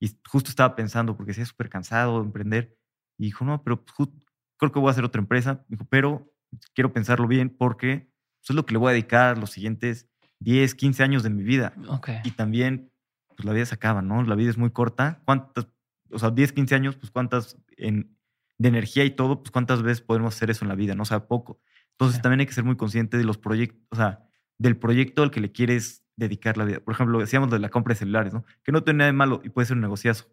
Y 0.00 0.10
justo 0.26 0.50
estaba 0.50 0.74
pensando, 0.74 1.16
porque 1.16 1.30
decía 1.30 1.44
súper 1.44 1.68
cansado 1.68 2.20
de 2.20 2.26
emprender, 2.26 2.76
y 3.18 3.26
dijo, 3.26 3.44
no, 3.44 3.62
pero 3.62 3.84
pues, 3.84 4.08
creo 4.56 4.72
que 4.72 4.78
voy 4.78 4.88
a 4.88 4.92
hacer 4.92 5.04
otra 5.04 5.20
empresa. 5.20 5.64
Dijo, 5.68 5.86
pero 5.88 6.31
quiero 6.74 6.92
pensarlo 6.92 7.26
bien 7.28 7.50
porque 7.50 8.08
eso 8.42 8.52
es 8.52 8.56
lo 8.56 8.66
que 8.66 8.72
le 8.74 8.78
voy 8.78 8.90
a 8.90 8.92
dedicar 8.92 9.38
los 9.38 9.50
siguientes 9.50 10.08
10, 10.40 10.74
15 10.74 11.02
años 11.02 11.22
de 11.22 11.30
mi 11.30 11.42
vida. 11.42 11.72
Ok. 11.88 12.10
Y 12.24 12.32
también, 12.32 12.90
pues 13.36 13.44
la 13.44 13.52
vida 13.52 13.64
se 13.66 13.74
acaba, 13.74 14.02
¿no? 14.02 14.22
La 14.24 14.34
vida 14.34 14.50
es 14.50 14.58
muy 14.58 14.70
corta. 14.70 15.20
¿Cuántas, 15.24 15.68
o 16.10 16.18
sea, 16.18 16.30
10, 16.30 16.52
15 16.52 16.74
años, 16.74 16.96
pues 16.96 17.10
cuántas 17.10 17.56
en, 17.76 18.16
de 18.58 18.68
energía 18.68 19.04
y 19.04 19.10
todo, 19.10 19.42
pues 19.42 19.50
cuántas 19.50 19.82
veces 19.82 20.00
podemos 20.02 20.34
hacer 20.34 20.50
eso 20.50 20.64
en 20.64 20.68
la 20.68 20.74
vida, 20.74 20.94
¿no? 20.94 21.02
O 21.02 21.06
sea, 21.06 21.26
poco. 21.26 21.60
Entonces 21.92 22.16
Sí. 22.16 22.22
también 22.22 22.40
hay 22.40 22.46
que 22.46 22.52
ser 22.52 22.64
muy 22.64 22.76
consciente 22.76 23.16
de 23.18 23.24
los 23.24 23.38
proyectos, 23.38 23.80
o 23.90 23.96
sea, 23.96 24.24
del 24.58 24.76
proyecto 24.76 25.22
al 25.22 25.30
que 25.30 25.40
le 25.40 25.52
quieres 25.52 26.04
dedicar 26.16 26.56
la 26.58 26.64
vida. 26.64 26.80
Por 26.80 26.94
ejemplo, 26.94 27.18
decíamos 27.20 27.50
de 27.50 27.58
la 27.58 27.68
compra 27.68 27.94
de 27.94 27.98
celulares, 28.00 28.32
¿no? 28.34 28.44
Que 28.62 28.72
no 28.72 28.82
tiene 28.82 28.98
nada 28.98 29.06
de 29.06 29.12
malo 29.12 29.40
y 29.44 29.48
puede 29.50 29.66
ser 29.66 29.76
un 29.76 29.82
negociazo. 29.82 30.28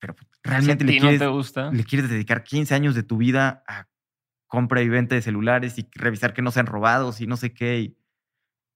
Pero 0.00 0.14
pues, 0.14 0.28
realmente 0.42 0.84
si 0.84 0.88
a 0.88 0.92
le 0.92 0.92
ti 0.92 0.98
no 0.98 1.02
quieres, 1.02 1.20
te 1.20 1.26
gusta. 1.26 1.70
le 1.72 1.84
quieres 1.84 2.08
dedicar 2.10 2.44
15 2.44 2.74
años 2.74 2.94
de 2.94 3.02
tu 3.02 3.16
vida 3.16 3.64
a 3.66 3.88
compra 4.46 4.82
y 4.82 4.88
venta 4.88 5.14
de 5.14 5.22
celulares 5.22 5.78
y 5.78 5.88
revisar 5.94 6.34
que 6.34 6.42
no 6.42 6.50
sean 6.50 6.66
robados 6.66 7.20
y 7.20 7.26
no 7.26 7.36
sé 7.36 7.52
qué. 7.52 7.78
Y 7.80 7.98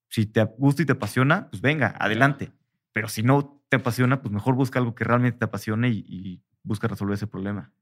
si 0.08 0.26
te 0.26 0.44
gusta 0.44 0.82
y 0.82 0.86
te 0.86 0.92
apasiona, 0.92 1.48
pues 1.50 1.62
venga, 1.62 1.94
adelante. 1.98 2.52
Pero 2.92 3.08
si 3.08 3.22
no 3.22 3.62
te 3.68 3.76
apasiona, 3.76 4.20
pues 4.20 4.32
mejor 4.32 4.54
busca 4.54 4.78
algo 4.78 4.94
que 4.94 5.04
realmente 5.04 5.38
te 5.38 5.44
apasione 5.44 5.88
y, 5.90 6.04
y 6.06 6.42
busca 6.62 6.88
resolver 6.88 7.14
ese 7.14 7.26
problema. 7.26 7.72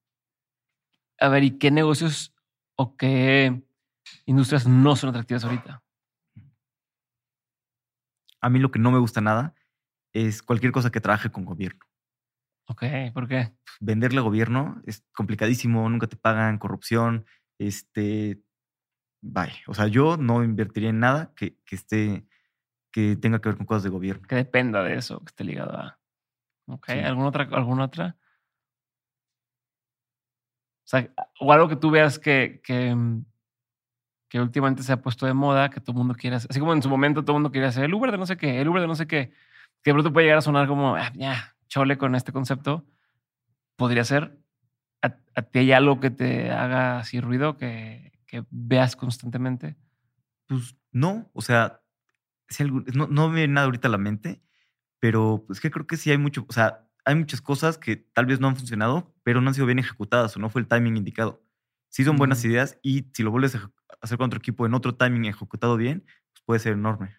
A 1.21 1.29
ver, 1.29 1.43
¿y 1.43 1.59
qué 1.59 1.71
negocios 1.71 2.35
o 2.77 2.97
qué 2.97 3.63
industrias 4.27 4.67
no 4.67 4.95
son 4.95 5.11
atractivas 5.11 5.45
ahorita? 5.45 5.83
A 8.41 8.51
mí 8.51 8.59
lo 8.61 8.71
que 8.71 8.79
no 8.79 8.91
me 8.91 8.99
gusta 8.99 9.21
nada 9.21 9.55
es 10.13 10.43
cualquier 10.43 10.73
cosa 10.73 10.91
que 10.91 11.01
trabaje 11.01 11.31
con 11.31 11.45
gobierno. 11.45 11.81
Ok, 12.67 12.85
¿por 13.15 13.27
qué? 13.27 13.53
Venderle 13.81 14.21
a 14.21 14.23
gobierno 14.23 14.81
es 14.85 15.05
complicadísimo, 15.13 15.89
nunca 15.89 16.07
te 16.07 16.17
pagan, 16.17 16.59
corrupción, 16.59 17.25
este, 17.59 18.41
vaya. 19.23 19.57
O 19.67 19.75
sea, 19.75 19.87
yo 19.89 20.17
no 20.17 20.45
invertiría 20.45 20.91
en 20.91 21.01
nada 21.01 21.33
que, 21.37 21.59
que 21.65 21.77
esté, 21.77 22.27
que 22.93 23.17
tenga 23.17 23.41
que 23.41 23.49
ver 23.51 23.57
con 23.59 23.67
cosas 23.67 23.83
de 23.85 23.91
gobierno. 23.91 24.27
Que 24.29 24.37
dependa 24.37 24.83
de 24.83 24.97
eso, 24.97 25.21
que 25.21 25.27
esté 25.31 25.45
ligado 25.45 25.77
a. 25.77 25.99
Ok, 26.67 26.87
Sí. 26.91 26.99
¿alguna 27.01 27.29
otra? 27.29 27.49
¿Alguna 27.53 27.85
otra? 27.85 28.17
O 30.85 30.91
sea, 30.91 31.11
o 31.41 31.53
algo 31.53 31.69
que 31.69 31.77
tú 31.77 31.91
veas 31.91 32.19
que, 32.19 32.61
que, 32.65 32.95
mm, 32.95 33.25
que 34.31 34.41
últimamente 34.41 34.83
se 34.83 34.93
ha 34.93 35.01
puesto 35.03 35.27
de 35.27 35.35
moda, 35.35 35.71
que 35.71 35.81
todo 35.81 35.93
el 35.93 35.99
mundo 35.99 36.15
quiere 36.15 36.37
hacer. 36.37 36.51
Así 36.51 36.61
como 36.61 36.73
en 36.73 36.83
su 36.83 36.89
momento 36.89 37.23
todo 37.25 37.33
el 37.37 37.43
mundo 37.43 37.53
quería 37.53 37.69
hacer 37.69 37.85
el 37.85 37.95
Uber 37.95 38.11
de 38.11 38.19
no 38.19 38.27
sé 38.27 38.37
qué, 38.37 38.61
el 38.61 38.69
Uber 38.69 38.81
de 38.83 38.89
no 38.89 38.95
sé 38.95 39.07
qué, 39.07 39.31
que 39.83 39.91
de 39.91 39.93
pronto 39.95 40.13
puede 40.13 40.27
llegar 40.27 40.39
a 40.39 40.43
sonar 40.43 40.67
como, 40.67 40.95
"Ah, 40.97 41.13
ya, 41.15 41.57
chole 41.69 41.99
con 41.99 42.15
este 42.15 42.33
concepto. 42.33 42.87
Podría 43.77 44.05
ser. 44.05 44.39
¿A, 45.03 45.17
a 45.37 45.43
ti 45.43 45.61
hay 45.61 45.73
algo 45.73 46.01
que 46.01 46.11
te 46.11 46.51
haga 46.51 46.99
así 46.99 47.21
ruido, 47.21 47.57
que, 47.57 48.13
que 48.27 48.45
veas 48.51 48.97
constantemente? 48.97 49.77
Pues 50.47 50.77
no, 50.93 51.31
o 51.33 51.41
sea, 51.43 51.81
si 52.49 52.63
algún- 52.63 52.85
no, 52.95 53.07
no 53.07 53.29
me 53.29 53.37
viene 53.37 53.55
nada 53.55 53.67
ahorita 53.67 53.89
a 53.89 53.91
la 53.91 53.99
mente, 53.99 54.43
pero 55.01 55.45
pues 55.47 55.61
que 55.61 55.71
creo 55.71 55.87
que 55.87 55.97
sí 55.97 56.11
hay 56.11 56.19
mucho, 56.19 56.45
o 56.49 56.53
sea, 56.53 56.89
hay 57.05 57.15
muchas 57.15 57.41
cosas 57.41 57.79
que 57.79 57.97
tal 57.97 58.27
vez 58.27 58.41
no 58.41 58.49
han 58.49 58.57
funcionado, 58.57 59.15
pero 59.23 59.41
no 59.41 59.49
han 59.49 59.55
sido 59.55 59.67
bien 59.67 59.79
ejecutadas 59.79 60.37
o 60.37 60.41
no 60.41 60.51
fue 60.51 60.61
el 60.63 60.69
timing 60.69 60.97
indicado. 60.97 61.43
Sí 61.91 62.05
son 62.05 62.17
buenas 62.17 62.45
Mm. 62.45 62.49
ideas 62.49 62.79
y 62.83 63.07
si 63.15 63.23
lo 63.23 63.31
vuelves 63.31 63.55
a 63.55 63.71
hacer 64.03 64.19
con 64.19 64.27
otro 64.27 64.39
equipo 64.39 64.67
en 64.67 64.75
otro 64.75 64.95
timing 64.97 65.27
ejecutado 65.27 65.77
bien, 65.77 66.05
pues 66.33 66.43
puede 66.45 66.61
ser 66.61 66.73
enorme. 66.75 67.17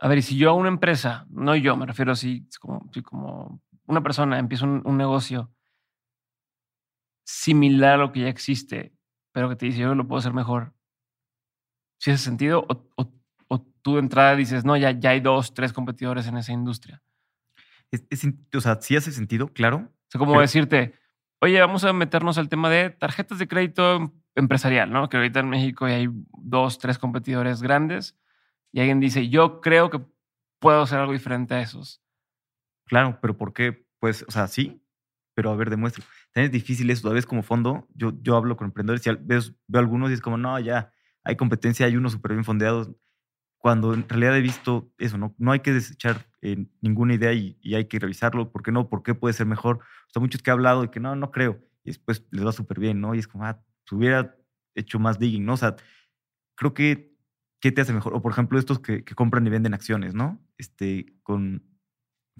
A 0.00 0.08
ver, 0.08 0.18
y 0.18 0.22
si 0.22 0.36
yo 0.36 0.50
a 0.50 0.54
una 0.54 0.68
empresa, 0.68 1.26
no 1.30 1.54
yo, 1.56 1.76
me 1.76 1.86
refiero 1.86 2.12
así, 2.12 2.46
es 2.48 2.58
como, 2.58 2.90
sí, 2.92 3.02
como 3.02 3.62
una 3.86 4.02
persona 4.02 4.38
empieza 4.38 4.64
un, 4.66 4.82
un 4.84 4.96
negocio 4.98 5.52
similar 7.24 7.94
a 7.94 7.96
lo 7.98 8.12
que 8.12 8.20
ya 8.20 8.28
existe, 8.28 8.94
pero 9.32 9.48
que 9.48 9.56
te 9.56 9.66
dice 9.66 9.78
yo 9.78 9.94
lo 9.94 10.06
puedo 10.06 10.18
hacer 10.18 10.32
mejor, 10.32 10.74
¿sí 11.98 12.10
hace 12.10 12.22
sentido? 12.24 12.66
O, 12.68 12.86
o- 12.96 13.12
o 13.48 13.66
tú 13.82 13.94
de 13.94 14.00
entrada 14.00 14.34
dices, 14.36 14.64
no, 14.64 14.76
ya, 14.76 14.90
ya 14.92 15.10
hay 15.10 15.20
dos, 15.20 15.54
tres 15.54 15.72
competidores 15.72 16.26
en 16.26 16.36
esa 16.36 16.52
industria. 16.52 17.02
Es- 17.90 18.06
o 18.56 18.60
sea, 18.60 18.80
sí 18.80 18.96
hace 18.96 19.12
sentido, 19.12 19.48
claro. 19.52 19.76
O 19.76 20.10
sea, 20.10 20.18
como 20.18 20.32
Pero- 20.32 20.42
decirte, 20.42 20.94
oye, 21.40 21.60
vamos 21.60 21.84
a 21.84 21.92
meternos 21.92 22.38
al 22.38 22.48
tema 22.48 22.70
de 22.70 22.90
tarjetas 22.90 23.38
de 23.38 23.48
crédito 23.48 23.96
em- 23.96 24.10
empresarial, 24.34 24.90
¿no? 24.90 25.08
Que 25.08 25.16
ahorita 25.16 25.40
en 25.40 25.48
México 25.48 25.86
ya 25.88 25.94
hay 25.94 26.08
dos, 26.38 26.78
tres 26.78 26.98
competidores 26.98 27.62
grandes 27.62 28.16
y 28.72 28.80
alguien 28.80 28.98
dice, 29.00 29.28
yo 29.28 29.60
creo 29.60 29.90
que 29.90 30.00
puedo 30.60 30.82
hacer 30.82 30.98
algo 30.98 31.12
diferente 31.12 31.54
a 31.54 31.60
esos. 31.60 32.02
Claro, 32.86 33.18
pero 33.20 33.36
¿por 33.36 33.52
qué? 33.52 33.86
Pues, 34.00 34.24
o 34.26 34.30
sea, 34.30 34.46
sí, 34.48 34.82
pero 35.34 35.50
a 35.52 35.56
ver, 35.56 35.70
demuestro. 35.70 36.04
También 36.34 36.50
es 36.50 36.52
difícil 36.52 36.90
eso, 36.90 37.08
a 37.08 37.12
veces 37.12 37.26
como 37.26 37.44
fondo, 37.44 37.86
yo, 37.94 38.12
yo 38.20 38.36
hablo 38.36 38.56
con 38.56 38.66
emprendedores 38.66 39.06
y 39.06 39.10
veo, 39.20 39.40
veo 39.68 39.80
algunos 39.80 40.10
y 40.10 40.14
es 40.14 40.20
como, 40.20 40.36
no, 40.36 40.58
ya, 40.58 40.92
hay 41.22 41.36
competencia, 41.36 41.86
hay 41.86 41.96
unos 41.96 42.12
súper 42.12 42.32
bien 42.32 42.44
fondeados, 42.44 42.90
cuando 43.64 43.94
en 43.94 44.06
realidad 44.06 44.36
he 44.36 44.42
visto 44.42 44.92
eso, 44.98 45.16
¿no? 45.16 45.34
No 45.38 45.52
hay 45.52 45.60
que 45.60 45.72
desechar 45.72 46.26
eh, 46.42 46.66
ninguna 46.82 47.14
idea 47.14 47.32
y, 47.32 47.56
y 47.62 47.76
hay 47.76 47.86
que 47.86 47.98
revisarlo. 47.98 48.52
¿Por 48.52 48.62
qué 48.62 48.70
no? 48.70 48.90
¿Por 48.90 49.02
qué 49.02 49.14
puede 49.14 49.32
ser 49.32 49.46
mejor? 49.46 49.76
O 49.78 50.10
sea, 50.12 50.20
muchos 50.20 50.42
que 50.42 50.50
he 50.50 50.52
hablado 50.52 50.84
y 50.84 50.88
que 50.88 51.00
no, 51.00 51.16
no 51.16 51.30
creo. 51.30 51.62
Y 51.82 51.88
después 51.90 52.26
les 52.30 52.44
va 52.44 52.52
súper 52.52 52.78
bien, 52.78 53.00
¿no? 53.00 53.14
Y 53.14 53.20
es 53.20 53.26
como, 53.26 53.46
ah, 53.46 53.64
se 53.86 53.94
hubiera 53.94 54.36
hecho 54.74 54.98
más 54.98 55.18
digging, 55.18 55.46
¿no? 55.46 55.54
O 55.54 55.56
sea, 55.56 55.76
creo 56.56 56.74
que, 56.74 57.16
¿qué 57.58 57.72
te 57.72 57.80
hace 57.80 57.94
mejor? 57.94 58.14
O 58.14 58.20
por 58.20 58.32
ejemplo, 58.32 58.58
estos 58.58 58.80
que, 58.80 59.02
que 59.02 59.14
compran 59.14 59.46
y 59.46 59.50
venden 59.50 59.72
acciones, 59.72 60.14
¿no? 60.14 60.44
Este, 60.58 61.14
con 61.22 61.62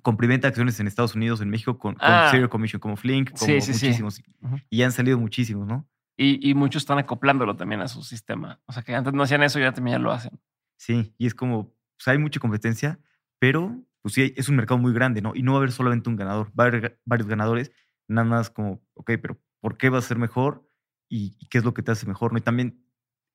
comprimenta 0.02 0.48
acciones 0.48 0.78
en 0.80 0.86
Estados 0.86 1.14
Unidos, 1.14 1.40
en 1.40 1.50
México, 1.50 1.78
con, 1.78 1.94
con 1.94 2.02
Ah. 2.08 2.28
Serial 2.30 2.48
Commission, 2.48 2.80
como 2.80 2.96
Flink, 2.96 3.30
como 3.30 3.46
Sí, 3.46 3.60
sí, 3.60 3.72
sí. 3.74 3.86
muchísimos. 3.86 4.22
Ujú. 4.42 4.56
Y 4.70 4.82
han 4.82 4.92
salido 4.92 5.18
muchísimos, 5.18 5.66
¿no? 5.66 5.88
Y, 6.16 6.48
y 6.48 6.54
muchos 6.54 6.82
están 6.82 6.98
acoplándolo 6.98 7.56
también 7.56 7.80
a 7.80 7.88
su 7.88 8.02
sistema. 8.02 8.60
O 8.66 8.72
sea 8.72 8.82
que 8.82 8.94
antes 8.94 9.12
no 9.12 9.22
hacían 9.22 9.42
eso 9.42 9.58
y 9.58 9.62
ya 9.62 9.72
también 9.72 9.96
ya 9.96 10.02
lo 10.02 10.12
hacen. 10.12 10.38
Sí, 10.76 11.14
y 11.18 11.26
es 11.26 11.34
como, 11.34 11.72
pues 11.96 12.06
hay 12.08 12.18
mucha 12.18 12.38
competencia, 12.40 12.98
pero 13.38 13.80
pues 14.02 14.14
sí, 14.14 14.32
es 14.36 14.48
un 14.48 14.56
mercado 14.56 14.78
muy 14.78 14.92
grande, 14.92 15.22
¿no? 15.22 15.32
Y 15.34 15.42
no 15.42 15.52
va 15.52 15.58
a 15.58 15.60
haber 15.60 15.72
solamente 15.72 16.10
un 16.10 16.16
ganador, 16.16 16.48
va 16.58 16.64
a 16.64 16.66
haber 16.68 17.00
varios 17.04 17.26
ganadores, 17.28 17.72
nada 18.06 18.28
más 18.28 18.50
como, 18.50 18.82
ok, 18.94 19.12
pero 19.22 19.40
¿por 19.60 19.78
qué 19.78 19.88
va 19.88 19.98
a 19.98 20.02
ser 20.02 20.18
mejor? 20.18 20.68
¿Y, 21.08 21.36
y 21.40 21.46
qué 21.48 21.58
es 21.58 21.64
lo 21.64 21.72
que 21.74 21.82
te 21.82 21.90
hace 21.92 22.06
mejor? 22.06 22.32
¿no? 22.32 22.38
Y 22.38 22.42
también, 22.42 22.84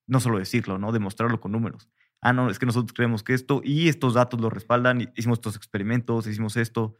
no 0.08 0.20
solo 0.20 0.38
decirlo, 0.40 0.78
¿no? 0.78 0.92
Demostrarlo 0.92 1.40
con 1.42 1.52
números. 1.52 1.90
Ah, 2.22 2.34
no, 2.34 2.50
es 2.50 2.60
que 2.60 2.66
nosotros 2.66 2.94
creemos 2.94 3.24
que 3.24 3.34
esto, 3.34 3.62
y 3.64 3.88
estos 3.88 4.14
datos 4.14 4.42
lo 4.42 4.50
respaldan, 4.50 5.12
hicimos 5.16 5.38
estos 5.38 5.56
experimentos, 5.56 6.28
hicimos 6.28 6.58
esto, 6.58 6.96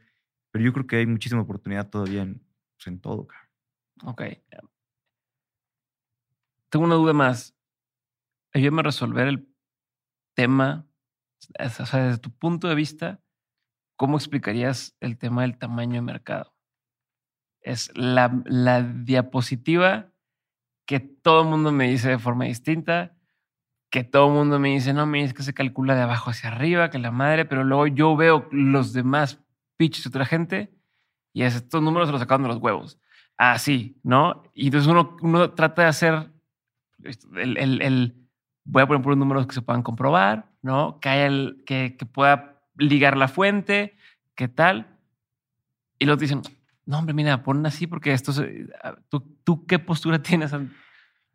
pero 0.52 0.64
yo 0.64 0.74
creo 0.74 0.88
que 0.88 0.96
hay 0.98 1.06
muchísima 1.06 1.42
oportunidad 1.42 1.90
todavía 1.90 2.22
en, 2.22 2.42
pues, 2.78 3.02
todo, 3.02 3.28
cara. 3.28 3.50
Ok. 4.06 4.22
Tengo 6.70 6.86
una 6.86 6.96
duda 6.96 7.14
más. 7.14 7.56
Ayúdame 8.54 8.80
a 8.80 8.84
resolver 8.84 9.28
el 9.28 9.54
tema. 10.36 10.88
O 11.60 11.86
sea, 11.86 12.06
desde 12.06 12.20
tu 12.20 12.32
punto 12.32 12.68
de 12.68 12.76
vista, 12.76 13.22
¿cómo 13.98 14.18
explicarías 14.18 14.96
el 15.02 15.18
tema 15.18 15.42
del 15.42 15.58
tamaño 15.58 15.96
de 15.96 16.02
mercado? 16.02 16.56
Es 17.62 17.92
la, 17.96 18.42
la 18.46 18.84
diapositiva 18.84 20.14
que 20.86 21.00
todo 21.00 21.44
el 21.44 21.50
mundo 21.50 21.72
me 21.72 21.90
dice 21.90 22.10
de 22.10 22.20
forma 22.20 22.46
distinta, 22.46 23.19
que 23.90 24.04
todo 24.04 24.28
el 24.28 24.34
mundo 24.34 24.60
me 24.60 24.70
dice, 24.70 24.94
no, 24.94 25.06
me 25.06 25.24
es 25.24 25.34
que 25.34 25.44
se 25.44 25.54
calcula 25.54 25.96
de 25.96 26.02
abajo 26.02 26.30
hacia 26.30 26.50
arriba, 26.52 26.90
que 26.90 27.00
la 27.00 27.12
madre, 27.12 27.46
pero 27.46 27.64
luego 27.64 27.88
yo 27.88 28.16
veo 28.16 28.48
los 28.52 28.94
demás 28.94 29.40
pitches 29.78 30.04
de 30.04 30.10
otra 30.10 30.26
gente 30.26 30.72
y 31.34 31.44
es, 31.44 31.56
estos 31.56 31.82
números 31.82 32.08
se 32.08 32.12
los 32.12 32.22
sacaron 32.22 32.44
de 32.44 32.50
los 32.50 32.58
huevos 32.58 33.00
así, 33.38 33.98
¿no? 34.04 34.44
Y 34.54 34.66
entonces 34.66 34.90
uno, 34.90 35.16
uno 35.22 35.52
trata 35.52 35.84
de 35.84 35.88
hacer 35.88 36.30
el, 37.36 37.58
el- 37.58 37.82
el- 37.82 38.16
voy 38.66 38.84
a 38.84 38.88
poner 38.88 39.02
por 39.02 39.16
números 39.18 39.48
que 39.48 39.56
se 39.56 39.62
puedan 39.62 39.82
comprobar, 39.82 40.52
¿no? 40.62 41.00
Que, 41.00 41.10
haya 41.10 41.26
el, 41.28 41.64
que, 41.66 41.96
que 41.98 42.06
pueda 42.06 42.62
ligar 42.76 43.16
la 43.18 43.28
fuente, 43.30 43.96
qué 44.36 44.48
tal. 44.50 44.98
Y 45.98 46.06
te 46.06 46.16
dicen, 46.18 46.42
no, 46.86 47.00
hombre, 47.00 47.14
mira, 47.14 47.42
pon 47.44 47.66
así 47.66 47.88
porque 47.88 48.12
esto 48.14 48.34
ah, 48.84 48.96
¿tú, 49.10 49.22
¿tú 49.44 49.66
qué 49.66 49.80
postura 49.80 50.22
tienes? 50.22 50.52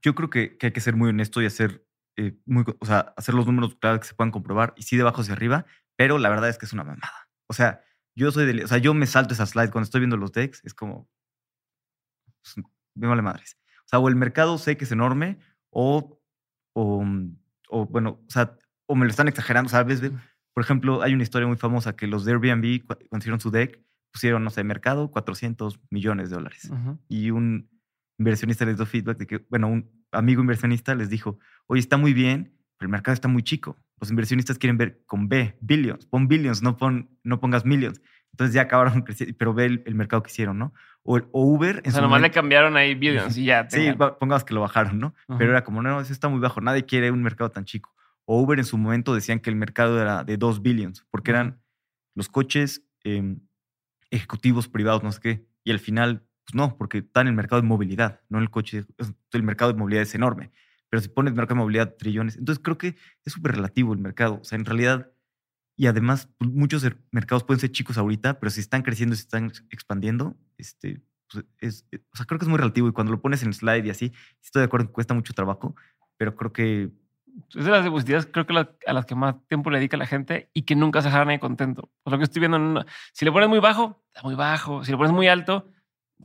Yo 0.02 0.14
creo 0.14 0.28
que 0.30 0.58
hay 0.60 0.72
que 0.72 0.80
ser 0.80 0.94
muy 0.96 1.08
honesto 1.08 1.40
y 1.42 1.46
hacer, 1.46 1.86
eh, 2.16 2.36
muy, 2.46 2.64
o 2.78 2.86
sea, 2.86 3.12
hacer 3.16 3.34
los 3.34 3.46
números 3.46 3.76
claro 3.80 3.98
que 4.00 4.06
se 4.06 4.14
puedan 4.14 4.30
comprobar 4.32 4.72
y 4.76 4.82
sí 4.82 4.96
de 4.96 5.02
abajo 5.02 5.20
hacia 5.22 5.34
arriba, 5.34 5.66
pero 5.96 6.18
la 6.18 6.28
verdad 6.28 6.48
es 6.48 6.58
que 6.58 6.66
es 6.66 6.72
una 6.72 6.84
mamada. 6.84 7.28
O 7.48 7.52
sea, 7.54 7.80
yo 8.16 8.30
soy 8.32 8.46
de, 8.52 8.64
o 8.64 8.68
sea, 8.68 8.78
yo 8.78 8.94
me 8.94 9.06
salto 9.06 9.34
esa 9.34 9.46
slide 9.46 9.70
cuando 9.70 9.84
estoy 9.84 10.00
viendo 10.00 10.16
los 10.16 10.32
decks, 10.32 10.62
es 10.64 10.74
como, 10.74 11.08
pues, 12.42 12.66
me 12.94 13.06
vale 13.06 13.22
madres. 13.22 13.58
O 13.84 13.88
sea, 13.88 13.98
o 13.98 14.08
el 14.08 14.16
mercado 14.16 14.58
sé 14.58 14.76
que 14.76 14.84
es 14.84 14.92
enorme 14.92 15.38
o, 15.70 16.20
o, 16.74 17.04
mm, 17.04 17.36
o, 17.68 17.86
bueno, 17.86 18.20
o 18.26 18.30
sea, 18.30 18.56
o 18.86 18.94
me 18.94 19.04
lo 19.04 19.10
están 19.10 19.28
exagerando, 19.28 19.68
¿sabes? 19.70 20.00
Por 20.54 20.62
ejemplo, 20.62 21.02
hay 21.02 21.14
una 21.14 21.22
historia 21.22 21.48
muy 21.48 21.56
famosa 21.56 21.96
que 21.96 22.06
los 22.06 22.24
de 22.24 22.32
Airbnb, 22.32 22.86
cu- 22.86 22.94
cuando 23.08 23.22
hicieron 23.22 23.40
su 23.40 23.50
deck, 23.50 23.80
pusieron, 24.12 24.44
no 24.44 24.50
sé, 24.50 24.62
mercado 24.62 25.10
400 25.10 25.80
millones 25.90 26.30
de 26.30 26.36
dólares 26.36 26.70
y 27.08 27.30
un 27.32 27.68
inversionista 28.18 28.64
les 28.64 28.76
dio 28.76 28.86
feedback 28.86 29.18
de 29.18 29.26
que, 29.26 29.44
bueno, 29.50 29.68
un 29.68 29.90
amigo 30.12 30.40
inversionista 30.40 30.94
les 30.94 31.08
dijo, 31.10 31.38
oye, 31.66 31.80
está 31.80 31.96
muy 31.96 32.12
bien, 32.12 32.52
pero 32.78 32.86
el 32.86 32.92
mercado 32.92 33.14
está 33.14 33.28
muy 33.28 33.42
chico. 33.42 33.76
Los 34.00 34.10
inversionistas 34.10 34.58
quieren 34.58 34.76
ver 34.76 35.02
con 35.06 35.28
B, 35.28 35.56
billions, 35.60 36.06
pon 36.06 36.28
billions, 36.28 36.62
no, 36.62 36.76
pon, 36.76 37.08
no 37.22 37.40
pongas 37.40 37.64
millions. 37.64 38.00
Entonces 38.32 38.54
ya 38.54 38.62
acabaron 38.62 39.02
creciendo, 39.04 39.34
pero 39.38 39.54
ve 39.54 39.66
el, 39.66 39.82
el 39.86 39.94
mercado 39.94 40.22
que 40.22 40.30
hicieron, 40.30 40.58
¿no? 40.58 40.72
O, 41.02 41.16
el- 41.16 41.26
o 41.32 41.44
Uber 41.44 41.80
en 41.84 41.88
O 41.88 41.92
sea, 41.92 42.00
nomás 42.00 42.18
le 42.18 42.22
momento- 42.28 42.34
cambiaron 42.34 42.76
ahí 42.76 42.94
billions 42.94 43.36
y 43.36 43.44
ya. 43.44 43.68
Sí, 43.70 43.76
tengan. 43.90 44.16
pongamos 44.18 44.44
que 44.44 44.54
lo 44.54 44.60
bajaron, 44.60 44.98
¿no? 44.98 45.14
Pero 45.38 45.50
era 45.50 45.62
como, 45.64 45.82
no, 45.82 46.00
eso 46.00 46.12
está 46.12 46.28
muy 46.28 46.40
bajo, 46.40 46.60
nadie 46.60 46.84
quiere 46.84 47.10
un 47.10 47.22
mercado 47.22 47.50
tan 47.50 47.64
chico. 47.64 47.94
O 48.24 48.40
Uber 48.40 48.58
en 48.58 48.64
su 48.64 48.78
momento 48.78 49.14
decían 49.14 49.38
que 49.40 49.50
el 49.50 49.56
mercado 49.56 50.00
era 50.00 50.24
de 50.24 50.36
2 50.36 50.62
billions, 50.62 51.06
porque 51.10 51.30
eran 51.30 51.60
los 52.14 52.28
coches 52.28 52.82
em, 53.04 53.40
ejecutivos 54.10 54.68
privados, 54.68 55.02
no 55.02 55.12
sé 55.12 55.20
qué. 55.20 55.46
Y 55.64 55.70
al 55.70 55.78
final, 55.78 56.24
pues 56.44 56.54
no, 56.54 56.76
porque 56.76 56.98
está 56.98 57.20
en 57.22 57.28
el 57.28 57.34
mercado 57.34 57.60
de 57.62 57.68
movilidad, 57.68 58.20
no 58.28 58.38
en 58.38 58.42
el 58.44 58.50
coche. 58.50 58.84
El 59.32 59.42
mercado 59.42 59.72
de 59.72 59.78
movilidad 59.78 60.02
es 60.02 60.14
enorme. 60.14 60.50
Pero 60.90 61.00
si 61.00 61.08
pones 61.08 61.34
mercado 61.34 61.56
de 61.56 61.60
movilidad 61.62 61.94
trillones, 61.96 62.36
entonces 62.36 62.62
creo 62.62 62.78
que 62.78 62.88
es 63.24 63.32
súper 63.32 63.52
relativo 63.52 63.92
el 63.92 63.98
mercado. 63.98 64.38
O 64.40 64.44
sea, 64.44 64.56
en 64.58 64.64
realidad, 64.64 65.10
y 65.76 65.86
además, 65.86 66.28
pues, 66.38 66.50
muchos 66.52 66.84
er- 66.84 66.98
mercados 67.10 67.42
pueden 67.44 67.60
ser 67.60 67.72
chicos 67.72 67.98
ahorita, 67.98 68.38
pero 68.38 68.50
si 68.50 68.60
están 68.60 68.82
creciendo 68.82 69.16
se 69.16 69.22
están 69.22 69.46
ex- 69.46 69.64
expandiendo, 69.70 70.36
este, 70.56 71.00
pues, 71.32 71.44
es, 71.58 71.86
eh, 71.90 71.98
o 72.12 72.16
sea, 72.16 72.26
creo 72.26 72.38
que 72.38 72.44
es 72.44 72.48
muy 72.48 72.58
relativo. 72.58 72.88
Y 72.88 72.92
cuando 72.92 73.12
lo 73.12 73.20
pones 73.20 73.42
en 73.42 73.48
el 73.48 73.54
slide 73.54 73.86
y 73.86 73.90
así, 73.90 74.12
estoy 74.42 74.60
de 74.60 74.66
acuerdo 74.66 74.86
que 74.86 74.92
cuesta 74.92 75.14
mucho 75.14 75.32
trabajo, 75.32 75.74
pero 76.16 76.36
creo 76.36 76.52
que 76.52 76.90
Es 77.56 77.64
de 77.64 77.70
las 77.72 77.82
diapositivas, 77.82 78.26
creo 78.26 78.46
que 78.46 78.52
la- 78.52 78.70
a 78.86 78.92
las 78.92 79.06
que 79.06 79.16
más 79.16 79.34
tiempo 79.48 79.68
le 79.68 79.78
dedica 79.78 79.96
la 79.96 80.06
gente 80.06 80.50
y 80.54 80.62
que 80.62 80.76
nunca 80.76 81.02
se 81.02 81.08
deja 81.08 81.24
nadie 81.24 81.40
contento. 81.40 81.90
Pues 82.04 82.12
lo 82.12 82.18
que 82.18 82.24
estoy 82.24 82.38
viendo, 82.38 82.84
si 83.12 83.24
le 83.24 83.32
pones 83.32 83.48
muy 83.48 83.58
bajo, 83.58 84.04
está 84.14 84.22
muy 84.22 84.36
bajo. 84.36 84.84
Si 84.84 84.92
le 84.92 84.96
pones 84.96 85.10
muy 85.12 85.26
alto, 85.26 85.68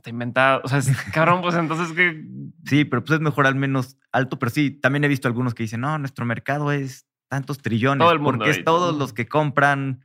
está 0.00 0.10
inventado. 0.10 0.60
O 0.64 0.68
sea, 0.68 0.78
es, 0.78 0.90
cabrón, 1.12 1.42
pues 1.42 1.54
entonces 1.54 1.94
que 1.94 2.24
sí, 2.66 2.84
pero 2.84 3.04
pues 3.04 3.18
es 3.18 3.20
mejor 3.20 3.46
al 3.46 3.54
menos 3.54 3.98
alto. 4.12 4.38
Pero 4.38 4.50
sí, 4.50 4.70
también 4.70 5.04
he 5.04 5.08
visto 5.08 5.28
algunos 5.28 5.54
que 5.54 5.62
dicen, 5.62 5.80
no, 5.80 5.98
nuestro 5.98 6.24
mercado 6.24 6.72
es 6.72 7.06
tantos 7.28 7.58
trillones, 7.58 8.04
Todo 8.04 8.12
el 8.12 8.18
mundo 8.18 8.38
porque 8.38 8.50
es 8.50 8.64
todos 8.64 8.96
los 8.96 9.12
que 9.12 9.28
compran 9.28 10.04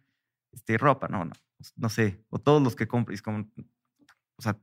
este, 0.51 0.77
ropa. 0.77 1.07
No, 1.07 1.25
no, 1.25 1.31
no 1.75 1.89
sé. 1.89 2.23
O 2.29 2.39
todos 2.39 2.61
los 2.61 2.75
que 2.75 2.87
compran. 2.87 3.15
Es 3.15 3.21
como, 3.21 3.49
o 4.37 4.41
sea, 4.41 4.57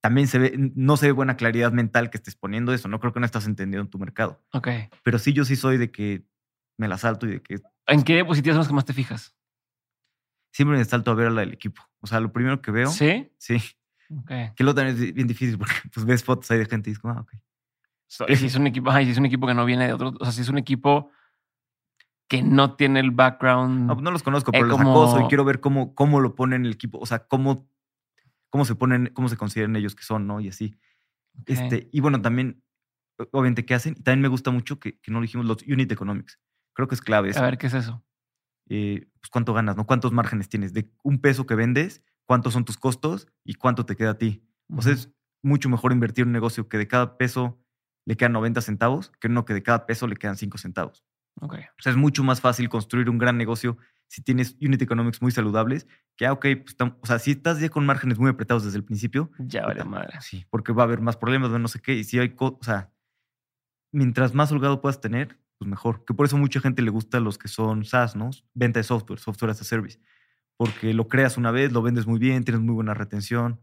también 0.00 0.28
se 0.28 0.38
ve, 0.38 0.54
no 0.74 0.96
se 0.96 1.06
ve 1.06 1.12
buena 1.12 1.36
claridad 1.36 1.72
mental 1.72 2.10
que 2.10 2.16
estés 2.16 2.36
poniendo 2.36 2.72
eso. 2.72 2.88
No 2.88 3.00
creo 3.00 3.12
que 3.12 3.20
no 3.20 3.26
estás 3.26 3.46
entendiendo 3.46 3.88
tu 3.90 3.98
mercado. 3.98 4.42
Ok. 4.52 4.68
Pero 5.02 5.18
sí, 5.18 5.32
yo 5.32 5.44
sí 5.44 5.56
soy 5.56 5.78
de 5.78 5.90
que 5.90 6.24
me 6.78 6.88
la 6.88 6.98
salto 6.98 7.26
y 7.26 7.30
de 7.30 7.42
que 7.42 7.60
¿En 7.88 8.02
qué 8.02 8.14
diapositivas 8.14 8.54
son 8.54 8.60
las 8.60 8.68
que 8.68 8.74
más 8.74 8.84
te 8.84 8.92
fijas? 8.92 9.36
siempre 10.56 10.78
me 10.78 10.84
salto 10.86 11.10
a 11.10 11.14
ver 11.14 11.26
a 11.26 11.30
la 11.30 11.40
del 11.42 11.52
equipo. 11.52 11.82
O 12.00 12.06
sea, 12.06 12.18
lo 12.18 12.32
primero 12.32 12.62
que 12.62 12.70
veo, 12.70 12.88
sí, 12.88 13.30
Sí. 13.36 13.58
Ok. 14.10 14.30
que 14.54 14.64
lo 14.64 14.74
también 14.74 14.96
es 14.96 15.14
bien 15.14 15.26
difícil 15.26 15.58
porque 15.58 15.74
pues 15.94 16.06
ves 16.06 16.22
fotos 16.24 16.50
ahí 16.50 16.58
de 16.58 16.66
gente 16.66 16.90
y 16.90 16.92
es 16.94 16.98
como, 16.98 17.14
ah, 17.14 17.20
ok. 17.20 17.32
So- 18.08 18.26
y 18.28 18.36
si 18.36 18.46
es 18.46 18.54
un 18.54 18.66
equipo, 18.68 18.90
ay, 18.90 19.04
si 19.06 19.10
es 19.12 19.18
un 19.18 19.26
equipo 19.26 19.46
que 19.46 19.54
no 19.54 19.64
viene 19.64 19.86
de 19.86 19.92
otro, 19.92 20.14
o 20.20 20.24
sea, 20.24 20.32
si 20.32 20.40
es 20.42 20.48
un 20.48 20.58
equipo 20.58 21.10
que 22.28 22.42
no 22.42 22.74
tiene 22.76 23.00
el 23.00 23.10
background. 23.12 23.86
No, 23.86 23.94
pues 23.94 24.02
no 24.04 24.10
los 24.10 24.22
conozco, 24.22 24.50
Eh, 24.50 24.54
pero 24.54 24.66
los 24.66 24.76
como- 24.78 24.90
acoso 24.90 25.20
y 25.20 25.28
quiero 25.28 25.44
ver 25.44 25.60
cómo, 25.60 25.94
cómo 25.94 26.20
lo 26.20 26.34
ponen 26.34 26.64
el 26.66 26.72
equipo, 26.72 26.98
o 26.98 27.06
sea, 27.06 27.26
cómo, 27.26 27.68
cómo 28.50 28.64
se 28.64 28.74
ponen, 28.74 29.10
cómo 29.12 29.28
se 29.28 29.36
consideran 29.36 29.76
ellos 29.76 29.94
que 29.94 30.02
son, 30.04 30.26
¿no? 30.26 30.40
Y 30.40 30.48
así. 30.48 30.76
Ok. 31.40 31.50
Este, 31.50 31.88
y 31.92 32.00
bueno, 32.00 32.20
también, 32.22 32.62
obviamente, 33.30 33.64
¿qué 33.64 33.74
hacen? 33.74 33.94
Y 33.98 34.02
también 34.02 34.22
me 34.22 34.28
gusta 34.28 34.50
mucho 34.50 34.78
que, 34.80 34.98
que 34.98 35.10
no 35.12 35.18
lo 35.18 35.22
dijimos, 35.22 35.46
los 35.46 35.62
unit 35.62 35.90
economics. 35.92 36.40
Creo 36.72 36.88
que 36.88 36.94
es 36.96 37.00
clave 37.00 37.30
eso. 37.30 37.38
A 37.40 37.42
ver, 37.42 37.58
¿qué 37.58 37.66
es 37.68 37.74
eso? 37.74 38.02
Eh, 38.68 39.06
pues 39.20 39.30
cuánto 39.30 39.52
ganas, 39.54 39.76
¿no? 39.76 39.86
¿Cuántos 39.86 40.12
márgenes 40.12 40.48
tienes? 40.48 40.72
De 40.72 40.90
un 41.04 41.20
peso 41.20 41.46
que 41.46 41.54
vendes, 41.54 42.02
cuántos 42.26 42.52
son 42.52 42.64
tus 42.64 42.76
costos 42.76 43.26
y 43.44 43.54
cuánto 43.54 43.86
te 43.86 43.96
queda 43.96 44.10
a 44.10 44.18
ti. 44.18 44.42
O 44.76 44.82
sea, 44.82 44.92
es 44.92 45.10
mucho 45.42 45.68
mejor 45.68 45.92
invertir 45.92 46.22
en 46.22 46.28
un 46.28 46.32
negocio 46.32 46.68
que 46.68 46.76
de 46.78 46.88
cada 46.88 47.16
peso 47.18 47.58
le 48.04 48.16
quedan 48.16 48.32
90 48.32 48.60
centavos 48.60 49.10
que 49.20 49.28
uno 49.28 49.44
que 49.44 49.54
de 49.54 49.62
cada 49.62 49.86
peso 49.86 50.06
le 50.06 50.16
quedan 50.16 50.36
5 50.36 50.58
centavos. 50.58 51.04
Ok. 51.40 51.54
O 51.78 51.82
sea, 51.82 51.92
es 51.92 51.98
mucho 51.98 52.24
más 52.24 52.40
fácil 52.40 52.68
construir 52.68 53.10
un 53.10 53.18
gran 53.18 53.36
negocio 53.36 53.76
si 54.08 54.22
tienes 54.22 54.56
unit 54.60 54.80
economics 54.80 55.20
muy 55.20 55.32
saludables, 55.32 55.86
que, 56.16 56.26
ah, 56.26 56.32
ok, 56.32 56.46
pues, 56.64 56.76
tam- 56.78 56.96
o 57.00 57.06
sea, 57.06 57.18
si 57.18 57.32
estás 57.32 57.58
ya 57.60 57.68
con 57.68 57.84
márgenes 57.84 58.18
muy 58.18 58.30
apretados 58.30 58.64
desde 58.64 58.78
el 58.78 58.84
principio, 58.84 59.30
Ya 59.38 59.62
vale 59.62 59.80
puta, 59.82 59.84
madre. 59.84 60.20
sí, 60.20 60.46
porque 60.48 60.72
va 60.72 60.82
a 60.82 60.86
haber 60.86 61.00
más 61.00 61.16
problemas, 61.16 61.50
no 61.50 61.66
sé 61.68 61.80
qué, 61.80 61.94
y 61.94 62.04
si 62.04 62.18
hay, 62.20 62.32
o 62.38 62.58
sea, 62.62 62.92
mientras 63.92 64.34
más 64.34 64.52
holgado 64.52 64.80
puedas 64.80 65.00
tener, 65.00 65.38
pues 65.58 65.68
mejor. 65.68 66.04
Que 66.04 66.14
por 66.14 66.26
eso 66.26 66.36
mucha 66.36 66.60
gente 66.60 66.82
le 66.82 66.90
gusta 66.90 67.18
los 67.20 67.38
que 67.38 67.48
son 67.48 67.84
SaaS, 67.84 68.14
¿no? 68.16 68.30
Venta 68.54 68.78
de 68.80 68.84
software, 68.84 69.18
software 69.18 69.50
as 69.50 69.60
a 69.60 69.64
service, 69.64 69.98
porque 70.56 70.94
lo 70.94 71.08
creas 71.08 71.36
una 71.36 71.50
vez, 71.50 71.72
lo 71.72 71.82
vendes 71.82 72.06
muy 72.06 72.18
bien, 72.18 72.44
tienes 72.44 72.62
muy 72.62 72.74
buena 72.74 72.94
retención, 72.94 73.60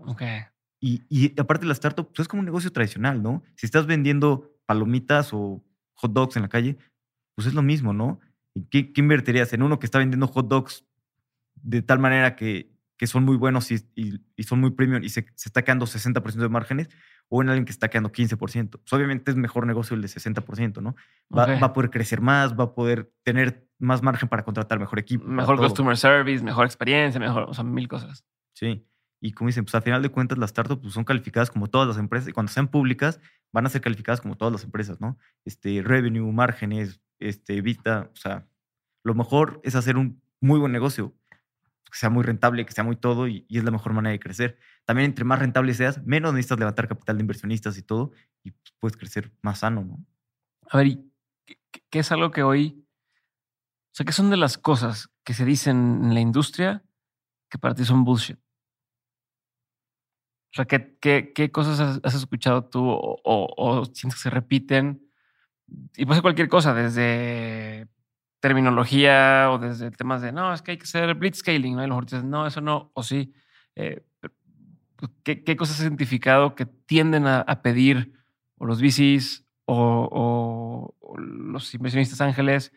Ok. 0.00 0.22
y, 0.80 1.02
y 1.08 1.38
aparte 1.40 1.66
la 1.66 1.72
startup 1.72 2.06
pues 2.08 2.20
es 2.20 2.28
como 2.28 2.40
un 2.40 2.46
negocio 2.46 2.72
tradicional, 2.72 3.22
¿no? 3.22 3.42
Si 3.56 3.66
estás 3.66 3.86
vendiendo 3.86 4.50
palomitas 4.66 5.30
o 5.32 5.64
hot 5.94 6.12
dogs 6.12 6.36
en 6.36 6.42
la 6.42 6.48
calle, 6.48 6.76
pues 7.34 7.46
es 7.46 7.54
lo 7.54 7.62
mismo, 7.62 7.92
¿no? 7.92 8.20
¿Y 8.54 8.64
qué, 8.64 8.92
qué 8.92 9.00
invertirías? 9.00 9.52
¿En 9.52 9.62
uno 9.62 9.78
que 9.78 9.86
está 9.86 9.98
vendiendo 9.98 10.26
hot 10.26 10.48
dogs 10.48 10.84
de 11.54 11.82
tal 11.82 11.98
manera 11.98 12.34
que, 12.36 12.72
que 12.96 13.06
son 13.06 13.24
muy 13.24 13.36
buenos 13.36 13.70
y, 13.70 13.76
y- 13.94 14.20
y 14.36 14.42
son 14.44 14.60
muy 14.60 14.70
premium 14.72 15.02
y 15.04 15.08
se, 15.08 15.26
se 15.36 15.48
está 15.48 15.62
quedando 15.62 15.86
60% 15.86 16.42
de 16.42 16.48
márgenes? 16.48 16.88
¿O 17.28 17.40
en 17.42 17.48
alguien 17.48 17.64
que 17.64 17.72
está 17.72 17.88
quedando 17.88 18.10
15%? 18.12 18.80
Pues 18.80 18.92
obviamente 18.92 19.30
es 19.30 19.36
mejor 19.36 19.66
negocio 19.66 19.94
el 19.96 20.02
de 20.02 20.08
60%, 20.08 20.80
¿no? 20.82 20.96
Va, 21.36 21.44
Ok. 21.44 21.62
va 21.62 21.66
a 21.68 21.72
poder 21.72 21.90
crecer 21.90 22.20
más, 22.20 22.58
va 22.58 22.64
a 22.64 22.74
poder 22.74 23.10
tener 23.22 23.66
más 23.82 24.02
margen 24.02 24.28
para 24.28 24.44
contratar 24.44 24.78
mejor 24.78 24.98
equipo. 24.98 25.24
Mejor 25.26 25.58
customer 25.58 25.96
service, 25.96 26.42
mejor 26.42 26.64
experiencia, 26.66 27.20
mejor, 27.20 27.44
o 27.48 27.54
sea, 27.54 27.64
mil 27.64 27.88
cosas. 27.88 28.24
Sí. 28.54 28.86
Y 29.20 29.32
como 29.32 29.48
dicen, 29.48 29.64
pues 29.64 29.74
al 29.74 29.82
final 29.82 30.02
de 30.02 30.08
cuentas 30.08 30.38
las 30.38 30.50
startups 30.50 30.82
pues, 30.82 30.94
son 30.94 31.04
calificadas 31.04 31.50
como 31.50 31.68
todas 31.68 31.86
las 31.86 31.98
empresas 31.98 32.28
y 32.28 32.32
cuando 32.32 32.50
sean 32.52 32.68
públicas 32.68 33.20
van 33.52 33.66
a 33.66 33.68
ser 33.68 33.80
calificadas 33.80 34.20
como 34.20 34.36
todas 34.36 34.50
las 34.52 34.64
empresas, 34.64 35.00
¿no? 35.00 35.16
Este, 35.44 35.82
revenue, 35.82 36.32
márgenes, 36.32 37.00
este, 37.20 37.60
Vita, 37.60 38.10
o 38.12 38.16
sea, 38.16 38.48
lo 39.04 39.14
mejor 39.14 39.60
es 39.62 39.74
hacer 39.76 39.96
un 39.96 40.20
muy 40.40 40.58
buen 40.58 40.72
negocio, 40.72 41.14
que 41.84 41.98
sea 41.98 42.08
muy 42.10 42.24
rentable, 42.24 42.64
que 42.66 42.72
sea 42.72 42.82
muy 42.84 42.96
todo 42.96 43.28
y, 43.28 43.44
y 43.48 43.58
es 43.58 43.64
la 43.64 43.70
mejor 43.70 43.92
manera 43.92 44.12
de 44.12 44.18
crecer. 44.20 44.58
También 44.86 45.10
entre 45.10 45.24
más 45.24 45.38
rentable 45.38 45.72
seas, 45.74 46.02
menos 46.04 46.32
necesitas 46.32 46.58
levantar 46.58 46.88
capital 46.88 47.16
de 47.16 47.20
inversionistas 47.22 47.76
y 47.78 47.82
todo 47.82 48.10
y 48.42 48.52
puedes 48.80 48.96
crecer 48.96 49.30
más 49.42 49.60
sano, 49.60 49.84
¿no? 49.84 50.04
A 50.70 50.78
ver, 50.78 50.86
¿y 50.88 51.12
qué- 51.44 51.58
qué 51.90 51.98
es 52.00 52.10
algo 52.10 52.30
que 52.32 52.42
hoy, 52.42 52.84
o 53.92 53.94
sea, 53.94 54.06
qué 54.06 54.12
son 54.12 54.30
de 54.30 54.36
las 54.38 54.56
cosas 54.58 55.10
que 55.24 55.34
se 55.34 55.44
dicen 55.44 56.00
en 56.04 56.14
la 56.14 56.20
industria 56.20 56.82
que 57.50 57.58
para 57.58 57.74
ti 57.74 57.84
son 57.84 58.04
bullshit? 58.04 58.38
O 60.52 60.54
sea, 60.54 60.64
¿qué, 60.66 60.96
qué, 61.00 61.32
qué 61.34 61.50
cosas 61.50 61.80
has, 61.80 62.00
has 62.02 62.14
escuchado 62.14 62.64
tú 62.64 62.86
o, 62.88 63.18
o- 63.24 63.54
o 63.56 63.84
sientes 63.86 64.16
que 64.16 64.22
se 64.22 64.30
repiten? 64.30 65.08
Y 65.96 66.04
puede 66.06 66.16
ser 66.18 66.22
cualquier 66.22 66.48
cosa, 66.48 66.74
desde 66.74 67.88
terminología 68.40 69.48
o 69.52 69.58
desde 69.58 69.90
temas 69.92 70.22
de, 70.22 70.32
no, 70.32 70.52
es 70.52 70.62
que 70.62 70.72
hay 70.72 70.76
que 70.78 70.84
hacer 70.84 71.14
blitzscaling, 71.14 71.76
¿no? 71.76 71.82
Y 71.82 71.84
a 71.84 71.88
lo 71.88 71.94
mejor 71.94 72.04
dices, 72.06 72.24
no, 72.24 72.46
eso 72.46 72.60
no, 72.60 72.90
o 72.94 73.02
sí. 73.02 73.32
Eh, 73.76 74.04
pues, 74.96 75.10
¿qué, 75.24 75.44
¿Qué 75.44 75.56
cosas 75.56 75.76
has 75.80 75.82
identificado 75.86 76.54
que 76.54 76.66
tienden 76.66 77.26
a, 77.26 77.40
a 77.40 77.62
pedir 77.62 78.14
o 78.58 78.66
los 78.66 78.80
VCs 78.82 79.44
o, 79.66 80.08
o- 80.12 80.96
o 81.00 81.18
los 81.18 81.74
inversionistas 81.74 82.20
ángeles, 82.20 82.72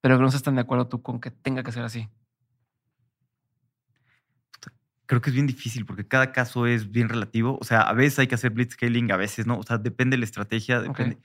pero 0.00 0.16
que 0.16 0.22
no 0.22 0.28
están 0.28 0.54
de 0.54 0.62
acuerdo 0.62 0.88
tú 0.88 1.02
con 1.02 1.20
que 1.20 1.30
tenga 1.30 1.62
que 1.62 1.72
ser 1.72 1.84
así? 1.84 2.08
creo 5.08 5.22
que 5.22 5.30
es 5.30 5.34
bien 5.34 5.46
difícil 5.46 5.86
porque 5.86 6.06
cada 6.06 6.32
caso 6.32 6.66
es 6.66 6.90
bien 6.90 7.08
relativo. 7.08 7.58
O 7.60 7.64
sea, 7.64 7.80
a 7.80 7.94
veces 7.94 8.18
hay 8.18 8.26
que 8.26 8.34
hacer 8.34 8.50
blitzscaling, 8.50 9.10
a 9.10 9.16
veces 9.16 9.46
no. 9.46 9.58
O 9.58 9.62
sea, 9.62 9.78
depende 9.78 10.16
de 10.16 10.18
la 10.18 10.26
estrategia, 10.26 10.80
depende. 10.82 11.18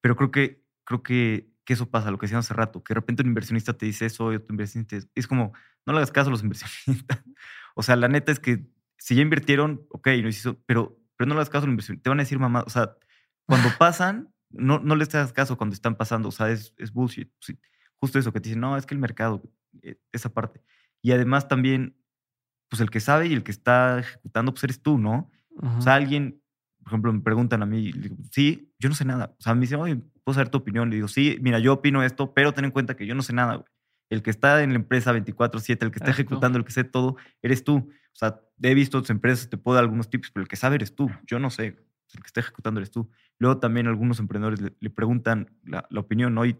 Pero 0.00 0.16
creo 0.16 0.30
que, 0.30 0.64
creo 0.84 1.02
que, 1.02 1.50
que 1.66 1.74
eso 1.74 1.90
pasa, 1.90 2.10
lo 2.10 2.16
que 2.16 2.24
decíamos 2.24 2.46
hace 2.46 2.54
rato, 2.54 2.82
que 2.82 2.94
de 2.94 3.00
repente 3.00 3.22
un 3.22 3.28
inversionista 3.28 3.74
te 3.74 3.84
dice 3.84 4.06
eso 4.06 4.32
y 4.32 4.36
otro 4.36 4.52
inversionista 4.54 4.96
es, 4.96 5.08
es 5.14 5.26
como, 5.26 5.52
no 5.84 5.92
le 5.92 5.98
hagas 5.98 6.12
caso 6.12 6.28
a 6.28 6.30
los 6.30 6.42
inversionistas. 6.42 7.22
o 7.74 7.82
sea, 7.82 7.94
la 7.96 8.08
neta 8.08 8.32
es 8.32 8.40
que 8.40 8.66
si 8.96 9.14
ya 9.14 9.20
invirtieron, 9.20 9.86
ok, 9.90 10.08
no 10.22 10.28
hizo, 10.28 10.58
pero, 10.64 10.98
pero 11.16 11.28
no 11.28 11.34
le 11.34 11.40
hagas 11.40 11.50
caso 11.50 11.64
a 11.64 11.66
los 11.66 11.72
inversionistas. 11.74 12.04
Te 12.04 12.08
van 12.08 12.20
a 12.20 12.22
decir 12.22 12.38
mamá, 12.38 12.64
o 12.66 12.70
sea, 12.70 12.96
cuando 13.44 13.68
pasan, 13.78 14.32
no, 14.48 14.78
no 14.78 14.96
les 14.96 15.14
hagas 15.14 15.34
caso 15.34 15.58
cuando 15.58 15.74
están 15.74 15.96
pasando. 15.96 16.30
O 16.30 16.32
sea, 16.32 16.50
es, 16.50 16.72
es 16.78 16.90
bullshit. 16.90 17.30
Sí, 17.40 17.58
justo 18.00 18.18
eso 18.18 18.32
que 18.32 18.40
te 18.40 18.48
dicen, 18.48 18.60
no, 18.60 18.76
es 18.76 18.86
que 18.86 18.94
el 18.94 19.00
mercado, 19.00 19.42
eh, 19.82 19.96
esa 20.12 20.32
parte. 20.32 20.62
Y 21.02 21.12
además 21.12 21.48
también, 21.48 21.96
pues 22.68 22.80
el 22.80 22.90
que 22.90 23.00
sabe 23.00 23.28
y 23.28 23.32
el 23.32 23.42
que 23.42 23.50
está 23.50 24.00
ejecutando, 24.00 24.52
pues 24.52 24.64
eres 24.64 24.82
tú, 24.82 24.98
¿no? 24.98 25.30
Ujú. 25.50 25.78
O 25.78 25.80
sea, 25.80 25.94
alguien, 25.94 26.42
por 26.78 26.88
ejemplo, 26.88 27.12
me 27.12 27.20
preguntan 27.20 27.62
a 27.62 27.66
mí, 27.66 27.92
digo, 27.92 28.16
sí, 28.30 28.72
yo 28.78 28.88
no 28.88 28.94
sé 28.94 29.04
nada. 29.04 29.34
O 29.38 29.42
sea, 29.42 29.54
me 29.54 29.60
dicen, 29.62 29.80
oye, 29.80 29.96
¿puedo 30.24 30.34
saber 30.34 30.48
tu 30.48 30.58
opinión? 30.58 30.90
Le 30.90 30.96
digo, 30.96 31.08
sí, 31.08 31.38
mira, 31.40 31.58
yo 31.58 31.74
opino 31.74 32.02
esto, 32.02 32.34
pero 32.34 32.52
ten 32.52 32.64
en 32.64 32.70
cuenta 32.70 32.96
que 32.96 33.06
yo 33.06 33.14
no 33.14 33.22
sé 33.22 33.32
nada, 33.32 33.56
güey. 33.56 33.68
El 34.08 34.22
que 34.22 34.30
está 34.30 34.62
en 34.62 34.70
la 34.70 34.76
empresa 34.76 35.12
24-7, 35.12 35.82
el 35.82 35.90
que 35.90 35.98
está 35.98 36.10
ejecutando, 36.10 36.58
el 36.58 36.64
que 36.64 36.70
sé 36.70 36.84
todo, 36.84 37.16
eres 37.42 37.64
tú. 37.64 37.76
O 37.76 38.18
sea, 38.18 38.40
he 38.62 38.74
visto 38.74 38.98
otras 38.98 39.10
empresas, 39.10 39.50
te 39.50 39.56
puedo 39.56 39.74
dar 39.74 39.82
algunos 39.82 40.08
tips, 40.08 40.30
pero 40.30 40.42
el 40.42 40.48
que 40.48 40.54
sabe 40.54 40.76
eres 40.76 40.94
tú. 40.94 41.10
Yo 41.26 41.40
no 41.40 41.50
sé. 41.50 41.76
El 42.14 42.20
que 42.20 42.26
está 42.26 42.38
ejecutando 42.38 42.78
eres 42.78 42.92
tú. 42.92 43.10
Luego 43.38 43.58
también 43.58 43.88
algunos 43.88 44.20
emprendedores 44.20 44.60
le, 44.60 44.76
le 44.78 44.90
preguntan 44.90 45.50
la, 45.64 45.86
la 45.90 46.00
opinión, 46.00 46.34
¿no? 46.34 46.46
Y, 46.46 46.56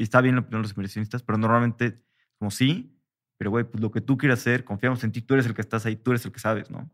y 0.00 0.04
está 0.04 0.22
bien 0.22 0.34
la 0.34 0.40
opinión 0.40 0.62
de 0.62 0.68
los 0.68 0.76
inversionistas, 0.76 1.22
pero 1.22 1.36
normalmente, 1.36 2.02
como 2.38 2.50
sí, 2.50 2.98
pero 3.36 3.50
güey, 3.50 3.64
pues 3.64 3.82
lo 3.82 3.90
que 3.90 4.00
tú 4.00 4.16
quieras 4.16 4.38
hacer, 4.38 4.64
confiamos 4.64 5.04
en 5.04 5.12
ti, 5.12 5.20
tú 5.20 5.34
eres 5.34 5.44
el 5.44 5.52
que 5.52 5.60
estás 5.60 5.84
ahí, 5.84 5.94
tú 5.94 6.10
eres 6.12 6.24
el 6.24 6.32
que 6.32 6.40
sabes, 6.40 6.70
¿no? 6.70 6.90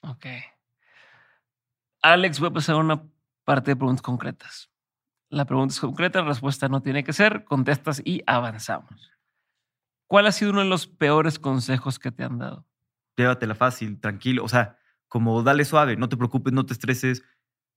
Ok. 0.00 0.26
Alex, 2.02 2.40
voy 2.40 2.48
a 2.48 2.52
pasar 2.52 2.74
a 2.74 2.78
una 2.78 3.04
parte 3.44 3.70
de 3.70 3.76
preguntas 3.76 4.02
concretas. 4.02 4.68
La 5.28 5.44
pregunta 5.44 5.72
es 5.72 5.78
concreta, 5.78 6.22
la 6.22 6.28
respuesta 6.28 6.68
no 6.68 6.82
tiene 6.82 7.04
que 7.04 7.12
ser, 7.12 7.44
contestas 7.44 8.02
y 8.04 8.22
avanzamos. 8.26 9.12
¿Cuál 10.08 10.26
ha 10.26 10.32
sido 10.32 10.50
uno 10.50 10.60
de 10.60 10.68
los 10.68 10.88
peores 10.88 11.38
consejos 11.38 12.00
que 12.00 12.10
te 12.10 12.24
han 12.24 12.38
dado? 12.38 12.66
llévatela 13.16 13.54
fácil, 13.54 14.00
tranquilo. 14.00 14.42
O 14.42 14.48
sea, 14.48 14.76
como 15.06 15.40
dale 15.44 15.64
suave, 15.64 15.96
no 15.96 16.08
te 16.08 16.16
preocupes, 16.16 16.52
no 16.52 16.66
te 16.66 16.72
estreses. 16.72 17.22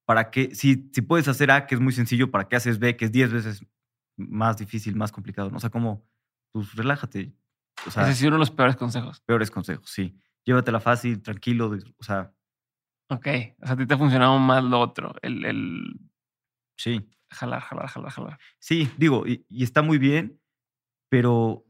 ¿Para 0.05 0.31
qué? 0.31 0.55
Si, 0.55 0.89
si 0.91 1.01
puedes 1.03 1.27
hacer 1.27 1.51
A, 1.51 1.67
que 1.67 1.75
es 1.75 1.81
muy 1.81 1.93
sencillo, 1.93 2.31
¿para 2.31 2.47
qué 2.47 2.55
haces 2.55 2.79
B, 2.79 2.97
que 2.97 3.05
es 3.05 3.11
10 3.11 3.33
veces 3.33 3.61
más 4.17 4.57
difícil, 4.57 4.95
más 4.95 5.11
complicado? 5.11 5.49
¿no? 5.49 5.57
O 5.57 5.59
sea, 5.59 5.69
como, 5.69 6.05
pues 6.51 6.73
relájate. 6.75 7.33
O 7.85 7.91
sea, 7.91 8.03
Ese 8.03 8.15
sido 8.15 8.29
uno 8.29 8.35
de 8.37 8.39
los 8.41 8.51
peores 8.51 8.75
consejos. 8.75 9.21
peores 9.21 9.49
consejos, 9.51 9.89
sí. 9.89 10.19
Llévatela 10.45 10.79
fácil, 10.79 11.21
tranquilo. 11.21 11.71
O 11.97 12.03
sea, 12.03 12.33
Ok. 13.09 13.27
O 13.61 13.65
sea, 13.65 13.73
a 13.73 13.77
ti 13.77 13.85
te 13.85 13.93
ha 13.93 13.97
funcionado 13.97 14.37
más 14.39 14.61
lo 14.63 14.79
otro, 14.81 15.13
el, 15.21 15.45
el 15.45 15.99
sí. 16.77 17.09
jalar, 17.31 17.61
jalar, 17.61 17.87
jalar, 17.87 18.11
jalar. 18.11 18.39
Sí, 18.59 18.89
digo, 18.97 19.25
y, 19.25 19.45
y 19.47 19.63
está 19.63 19.81
muy 19.81 19.97
bien, 19.97 20.41
pero 21.09 21.63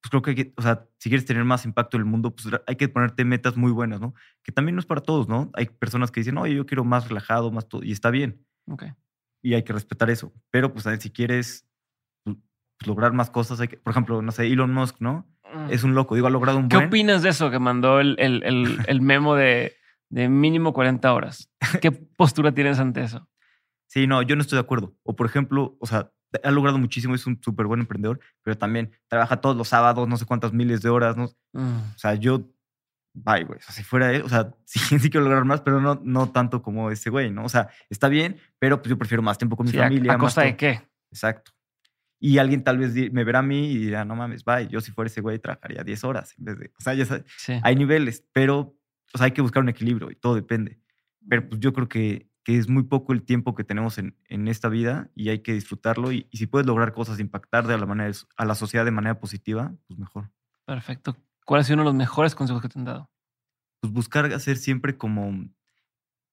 pues 0.00 0.10
creo 0.10 0.22
que, 0.22 0.30
hay 0.30 0.36
que- 0.36 0.54
o 0.56 0.62
sea, 0.62 0.88
si 0.98 1.08
quieres 1.08 1.26
tener 1.26 1.44
más 1.44 1.64
impacto 1.64 1.96
en 1.96 2.02
el 2.02 2.08
mundo, 2.08 2.34
pues 2.34 2.46
hay 2.66 2.76
que 2.76 2.88
ponerte 2.88 3.24
metas 3.24 3.56
muy 3.56 3.72
buenas, 3.72 4.00
¿no? 4.00 4.14
Que 4.44 4.52
también 4.52 4.74
no 4.76 4.80
es 4.80 4.86
para 4.86 5.00
todos, 5.00 5.28
¿no? 5.28 5.50
Hay 5.54 5.66
personas 5.66 6.10
que 6.12 6.20
dicen, 6.20 6.38
oye, 6.38 6.54
yo 6.54 6.66
quiero 6.66 6.84
más 6.84 7.08
relajado, 7.08 7.50
más 7.52 7.68
todo, 7.68 7.82
y 7.82 7.92
está 7.92 8.10
bien. 8.10 8.44
Ok. 8.68 8.84
Y 9.42 9.54
hay 9.54 9.62
que 9.64 9.72
respetar 9.72 10.08
eso. 10.10 10.32
Pero, 10.50 10.72
pues, 10.72 10.86
a 10.86 10.90
ver, 10.90 11.00
si 11.00 11.10
quieres 11.10 11.66
pues, 12.24 12.36
lograr 12.86 13.12
más 13.12 13.30
cosas, 13.30 13.60
hay 13.60 13.68
que, 13.68 13.76
por 13.76 13.90
ejemplo, 13.90 14.22
no 14.22 14.32
sé, 14.32 14.46
Elon 14.46 14.72
Musk, 14.72 14.96
¿no? 15.00 15.26
Es 15.68 15.84
un 15.84 15.94
loco, 15.94 16.14
digo, 16.14 16.26
ha 16.26 16.30
logrado 16.30 16.58
un 16.58 16.68
¿Qué 16.68 16.76
buen. 16.76 16.88
opinas 16.88 17.22
de 17.22 17.28
eso 17.28 17.50
que 17.50 17.58
mandó 17.58 18.00
el, 18.00 18.16
el- 18.18 18.42
el- 18.44 18.78
el 18.86 19.00
memo 19.02 19.34
de, 19.34 19.74
de 20.08 20.28
mínimo 20.30 20.72
40 20.72 21.12
horas? 21.12 21.50
¿Qué 21.82 21.92
postura 21.92 22.52
tienes 22.52 22.78
ante 22.78 23.02
eso? 23.02 23.28
Sí, 23.86 24.06
no, 24.06 24.22
yo 24.22 24.34
no 24.34 24.40
estoy 24.42 24.56
de 24.56 24.60
acuerdo. 24.62 24.94
O, 25.02 25.14
por 25.14 25.26
ejemplo, 25.26 25.76
o 25.78 25.86
sea, 25.86 26.10
ha 26.42 26.50
logrado 26.50 26.78
muchísimo, 26.78 27.14
es 27.14 27.26
un 27.26 27.38
súper 27.42 27.66
buen 27.66 27.80
emprendedor, 27.80 28.18
pero 28.42 28.56
también 28.56 28.92
trabaja 29.08 29.42
todos 29.42 29.54
los 29.54 29.68
sábados, 29.68 30.08
no 30.08 30.16
sé 30.16 30.24
cuántas 30.24 30.54
miles 30.54 30.80
de 30.80 30.88
horas, 30.88 31.18
¿no? 31.18 31.26
Mm, 31.52 31.92
O 31.94 31.98
sea, 31.98 32.14
yo, 32.14 32.48
bye, 33.14 33.44
güey. 33.44 33.58
O 33.58 33.62
sea, 33.62 33.74
si 33.74 33.82
fuera 33.82 34.12
él, 34.12 34.22
o 34.22 34.28
sea, 34.28 34.54
sí, 34.64 34.78
sí 34.98 35.10
quiero 35.10 35.24
lograr 35.24 35.44
más, 35.44 35.60
pero 35.60 35.80
no, 35.80 36.00
no 36.04 36.30
tanto 36.30 36.62
como 36.62 36.90
ese 36.90 37.10
güey, 37.10 37.30
¿no? 37.30 37.44
O 37.44 37.48
sea, 37.48 37.68
está 37.90 38.08
bien, 38.08 38.36
pero 38.58 38.80
pues 38.80 38.90
yo 38.90 38.98
prefiero 38.98 39.22
más 39.22 39.38
tiempo 39.38 39.56
con 39.56 39.66
mi 39.66 39.72
sí, 39.72 39.78
¿a- 39.78 39.84
familia. 39.84 40.12
¿A, 40.12 40.16
más 40.18 40.24
costa 40.26 40.42
de 40.42 40.56
qué? 40.56 40.80
Exacto. 41.10 41.52
Y 42.18 42.38
alguien 42.38 42.62
tal 42.62 42.78
vez 42.78 42.94
me 43.12 43.24
verá 43.24 43.40
a 43.40 43.42
mí 43.42 43.72
y 43.72 43.78
dirá, 43.78 44.04
no 44.04 44.14
mames, 44.14 44.44
bye. 44.44 44.68
Yo 44.68 44.80
si 44.80 44.92
fuera 44.92 45.08
ese 45.08 45.20
güey 45.20 45.38
trabajaría 45.40 45.82
10 45.82 46.04
horas 46.04 46.34
en 46.38 46.44
vez 46.44 46.58
de. 46.58 46.66
O 46.78 46.80
sea, 46.80 46.94
ya 46.94 47.04
sabes, 47.04 47.24
Sí. 47.36 47.54
hay 47.62 47.74
niveles, 47.74 48.24
pero 48.32 48.76
o 49.12 49.18
sea, 49.18 49.24
hay 49.26 49.32
que 49.32 49.42
buscar 49.42 49.62
un 49.62 49.68
equilibrio 49.68 50.10
y 50.10 50.14
todo 50.14 50.36
depende. 50.36 50.78
Pero 51.28 51.48
pues 51.48 51.60
yo 51.60 51.72
creo 51.72 51.88
que, 51.88 52.30
que 52.44 52.56
es 52.58 52.68
muy 52.68 52.84
poco 52.84 53.12
el 53.12 53.22
tiempo 53.24 53.54
que 53.56 53.64
tenemos 53.64 53.98
en, 53.98 54.16
en 54.28 54.46
esta 54.46 54.68
vida 54.68 55.10
y 55.16 55.30
hay 55.30 55.40
que 55.40 55.52
disfrutarlo. 55.52 56.12
Y, 56.12 56.28
y 56.30 56.36
si 56.38 56.46
puedes 56.46 56.66
lograr 56.66 56.92
cosas, 56.92 57.18
impactar 57.18 57.66
de 57.66 57.76
la 57.76 57.86
manera, 57.86 58.12
a 58.36 58.44
la 58.44 58.54
sociedad 58.54 58.84
de 58.84 58.90
manera 58.92 59.18
positiva, 59.18 59.74
pues 59.88 59.98
mejor. 59.98 60.30
Perfecto. 60.64 61.16
¿Cuál 61.44 61.60
ha 61.60 61.64
sido 61.64 61.74
uno 61.74 61.82
de 61.84 61.90
los 61.90 61.94
mejores 61.94 62.34
consejos 62.34 62.62
que 62.62 62.68
te 62.68 62.78
han 62.78 62.84
dado? 62.84 63.10
Pues 63.80 63.92
buscar 63.92 64.26
hacer 64.32 64.56
siempre 64.56 64.96
como 64.96 65.48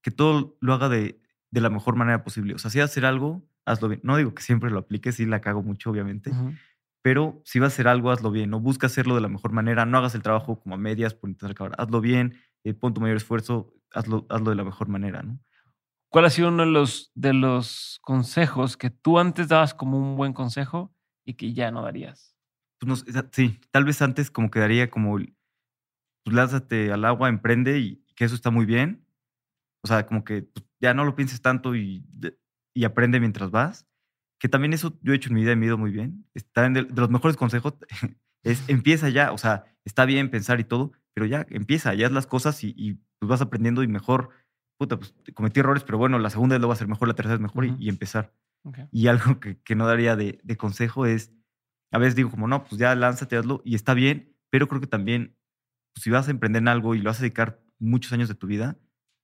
que 0.03 0.11
todo 0.11 0.57
lo 0.61 0.73
haga 0.73 0.89
de, 0.89 1.21
de 1.51 1.61
la 1.61 1.69
mejor 1.69 1.95
manera 1.95 2.23
posible. 2.23 2.53
O 2.55 2.59
sea, 2.59 2.71
si 2.71 2.79
vas 2.79 2.89
a 2.89 2.91
hacer 2.91 3.05
algo, 3.05 3.43
hazlo 3.65 3.89
bien. 3.89 4.01
No 4.03 4.17
digo 4.17 4.33
que 4.33 4.43
siempre 4.43 4.69
lo 4.71 4.79
apliques, 4.79 5.15
sí 5.15 5.25
la 5.25 5.41
cago 5.41 5.63
mucho, 5.63 5.89
obviamente. 5.91 6.31
Ujú. 6.31 6.53
pero 7.01 7.41
si 7.45 7.59
vas 7.59 7.73
a 7.73 7.75
hacer 7.75 7.87
algo, 7.87 8.11
hazlo 8.11 8.31
bien, 8.31 8.49
no 8.49 8.59
busca 8.59 8.87
hacerlo 8.87 9.15
de 9.15 9.21
la 9.21 9.29
mejor 9.29 9.51
manera, 9.53 9.85
no 9.85 9.97
hagas 9.97 10.15
el 10.15 10.21
trabajo 10.23 10.59
como 10.59 10.75
a 10.75 10.77
medias 10.77 11.13
por 11.13 11.29
intentar 11.29 11.51
acabar, 11.51 11.73
hazlo 11.79 12.01
bien, 12.01 12.35
eh, 12.65 12.73
pon 12.73 12.93
tu 12.93 13.01
mayor 13.01 13.17
esfuerzo, 13.17 13.73
hazlo, 13.93 14.25
hazlo 14.29 14.49
de 14.51 14.55
la 14.57 14.63
mejor 14.65 14.89
manera, 14.89 15.23
¿no? 15.23 15.39
¿Cuál 16.09 16.25
ha 16.25 16.29
sido 16.29 16.49
uno 16.49 16.63
de 16.65 16.71
los, 16.71 17.11
de 17.15 17.33
los 17.33 17.99
consejos 18.01 18.77
que 18.77 18.89
tú 18.89 19.19
antes 19.19 19.47
dabas 19.47 19.73
como 19.73 19.97
un 19.97 20.17
buen 20.17 20.33
consejo 20.33 20.93
y 21.25 21.35
que 21.35 21.53
ya 21.53 21.71
no 21.71 21.83
darías? 21.83 22.35
Pues 22.79 23.05
sí, 23.31 23.59
tal 23.71 23.85
vez 23.85 24.01
antes 24.01 24.31
como 24.31 24.49
quedaría 24.51 24.89
como, 24.89 25.17
pues 26.23 26.35
lánzate 26.35 26.91
al 26.91 27.05
agua, 27.05 27.29
emprende 27.29 27.79
y, 27.79 28.03
que 28.15 28.25
eso 28.25 28.35
está 28.35 28.51
muy 28.51 28.65
bien, 28.65 29.05
o 29.83 29.87
sea, 29.87 30.05
como 30.05 30.23
que 30.23 30.43
pues, 30.43 30.65
ya 30.81 30.93
no 30.93 31.05
lo 31.05 31.15
pienses 31.15 31.41
tanto 31.41 31.75
y, 31.75 32.05
y 32.75 32.83
aprende 32.83 33.19
mientras 33.19 33.51
vas, 33.51 33.87
que 34.39 34.49
también 34.49 34.73
eso 34.73 34.97
yo 35.01 35.13
he 35.13 35.15
hecho 35.15 35.29
en 35.29 35.35
mi 35.35 35.41
vida 35.41 35.53
y 35.53 35.55
me 35.55 35.65
ha 35.65 35.69
ido 35.69 35.77
muy 35.77 35.91
bien, 35.91 36.25
está 36.33 36.65
en 36.65 36.73
de, 36.73 36.83
de 36.83 37.01
los 37.01 37.09
mejores 37.09 37.37
consejos 37.37 37.75
es 38.43 38.67
empieza 38.69 39.09
ya, 39.09 39.31
o 39.31 39.37
sea, 39.37 39.65
está 39.85 40.05
bien 40.05 40.29
pensar 40.31 40.59
y 40.59 40.65
todo, 40.65 40.91
pero 41.13 41.25
ya 41.25 41.45
empieza, 41.49 41.93
ya 41.93 42.07
haz 42.07 42.13
las 42.13 42.27
cosas 42.27 42.63
y, 42.63 42.73
y, 42.77 42.95
pues 43.19 43.29
vas 43.29 43.41
aprendiendo 43.41 43.83
y 43.83 43.87
mejor, 43.87 44.29
puta, 44.77 44.97
pues 44.97 45.13
cometí 45.33 45.59
errores, 45.61 45.83
pero 45.83 45.97
bueno, 45.97 46.19
la 46.19 46.29
segunda 46.29 46.55
vez 46.55 46.61
lo 46.61 46.67
va 46.67 46.73
a 46.73 46.75
hacer 46.75 46.87
mejor, 46.87 47.07
la 47.07 47.15
tercera 47.15 47.35
vez 47.35 47.41
mejor 47.41 47.65
y- 47.65 47.89
empezar. 47.89 48.33
Y 48.91 49.07
algo 49.07 49.39
que, 49.39 49.59
que 49.61 49.75
no 49.75 49.87
daría 49.87 50.15
de, 50.15 50.39
de 50.43 50.57
consejo 50.57 51.05
es, 51.05 51.31
a 51.91 51.97
veces 51.97 52.15
digo 52.15 52.29
como, 52.29 52.47
no, 52.47 52.63
pues 52.65 52.79
ya 52.79 52.93
lánzate, 52.95 53.35
hazlo 53.37 53.61
y 53.65 53.75
está 53.75 53.93
bien, 53.93 54.35
pero 54.49 54.67
creo 54.67 54.81
que 54.81 54.87
también, 54.87 55.35
pues, 55.93 56.03
si 56.03 56.09
vas 56.09 56.27
a 56.27 56.31
emprender 56.31 56.61
en 56.61 56.67
algo 56.67 56.95
y 56.95 56.99
lo 56.99 57.09
vas 57.09 57.19
a 57.19 57.23
dedicar 57.23 57.61
muchos 57.79 58.11
años 58.13 58.27
de 58.27 58.35
tu 58.35 58.47
vida, 58.47 58.77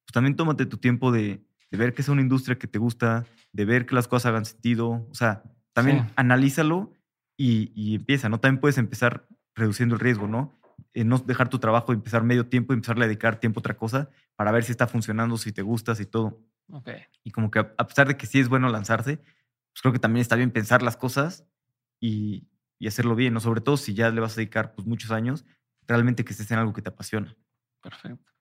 pues 0.05 0.13
también 0.13 0.35
tómate 0.35 0.65
tu 0.65 0.77
tiempo 0.77 1.11
de, 1.11 1.45
de 1.71 1.77
ver 1.77 1.93
que 1.93 2.01
es 2.01 2.09
una 2.09 2.21
industria 2.21 2.57
que 2.57 2.67
te 2.67 2.79
gusta, 2.79 3.25
de 3.51 3.65
ver 3.65 3.85
que 3.85 3.95
las 3.95 4.07
cosas 4.07 4.27
hagan 4.27 4.45
sentido, 4.45 5.07
o 5.09 5.13
sea, 5.13 5.43
también 5.73 6.05
Sí. 6.07 6.13
analízalo 6.15 6.93
y, 7.37 7.71
y 7.75 7.95
empieza, 7.95 8.29
¿no? 8.29 8.39
También 8.39 8.61
puedes 8.61 8.77
empezar 8.77 9.27
reduciendo 9.55 9.95
el 9.95 10.01
riesgo, 10.01 10.27
¿no? 10.27 10.57
Eh, 10.93 11.03
no 11.03 11.17
dejar 11.17 11.49
tu 11.49 11.59
trabajo, 11.59 11.91
empezar 11.93 12.23
medio 12.23 12.47
tiempo 12.47 12.73
y 12.73 12.75
empezar 12.75 12.97
a 12.97 13.05
dedicar 13.05 13.39
tiempo 13.39 13.59
a 13.59 13.61
otra 13.61 13.75
cosa 13.77 14.09
para 14.35 14.51
ver 14.51 14.63
si 14.63 14.71
está 14.71 14.87
funcionando, 14.87 15.37
si 15.37 15.51
te 15.51 15.61
gustas 15.61 15.99
y 15.99 16.05
todo. 16.05 16.39
Ok. 16.69 16.89
Y 17.23 17.31
como 17.31 17.51
que 17.51 17.59
a 17.59 17.87
pesar 17.87 18.07
de 18.07 18.15
que 18.17 18.25
sí 18.25 18.39
es 18.39 18.47
bueno 18.49 18.69
lanzarse, 18.69 19.17
pues 19.17 19.81
creo 19.81 19.91
que 19.93 19.99
también 19.99 20.21
está 20.21 20.35
bien 20.37 20.51
pensar 20.51 20.81
las 20.81 20.95
cosas 20.97 21.45
y, 21.99 22.47
y 22.80 22.88
hacerlo 22.88 23.15
bien, 23.15 23.34
¿no? 23.34 23.39
Sobre 23.39 23.61
todo 23.61 23.77
si 23.77 23.93
ya 23.93 24.10
le 24.10 24.22
vas 24.22 24.34
a 24.34 24.41
dedicar 24.41 24.73
pues, 24.73 24.88
muchos 24.88 25.11
años, 25.11 25.45
realmente 25.88 26.26
que 26.26 26.34
estés 26.34 26.52
en 26.52 26.60
algo 26.60 26.73
que 26.73 26.81
te 26.81 26.89
apasiona. 26.89 27.35
Perfecto. 27.81 28.31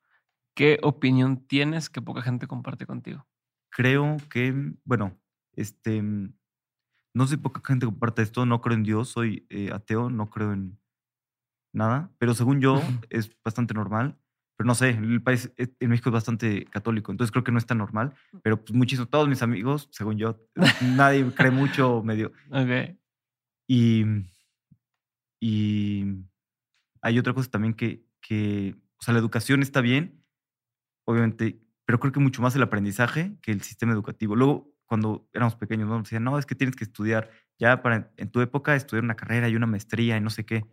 ¿Qué 0.54 0.78
opinión 0.82 1.46
tienes 1.46 1.90
que 1.90 2.00
poca 2.00 2.22
gente 2.22 2.46
comparte 2.46 2.86
contigo? 2.86 3.26
Creo 3.70 4.16
que, 4.30 4.54
bueno, 4.84 5.18
este, 5.52 6.02
no 6.02 7.26
sé 7.26 7.38
poca 7.38 7.60
gente 7.64 7.86
comparte 7.86 8.22
esto, 8.22 8.46
no 8.46 8.60
creo 8.60 8.76
en 8.76 8.84
Dios, 8.84 9.08
soy 9.08 9.46
eh, 9.50 9.70
ateo, 9.72 10.10
no 10.10 10.30
creo 10.30 10.52
en 10.52 10.78
nada, 11.72 12.12
pero 12.18 12.34
según 12.34 12.60
yo 12.60 12.80
es 13.10 13.30
bastante 13.42 13.74
normal. 13.74 14.16
Pero 14.56 14.68
no 14.68 14.76
sé, 14.76 14.90
el 14.90 15.20
país 15.20 15.52
eh, 15.56 15.74
en 15.80 15.90
México 15.90 16.10
es 16.10 16.14
bastante 16.14 16.64
católico, 16.66 17.10
entonces 17.10 17.32
creo 17.32 17.42
que 17.42 17.50
no 17.50 17.58
es 17.58 17.66
tan 17.66 17.78
normal. 17.78 18.14
Pero 18.42 18.64
pues 18.64 18.72
muchísimo, 18.72 19.08
todos 19.08 19.28
mis 19.28 19.42
amigos, 19.42 19.88
según 19.90 20.16
yo, 20.16 20.38
nadie 20.80 21.28
cree 21.34 21.50
mucho 21.50 22.02
medio. 22.04 22.32
Ok. 22.50 22.96
Y, 23.66 24.04
y 25.40 26.04
hay 27.02 27.18
otra 27.18 27.34
cosa 27.34 27.50
también 27.50 27.74
que, 27.74 28.04
que, 28.20 28.76
o 28.98 29.02
sea, 29.02 29.12
la 29.14 29.20
educación 29.20 29.62
está 29.62 29.80
bien, 29.80 30.24
obviamente, 31.06 31.60
pero 31.84 32.00
creo 32.00 32.12
que 32.12 32.20
mucho 32.20 32.42
más 32.42 32.54
el 32.56 32.62
aprendizaje 32.62 33.36
que 33.42 33.52
el 33.52 33.60
sistema 33.62 33.92
educativo. 33.92 34.36
Luego, 34.36 34.72
cuando 34.86 35.28
éramos 35.32 35.56
pequeños, 35.56 35.88
¿no? 35.88 35.94
nos 35.98 36.04
decían, 36.04 36.24
no, 36.24 36.38
es 36.38 36.46
que 36.46 36.54
tienes 36.54 36.76
que 36.76 36.84
estudiar, 36.84 37.30
ya 37.58 37.82
para 37.82 38.12
en 38.16 38.30
tu 38.30 38.40
época 38.40 38.74
estudiar 38.74 39.04
una 39.04 39.16
carrera 39.16 39.48
y 39.48 39.56
una 39.56 39.66
maestría 39.66 40.16
y 40.16 40.20
no 40.20 40.30
sé 40.30 40.44
qué. 40.44 40.64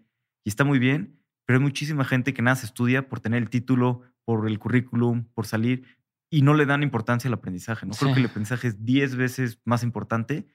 Y 0.44 0.50
está 0.50 0.64
muy 0.64 0.80
bien, 0.80 1.22
pero 1.46 1.60
hay 1.60 1.64
muchísima 1.64 2.06
gente 2.06 2.34
que 2.34 2.42
nada 2.42 2.56
se 2.56 2.66
estudia 2.66 3.08
por 3.10 3.20
tener 3.20 3.42
el 3.42 3.50
título, 3.50 4.02
por 4.26 4.48
el 4.48 4.60
currículum, 4.60 5.26
por 5.34 5.48
salir, 5.48 5.86
y 6.30 6.44
no 6.44 6.54
le 6.54 6.66
dan 6.66 6.84
importancia 6.84 7.28
al 7.28 7.34
aprendizaje, 7.34 7.86
¿no? 7.86 7.94
Creo 7.94 8.10
Sí. 8.10 8.14
que 8.16 8.20
el 8.22 8.28
aprendizaje 8.28 8.68
es 8.70 8.86
10 8.86 9.16
veces 9.18 9.60
más 9.66 9.84
importante 9.84 10.48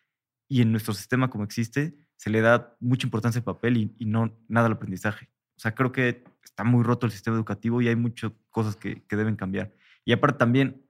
y 0.48 0.62
en 0.62 0.70
nuestro 0.72 0.94
sistema 0.94 1.28
como 1.28 1.44
existe 1.44 1.96
se 2.16 2.30
le 2.30 2.40
da 2.40 2.76
mucha 2.80 3.06
importancia 3.06 3.38
al 3.38 3.44
papel 3.44 3.76
y, 3.76 3.94
y 3.98 4.06
no 4.06 4.36
nada 4.48 4.66
al 4.66 4.72
aprendizaje. 4.72 5.28
O 5.56 5.60
sea, 5.60 5.74
creo 5.74 5.92
que 5.92 6.24
está 6.44 6.64
muy 6.64 6.82
roto 6.82 7.06
el 7.06 7.12
sistema 7.12 7.36
educativo 7.36 7.80
y 7.80 7.88
hay 7.88 7.96
muchas 7.96 8.32
cosas 8.50 8.76
que, 8.76 9.02
que 9.06 9.16
deben 9.16 9.36
cambiar. 9.36 9.72
Y 10.04 10.12
aparte 10.12 10.38
también, 10.38 10.82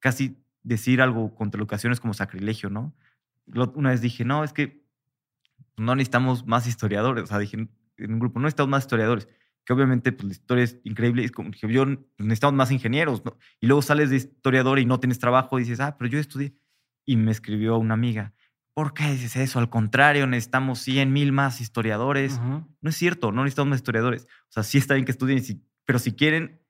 casi 0.00 0.36
decir 0.62 1.00
algo 1.00 1.34
contra 1.34 1.58
la 1.58 1.62
educación 1.62 1.92
es 1.92 2.00
como 2.00 2.14
sacrilegio, 2.14 2.70
¿no? 2.70 2.94
Una 3.74 3.90
vez 3.90 4.00
dije, 4.00 4.24
no, 4.24 4.44
es 4.44 4.52
que 4.52 4.84
no 5.76 5.94
necesitamos 5.94 6.46
más 6.46 6.66
historiadores. 6.66 7.24
O 7.24 7.26
sea, 7.26 7.38
dije 7.38 7.56
en 7.56 8.12
un 8.12 8.18
grupo, 8.18 8.38
no 8.38 8.44
necesitamos 8.44 8.70
más 8.70 8.84
historiadores. 8.84 9.28
Que 9.64 9.72
obviamente 9.72 10.12
pues, 10.12 10.24
la 10.24 10.32
historia 10.32 10.64
es 10.64 10.78
increíble. 10.84 11.24
Es 11.24 11.32
como 11.32 11.50
dije, 11.50 11.70
yo 11.72 11.86
necesitamos 12.18 12.54
más 12.54 12.70
ingenieros. 12.70 13.24
¿no? 13.24 13.36
Y 13.60 13.66
luego 13.66 13.82
sales 13.82 14.10
de 14.10 14.16
historiador 14.16 14.78
y 14.78 14.86
no 14.86 15.00
tienes 15.00 15.18
trabajo 15.18 15.58
y 15.58 15.62
dices, 15.62 15.80
ah, 15.80 15.96
pero 15.98 16.10
yo 16.10 16.18
estudié. 16.18 16.54
Y 17.04 17.16
me 17.16 17.30
escribió 17.30 17.78
una 17.78 17.94
amiga, 17.94 18.34
¿por 18.78 18.94
qué 18.94 19.10
dices 19.10 19.34
eso? 19.34 19.58
Al 19.58 19.70
contrario, 19.70 20.28
necesitamos 20.28 20.78
100 20.78 21.12
mil 21.12 21.32
más 21.32 21.60
historiadores. 21.60 22.34
Ujú. 22.34 22.64
No 22.80 22.90
es 22.90 22.94
cierto, 22.94 23.32
no 23.32 23.42
necesitamos 23.42 23.70
más 23.70 23.78
historiadores. 23.78 24.28
O 24.50 24.52
sea, 24.52 24.62
sí 24.62 24.78
está 24.78 24.94
bien 24.94 25.04
que 25.04 25.10
estudien, 25.10 25.42
pero 25.84 25.98
si 25.98 26.14
quieren, 26.14 26.62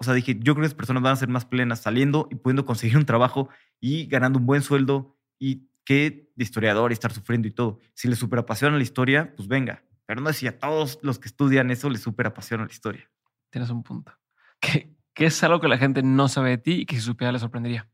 o 0.00 0.04
sea, 0.04 0.14
dije, 0.14 0.34
yo 0.34 0.54
creo 0.54 0.56
que 0.56 0.62
las 0.62 0.74
personas 0.74 1.00
van 1.00 1.12
a 1.12 1.16
ser 1.16 1.28
más 1.28 1.44
plenas 1.44 1.80
saliendo 1.80 2.26
y 2.32 2.34
pudiendo 2.34 2.64
conseguir 2.64 2.96
un 2.96 3.06
trabajo 3.06 3.48
y 3.78 4.06
ganando 4.06 4.40
un 4.40 4.46
buen 4.46 4.62
sueldo 4.62 5.16
y 5.38 5.68
que 5.84 6.32
de 6.34 6.42
historiador 6.42 6.90
y 6.90 6.94
estar 6.94 7.12
sufriendo 7.12 7.46
y 7.46 7.52
todo. 7.52 7.78
Si 7.94 8.08
les 8.08 8.18
super 8.18 8.40
apasiona 8.40 8.76
la 8.76 8.82
historia, 8.82 9.32
pues 9.36 9.46
venga. 9.46 9.84
Pero 10.06 10.22
no 10.22 10.28
es 10.28 10.38
si 10.38 10.48
a 10.48 10.58
todos 10.58 10.98
los 11.02 11.20
que 11.20 11.28
estudian 11.28 11.70
eso 11.70 11.88
les 11.88 12.00
super 12.00 12.26
apasiona 12.26 12.64
la 12.64 12.72
historia. 12.72 13.08
Tienes 13.48 13.70
un 13.70 13.84
punto. 13.84 14.12
¿Qué, 14.58 14.96
qué 15.14 15.26
es 15.26 15.44
algo 15.44 15.60
que 15.60 15.68
la 15.68 15.78
gente 15.78 16.02
no 16.02 16.26
sabe 16.26 16.50
de 16.50 16.58
ti 16.58 16.72
y 16.80 16.84
que 16.84 16.96
si 16.96 17.02
supiera 17.02 17.30
le 17.30 17.38
sorprendería? 17.38 17.88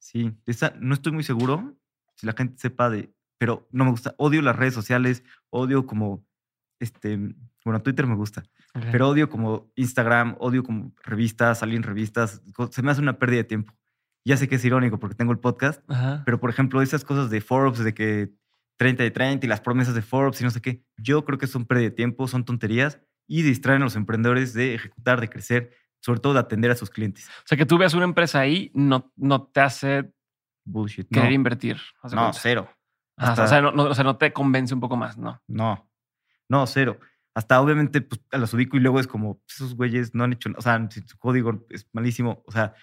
Sí, 0.00 0.32
esa, 0.46 0.74
no 0.80 0.94
estoy 0.94 1.12
muy 1.12 1.22
seguro 1.22 1.78
si 2.22 2.26
la 2.26 2.34
gente 2.34 2.56
sepa 2.56 2.88
de, 2.88 3.12
pero 3.36 3.66
no 3.72 3.84
me 3.84 3.90
gusta. 3.90 4.14
Odio 4.16 4.42
las 4.42 4.54
redes 4.54 4.74
sociales, 4.74 5.24
odio 5.50 5.86
como, 5.86 6.24
este, 6.78 7.18
bueno, 7.64 7.82
Twitter 7.82 8.06
me 8.06 8.14
gusta, 8.14 8.44
pero 8.92 9.08
odio 9.08 9.28
como 9.28 9.72
Instagram, 9.74 10.36
odio 10.38 10.62
como 10.62 10.94
revistas, 11.02 11.58
salir 11.58 11.74
en 11.74 11.82
revistas. 11.82 12.40
Se 12.70 12.80
me 12.80 12.92
hace 12.92 13.00
una 13.00 13.18
pérdida 13.18 13.38
de 13.38 13.44
tiempo. 13.44 13.74
Ya 14.24 14.36
sé 14.36 14.46
que 14.46 14.54
es 14.54 14.64
irónico 14.64 15.00
porque 15.00 15.16
tengo 15.16 15.32
el 15.32 15.40
podcast, 15.40 15.82
Ajá. 15.90 16.22
pero 16.24 16.38
por 16.38 16.48
ejemplo, 16.48 16.80
esas 16.80 17.02
cosas 17.04 17.28
de 17.28 17.40
Forbes, 17.40 17.82
de 17.82 17.92
que 17.92 18.30
30 18.76 19.02
de 19.02 19.10
30 19.10 19.46
y 19.46 19.48
las 19.48 19.60
promesas 19.60 19.96
de 19.96 20.02
Forbes 20.02 20.40
y 20.40 20.44
no 20.44 20.50
sé 20.52 20.62
qué, 20.62 20.84
yo 20.96 21.24
creo 21.24 21.38
que 21.38 21.48
son 21.48 21.66
pérdida 21.66 21.88
de 21.88 21.96
tiempo, 21.96 22.28
son 22.28 22.44
tonterías 22.44 23.00
y 23.26 23.42
distraen 23.42 23.82
a 23.82 23.86
los 23.86 23.96
emprendedores 23.96 24.54
de 24.54 24.74
ejecutar, 24.74 25.20
de 25.20 25.28
crecer, 25.28 25.72
sobre 26.00 26.20
todo 26.20 26.34
de 26.34 26.38
atender 26.38 26.70
a 26.70 26.76
sus 26.76 26.90
clientes. 26.90 27.26
O 27.26 27.46
sea, 27.46 27.58
que 27.58 27.66
tú 27.66 27.76
veas 27.78 27.94
una 27.94 28.04
empresa 28.04 28.38
ahí 28.38 28.70
no, 28.72 29.12
no 29.16 29.42
te 29.48 29.60
hace 29.60 30.12
Bullshit. 30.64 31.08
querer 31.08 31.28
No, 31.30 31.34
invertir. 31.34 31.76
no 32.04 32.10
cuenta. 32.10 32.32
cero. 32.34 32.68
Hasta- 33.16 33.44
o, 33.44 33.46
sea, 33.48 33.60
no, 33.60 33.72
no- 33.72 33.84
o 33.84 33.94
sea, 33.94 34.04
no 34.04 34.16
te 34.16 34.32
convence 34.32 34.72
un 34.74 34.80
poco 34.80 34.96
más, 34.96 35.18
¿no? 35.18 35.42
No, 35.46 35.90
no, 36.48 36.66
cero. 36.66 36.98
Hasta 37.34 37.60
obviamente 37.60 38.00
pues, 38.02 38.20
los 38.32 38.52
ubico 38.54 38.76
y 38.76 38.80
luego 38.80 39.00
es 39.00 39.06
como, 39.06 39.38
"Pues, 39.38 39.54
esos 39.56 39.74
güeyes 39.74 40.14
no 40.14 40.24
han 40.24 40.34
hecho, 40.34 40.50
o 40.56 40.60
sea, 40.62 40.86
su 41.06 41.18
código 41.18 41.64
es 41.70 41.88
malísimo, 41.92 42.42
o 42.46 42.52
sea, 42.52 42.74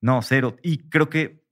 no, 0.00 0.22
cero. 0.22 0.56
Y 0.62 0.88
creo 0.88 1.08
que, 1.10 1.44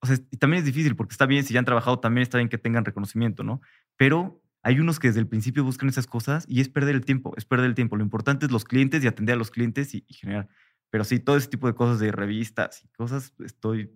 o 0.00 0.06
sea, 0.06 0.16
y 0.30 0.36
también 0.36 0.60
es 0.60 0.64
difícil 0.66 0.94
porque 0.96 1.12
está 1.12 1.26
bien, 1.26 1.44
si 1.44 1.52
ya 1.54 1.58
han 1.58 1.64
trabajado, 1.64 1.98
también 1.98 2.22
está 2.22 2.38
bien 2.38 2.48
que 2.48 2.58
tengan 2.58 2.84
reconocimiento, 2.84 3.42
¿no? 3.42 3.60
Pero 3.96 4.40
hay 4.62 4.78
unos 4.80 4.98
que 5.00 5.08
desde 5.08 5.20
el 5.20 5.26
principio 5.28 5.64
buscan 5.64 5.88
esas 5.88 6.06
cosas 6.06 6.44
y 6.48 6.60
es 6.60 6.68
perder 6.68 6.94
el 6.94 7.04
tiempo, 7.04 7.34
es 7.36 7.44
perder 7.44 7.66
el 7.66 7.74
tiempo. 7.74 7.96
Lo 7.96 8.04
importante 8.04 8.46
es 8.46 8.52
los 8.52 8.64
clientes 8.64 9.02
y 9.02 9.06
atender 9.08 9.34
a 9.34 9.38
los 9.38 9.50
clientes 9.50 9.94
y, 9.94 10.04
y 10.08 10.14
generar. 10.14 10.48
Pero 10.90 11.04
sí, 11.04 11.18
todo 11.20 11.36
ese 11.36 11.48
tipo 11.48 11.66
de 11.66 11.74
cosas 11.74 11.98
de 12.00 12.12
revistas 12.12 12.82
y 12.84 12.88
cosas, 12.96 13.34
estoy 13.44 13.90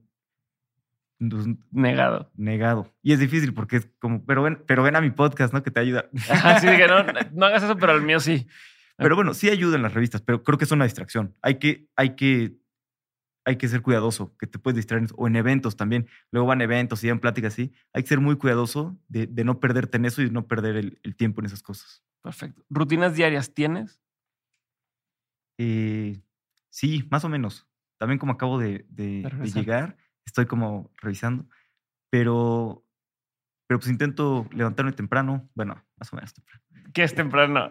pues, 1.31 1.47
Negado. 1.71 2.31
negado. 2.37 2.93
Y 3.03 3.13
es 3.13 3.19
difícil 3.19 3.55
porque 3.55 3.77
es 3.77 3.89
como, 3.99 4.25
pero 4.25 4.43
ven, 4.43 4.63
pero 4.67 4.83
ven 4.83 4.97
a 4.97 5.01
mi 5.01 5.11
podcast, 5.11 5.53
¿no? 5.53 5.63
Que 5.63 5.71
te 5.71 5.81
ayuda. 5.81 6.09
Ajá, 6.31 6.61
sí, 6.61 6.67
dije, 6.69 6.87
no, 6.87 7.05
no 7.33 7.47
hagas 7.47 7.63
eso, 7.63 7.77
pero 7.77 7.95
el 7.95 8.03
mío 8.03 8.21
sí. 8.21 8.47
Pero 8.97 9.17
bueno, 9.17 9.35
sí 9.35 9.49
ayuda 9.49 9.77
en 9.77 9.83
las 9.83 9.95
revistas, 9.95 10.23
pero 10.23 10.43
creo 10.43 10.59
que 10.59 10.65
es 10.65 10.71
una 10.71 10.85
distracción. 10.85 11.35
Hay 11.43 11.59
que, 11.59 11.89
hay 11.97 12.15
que, 12.15 12.57
hay 13.45 13.57
que 13.57 13.69
ser 13.69 13.83
cuidadoso, 13.83 14.37
que 14.37 14.47
te 14.47 14.59
puedes 14.59 14.77
distraer. 14.77 15.07
O 15.17 15.27
en 15.27 15.37
eventos 15.37 15.77
también. 15.77 16.07
Luego 16.31 16.47
van 16.47 16.61
eventos 16.61 17.03
y 17.03 17.09
dan 17.09 17.19
pláticas 17.19 17.55
así. 17.55 17.73
Hay 17.93 18.03
que 18.03 18.09
ser 18.09 18.21
muy 18.21 18.37
cuidadoso 18.37 18.99
de, 19.09 19.27
de 19.27 19.45
no 19.45 19.61
perderte 19.61 19.97
en 19.97 20.05
eso 20.05 20.23
y 20.23 20.31
no 20.31 20.47
perder 20.47 20.77
el, 20.77 21.01
el 21.03 21.17
tiempo 21.17 21.41
en 21.41 21.47
esas 21.47 21.63
cosas. 21.63 22.05
Perfecto. 22.23 22.65
¿Rutinas 22.71 23.17
diarias 23.17 23.53
tienes? 23.53 24.01
Eh, 25.59 26.21
sí, 26.71 27.07
más 27.11 27.25
o 27.25 27.29
menos. 27.29 27.67
También 27.99 28.19
como 28.19 28.33
acabo 28.33 28.59
de, 28.59 28.87
llegar, 29.55 29.97
estoy 30.27 30.47
como 30.47 30.91
revisando. 31.01 31.47
Pero, 32.11 32.85
pero 33.67 33.79
pues 33.81 33.91
intento 33.91 34.47
levantarme 34.53 34.93
temprano. 34.93 35.49
Bueno, 35.55 35.83
más 35.97 36.13
o 36.13 36.17
menos 36.17 36.33
temprano. 36.35 36.63
Que 36.93 37.05
es 37.05 37.15
temprano. 37.15 37.71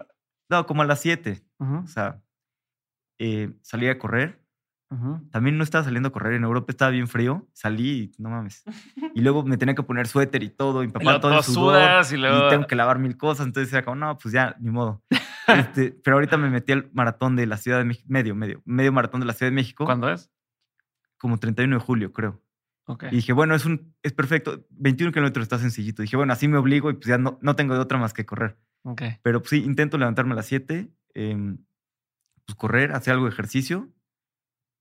No, 0.49 0.65
como 0.65 0.81
a 0.81 0.85
las 0.85 0.99
7. 1.01 1.43
Ujú, 1.59 1.75
O 1.83 1.87
sea, 1.87 2.21
eh, 3.19 3.53
salí 3.61 3.87
a 3.87 3.99
correr. 3.99 4.43
ujú. 4.89 5.27
También 5.29 5.57
no 5.57 5.63
estaba 5.63 5.83
saliendo 5.83 6.09
a 6.09 6.11
correr. 6.11 6.33
En 6.33 6.43
Europa 6.43 6.71
estaba 6.71 6.91
bien 6.91 7.07
frío. 7.07 7.47
Salí 7.53 8.11
y 8.17 8.21
no 8.21 8.29
mames. 8.31 8.63
Y 9.13 9.21
luego 9.21 9.43
me 9.43 9.57
tenía 9.57 9.75
que 9.75 9.83
poner 9.83 10.07
suéter 10.07 10.41
y 10.43 10.49
todo. 10.49 10.81
Y 10.81 10.87
empapar 10.87 11.03
luego 11.05 11.19
todo 11.21 11.37
el 11.37 11.43
sudor. 11.43 12.05
y 12.11 12.17
luego... 12.17 12.47
Y 12.47 12.49
tengo 12.49 12.67
que 12.67 12.75
lavar 12.75 12.97
mil 12.99 13.15
cosas. 13.17 13.45
Entonces 13.45 13.71
era 13.71 13.83
como, 13.85 13.95
no, 13.95 14.17
pues 14.17 14.33
ya, 14.33 14.55
ni 14.59 14.69
modo. 14.71 15.03
Este, 15.47 15.91
pero 15.91 16.15
ahorita 16.15 16.37
me 16.37 16.49
metí 16.49 16.71
al 16.71 16.89
maratón 16.93 17.35
de 17.35 17.45
la 17.45 17.57
Ciudad 17.57 17.79
de 17.79 17.83
México. 17.83 18.07
Medio, 18.09 18.35
medio. 18.35 18.61
Medio 18.63 18.93
maratón 18.93 19.19
de 19.19 19.25
la 19.25 19.33
Ciudad 19.33 19.51
de 19.51 19.55
México. 19.55 19.83
¿Cuándo 19.85 20.09
es? 20.09 20.31
Como 21.21 21.37
31 21.37 21.75
de 21.77 21.81
julio, 21.81 22.11
creo. 22.11 22.41
Ok. 22.85 23.03
Y 23.11 23.17
dije, 23.17 23.31
bueno, 23.31 23.53
es, 23.55 23.63
un, 23.65 23.93
es 24.01 24.11
perfecto. 24.11 24.65
21 24.71 25.13
kilómetros 25.13 25.43
está 25.43 25.59
sencillito. 25.59 26.01
Dije, 26.01 26.17
bueno, 26.17 26.33
así 26.33 26.47
me 26.47 26.57
obligo 26.57 26.89
y 26.89 26.93
pues 26.95 27.05
ya 27.05 27.17
no, 27.17 27.37
no 27.41 27.55
tengo 27.55 27.75
de 27.75 27.79
otra 27.79 27.97
más 27.99 28.13
que 28.13 28.25
correr. 28.25 28.57
ok. 28.83 29.01
Pero 29.21 29.39
pues, 29.41 29.51
sí, 29.51 29.57
intento 29.63 29.97
levantarme 29.97 30.33
a 30.33 30.35
las 30.37 30.47
7, 30.47 30.91
em, 31.13 31.57
pues 32.45 32.55
correr, 32.55 32.91
hacer 32.91 33.13
algo 33.13 33.25
de 33.25 33.31
ejercicio 33.31 33.89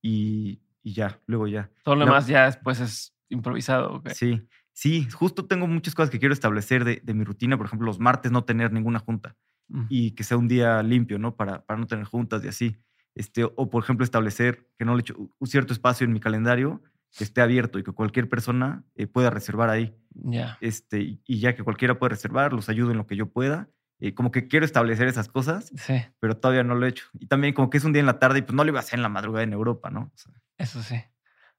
y, 0.03 0.63
y 0.83 0.95
ya, 0.95 1.21
luego 1.27 1.47
ya. 1.47 1.71
Todo 1.85 1.97
lo 1.97 2.07
demás 2.07 2.27
ya 2.27 2.47
después 2.47 2.81
es 2.81 3.15
improvisado. 3.29 3.93
ok. 3.97 4.09
Sí, 4.11 4.49
sí, 4.73 5.09
justo 5.11 5.45
tengo 5.47 5.67
muchas 5.67 5.95
cosas 5.95 6.11
que 6.11 6.19
quiero 6.19 6.33
establecer 6.33 6.85
de, 6.85 7.01
de 7.05 7.15
mi 7.15 7.25
rutina. 7.25 7.57
Por 7.57 7.67
ejemplo, 7.67 7.87
los 7.87 8.01
martes 8.01 8.33
no 8.33 8.45
tener 8.45 8.73
ninguna 8.73 8.99
junta 8.99 9.37
Mm. 9.71 9.87
y 9.89 10.11
que 10.17 10.25
sea 10.25 10.37
un 10.37 10.49
día 10.49 10.83
limpio, 10.83 11.19
¿no? 11.19 11.37
Para, 11.37 11.65
para 11.65 11.79
no 11.79 11.87
tener 11.87 12.05
juntas 12.05 12.45
y 12.45 12.49
así. 12.49 12.77
Este, 13.15 13.45
o, 13.45 13.71
por 13.71 13.83
ejemplo, 13.83 14.05
establecer 14.05 14.69
que 14.79 14.85
no 14.85 14.95
le 14.95 15.01
echo 15.01 15.17
un 15.17 15.47
cierto 15.47 15.73
espacio 15.73 16.05
en 16.05 16.13
mi 16.13 16.21
calendario 16.21 16.83
que 17.17 17.25
esté 17.25 17.41
abierto 17.41 17.79
y 17.79 17.83
que 17.83 17.93
cualquier 17.93 18.29
persona 18.29 18.85
eh, 18.95 19.07
pueda 19.07 19.31
reservar 19.31 19.69
ahí. 19.69 19.97
Ya. 20.15 20.59
Este, 20.61 21.01
y, 21.01 21.23
y 21.27 21.41
ya 21.41 21.55
que 21.55 21.65
cualquiera 21.65 21.99
puede 21.99 22.11
reservar, 22.11 22.53
los 22.53 22.69
ayudo 22.69 22.93
en 22.93 22.99
lo 22.99 23.07
que 23.07 23.17
yo 23.17 23.27
pueda. 23.27 23.69
Eh, 24.01 24.15
como 24.15 24.31
que 24.31 24.49
quiero 24.49 24.65
establecer 24.65 25.09
esas 25.09 25.29
cosas 25.29 25.71
Sí, 25.77 26.03
pero 26.21 26.35
todavía 26.35 26.65
no 26.65 26.75
lo 26.75 26.87
he 26.87 26.89
hecho. 26.89 27.05
Y 27.19 27.27
también 27.27 27.53
como 27.53 27.69
que 27.69 27.77
es 27.77 27.85
un 27.85 27.93
día 27.93 28.01
en 28.01 28.07
la 28.07 28.19
tarde 28.19 28.39
y 28.39 28.43
pues 28.43 28.55
no 28.55 28.65
lo 28.65 28.71
iba 28.71 28.79
a 28.79 28.83
hacer 28.83 28.99
en 28.99 29.03
la 29.03 29.11
madrugada 29.11 29.45
en 29.45 29.53
Europa, 29.53 29.91
¿no? 29.91 30.11
O 30.15 30.17
sea, 30.17 30.33
eso 30.57 30.83
sí. 30.83 30.97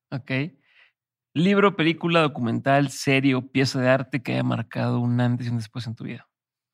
Ok. 0.10 0.32
Libro, 1.34 1.76
película, 1.76 2.22
documental, 2.22 2.90
serie 2.90 3.36
o 3.36 3.52
pieza 3.52 3.80
de 3.80 3.90
arte 3.90 4.23
que 4.23 4.34
haya 4.34 4.44
marcado 4.44 4.99
un 4.99 5.22
antes 5.22 5.48
y 5.48 5.49
un 5.49 5.57
después 5.57 5.86
en 5.86 5.95
tu 5.95 6.03
vida. 6.03 6.28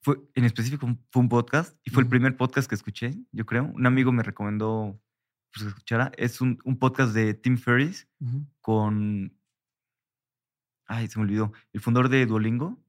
Fue, 0.07 0.21
en 0.35 0.45
específico 0.45 0.87
fue 1.11 1.21
un 1.21 1.27
podcast 1.27 1.77
y 1.83 1.89
fue 1.89 2.01
el 2.01 2.07
primer 2.07 2.37
podcast 2.37 2.69
que 2.69 2.75
escuché, 2.75 3.13
yo 3.33 3.45
creo. 3.45 3.65
Un 3.65 3.85
amigo 3.85 4.13
me 4.13 4.23
recomendó 4.23 4.97
pues, 5.51 5.63
que 5.63 5.67
escuchara. 5.67 6.13
Es 6.15 6.39
un, 6.39 6.59
un 6.63 6.79
podcast 6.79 7.13
de 7.13 7.33
Tim 7.33 7.57
Ferriss 7.57 8.07
con. 8.61 9.37
Ay, 10.85 11.09
se 11.09 11.19
me 11.19 11.25
olvidó. 11.25 11.51
El 11.73 11.81
fundador 11.81 12.07
de 12.07 12.25
Duolingo, 12.25 12.79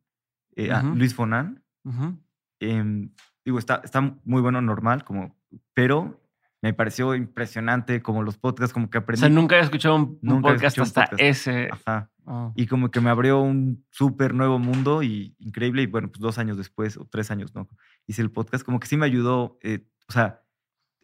eh, 0.54 0.70
ah. 0.70 0.80
Luis 0.94 1.12
Fonan. 1.12 1.64
Ujú. 1.82 2.16
em, 2.60 3.10
digo, 3.44 3.58
está, 3.58 3.80
está 3.82 4.00
muy 4.22 4.40
bueno, 4.40 4.62
normal, 4.62 5.02
como, 5.02 5.36
pero 5.74 6.22
me 6.62 6.72
pareció 6.72 7.16
impresionante 7.16 8.00
como 8.00 8.22
los 8.22 8.38
podcasts, 8.38 8.72
como 8.72 8.90
que 8.90 8.98
O 8.98 9.00
aprendí. 9.00 9.20
sea, 9.22 9.28
nunca 9.28 9.56
había 9.56 9.64
escuchado 9.64 9.96
un, 9.96 10.20
podcast 10.40 10.78
escuchado 10.78 10.82
un 10.82 10.86
hasta 10.86 11.04
podcast. 11.06 11.20
ese. 11.20 11.68
Ajá. 11.72 12.10
Oh. 12.30 12.52
Y 12.54 12.66
como 12.66 12.90
que 12.90 13.00
me 13.00 13.08
abrió 13.08 13.40
un 13.40 13.86
súper 13.90 14.34
nuevo 14.34 14.58
mundo 14.58 15.02
y 15.02 15.34
increíble. 15.38 15.82
Y 15.82 15.86
bueno, 15.86 16.08
pues 16.08 16.20
dos 16.20 16.36
años 16.36 16.58
después, 16.58 16.98
o 16.98 17.06
tres 17.06 17.30
años, 17.30 17.54
¿no? 17.54 17.68
Hice 18.06 18.20
el 18.20 18.30
podcast. 18.30 18.64
Como 18.64 18.78
que 18.80 18.86
sí 18.86 18.98
me 18.98 19.06
ayudó. 19.06 19.58
eh, 19.62 19.88
o 20.08 20.12
sea, 20.12 20.44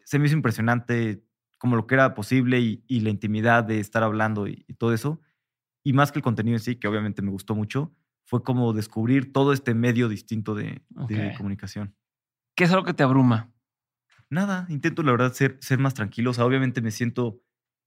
se 0.05 0.19
me 0.19 0.27
hizo 0.27 0.37
impresionante 0.37 1.25
como 1.57 1.77
lo 1.77 1.87
que 1.87 1.95
era 1.95 2.15
posible 2.15 2.61
y, 2.61 2.85
y 2.87 3.01
la 3.01 3.09
intimidad 3.09 3.65
de 3.65 3.81
estar 3.81 4.03
hablando 4.03 4.47
y, 4.47 4.67
y 4.69 4.75
todo 4.75 4.93
eso. 4.93 5.21
Y 5.83 5.95
más 5.95 6.13
que 6.13 6.19
el 6.19 6.23
contenido 6.23 6.57
en 6.57 6.63
sí, 6.63 6.77
que 6.77 6.89
obviamente 6.89 7.23
me 7.23 7.31
gustó 7.31 7.55
mucho, 7.55 7.95
fue 8.25 8.43
como 8.43 8.73
descubrir 8.75 9.33
todo 9.33 9.53
este 9.53 9.75
medio 9.75 10.09
distinto 10.09 10.55
de, 10.55 10.83
comunicación. 11.37 11.95
¿Qué 12.55 12.65
es 12.65 12.73
algo 12.73 12.85
que 12.85 12.95
te 12.95 13.03
abruma? 13.03 13.51
Nada, 14.31 14.67
intento 14.69 15.03
la 15.03 15.13
verdad 15.13 15.33
ser, 15.33 15.59
ser 15.61 15.79
más 15.79 15.95
tranquilo. 15.95 16.31
O 16.31 16.35
sea, 16.35 16.45
obviamente 16.45 16.81
me 16.83 16.91
siento 16.91 17.41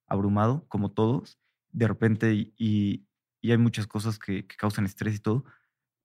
abrumado, 0.07 0.65
como 0.69 0.91
todos, 0.91 1.39
de 1.72 1.88
repente, 1.88 2.34
y, 2.34 2.53
y- 2.57 3.06
y 3.48 3.52
hay 3.52 3.57
muchas 3.57 3.88
cosas 3.88 4.19
que, 4.19 4.45
que 4.45 4.56
causan 4.56 4.86
estrés 4.86 5.15
y 5.15 5.19
todo. 5.19 5.45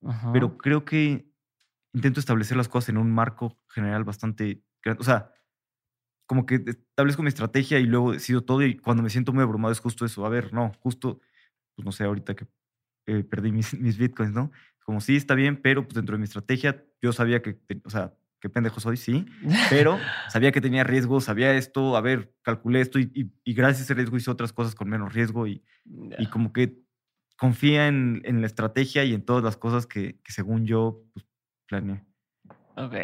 Ajá. 0.04 0.32
Pero 0.32 0.56
creo 0.58 0.84
que 0.84 1.26
intento 1.92 2.20
establecer 2.20 2.56
las 2.56 2.68
cosas 2.68 2.90
en 2.90 2.96
un 2.98 3.10
marco 3.12 3.58
general 3.68 4.04
bastante 4.04 4.62
grande. 4.82 5.00
O 5.00 5.04
sea, 5.04 5.32
como 6.26 6.46
que 6.46 6.62
establezco 6.66 7.22
mi 7.22 7.28
estrategia 7.28 7.78
y 7.78 7.84
luego 7.86 8.12
decido 8.12 8.42
todo. 8.42 8.62
Y 8.62 8.76
cuando 8.78 9.02
me 9.02 9.10
siento 9.10 9.32
muy 9.32 9.42
abrumado 9.42 9.72
es 9.72 9.80
justo 9.80 10.04
eso. 10.04 10.24
A 10.24 10.28
ver, 10.28 10.52
no, 10.52 10.72
justo, 10.80 11.20
pues 11.74 11.84
no 11.84 11.92
sé, 11.92 12.04
ahorita 12.04 12.34
que 12.34 12.46
eh, 13.06 13.24
perdí 13.24 13.52
mis, 13.52 13.74
mis 13.80 13.98
bitcoins, 13.98 14.32
¿no? 14.32 14.50
Como 14.84 15.00
sí, 15.00 15.16
está 15.16 15.34
bien, 15.34 15.60
pero 15.60 15.82
pues 15.84 15.94
dentro 15.94 16.14
de 16.14 16.18
mi 16.20 16.24
estrategia 16.24 16.84
yo 17.00 17.12
sabía 17.12 17.42
que, 17.42 17.58
o 17.84 17.90
sea, 17.90 18.14
qué 18.40 18.48
pendejo 18.48 18.80
soy, 18.80 18.96
sí, 18.96 19.26
pero 19.70 19.98
sabía 20.30 20.50
que 20.50 20.60
tenía 20.60 20.82
riesgo, 20.82 21.20
sabía 21.20 21.54
esto, 21.54 21.96
a 21.96 22.00
ver, 22.00 22.34
calculé 22.42 22.80
esto 22.80 22.98
y, 22.98 23.10
y- 23.14 23.30
y 23.44 23.54
gracias 23.54 23.80
a 23.80 23.84
ese 23.84 23.94
riesgo 23.94 24.16
hice 24.16 24.30
otras 24.32 24.52
cosas 24.52 24.74
con 24.74 24.88
menos 24.88 25.12
riesgo 25.12 25.46
y, 25.46 25.62
Ya. 25.84 26.16
y 26.18 26.26
como 26.30 26.52
que 26.52 26.82
confía 27.42 27.88
en, 27.88 28.22
en 28.24 28.40
la 28.40 28.46
estrategia 28.46 29.02
y 29.02 29.14
en 29.14 29.24
todas 29.24 29.42
las 29.42 29.56
cosas 29.56 29.88
que, 29.88 30.20
que 30.22 30.30
según 30.30 30.64
yo 30.64 31.02
pues, 31.12 31.26
planeé. 31.66 32.06
Ok. 32.76 32.94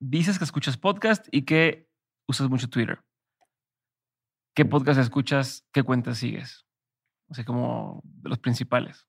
Dices 0.00 0.38
que 0.38 0.44
escuchas 0.44 0.78
podcast 0.78 1.28
y 1.30 1.42
que 1.42 1.90
usas 2.26 2.48
mucho 2.48 2.70
Twitter. 2.70 3.04
¿Qué 4.56 4.64
podcast 4.64 4.98
escuchas? 4.98 5.68
¿Qué 5.74 5.82
cuentas 5.82 6.16
sigues? 6.16 6.66
O 7.28 7.34
sea, 7.34 7.44
como 7.44 8.00
de 8.02 8.30
los 8.30 8.38
principales. 8.38 9.06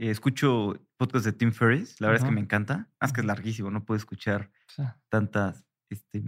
Eh, 0.00 0.08
escucho 0.08 0.82
podcast 0.96 1.26
de 1.26 1.34
Tim 1.34 1.52
Ferriss, 1.52 2.00
la 2.00 2.06
verdad 2.06 2.24
es 2.24 2.28
que 2.30 2.34
me 2.34 2.40
encanta, 2.40 2.88
más 3.02 3.12
que 3.12 3.20
es 3.20 3.26
larguísimo, 3.26 3.70
no 3.70 3.84
puedo 3.84 3.98
escuchar 3.98 4.50
Sí. 4.66 4.82
tantas. 5.10 5.62
Este... 5.90 6.24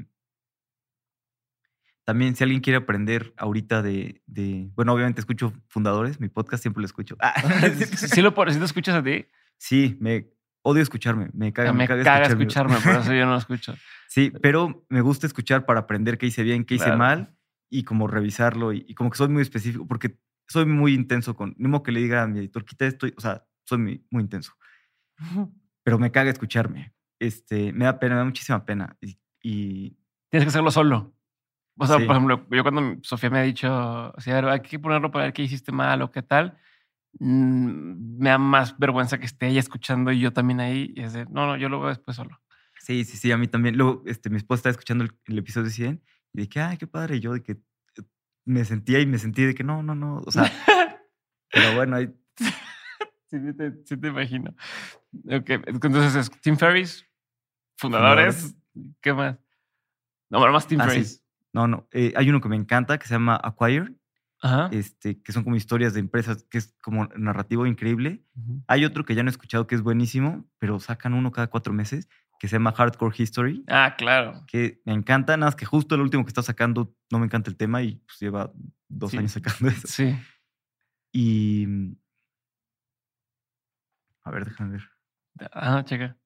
También, 2.04 2.34
si 2.34 2.42
alguien 2.42 2.60
quiere 2.60 2.78
aprender 2.78 3.32
ahorita 3.36 3.82
de, 3.82 4.22
de- 4.26 4.70
Bueno, 4.74 4.92
obviamente 4.94 5.20
escucho 5.20 5.52
Fundadores, 5.68 6.18
mi 6.20 6.28
podcast 6.28 6.62
siempre 6.62 6.80
lo 6.80 6.86
escucho. 6.86 7.16
Ah, 7.20 7.34
Sí, 7.76 7.84
sí 8.08 8.22
lo 8.22 8.30
sí 8.30 8.58
te 8.58 8.64
escuchas 8.64 8.94
a 8.96 9.02
ti. 9.02 9.26
sí, 9.58 9.96
me 10.00 10.28
odio 10.62 10.82
escucharme, 10.82 11.30
me 11.32 11.52
caga, 11.52 11.72
me 11.72 11.86
caga 11.86 12.02
caga 12.04 12.26
escucharme. 12.26 12.74
escucharme, 12.74 12.92
por 12.92 13.00
eso 13.02 13.14
yo 13.14 13.24
no 13.26 13.32
lo 13.32 13.38
escucho. 13.44 13.74
Sí, 14.08 14.32
pero 14.42 14.84
me 14.88 15.00
gusta 15.02 15.26
escuchar 15.26 15.64
para 15.66 15.80
aprender 15.80 16.18
qué 16.18 16.26
hice 16.26 16.42
bien, 16.42 16.64
qué 16.64 16.74
hice 16.74 16.84
Claro. 16.86 16.98
mal 16.98 17.36
y 17.70 17.84
como 17.84 18.08
revisarlo 18.08 18.72
y, 18.72 18.84
y 18.88 18.94
como 18.94 19.10
que 19.10 19.16
soy 19.18 19.28
muy 19.28 19.42
específico 19.42 19.86
porque 19.86 20.18
soy 20.48 20.66
muy 20.66 20.94
intenso 20.94 21.36
con, 21.36 21.54
modo 21.58 21.82
que 21.84 21.92
le 21.92 22.00
diga 22.00 22.22
a 22.22 22.26
mi 22.26 22.40
editor, 22.40 22.64
quita 22.64 22.86
esto, 22.86 23.06
o 23.16 23.20
sea, 23.20 23.46
soy 23.64 23.78
muy, 23.78 24.04
muy 24.10 24.22
intenso, 24.24 24.52
pero 25.82 25.98
me 25.98 26.10
caga 26.10 26.30
escucharme. 26.30 26.92
Este, 27.18 27.72
me 27.72 27.84
da 27.84 27.98
pena, 27.98 28.14
me 28.14 28.18
da 28.20 28.24
muchísima 28.24 28.64
pena 28.64 28.96
y, 29.00 29.18
y 29.42 29.90
Tienes 30.30 30.46
que 30.46 30.48
hacerlo 30.48 30.70
solo. 30.70 31.14
O 31.82 31.86
sea, 31.86 31.98
Sí. 31.98 32.04
por 32.04 32.14
ejemplo, 32.16 32.46
yo 32.50 32.62
cuando 32.62 32.98
Sofía 33.02 33.30
me 33.30 33.38
ha 33.38 33.42
dicho, 33.42 33.68
o 34.14 34.20
sea, 34.20 34.38
a 34.38 34.40
ver, 34.42 34.50
hay 34.50 34.60
que 34.60 34.78
ponerlo 34.78 35.10
para 35.10 35.24
ver 35.24 35.32
qué 35.32 35.42
hiciste 35.42 35.72
mal 35.72 36.02
o 36.02 36.10
qué 36.10 36.22
tal, 36.22 36.58
mm, 37.18 38.18
me 38.18 38.28
da 38.30 38.38
más 38.38 38.78
vergüenza 38.78 39.18
que 39.18 39.24
esté 39.26 39.48
ella 39.48 39.60
escuchando 39.60 40.12
y 40.12 40.20
yo 40.20 40.32
también 40.32 40.60
ahí. 40.60 40.92
Y 40.94 41.02
es 41.02 41.12
de, 41.14 41.24
no, 41.26 41.46
no, 41.46 41.56
yo 41.56 41.68
lo 41.68 41.80
veo 41.80 41.88
después 41.88 42.16
solo. 42.16 42.38
sí, 42.78 43.04
sí, 43.04 43.16
sí, 43.16 43.32
a 43.32 43.36
mí 43.38 43.46
también. 43.48 43.76
Luego, 43.76 44.02
este, 44.06 44.30
mi 44.30 44.36
esposa 44.36 44.58
estaba 44.60 44.70
escuchando 44.72 45.04
el, 45.04 45.12
el 45.26 45.38
episodio 45.38 45.70
100 45.70 46.02
y 46.34 46.42
de 46.42 46.48
que, 46.48 46.60
ay, 46.60 46.76
qué 46.76 46.86
padre, 46.86 47.16
y 47.16 47.20
yo 47.20 47.32
de 47.32 47.42
que 47.42 47.52
eh, 47.52 48.02
me 48.44 48.64
sentía 48.64 49.00
y 49.00 49.06
me 49.06 49.18
sentí 49.18 49.42
de 49.44 49.54
que 49.54 49.64
no, 49.64 49.82
no, 49.82 49.94
no, 49.94 50.22
o 50.26 50.30
sea, 50.30 50.50
pero 51.50 51.74
bueno, 51.74 51.96
ahí, 51.96 52.08
Sí, 53.30 53.38
sí 53.38 53.56
te, 53.56 53.72
sí 53.84 53.96
te 53.96 54.08
imagino. 54.08 54.50
Ok, 55.30 55.50
entonces 55.66 56.14
es 56.16 56.30
Tim 56.40 56.56
Ferriss, 56.56 57.06
fundadores, 57.78 58.56
¿qué 59.00 59.12
más? 59.14 59.38
No, 60.30 60.40
más 60.52 60.66
Tim 60.66 60.80
Ah, 60.80 60.88
sí. 60.90 61.19
No, 61.52 61.66
no, 61.66 61.88
eh, 61.92 62.12
hay 62.16 62.30
uno 62.30 62.40
que 62.40 62.48
me 62.48 62.56
encanta 62.56 62.98
que 62.98 63.06
se 63.08 63.14
llama 63.14 63.36
Acquire, 63.42 63.94
Ajá. 64.42 64.68
este, 64.72 65.20
que 65.22 65.32
son 65.32 65.42
como 65.44 65.56
historias 65.56 65.94
de 65.94 66.00
empresas, 66.00 66.44
que 66.50 66.58
es 66.58 66.76
como 66.82 67.06
narrativo 67.16 67.66
increíble. 67.66 68.24
Hay 68.68 68.84
otro 68.84 69.04
que 69.04 69.14
ya 69.14 69.22
no 69.22 69.28
he 69.28 69.32
escuchado 69.32 69.66
que 69.66 69.74
es 69.74 69.82
buenísimo, 69.82 70.48
pero 70.58 70.78
sacan 70.80 71.12
uno 71.14 71.32
cada 71.32 71.48
cuatro 71.48 71.72
meses, 71.72 72.08
que 72.38 72.48
se 72.48 72.56
llama 72.56 72.72
Hardcore 72.72 73.14
History, 73.18 73.64
Ah, 73.68 73.94
claro. 73.98 74.44
que 74.46 74.80
me 74.86 74.94
encanta, 74.94 75.36
nada 75.36 75.48
más 75.48 75.56
que 75.56 75.66
justo 75.66 75.94
el 75.94 76.00
último 76.00 76.24
que 76.24 76.28
está 76.28 76.42
sacando 76.42 76.94
no 77.10 77.18
me 77.18 77.26
encanta 77.26 77.50
el 77.50 77.56
tema 77.56 77.82
y 77.82 77.96
pues 77.96 78.18
lleva 78.20 78.50
dos 78.88 79.10
Sí. 79.10 79.18
años 79.18 79.32
sacando 79.32 79.68
eso. 79.84 79.88
Sí. 79.88 80.16
Y... 81.12 81.66
mm, 81.66 81.96
A 84.24 84.30
ver, 84.30 84.44
déjame 84.44 84.72
ver. 84.72 84.88
Ah, 85.52 85.82
checa. 85.84 86.16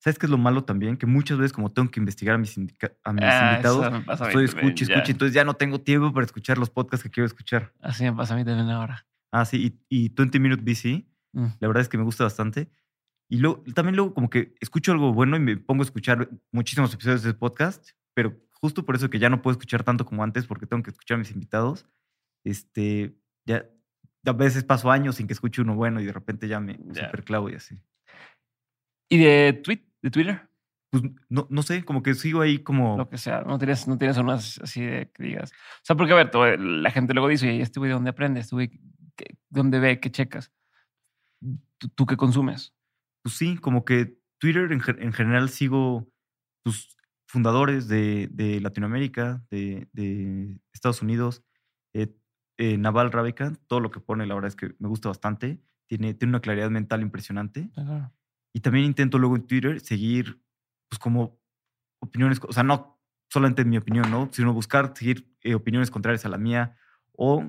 ¿Sabes 0.00 0.18
qué 0.18 0.26
es 0.26 0.30
lo 0.30 0.38
malo 0.38 0.62
también? 0.64 0.96
Que 0.96 1.06
muchas 1.06 1.38
veces 1.38 1.52
como 1.52 1.70
tengo 1.72 1.90
que 1.90 1.98
investigar 2.00 2.36
a 2.36 2.38
mis, 2.38 2.56
indica- 2.56 2.92
a 3.04 3.12
mis 3.12 3.24
Ah, 3.24 3.50
invitados, 3.52 4.04
estoy 4.28 4.46
ya. 4.46 4.54
escuche, 4.58 5.12
entonces 5.12 5.34
ya 5.34 5.44
no 5.44 5.54
tengo 5.54 5.80
tiempo 5.80 6.12
para 6.12 6.24
escuchar 6.24 6.56
los 6.58 6.70
podcasts 6.70 7.02
que 7.02 7.10
quiero 7.10 7.26
escuchar. 7.26 7.72
Así 7.80 8.04
me 8.04 8.12
pasa 8.12 8.34
a 8.34 8.36
mí 8.36 8.44
también 8.44 8.70
ahora. 8.70 9.06
Ah, 9.32 9.44
sí, 9.44 9.78
y, 9.90 10.04
y 10.04 10.08
20 10.08 10.38
Minute 10.40 10.62
BC, 10.62 11.04
Mm. 11.34 11.46
la 11.60 11.68
verdad 11.68 11.82
es 11.82 11.88
que 11.90 11.98
me 11.98 12.04
gusta 12.04 12.24
bastante. 12.24 12.70
Y 13.28 13.36
luego, 13.38 13.62
también 13.74 13.94
luego 13.96 14.14
como 14.14 14.30
que 14.30 14.54
escucho 14.60 14.92
algo 14.92 15.12
bueno 15.12 15.36
y 15.36 15.40
me 15.40 15.56
pongo 15.58 15.82
a 15.82 15.84
escuchar 15.84 16.30
muchísimos 16.52 16.94
episodios 16.94 17.22
de 17.22 17.34
podcast, 17.34 17.90
pero 18.14 18.34
justo 18.52 18.86
por 18.86 18.96
eso 18.96 19.10
que 19.10 19.18
ya 19.18 19.28
no 19.28 19.42
puedo 19.42 19.52
escuchar 19.52 19.84
tanto 19.84 20.06
como 20.06 20.24
antes 20.24 20.46
porque 20.46 20.64
tengo 20.66 20.82
que 20.82 20.90
escuchar 20.90 21.16
a 21.16 21.18
mis 21.18 21.30
invitados, 21.32 21.86
este, 22.44 23.14
ya 23.46 23.66
a 24.24 24.32
veces 24.32 24.64
paso 24.64 24.90
años 24.90 25.16
sin 25.16 25.26
que 25.26 25.34
escuche 25.34 25.60
uno 25.60 25.74
bueno 25.74 26.00
y 26.00 26.06
de 26.06 26.12
repente 26.12 26.48
ya 26.48 26.60
me 26.60 26.78
superclavo 26.94 27.50
y 27.50 27.56
así. 27.56 27.78
¿Y 29.10 29.18
de 29.18 29.52
tweet, 29.64 29.82
de 30.02 30.10
Twitter? 30.10 30.48
Pues 30.90 31.02
no, 31.28 31.46
no 31.50 31.62
sé, 31.62 31.84
como 31.84 32.02
que 32.02 32.14
sigo 32.14 32.40
ahí 32.40 32.58
como... 32.60 32.96
Lo 32.96 33.08
que 33.10 33.18
sea. 33.18 33.42
No 33.42 33.58
tienes, 33.58 33.86
no 33.86 33.98
tienes 33.98 34.16
unas 34.16 34.58
así 34.60 34.80
de 34.80 35.10
que 35.12 35.22
digas. 35.22 35.52
O 35.52 35.84
sea, 35.84 35.96
porque 35.96 36.12
a 36.12 36.16
ver, 36.16 36.30
todo- 36.30 36.56
la 36.56 36.90
gente 36.90 37.12
luego 37.12 37.28
dice, 37.28 37.54
¿y 37.54 37.60
este 37.60 37.78
güey 37.78 37.88
de 37.90 37.94
dónde 37.94 38.10
aprende? 38.10 38.40
¿Este 38.40 38.54
güey 38.56 38.80
dónde 39.50 39.80
ve? 39.80 40.00
¿Qué 40.00 40.10
checas? 40.10 40.50
¿Tú, 41.78 41.88
tú 41.94 42.06
qué 42.06 42.16
consumes? 42.16 42.74
Pues 43.22 43.34
sí, 43.36 43.56
como 43.58 43.84
que 43.84 44.18
Twitter 44.38 44.72
en, 44.72 44.80
en 44.98 45.12
general 45.12 45.50
sigo 45.50 46.08
pues, 46.62 46.96
fundadores 47.26 47.88
de, 47.88 48.28
de 48.30 48.60
Latinoamérica, 48.60 49.44
de, 49.50 49.88
de 49.92 50.58
Estados 50.72 51.02
Unidos, 51.02 51.42
eh, 51.92 52.14
eh, 52.56 52.78
Naval 52.78 53.12
Ravikant, 53.12 53.58
todo 53.66 53.80
lo 53.80 53.90
que 53.90 54.00
pone 54.00 54.26
la 54.26 54.34
verdad 54.34 54.48
es 54.48 54.56
que 54.56 54.74
me 54.78 54.88
gusta 54.88 55.08
bastante, 55.10 55.60
tiene, 55.86 56.14
tiene 56.14 56.30
una 56.30 56.40
claridad 56.40 56.70
mental 56.70 57.02
impresionante. 57.02 57.70
Ajá. 57.76 58.12
Y 58.52 58.60
también 58.60 58.86
intento 58.86 59.18
luego 59.18 59.36
en 59.36 59.46
Twitter 59.46 59.80
seguir 59.80 60.40
pues 60.88 60.98
como 60.98 61.40
opiniones, 62.00 62.40
o 62.46 62.52
sea, 62.52 62.62
no 62.62 62.98
solamente 63.28 63.64
mi 63.64 63.76
opinión, 63.76 64.10
¿no? 64.10 64.28
Sino 64.32 64.52
buscar 64.52 64.92
seguir 64.96 65.30
eh, 65.42 65.54
opiniones 65.54 65.90
contrarias 65.90 66.24
a 66.24 66.28
la 66.28 66.38
mía 66.38 66.76
o 67.12 67.44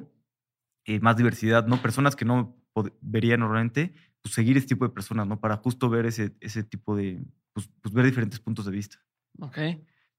eh, 0.86 1.00
más 1.00 1.16
diversidad, 1.16 1.66
¿no? 1.68 1.82
Personas 1.82 2.16
que 2.16 2.26
no 2.26 2.58
vería 3.02 3.38
normalmente, 3.38 3.94
pues 4.22 4.34
seguir 4.34 4.58
ese 4.58 4.68
tipo 4.68 4.86
de 4.86 4.94
personas, 4.94 5.28
¿no? 5.28 5.40
Para 5.40 5.58
justo 5.58 5.90
ver 5.90 6.06
ese, 6.06 6.36
ese 6.40 6.64
tipo 6.64 6.96
de, 6.96 7.24
pues, 7.54 7.70
pues 7.82 7.94
ver 7.94 8.06
diferentes 8.06 8.40
puntos 8.40 8.66
de 8.66 8.72
vista. 8.72 8.98
Ok. 9.40 9.58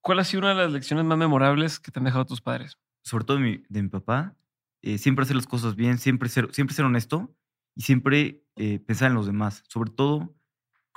¿Cuál 0.01 0.19
ha 0.19 0.25
sido 0.25 0.41
una 0.41 0.51
de 0.51 0.57
las 0.57 0.73
lecciones 0.73 1.05
más 1.05 1.19
memorables 1.19 1.79
que 1.79 1.91
te 1.91 1.99
han 1.99 2.05
dejado 2.05 2.25
tus 2.25 2.41
padres? 2.41 2.79
Sobre 3.03 3.25
todo 3.25 3.37
de 3.39 3.43
mi, 3.43 3.63
de 3.69 3.83
mi 3.83 3.89
papá, 3.89 4.37
eh, 4.83 4.99
siempre 4.99 5.25
hacer 5.25 5.37
las 5.37 5.47
cosas 5.47 5.77
bien, 5.77 5.99
siempre 5.99 6.29
ser, 6.29 6.53
siempre 6.55 6.75
ser 6.75 6.85
honesto 6.85 7.35
y 7.75 7.83
siempre 7.83 8.45
eh, 8.57 8.79
pensar 8.79 9.11
en 9.11 9.15
los 9.15 9.27
demás. 9.27 9.63
Sobre 9.69 9.91
todo, 9.91 10.35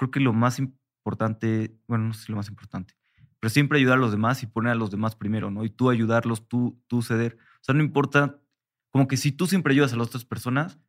creo 0.04 0.12
que 0.12 0.20
lo 0.20 0.34
más 0.34 0.60
importante, 0.60 1.76
bueno, 1.88 2.06
no 2.06 2.14
sé 2.14 2.26
si 2.26 2.32
lo 2.32 2.38
más 2.38 2.50
importante, 2.50 2.96
pero 3.40 3.50
siempre 3.50 3.80
ayudar 3.80 3.98
a 3.98 4.02
los 4.02 4.12
demás 4.12 4.44
y 4.44 4.48
poner 4.48 4.72
a 4.74 4.76
los 4.76 4.92
demás 4.92 5.16
primero, 5.16 5.52
¿no? 5.52 5.66
Y 5.66 5.70
tú 5.70 5.90
ayudarlos, 5.90 6.48
tú, 6.48 6.82
tú 6.88 7.02
ceder. 7.02 7.38
O 7.62 7.64
sea, 7.64 7.76
no 7.76 7.84
importa 7.84 8.40
como 8.90 9.08
que 9.08 9.18
si 9.18 9.32
tú 9.32 9.48
siempre 9.48 9.74
ayudas 9.74 9.94
a 9.94 9.98
las 9.98 10.08
otras 10.08 10.26
personas, 10.26 10.80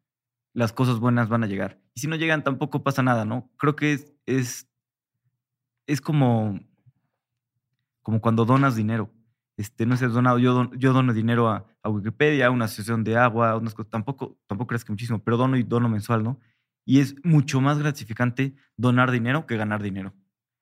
las 0.52 0.72
cosas 0.72 0.98
buenas 1.00 1.28
van 1.28 1.42
a 1.42 1.46
llegar. 1.46 1.80
Y 1.94 2.00
si 2.00 2.06
no 2.06 2.16
llegan, 2.16 2.44
tampoco 2.44 2.82
pasa 2.82 3.02
nada, 3.02 3.24
¿no? 3.24 3.50
Creo 3.56 3.74
que 3.74 3.94
es, 3.94 4.12
es, 4.26 4.68
es 5.86 6.00
como, 6.00 6.60
como 8.02 8.20
cuando 8.20 8.44
donas 8.44 8.76
dinero. 8.76 9.10
Este, 9.56 9.86
no 9.86 9.96
sé, 9.96 10.08
donado, 10.08 10.38
yo, 10.38 10.70
yo 10.74 10.92
dono 10.92 11.12
dinero 11.12 11.48
a, 11.48 11.66
a 11.82 11.88
Wikipedia, 11.88 12.46
a 12.46 12.50
una 12.50 12.64
asociación 12.64 13.04
de 13.04 13.16
agua, 13.16 13.56
unas 13.56 13.74
cosas, 13.74 13.90
tampoco, 13.90 14.36
tampoco 14.46 14.68
creas 14.68 14.84
que 14.84 14.92
muchísimo, 14.92 15.22
pero 15.22 15.36
dono 15.36 15.56
y 15.56 15.62
dono 15.62 15.88
mensual, 15.88 16.22
¿no? 16.24 16.40
Y 16.84 17.00
es 17.00 17.14
mucho 17.24 17.60
más 17.60 17.78
gratificante 17.78 18.54
donar 18.76 19.10
dinero 19.10 19.46
que 19.46 19.56
ganar 19.56 19.82
dinero. 19.82 20.14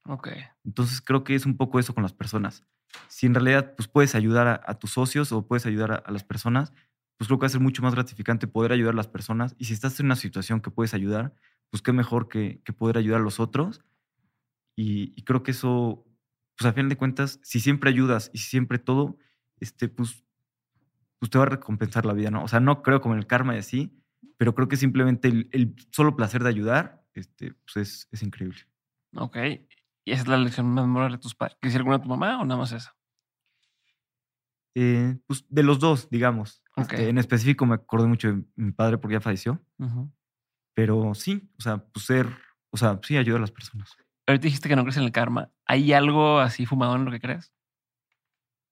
Ok. 0.07 0.28
Entonces 0.65 1.01
creo 1.01 1.24
que 1.24 1.35
es 1.35 1.47
un 1.47 1.57
poco 1.57 1.78
eso 1.78 1.94
con 1.94 2.03
las 2.03 2.12
personas. 2.12 2.65
Si 3.09 3.27
en 3.27 3.35
realidad 3.35 3.74
pues, 3.77 3.89
puedes 3.89 4.15
ayudar 4.15 4.47
a, 4.47 4.61
a 4.65 4.78
tus 4.78 4.93
socios 4.93 5.32
o 5.32 5.47
puedes 5.47 5.66
ayudar 5.66 5.93
a, 5.93 5.94
a 5.97 6.11
las 6.11 6.24
personas, 6.24 6.73
pues 7.16 7.28
creo 7.28 7.39
que 7.39 7.44
va 7.44 7.47
a 7.47 7.51
ser 7.51 7.61
mucho 7.61 7.82
más 7.82 7.94
gratificante 7.94 8.47
poder 8.47 8.73
ayudar 8.73 8.94
a 8.94 8.97
las 8.97 9.09
personas. 9.09 9.55
Y 9.59 9.66
si 9.66 9.74
estás 9.74 9.99
en 10.01 10.07
una 10.07 10.16
situación 10.16 10.61
que 10.61 10.70
puedes 10.70 10.94
ayudar, 10.94 11.35
pues 11.70 11.82
qué 11.82 11.93
mejor 11.93 12.28
que, 12.28 12.61
que 12.65 12.73
poder 12.73 12.99
ayudar 12.99 13.20
a 13.20 13.24
los 13.24 13.40
otros. 13.40 13.81
Y, 14.77 15.12
y 15.16 15.23
creo 15.23 15.43
que 15.43 15.53
eso, 15.53 16.05
pues 16.57 16.69
a 16.69 16.73
fin 16.73 16.89
de 16.89 16.97
cuentas, 16.97 17.40
si 17.43 17.61
siempre 17.61 17.90
ayudas 17.90 18.31
y 18.32 18.39
si 18.39 18.51
siempre 18.51 18.78
todo, 18.78 19.16
este, 19.61 19.89
pues, 19.89 20.24
pues 21.19 21.31
te 21.31 21.39
va 21.39 21.44
a 21.44 21.49
recompensar 21.49 22.05
la 22.05 22.12
vida, 22.12 22.31
¿no? 22.31 22.43
O 22.43 22.49
sea, 22.49 22.61
no 22.61 22.82
creo 22.82 23.01
como 23.01 23.15
en 23.15 23.20
el 23.20 23.27
karma 23.27 23.55
y 23.55 23.59
así, 23.59 24.02
pero 24.36 24.55
creo 24.55 24.69
que 24.69 24.77
simplemente 24.77 25.28
el, 25.28 25.49
el 25.53 25.74
solo 25.90 26.16
placer 26.16 26.43
de 26.43 26.49
ayudar, 26.49 27.05
este, 27.15 27.55
pues 27.55 27.77
es, 27.77 28.09
es 28.11 28.23
increíble. 28.23 28.61
Ok. 29.15 29.36
¿Y 30.05 30.12
esa 30.12 30.23
es 30.23 30.28
la 30.28 30.36
lección 30.36 30.66
más 30.66 30.85
memorable 30.85 31.16
de 31.16 31.23
tus 31.23 31.35
padres? 31.35 31.57
¿Quieres 31.61 31.77
alguna 31.77 31.99
de 31.99 32.03
tu 32.03 32.09
mamá 32.09 32.40
o 32.40 32.44
nada 32.44 32.59
más 32.59 32.73
esa? 32.73 32.97
Eh, 34.74 35.16
pues 35.27 35.44
de 35.49 35.62
los 35.62 35.78
dos, 35.78 36.09
digamos. 36.11 36.62
Ok. 36.77 36.93
Este, 36.93 37.09
en 37.09 37.19
específico 37.19 37.66
me 37.66 37.74
acordé 37.74 38.07
mucho 38.07 38.28
de 38.32 38.43
mi 38.57 38.73
padre 38.73 38.99
porque 38.99 39.15
ya 39.15 39.20
falleció, 39.20 39.62
pero 40.74 41.15
sí, 41.15 41.51
o 41.59 41.61
sea, 41.61 41.85
pues 41.85 42.07
ser, 42.07 42.27
o 42.70 42.77
sea, 42.77 42.99
sí 43.03 43.16
ayudar 43.16 43.39
a 43.39 43.43
las 43.43 43.51
personas. 43.51 43.94
Ahorita 44.27 44.44
dijiste 44.44 44.69
que 44.69 44.77
no 44.77 44.82
crees 44.82 44.97
en 44.97 45.05
el 45.05 45.12
karma. 45.12 45.51
¿Hay 45.66 45.93
algo 45.93 46.39
así 46.39 46.65
fumado 46.65 46.97
en 46.97 47.05
lo 47.05 47.11
que 47.11 47.20
crees? 47.20 47.53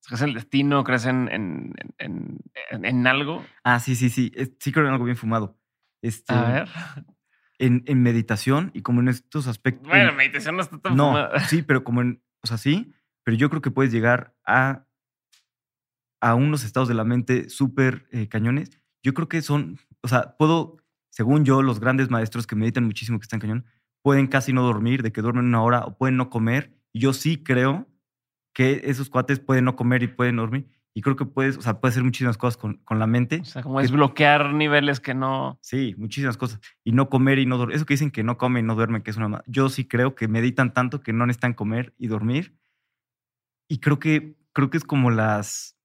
¿Crees 0.06 0.22
en 0.22 0.28
el 0.30 0.34
destino? 0.34 0.82
¿Crees 0.84 1.06
en, 1.06 1.28
en, 1.30 1.74
en, 1.98 2.38
en- 2.70 2.84
en 2.84 3.06
algo? 3.06 3.44
Ah, 3.64 3.78
sí, 3.80 3.94
sí, 3.94 4.10
sí, 4.10 4.32
es- 4.34 4.52
sí 4.58 4.72
creo 4.72 4.86
en 4.86 4.92
algo 4.92 5.04
bien 5.04 5.16
fumado. 5.16 5.58
Este, 6.02 6.32
A 6.32 6.42
ver. 6.44 6.68
En, 7.58 7.82
en 7.86 8.02
meditación 8.02 8.70
y 8.74 8.80
como 8.82 9.00
en 9.00 9.08
estos 9.08 9.46
aspectos. 9.46 9.84
en- 9.84 9.90
Bueno, 9.90 10.12
meditación 10.14 10.56
no 10.56 10.62
está 10.62 10.78
tan 10.78 10.96
no, 10.96 11.08
fumada. 11.08 11.40
sí, 11.40 11.62
pero 11.62 11.84
como 11.84 12.00
en, 12.00 12.22
o 12.42 12.46
sea, 12.46 12.56
sí, 12.56 12.92
pero 13.22 13.36
yo 13.36 13.50
creo 13.50 13.60
que 13.60 13.70
puedes 13.70 13.92
llegar 13.92 14.34
a, 14.46 14.86
a 16.20 16.34
unos 16.34 16.64
estados 16.64 16.88
de 16.88 16.94
la 16.94 17.04
mente 17.04 17.48
súper 17.50 18.08
eh, 18.12 18.28
cañones. 18.28 18.70
Yo 19.02 19.14
creo 19.14 19.28
que 19.28 19.42
son, 19.42 19.78
o 20.02 20.08
sea, 20.08 20.36
puedo, 20.38 20.78
según 21.10 21.44
yo, 21.44 21.62
los 21.62 21.80
grandes 21.80 22.10
maestros 22.10 22.46
que 22.46 22.56
meditan 22.56 22.84
muchísimo, 22.84 23.18
que 23.18 23.24
están 23.24 23.40
cañón, 23.40 23.66
pueden 24.02 24.26
casi 24.26 24.52
no 24.54 24.62
dormir, 24.62 25.02
de 25.02 25.12
que 25.12 25.20
duermen 25.22 25.44
una 25.46 25.62
hora 25.62 25.80
o 25.84 25.96
pueden 25.98 26.16
no 26.16 26.30
comer. 26.30 26.74
Yo 26.94 27.12
sí 27.12 27.42
creo 27.42 27.86
que 28.52 28.82
esos 28.84 29.08
cuates 29.10 29.40
pueden 29.40 29.64
no 29.64 29.76
comer 29.76 30.02
y 30.02 30.08
pueden 30.08 30.36
dormir. 30.36 30.68
Y 30.92 31.02
creo 31.02 31.14
que 31.14 31.24
puedes, 31.24 31.56
o 31.56 31.62
sea, 31.62 31.80
puedes 31.80 31.94
hacer 31.94 32.02
muchísimas 32.02 32.36
cosas 32.36 32.56
con, 32.56 32.78
con 32.78 32.98
la 32.98 33.06
mente. 33.06 33.40
O 33.42 33.44
sea, 33.44 33.62
como 33.62 33.80
desbloquear 33.80 34.52
niveles 34.52 34.98
que 34.98 35.14
no. 35.14 35.56
Sí, 35.62 35.94
muchísimas 35.96 36.36
cosas. 36.36 36.60
Y 36.82 36.90
no 36.90 37.08
comer 37.08 37.38
y 37.38 37.46
no 37.46 37.58
dormir. 37.58 37.76
Eso 37.76 37.86
que 37.86 37.94
dicen 37.94 38.10
que 38.10 38.24
no 38.24 38.36
comen 38.36 38.64
y 38.64 38.66
no 38.66 38.74
duermen, 38.74 39.02
que 39.02 39.12
es 39.12 39.16
una... 39.16 39.44
Yo 39.46 39.68
sí 39.68 39.86
creo 39.86 40.16
que 40.16 40.26
meditan 40.26 40.74
tanto 40.74 41.00
que 41.00 41.12
no 41.12 41.26
necesitan 41.26 41.54
comer 41.54 41.94
y 41.96 42.08
dormir. 42.08 42.56
Y 43.68 43.78
creo 43.78 44.00
que, 44.00 44.34
creo 44.52 44.68
que 44.68 44.78
es 44.78 44.84
como 44.84 45.12
las... 45.12 45.76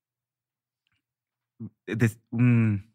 de- 1.85 2.17
un 2.31 2.91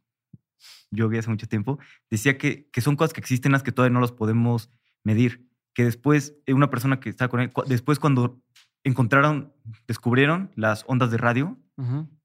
yogi 0.90 1.16
hace 1.16 1.30
mucho 1.30 1.46
tiempo 1.46 1.78
decía 2.10 2.36
que, 2.36 2.68
que 2.70 2.80
son 2.80 2.96
cosas 2.96 3.12
que 3.12 3.20
existen 3.20 3.52
las 3.52 3.62
que 3.62 3.70
todavía 3.70 3.94
no 3.94 4.00
las 4.00 4.10
podemos 4.12 4.68
medir. 5.04 5.48
Que 5.72 5.84
después, 5.84 6.34
eh, 6.46 6.52
una 6.52 6.68
persona 6.70 6.98
que 6.98 7.08
estaba 7.08 7.28
con 7.28 7.38
él, 7.38 7.52
después 7.68 8.00
cuando 8.00 8.42
encontraron, 8.84 9.52
descubrieron 9.86 10.50
las 10.56 10.84
ondas 10.86 11.10
de 11.10 11.16
radio, 11.18 11.58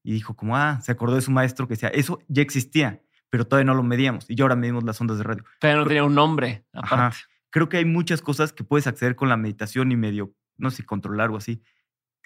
y 0.03 0.11
dijo 0.11 0.35
como, 0.35 0.57
ah, 0.57 0.81
se 0.81 0.91
acordó 0.91 1.15
de 1.15 1.21
su 1.21 1.31
maestro 1.31 1.65
que 1.67 1.75
decía, 1.75 1.87
eso 1.89 2.19
ya 2.27 2.41
existía, 2.41 3.01
pero 3.29 3.47
todavía 3.47 3.65
no 3.65 3.73
lo 3.73 3.83
medíamos 3.83 4.29
y 4.29 4.35
ya 4.35 4.43
ahora 4.43 4.57
medimos 4.57 4.83
las 4.83 4.99
ondas 4.99 5.17
de 5.17 5.23
radio. 5.23 5.43
Todavía 5.59 5.81
no 5.81 5.87
tenía 5.87 6.03
un 6.03 6.13
nombre 6.13 6.65
Ajá. 6.73 6.95
aparte. 6.95 7.17
Creo 7.51 7.69
que 7.69 7.77
hay 7.77 7.85
muchas 7.85 8.21
cosas 8.21 8.51
que 8.51 8.65
puedes 8.65 8.85
acceder 8.85 9.15
con 9.15 9.29
la 9.29 9.37
meditación 9.37 9.93
y 9.93 9.95
medio, 9.95 10.33
no 10.57 10.71
sé, 10.71 10.83
controlar 10.85 11.31
o 11.31 11.37
así. 11.37 11.61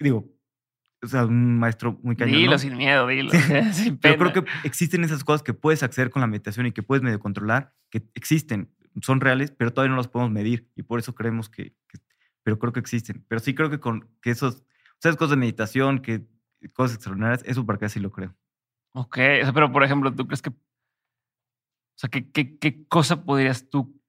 Digo, 0.00 0.28
o 1.02 1.06
sea, 1.06 1.24
un 1.24 1.56
maestro 1.60 2.00
muy 2.02 2.16
cañón. 2.16 2.36
Dilo 2.36 2.50
¿no? 2.52 2.58
sin 2.58 2.76
miedo, 2.76 3.06
dilo. 3.06 3.30
sin 3.72 3.96
Pero 3.98 4.18
pena. 4.18 4.32
creo 4.32 4.44
que 4.44 4.50
existen 4.64 5.04
esas 5.04 5.22
cosas 5.22 5.44
que 5.44 5.54
puedes 5.54 5.84
acceder 5.84 6.10
con 6.10 6.20
la 6.20 6.26
meditación 6.26 6.66
y 6.66 6.72
que 6.72 6.82
puedes 6.82 7.02
medio 7.04 7.20
controlar, 7.20 7.74
que 7.90 8.02
existen, 8.14 8.74
son 9.02 9.20
reales, 9.20 9.52
pero 9.52 9.72
todavía 9.72 9.92
no 9.92 9.96
las 9.98 10.08
podemos 10.08 10.32
medir 10.32 10.68
y 10.74 10.82
por 10.82 10.98
eso 10.98 11.14
creemos 11.14 11.48
que, 11.48 11.76
que- 11.88 11.98
pero 12.42 12.58
creo 12.58 12.72
que 12.72 12.80
existen. 12.80 13.24
Pero 13.28 13.40
sí 13.40 13.54
creo 13.54 13.70
que 13.70 13.80
con 13.80 14.08
que 14.20 14.30
esos, 14.30 14.64
esas 14.98 15.16
cosas 15.16 15.30
de 15.30 15.36
meditación, 15.36 16.00
que 16.00 16.26
cosas 16.72 16.96
extraordinarias, 16.96 17.42
eso 17.46 17.64
para 17.64 17.78
qué 17.78 17.88
sí 17.88 18.00
lo 18.00 18.10
creo. 18.10 18.34
Ok, 18.92 19.18
o 19.40 19.44
sea, 19.44 19.52
pero 19.52 19.72
por 19.72 19.84
ejemplo, 19.84 20.14
¿tú 20.14 20.26
crees 20.26 20.42
que... 20.42 20.50
O 20.50 20.54
sea, 21.96 22.10
¿qué, 22.10 22.30
qué, 22.30 22.58
qué 22.58 22.86
cosa 22.88 23.24
podrías 23.24 23.68
tú... 23.70 24.00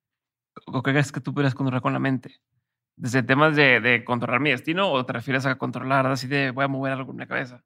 o 0.66 0.82
qué 0.84 0.92
crees 0.92 1.12
que 1.12 1.22
tú 1.22 1.34
podrías 1.34 1.56
controlar 1.56 1.82
con 1.82 1.94
la 1.94 2.00
mente? 2.00 2.42
¿Desde 2.96 3.24
temas 3.24 3.56
de, 3.56 3.80
de 3.80 4.04
controlar 4.04 4.42
mi 4.42 4.52
destino 4.52 4.92
o 4.92 5.06
te 5.06 5.14
refieres 5.14 5.46
a 5.46 5.58
controlar 5.58 6.06
así 6.08 6.28
de 6.28 6.52
voy 6.52 6.66
a 6.66 6.68
mover 6.68 6.94
algo 6.94 7.12
en 7.12 7.20
la 7.20 7.28
cabeza? 7.28 7.64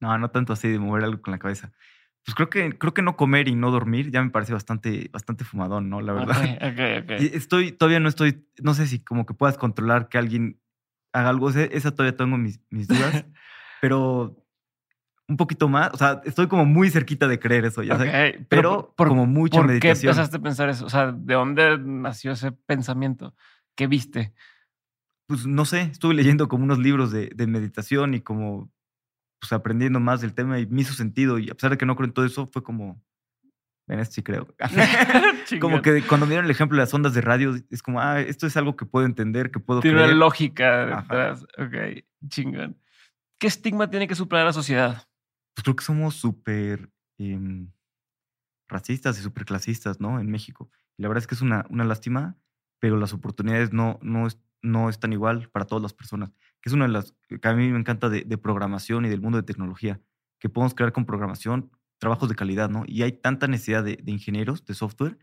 No, 0.00 0.16
no 0.18 0.30
tanto 0.30 0.52
así 0.52 0.68
de 0.68 0.78
mover 0.78 1.04
algo 1.04 1.22
con 1.22 1.32
la 1.32 1.38
cabeza. 1.38 1.72
Pues 2.24 2.34
creo 2.36 2.48
que, 2.50 2.78
creo 2.78 2.94
que 2.94 3.02
no 3.02 3.16
comer 3.16 3.48
y 3.48 3.54
no 3.56 3.70
dormir 3.72 4.10
ya 4.12 4.22
me 4.22 4.30
parece 4.30 4.52
bastante, 4.52 5.10
bastante 5.12 5.44
fumadón, 5.44 5.90
¿no? 5.90 6.00
La 6.00 6.12
verdad. 6.12 6.36
Ok, 6.36 6.62
ok, 6.62 7.04
ok. 7.04 7.20
Y 7.20 7.36
Estoy, 7.36 7.72
todavía 7.72 7.98
no 8.00 8.08
estoy, 8.08 8.46
no 8.62 8.74
sé 8.74 8.86
si 8.86 9.00
como 9.00 9.26
que 9.26 9.34
puedas 9.34 9.58
controlar 9.58 10.08
que 10.08 10.18
alguien 10.18 10.60
haga 11.12 11.30
algo. 11.30 11.46
o 11.46 11.52
sea, 11.52 11.64
esa 11.64 11.90
todavía 11.94 12.16
tengo 12.16 12.36
mis, 12.38 12.60
mis 12.70 12.86
dudas, 12.88 13.24
pero 13.80 14.36
un 15.28 15.36
poquito 15.36 15.68
más. 15.68 15.90
O 15.94 15.96
sea, 15.96 16.20
estoy 16.24 16.46
como 16.46 16.64
muy 16.64 16.90
cerquita 16.90 17.26
de 17.26 17.38
creer 17.40 17.64
eso, 17.64 17.82
ya 17.82 17.96
sabes. 17.96 18.34
Ok, 18.38 18.46
Pero, 18.48 18.94
por- 18.96 19.08
como 19.08 19.26
mucha 19.26 19.56
¿Por 19.58 19.66
qué 19.66 19.72
meditación. 19.72 20.12
empezaste 20.12 20.36
a 20.36 20.40
pensar 20.40 20.68
eso? 20.68 20.86
O 20.86 20.90
sea, 20.90 21.10
¿de 21.12 21.34
dónde 21.34 21.78
nació 21.78 22.32
ese 22.32 22.52
pensamiento? 22.52 23.34
¿Qué 23.74 23.86
viste? 23.88 24.32
Pues 25.26 25.46
no 25.46 25.64
sé, 25.64 25.82
estuve 25.82 26.14
leyendo 26.14 26.48
como 26.48 26.64
unos 26.64 26.78
libros 26.78 27.10
de, 27.10 27.30
de 27.34 27.46
meditación 27.46 28.14
y 28.14 28.20
como 28.20 28.70
pues 29.42 29.52
aprendiendo 29.52 29.98
más 29.98 30.20
del 30.20 30.34
tema 30.34 30.60
y 30.60 30.66
me 30.66 30.82
hizo 30.82 30.94
sentido. 30.94 31.36
Y 31.40 31.50
a 31.50 31.54
pesar 31.54 31.72
de 31.72 31.76
que 31.76 31.84
no 31.84 31.96
creo 31.96 32.06
en 32.06 32.12
todo 32.12 32.24
eso, 32.24 32.46
fue 32.46 32.62
como, 32.62 33.02
en 33.88 33.98
esto 33.98 34.14
sí 34.14 34.22
creo. 34.22 34.46
como 35.60 35.82
que 35.82 36.00
cuando 36.06 36.26
me 36.26 36.30
dieron 36.30 36.44
el 36.44 36.50
ejemplo 36.52 36.76
de 36.76 36.82
las 36.84 36.94
ondas 36.94 37.12
de 37.12 37.22
radio, 37.22 37.56
es 37.68 37.82
como, 37.82 38.00
ah, 38.00 38.20
esto 38.20 38.46
es 38.46 38.56
algo 38.56 38.76
que 38.76 38.86
puedo 38.86 39.04
entender, 39.04 39.50
que 39.50 39.58
puedo 39.58 39.80
Tiene 39.80 39.96
una 39.96 40.04
creer. 40.04 40.16
lógica 40.16 40.98
Ajá. 40.98 41.00
detrás. 41.02 41.42
Ok, 41.58 42.04
chingón. 42.28 42.78
¿Qué 43.40 43.48
estigma 43.48 43.90
tiene 43.90 44.06
que 44.06 44.14
superar 44.14 44.44
la 44.44 44.52
sociedad? 44.52 45.08
Pues 45.56 45.64
creo 45.64 45.74
que 45.74 45.84
somos 45.84 46.14
súper 46.14 46.88
em, 47.18 47.68
racistas 48.68 49.18
y 49.18 49.22
súper 49.22 49.44
clasistas, 49.44 50.00
¿no? 50.00 50.20
En 50.20 50.30
México. 50.30 50.70
Y 50.96 51.02
la 51.02 51.08
verdad 51.08 51.22
es 51.22 51.26
que 51.26 51.34
es 51.34 51.42
una, 51.42 51.66
una 51.68 51.82
lástima, 51.82 52.36
pero 52.78 52.96
las 52.96 53.12
oportunidades 53.12 53.72
no, 53.72 53.98
no, 54.02 54.28
no 54.62 54.88
están 54.88 55.12
igual 55.12 55.48
para 55.48 55.64
todas 55.66 55.82
las 55.82 55.94
personas. 55.94 56.32
Que 56.62 56.70
es 56.70 56.72
una 56.72 56.86
de 56.86 56.92
las 56.92 57.14
que 57.28 57.48
a 57.48 57.54
mí 57.54 57.70
me 57.70 57.78
encanta 57.78 58.08
de, 58.08 58.24
programación 58.38 59.04
y 59.04 59.08
del 59.08 59.20
mundo 59.20 59.38
de 59.38 59.44
tecnología, 59.44 60.00
que 60.38 60.48
podemos 60.48 60.74
crear 60.74 60.92
con 60.92 61.04
programación 61.04 61.70
trabajos 61.98 62.28
de 62.28 62.34
calidad, 62.34 62.70
¿no? 62.70 62.84
Y 62.86 63.02
hay 63.02 63.12
tanta 63.12 63.48
necesidad 63.48 63.84
de, 63.84 64.02
ingenieros 64.06 64.64
de 64.64 64.74
software 64.74 65.18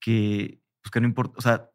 que, 0.00 0.60
pues 0.82 0.90
que 0.90 1.00
no 1.00 1.06
importa, 1.06 1.34
o 1.38 1.42
sea, 1.42 1.70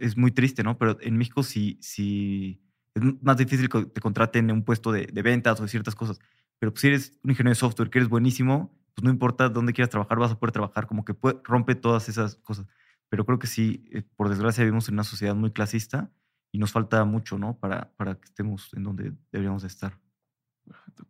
es 0.00 0.16
muy 0.16 0.30
triste, 0.32 0.62
¿no? 0.62 0.78
Pero 0.78 0.98
en 1.00 1.16
México 1.16 1.42
sí, 1.42 1.78
sí 1.80 2.62
es 2.94 3.02
más 3.22 3.36
difícil 3.36 3.68
que 3.68 3.86
te 3.86 4.00
contraten 4.00 4.50
en 4.50 4.56
un 4.56 4.64
puesto 4.64 4.90
de, 4.92 5.06
de 5.06 5.22
ventas 5.22 5.60
o 5.60 5.62
de 5.62 5.68
ciertas 5.68 5.94
cosas. 5.94 6.18
Pero 6.58 6.72
pues, 6.72 6.80
si 6.80 6.88
eres 6.88 7.18
un 7.22 7.30
ingeniero 7.30 7.50
de 7.50 7.60
software 7.60 7.90
que 7.90 7.98
eres 7.98 8.08
buenísimo, 8.08 8.74
pues 8.94 9.04
no 9.04 9.10
importa 9.10 9.48
dónde 9.48 9.72
quieras 9.72 9.90
trabajar, 9.90 10.18
vas 10.18 10.32
a 10.32 10.38
poder 10.38 10.52
trabajar, 10.52 10.86
como 10.86 11.04
que 11.04 11.14
puede- 11.14 11.38
rompe 11.44 11.74
todas 11.74 12.08
esas 12.08 12.36
cosas. 12.36 12.66
Pero 13.08 13.24
creo 13.24 13.38
que 13.38 13.46
sí, 13.46 13.84
eh, 13.92 14.02
por 14.16 14.28
desgracia 14.28 14.64
vivimos 14.64 14.88
en 14.88 14.94
una 14.94 15.04
sociedad 15.04 15.34
muy 15.34 15.52
clasista 15.52 16.10
y 16.52 16.58
nos 16.58 16.72
falta 16.72 17.04
mucho, 17.04 17.38
¿no? 17.38 17.58
Para, 17.58 17.92
para 17.96 18.14
que 18.16 18.24
estemos 18.26 18.72
en 18.74 18.84
donde 18.84 19.12
deberíamos 19.32 19.62
de 19.62 19.68
estar. 19.68 19.98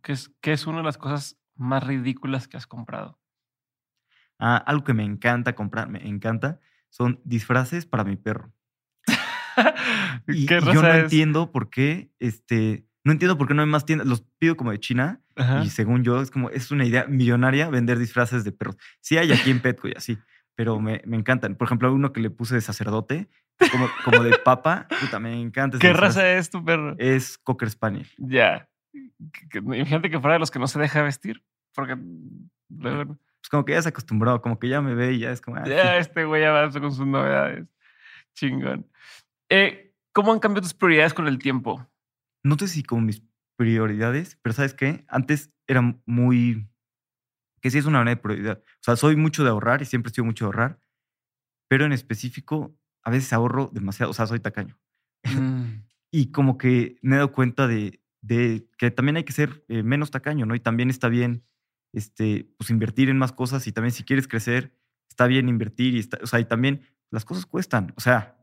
¿Qué 0.03 0.13
es, 0.13 0.31
qué 0.41 0.53
es 0.53 0.67
una 0.67 0.79
de 0.79 0.85
las 0.85 0.99
cosas 0.99 1.39
más 1.57 1.85
ridículas 1.87 2.49
que 2.49 2.57
has 2.57 2.67
comprado? 2.67 3.19
Ah, 4.39 4.57
algo 4.57 4.85
que 4.85 4.95
me 4.95 5.05
encanta 5.05 5.55
comprar, 5.55 5.89
me 5.89 6.07
encanta, 6.07 6.61
son 6.91 7.21
disfraces 7.25 7.87
para 7.87 8.05
mi 8.05 8.17
perro. 8.17 8.53
Y, 10.29 10.47
¿Qué 10.47 10.55
y 10.55 10.61
raza 10.61 10.73
yo 10.75 10.83
no 10.83 10.89
es? 10.93 11.05
entiendo 11.05 11.51
por 11.51 11.71
qué, 11.71 12.13
este, 12.21 12.87
no 13.03 13.13
entiendo 13.13 13.37
por 13.37 13.49
qué 13.49 13.55
no 13.55 13.63
hay 13.63 13.69
más 13.69 13.85
tiendas. 13.85 14.07
Los 14.07 14.21
pido 14.39 14.57
como 14.57 14.71
de 14.71 14.79
China 14.79 15.21
Ajá. 15.37 15.65
y 15.65 15.71
según 15.71 16.05
yo 16.05 16.21
es 16.21 16.31
como, 16.31 16.51
es 16.51 16.71
una 16.71 16.85
idea 16.85 17.07
millonaria 17.09 17.69
vender 17.69 17.99
disfraces 17.99 18.45
de 18.45 18.53
perros. 18.53 18.77
Sí 19.01 19.17
hay 19.19 19.33
aquí 19.33 19.51
en 19.51 19.61
Petco 19.61 19.89
y 19.89 19.93
así, 19.97 20.19
pero 20.59 20.81
me, 20.81 21.01
me 21.07 21.17
encantan. 21.17 21.55
Por 21.55 21.69
ejemplo, 21.69 21.95
uno 21.95 22.13
que 22.13 22.19
le 22.19 22.31
puse 22.31 22.57
de 22.57 22.61
sacerdote, 22.61 23.29
como, 23.71 23.87
como 24.05 24.25
de 24.25 24.37
papa, 24.45 24.89
puta, 25.01 25.21
me 25.21 25.41
encanta. 25.41 25.79
¿Qué 25.79 25.93
raza 25.93 26.29
es 26.33 26.51
tu 26.51 26.65
perro? 26.65 26.97
Es 26.99 27.39
Cocker 27.39 27.71
Spaniel. 27.71 28.09
Ya. 28.17 28.69
Imagínate 29.55 30.11
que 30.11 30.19
fuera 30.19 30.33
de 30.33 30.41
los 30.41 30.51
que 30.51 30.59
no 30.59 30.67
se 30.67 30.81
deja 30.81 31.01
vestir. 31.03 31.45
Porque 31.77 31.97
Luego, 32.71 33.07
Pues 33.07 33.49
como 33.49 33.65
que 33.65 33.75
ya 33.75 33.83
se 33.83 33.91
acostumbró, 33.91 34.43
como 34.43 34.59
que 34.59 34.69
ya 34.69 34.81
me 34.81 34.97
ve 34.97 35.13
y 35.13 35.21
ya 35.21 35.31
es 35.31 35.41
como... 35.41 35.59
ah, 35.59 35.63
sí. 35.65 35.71
ya 35.71 35.97
este 35.97 36.25
güey 36.25 36.45
avanza 36.45 36.81
con 36.81 36.91
sus 36.91 37.07
novedades. 37.07 37.69
Chingón. 38.35 38.85
Eh, 39.49 39.95
¿Cómo 40.13 40.33
han 40.33 40.41
cambiado 40.41 40.63
tus 40.63 40.75
prioridades 40.75 41.15
con 41.15 41.29
el 41.29 41.39
tiempo? 41.39 41.89
No 42.43 42.57
sé 42.59 42.67
si 42.67 42.83
como 42.83 43.03
mis 43.03 43.23
prioridades, 43.57 44.37
pero 44.43 44.55
¿sabes 44.55 44.75
qué? 44.75 45.05
Antes 45.07 45.53
era 45.69 45.83
muy... 46.05 46.67
Que 47.61 47.71
sí 47.71 47.79
es 47.79 47.87
una 47.87 47.99
manera 47.99 48.17
de 48.17 48.23
prioridad. 48.23 48.63
O 48.65 48.83
sea, 48.83 48.97
soy 48.97 49.17
mucho 49.17 49.45
de 49.45 49.51
ahorrar 49.51 49.83
y 49.83 49.85
siempre 49.85 50.11
he 50.11 50.15
sido 50.15 50.25
mucho 50.25 50.45
de 50.45 50.47
ahorrar, 50.47 50.81
pero 51.69 51.85
en 51.85 51.93
específico 51.93 52.77
a 53.05 53.11
veces 53.11 53.33
ahorro 53.33 53.71
demasiado, 53.73 54.11
o 54.11 54.15
sea, 54.15 54.27
soy 54.27 54.41
tacaño. 54.41 54.79
Mm, 55.25 55.83
Y 56.11 56.33
como 56.33 56.57
que 56.57 56.97
me 57.03 57.17
he 57.17 57.19
dado 57.19 57.33
cuenta 57.33 57.67
de, 57.69 58.01
de 58.23 58.67
que 58.79 58.91
también 58.91 59.17
hay 59.17 59.25
que 59.25 59.33
ser 59.33 59.65
eh, 59.69 59.83
menos 59.83 60.11
tacaño, 60.11 60.47
¿no? 60.47 60.55
Y 60.55 60.61
también 60.61 60.89
está 60.89 61.09
bien 61.09 61.45
este, 61.93 62.51
pues, 62.57 62.71
invertir 62.71 63.11
en 63.11 63.19
más 63.19 63.33
cosas 63.33 63.67
y 63.67 63.73
también 63.73 63.93
si 63.93 64.05
quieres 64.05 64.27
crecer, 64.27 64.75
está 65.09 65.27
bien 65.27 65.49
invertir 65.49 65.95
y, 65.95 65.99
está, 65.99 66.19
o 66.23 66.27
sea, 66.27 66.41
y 66.41 66.47
también 66.47 66.83
las 67.11 67.25
cosas 67.25 67.45
cuestan. 67.45 67.93
O 67.97 68.01
sea, 68.01 68.39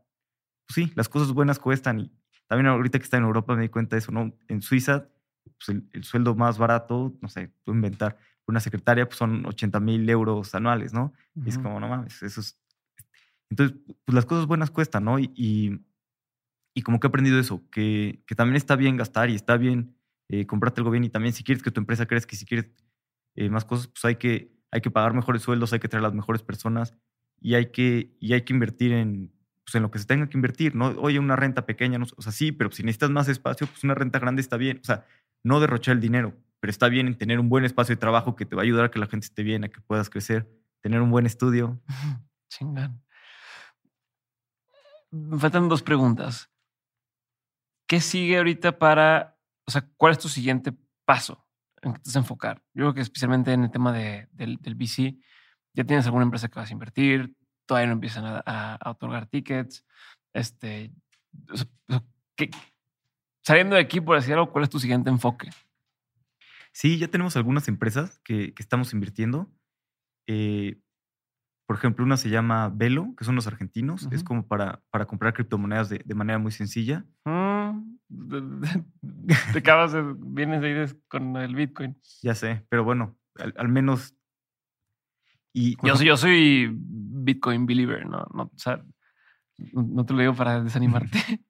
pues 0.66 0.74
sí, 0.74 0.92
las 0.94 1.08
cosas 1.08 1.32
buenas 1.32 1.58
cuestan 1.58 2.00
y 2.00 2.12
también 2.46 2.68
ahorita 2.68 2.98
que 2.98 3.04
está 3.04 3.16
en 3.16 3.24
Europa 3.24 3.56
me 3.56 3.62
di 3.62 3.68
cuenta 3.68 3.96
de 3.96 3.98
eso, 3.98 4.12
¿no? 4.12 4.36
En 4.46 4.62
Suiza, 4.62 5.08
pues 5.44 5.68
el, 5.68 5.88
el 5.92 6.04
sueldo 6.04 6.36
más 6.36 6.58
barato, 6.58 7.16
no 7.20 7.28
sé, 7.28 7.52
puedo 7.64 7.74
inventar, 7.74 8.16
una 8.46 8.60
secretaria 8.60 9.06
pues 9.06 9.18
son 9.18 9.44
80 9.46 9.80
mil 9.80 10.08
euros 10.08 10.54
anuales, 10.54 10.92
¿no? 10.92 11.12
Y 11.34 11.48
es 11.48 11.58
como, 11.58 11.80
no 11.80 11.88
mames, 11.88 12.22
eso 12.22 12.40
es... 12.40 12.58
Entonces, 13.50 13.76
pues 14.04 14.14
las 14.14 14.26
cosas 14.26 14.46
buenas 14.46 14.70
cuestan, 14.70 15.04
¿no? 15.04 15.18
Y, 15.18 15.32
y, 15.34 15.80
y 16.74 16.82
como 16.82 16.98
que 16.98 17.06
he 17.06 17.08
aprendido 17.08 17.38
eso, 17.38 17.62
que, 17.70 18.22
que 18.26 18.34
también 18.34 18.56
está 18.56 18.76
bien 18.76 18.96
gastar 18.96 19.30
y 19.30 19.34
está 19.34 19.56
bien 19.56 19.96
eh, 20.28 20.46
comprarte 20.46 20.80
algo 20.80 20.90
bien 20.90 21.04
y 21.04 21.10
también 21.10 21.32
si 21.32 21.44
quieres 21.44 21.62
que 21.62 21.70
tu 21.70 21.80
empresa 21.80 22.06
crezca 22.06 22.34
y 22.34 22.38
si 22.38 22.46
quieres 22.46 22.68
eh, 23.36 23.48
más 23.48 23.64
cosas, 23.64 23.86
pues 23.88 24.04
hay 24.04 24.16
que, 24.16 24.52
hay 24.70 24.80
que 24.80 24.90
pagar 24.90 25.14
mejores 25.14 25.42
sueldos, 25.42 25.72
hay 25.72 25.78
que 25.78 25.88
traer 25.88 26.02
las 26.02 26.14
mejores 26.14 26.42
personas 26.42 26.94
y 27.40 27.54
hay 27.54 27.66
que, 27.66 28.16
y 28.18 28.32
hay 28.32 28.42
que 28.42 28.52
invertir 28.52 28.92
en, 28.92 29.32
pues 29.64 29.74
en 29.74 29.82
lo 29.82 29.90
que 29.90 29.98
se 29.98 30.06
tenga 30.06 30.28
que 30.28 30.38
invertir, 30.38 30.74
¿no? 30.74 30.88
Oye, 30.98 31.18
una 31.18 31.36
renta 31.36 31.66
pequeña, 31.66 31.98
no, 31.98 32.06
o 32.16 32.22
sea, 32.22 32.32
sí, 32.32 32.52
pero 32.52 32.70
si 32.70 32.82
necesitas 32.82 33.10
más 33.10 33.28
espacio, 33.28 33.66
pues 33.66 33.84
una 33.84 33.94
renta 33.94 34.18
grande 34.18 34.40
está 34.40 34.56
bien. 34.56 34.78
O 34.80 34.84
sea, 34.84 35.04
no 35.44 35.60
derrochar 35.60 35.94
el 35.94 36.00
dinero, 36.00 36.34
pero 36.60 36.70
está 36.70 36.88
bien 36.88 37.06
en 37.06 37.16
tener 37.18 37.38
un 37.40 37.48
buen 37.48 37.64
espacio 37.64 37.94
de 37.94 38.00
trabajo 38.00 38.36
que 38.36 38.46
te 38.46 38.56
va 38.56 38.62
a 38.62 38.64
ayudar 38.64 38.86
a 38.86 38.90
que 38.90 38.98
la 38.98 39.06
gente 39.06 39.26
esté 39.26 39.42
bien, 39.42 39.64
a 39.64 39.68
que 39.68 39.80
puedas 39.80 40.10
crecer, 40.10 40.48
tener 40.80 41.00
un 41.00 41.10
buen 41.10 41.26
estudio. 41.26 41.80
Chingón. 42.48 43.02
Me 45.10 45.38
faltan 45.38 45.68
dos 45.68 45.82
preguntas. 45.82 46.50
¿Qué 47.86 48.00
sigue 48.00 48.36
ahorita 48.38 48.78
para, 48.78 49.38
o 49.64 49.70
sea, 49.70 49.88
cuál 49.96 50.12
es 50.12 50.18
tu 50.18 50.28
siguiente 50.28 50.72
paso 51.04 51.46
en 51.82 51.92
que 51.92 52.00
te 52.00 52.08
vas 52.08 52.16
a 52.16 52.18
enfocar? 52.20 52.62
Yo 52.74 52.82
creo 52.84 52.94
que 52.94 53.00
especialmente 53.00 53.52
en 53.52 53.64
el 53.64 53.70
tema 53.70 53.92
de, 53.92 54.28
del, 54.32 54.58
VC, 54.74 55.16
ya 55.72 55.84
tienes 55.84 56.04
alguna 56.06 56.24
empresa 56.24 56.48
que 56.48 56.58
vas 56.58 56.68
a 56.68 56.72
invertir, 56.72 57.36
todavía 57.64 57.86
no 57.86 57.92
empiezan 57.92 58.24
a, 58.24 58.42
a- 58.44 58.90
otorgar 58.90 59.26
tickets. 59.26 59.84
Este, 60.32 60.92
o 61.50 61.56
sea, 61.56 61.66
o 61.88 61.92
sea, 61.92 62.02
¿qué- 62.34 62.50
saliendo 63.42 63.76
de 63.76 63.82
aquí, 63.82 64.00
por 64.00 64.16
decir 64.16 64.34
algo, 64.34 64.50
¿cuál 64.50 64.64
es 64.64 64.70
tu 64.70 64.80
siguiente 64.80 65.08
enfoque? 65.10 65.50
Sí, 66.76 66.98
ya 66.98 67.08
tenemos 67.08 67.38
algunas 67.38 67.68
empresas 67.68 68.20
que, 68.22 68.52
que 68.52 68.62
estamos 68.62 68.92
invirtiendo. 68.92 69.50
Eh, 70.26 70.78
por 71.66 71.78
ejemplo, 71.78 72.04
una 72.04 72.18
se 72.18 72.28
llama 72.28 72.68
Velo, 72.68 73.14
que 73.16 73.24
son 73.24 73.34
los 73.34 73.46
argentinos. 73.46 74.06
Es 74.12 74.22
como 74.22 74.46
para, 74.46 74.82
para 74.90 75.06
comprar 75.06 75.32
criptomonedas 75.32 75.88
de, 75.88 76.02
de 76.04 76.14
manera 76.14 76.38
muy 76.38 76.52
sencilla. 76.52 77.06
Mm, 77.24 77.96
Te 79.54 79.58
acabas 79.60 79.92
de, 79.94 80.04
vienes 80.18 80.60
de 80.60 80.82
ahí 80.82 81.00
con 81.08 81.38
el 81.38 81.54
Bitcoin. 81.54 81.98
Ya 82.20 82.34
sé, 82.34 82.66
pero 82.68 82.84
bueno, 82.84 83.16
al, 83.36 83.54
al 83.56 83.70
menos. 83.70 84.14
Y 85.54 85.78
Yo 85.82 85.96
soy, 85.96 86.06
yo 86.08 86.18
soy 86.18 86.76
Bitcoin 86.78 87.64
believer, 87.64 88.04
¿no? 88.04 88.26
no 88.34 88.42
o 88.54 88.58
sea, 88.58 88.84
no 89.72 89.82
no 89.82 90.04
te 90.04 90.12
lo 90.12 90.20
digo 90.20 90.34
para 90.34 90.60
desanimarte. 90.62 91.42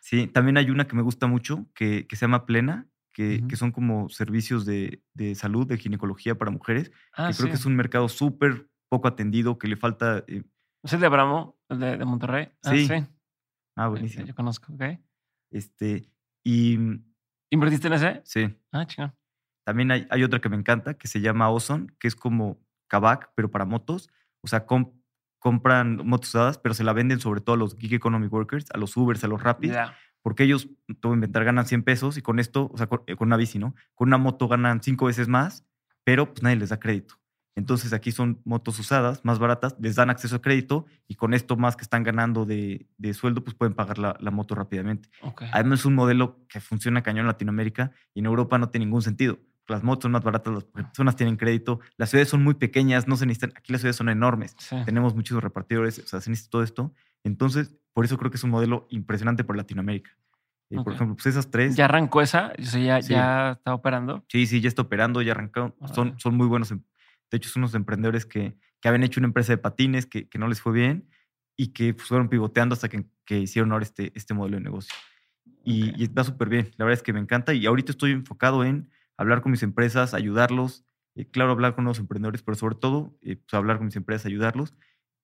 Sí, 0.00 0.26
también 0.26 0.56
hay 0.56 0.70
una 0.70 0.88
que 0.88 0.96
me 0.96 1.02
gusta 1.02 1.28
mucho 1.28 1.68
que, 1.72 2.08
que 2.08 2.16
se 2.16 2.24
llama 2.24 2.46
Plena, 2.46 2.88
que, 3.16 3.38
Ujú. 3.38 3.48
que 3.48 3.56
son 3.56 3.72
como 3.72 4.10
servicios 4.10 4.66
de, 4.66 5.02
de 5.14 5.34
salud, 5.34 5.66
de 5.66 5.78
ginecología 5.78 6.36
para 6.36 6.50
mujeres. 6.50 6.92
Ah, 7.14 7.28
que 7.28 7.34
creo 7.34 7.46
sí. 7.46 7.50
que 7.52 7.54
es 7.56 7.64
un 7.64 7.74
mercado 7.74 8.10
súper 8.10 8.68
poco 8.90 9.08
atendido, 9.08 9.56
que 9.58 9.68
le 9.68 9.76
falta. 9.76 10.22
eh, 10.26 10.44
¿Es 10.82 10.92
el 10.92 11.00
de 11.00 11.06
Abramo, 11.06 11.56
el 11.70 11.78
de, 11.80 11.96
de 11.96 12.04
Monterrey? 12.04 12.48
Ah, 12.62 12.70
Sí. 12.72 12.86
sí. 12.86 12.92
ah, 13.76 13.86
Eh, 13.86 13.88
buenísimo. 13.88 14.26
Yo 14.26 14.34
conozco, 14.34 14.70
ok. 14.74 14.82
Este, 15.50 16.10
y 16.44 16.76
mm, 16.76 17.04
¿Invertiste 17.52 17.86
en 17.86 17.94
ese? 17.94 18.20
sí, 18.24 18.54
Ah, 18.72 18.84
chingón. 18.86 19.14
también 19.64 19.90
hay, 19.92 20.06
hay 20.10 20.22
otra 20.22 20.40
que 20.40 20.48
me 20.50 20.56
encanta 20.56 20.94
que 20.94 21.08
se 21.08 21.20
llama 21.22 21.48
Ozone, 21.48 21.86
que 21.98 22.08
es 22.08 22.14
como 22.16 22.60
Kavak, 22.88 23.30
pero 23.34 23.50
para 23.50 23.64
motos. 23.64 24.10
O 24.42 24.48
sea, 24.48 24.66
com- 24.66 24.92
compran 25.38 26.06
motos 26.06 26.28
usadas, 26.30 26.58
pero 26.58 26.74
se 26.74 26.84
la 26.84 26.92
venden 26.92 27.20
sobre 27.20 27.40
todo 27.40 27.54
a 27.54 27.58
los 27.58 27.76
gig 27.78 27.94
economy 27.94 28.26
workers, 28.26 28.66
a 28.74 28.78
los 28.78 28.94
Ubers, 28.96 29.24
a 29.24 29.28
los 29.28 29.42
Rapid. 29.42 29.72
Ya. 29.72 29.96
Porque 30.26 30.42
ellos, 30.42 30.68
a 30.88 31.06
inventar, 31.06 31.44
ganan 31.44 31.66
100 31.66 31.84
pesos 31.84 32.16
y 32.18 32.20
con 32.20 32.40
esto, 32.40 32.68
o 32.74 32.76
sea, 32.76 32.88
con, 32.88 33.02
eh, 33.06 33.14
con 33.14 33.28
una 33.28 33.36
bici, 33.36 33.60
¿no? 33.60 33.76
Con 33.94 34.08
una 34.08 34.18
moto 34.18 34.48
ganan 34.48 34.82
cinco 34.82 35.06
veces 35.06 35.28
más, 35.28 35.64
pero 36.02 36.32
pues 36.34 36.42
nadie 36.42 36.56
les 36.56 36.70
da 36.70 36.80
crédito. 36.80 37.14
Entonces 37.54 37.92
aquí 37.92 38.10
son 38.10 38.40
motos 38.44 38.76
usadas, 38.80 39.24
más 39.24 39.38
baratas, 39.38 39.76
les 39.78 39.94
dan 39.94 40.10
acceso 40.10 40.34
a 40.34 40.42
crédito 40.42 40.84
y 41.06 41.14
con 41.14 41.32
esto 41.32 41.56
más 41.56 41.76
que 41.76 41.82
están 41.82 42.02
ganando 42.02 42.44
de, 42.44 42.88
de 42.98 43.14
sueldo, 43.14 43.44
pues 43.44 43.54
pueden 43.54 43.74
pagar 43.74 43.98
la, 43.98 44.16
la 44.18 44.32
moto 44.32 44.56
rápidamente. 44.56 45.08
Ok. 45.22 45.44
Además 45.52 45.78
es 45.78 45.86
un 45.86 45.94
modelo 45.94 46.44
que 46.48 46.58
funciona 46.58 47.04
cañón 47.04 47.20
en 47.20 47.26
Latinoamérica 47.28 47.92
y 48.12 48.18
en 48.18 48.26
Europa 48.26 48.58
no 48.58 48.68
tiene 48.68 48.86
ningún 48.86 49.02
sentido. 49.02 49.38
Las 49.68 49.84
motos 49.84 50.02
son 50.02 50.10
más 50.10 50.24
baratas, 50.24 50.52
las 50.52 50.64
personas 50.64 51.14
tienen 51.14 51.36
crédito, 51.36 51.78
las 51.98 52.10
ciudades 52.10 52.30
son 52.30 52.42
muy 52.42 52.54
pequeñas, 52.54 53.06
no 53.06 53.14
se 53.16 53.26
necesitan, 53.26 53.52
aquí 53.56 53.70
las 53.70 53.80
ciudades 53.80 53.94
son 53.94 54.08
enormes 54.08 54.56
Sí. 54.58 54.74
tenemos 54.84 55.14
muchos 55.14 55.40
repartidores, 55.40 56.00
o 56.00 56.06
sea, 56.08 56.20
se 56.20 56.30
necesita 56.30 56.50
todo 56.50 56.64
esto. 56.64 56.92
Entonces, 57.22 57.76
por 57.96 58.04
eso 58.04 58.18
creo 58.18 58.30
que 58.30 58.36
es 58.36 58.44
un 58.44 58.50
modelo 58.50 58.86
impresionante 58.90 59.42
por 59.42 59.56
Latinoamérica. 59.56 60.10
Eh, 60.68 60.76
Ok. 60.76 60.84
Por 60.84 60.92
ejemplo, 60.92 61.16
pues 61.16 61.24
esas 61.28 61.50
tres. 61.50 61.76
¿Ya 61.76 61.86
arrancó 61.86 62.20
esa? 62.20 62.52
O 62.58 62.62
sea, 62.62 62.78
ya, 62.82 63.00
Sí. 63.00 63.14
ya 63.14 63.52
está 63.52 63.72
operando. 63.72 64.22
Sí, 64.28 64.44
sí, 64.46 64.60
ya 64.60 64.68
está 64.68 64.82
operando, 64.82 65.22
ya 65.22 65.32
arrancaron. 65.32 65.74
Son, 65.94 66.36
muy 66.36 66.46
buenos. 66.46 66.70
em- 66.72 66.82
De 67.30 67.38
hecho, 67.38 67.48
son 67.48 67.62
unos 67.62 67.74
emprendedores 67.74 68.26
que, 68.26 68.54
que 68.82 68.88
habían 68.88 69.02
hecho 69.02 69.18
una 69.18 69.28
empresa 69.28 69.54
de 69.54 69.56
patines 69.58 70.04
que, 70.04 70.28
que 70.28 70.38
no 70.38 70.46
les 70.46 70.60
fue 70.60 70.74
bien 70.74 71.08
y 71.56 71.68
que 71.68 71.94
pues, 71.94 72.06
fueron 72.06 72.28
pivoteando 72.28 72.74
hasta 72.74 72.90
que, 72.90 73.06
que 73.24 73.38
hicieron 73.38 73.72
ahora 73.72 73.84
este, 73.84 74.12
este 74.14 74.34
modelo 74.34 74.58
de 74.58 74.62
negocio. 74.64 74.94
Y, 75.64 75.88
Ok. 75.90 75.94
y 75.96 76.04
está 76.04 76.22
súper 76.22 76.50
bien. 76.50 76.70
La 76.76 76.84
verdad 76.84 76.98
es 76.98 77.02
que 77.02 77.14
me 77.14 77.20
encanta. 77.20 77.54
Y 77.54 77.64
ahorita 77.64 77.92
estoy 77.92 78.10
enfocado 78.12 78.62
en 78.62 78.90
hablar 79.16 79.40
con 79.40 79.52
mis 79.52 79.62
empresas, 79.62 80.12
ayudarlos. 80.12 80.84
eh, 81.14 81.24
claro, 81.30 81.52
hablar 81.52 81.74
con 81.74 81.86
los 81.86 81.98
emprendedores, 81.98 82.42
pero 82.42 82.56
sobre 82.56 82.74
todo, 82.74 83.16
eh, 83.22 83.36
pues, 83.36 83.54
hablar 83.54 83.78
con 83.78 83.86
mis 83.86 83.96
empresas, 83.96 84.26
ayudarlos 84.26 84.74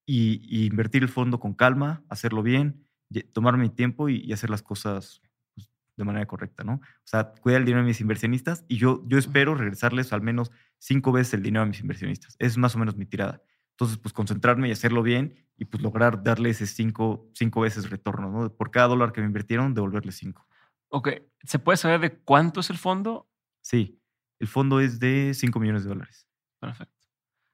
y, 0.06 0.40
y 0.44 0.66
invertir 0.66 1.02
el 1.02 1.08
fondo 1.08 1.40
con 1.40 1.54
calma, 1.54 2.02
hacerlo 2.08 2.42
bien, 2.42 2.86
tomar 3.32 3.56
mi 3.56 3.68
tiempo 3.68 4.08
y, 4.08 4.16
y 4.16 4.32
hacer 4.32 4.50
las 4.50 4.62
cosas 4.62 5.22
pues, 5.54 5.70
de 5.96 6.04
manera 6.04 6.26
correcta, 6.26 6.64
¿no? 6.64 6.74
O 6.74 7.04
sea, 7.04 7.32
cuidar 7.32 7.60
el 7.60 7.66
dinero 7.66 7.82
de 7.82 7.88
mis 7.88 8.00
inversionistas 8.00 8.64
y 8.68 8.76
yo, 8.76 9.02
yo 9.06 9.18
espero 9.18 9.54
regresarles 9.54 10.12
al 10.12 10.22
menos 10.22 10.50
cinco 10.78 11.12
veces 11.12 11.34
el 11.34 11.42
dinero 11.42 11.62
a 11.62 11.66
mis 11.66 11.80
inversionistas. 11.80 12.36
Es 12.38 12.56
más 12.56 12.74
o 12.74 12.78
menos 12.78 12.96
mi 12.96 13.06
tirada. 13.06 13.42
Entonces, 13.72 13.98
pues 13.98 14.12
concentrarme 14.12 14.68
y 14.68 14.72
hacerlo 14.72 15.02
bien 15.02 15.34
y 15.56 15.64
pues 15.64 15.82
lograr 15.82 16.22
darles 16.22 16.60
ese 16.60 16.74
cinco, 16.74 17.30
cinco 17.34 17.60
veces 17.60 17.90
retorno, 17.90 18.30
¿no? 18.30 18.52
Por 18.54 18.70
cada 18.70 18.88
dólar 18.88 19.12
que 19.12 19.20
me 19.20 19.26
invirtieron, 19.26 19.74
devolverles 19.74 20.16
cinco. 20.16 20.46
Ok. 20.88 21.08
¿Se 21.44 21.58
puede 21.58 21.76
saber 21.78 22.00
de 22.00 22.18
cuánto 22.18 22.60
es 22.60 22.70
el 22.70 22.78
fondo? 22.78 23.28
Sí, 23.62 24.00
el 24.38 24.48
fondo 24.48 24.80
es 24.80 24.98
de 24.98 25.32
5 25.34 25.60
millones 25.60 25.84
de 25.84 25.90
dólares, 25.90 26.28
Perfecto. 26.60 27.06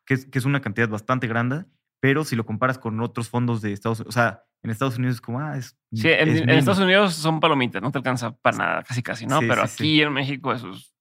que 0.07 0.15
es, 0.15 0.25
que 0.25 0.39
es 0.39 0.45
una 0.47 0.63
cantidad 0.63 0.89
bastante 0.89 1.27
grande, 1.27 1.67
pero 2.01 2.25
si 2.25 2.37
lo 2.37 2.47
comparas 2.47 2.79
con 2.79 3.01
otros 3.01 3.29
fondos 3.29 3.61
de 3.61 3.73
Estados 3.73 4.01
Unidos, 4.01 4.15
o 4.15 4.19
sea, 4.19 4.45
en 4.63 4.71
Estados 4.71 4.99
Unidos 4.99 5.17
es 5.17 5.21
como, 5.21 5.41
ah, 5.41 5.57
es. 5.57 5.77
Sí, 5.93 6.09
en, 6.09 6.29
es 6.29 6.29
en 6.29 6.35
mínimo. 6.35 6.59
Estados 6.59 6.81
Unidos 6.81 7.15
son 7.15 7.41
palomitas, 7.41 7.83
no 7.83 7.91
te 7.91 7.99
alcanza 7.99 8.37
para 8.37 8.57
nada, 8.57 8.83
casi 8.83 9.03
casi, 9.03 9.27
¿no? 9.27 9.41
Sí, 9.41 9.47
Pero 9.49 9.67
sí, 9.67 9.77
sí. 9.77 9.83
aquí 9.83 10.03
en 10.03 10.13
México 10.13 10.53
eso 10.53 10.71
es 10.71 10.95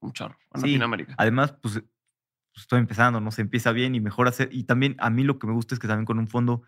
un 0.00 0.12
chorro. 0.12 0.36
En. 0.54 0.62
Latinoamérica. 0.62 1.14
Además, 1.18 1.52
pues, 1.60 1.74
pues, 1.74 1.84
estoy 2.62 2.80
empezando, 2.80 3.20
¿no? 3.20 3.30
Se 3.30 3.42
empieza 3.42 3.72
bien 3.72 3.94
y 3.94 4.00
mejor 4.00 4.28
hacer. 4.28 4.48
Y 4.52 4.64
también 4.64 4.96
a 4.98 5.10
mí 5.10 5.22
lo 5.24 5.38
que 5.38 5.46
me 5.46 5.52
gusta 5.52 5.74
es 5.74 5.78
que 5.78 5.88
también 5.88 6.06
con 6.06 6.18
un 6.18 6.28
fondo 6.28 6.62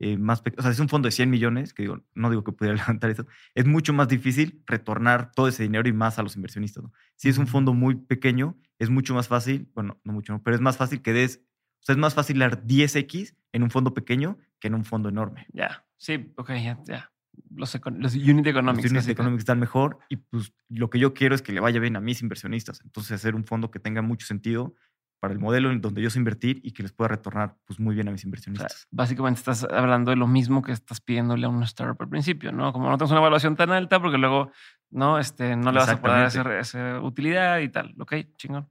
eh, 0.00 0.16
más 0.16 0.42
pequeño, 0.42 0.60
o 0.60 0.62
sea, 0.62 0.70
es 0.70 0.78
un 0.78 0.88
fondo 0.88 1.08
de 1.08 1.12
100 1.12 1.28
millones, 1.28 1.74
que 1.74 1.82
digo, 1.82 2.04
no 2.14 2.30
digo 2.30 2.44
que 2.44 2.52
pudiera 2.52 2.76
levantar 2.88 3.10
eso, 3.10 3.26
es 3.54 3.66
mucho 3.66 3.92
más 3.92 4.08
difícil 4.08 4.62
retornar 4.66 5.32
todo 5.32 5.48
ese 5.48 5.64
dinero 5.64 5.88
y 5.88 5.92
más 5.92 6.18
a 6.18 6.22
los 6.22 6.36
inversionistas, 6.36 6.84
¿no? 6.84 6.92
Si 7.16 7.28
es 7.28 7.38
un 7.38 7.48
fondo 7.48 7.74
muy 7.74 7.96
pequeño, 7.96 8.56
es 8.78 8.90
mucho 8.90 9.14
más 9.14 9.26
fácil, 9.26 9.68
bueno, 9.74 10.00
no 10.04 10.12
mucho, 10.12 10.32
¿no? 10.32 10.42
pero 10.42 10.54
es 10.54 10.60
más 10.60 10.76
fácil 10.76 11.02
que 11.02 11.12
des, 11.12 11.42
o 11.78 11.82
sea, 11.82 11.92
es 11.94 11.98
más 11.98 12.14
fácil 12.14 12.38
dar 12.38 12.64
10x 12.64 13.34
en 13.52 13.62
un 13.62 13.70
fondo 13.70 13.94
pequeño 13.94 14.38
que 14.60 14.68
en 14.68 14.74
un 14.74 14.84
fondo 14.84 15.08
enorme. 15.08 15.46
Ya. 15.52 15.84
Sí, 15.96 16.32
ok, 16.36 16.50
ya. 16.62 16.78
ya. 16.84 17.12
Los, 17.54 17.74
econ- 17.80 17.98
los 17.98 18.14
unit 18.14 18.46
economics. 18.46 18.84
Los 18.92 18.92
unit 19.04 19.10
economics 19.10 19.42
están 19.42 19.58
mejor 19.60 19.98
y 20.08 20.16
pues 20.16 20.52
lo 20.68 20.90
que 20.90 20.98
yo 20.98 21.14
quiero 21.14 21.34
es 21.34 21.42
que 21.42 21.52
le 21.52 21.60
vaya 21.60 21.80
bien 21.80 21.96
a 21.96 22.00
mis 22.00 22.20
inversionistas. 22.22 22.80
Entonces 22.84 23.12
hacer 23.12 23.34
un 23.34 23.44
fondo 23.44 23.70
que 23.70 23.78
tenga 23.78 24.02
mucho 24.02 24.26
sentido 24.26 24.74
para 25.20 25.32
el 25.34 25.40
modelo 25.40 25.72
en 25.72 25.80
donde 25.80 26.00
yo 26.02 26.10
sé 26.10 26.18
invertir 26.20 26.60
y 26.62 26.70
que 26.72 26.82
les 26.84 26.92
pueda 26.92 27.08
retornar 27.08 27.56
pues 27.64 27.80
muy 27.80 27.94
bien 27.96 28.06
a 28.08 28.12
mis 28.12 28.20
O 28.20 28.22
sea, 28.22 28.28
inversionistas. 28.28 28.86
básicamente 28.92 29.38
estás 29.38 29.64
hablando 29.64 30.10
de 30.10 30.16
lo 30.16 30.28
mismo 30.28 30.62
que 30.62 30.70
estás 30.72 31.00
pidiéndole 31.00 31.44
a 31.46 31.48
una 31.48 31.64
startup 31.64 32.00
al 32.02 32.08
principio, 32.08 32.52
¿no? 32.52 32.72
Como 32.72 32.88
no 32.88 32.96
tienes 32.98 33.10
una 33.10 33.20
evaluación 33.20 33.56
tan 33.56 33.70
alta, 33.72 34.00
porque 34.00 34.18
luego 34.18 34.52
no, 34.90 35.18
este, 35.18 35.56
no 35.56 35.72
le 35.72 35.78
vas 35.80 35.88
a 35.88 36.00
poder 36.00 36.24
hacer 36.60 36.98
utilidad 37.02 37.58
y 37.58 37.68
tal. 37.68 37.94
Ok, 37.98 38.14
chingón. 38.36 38.68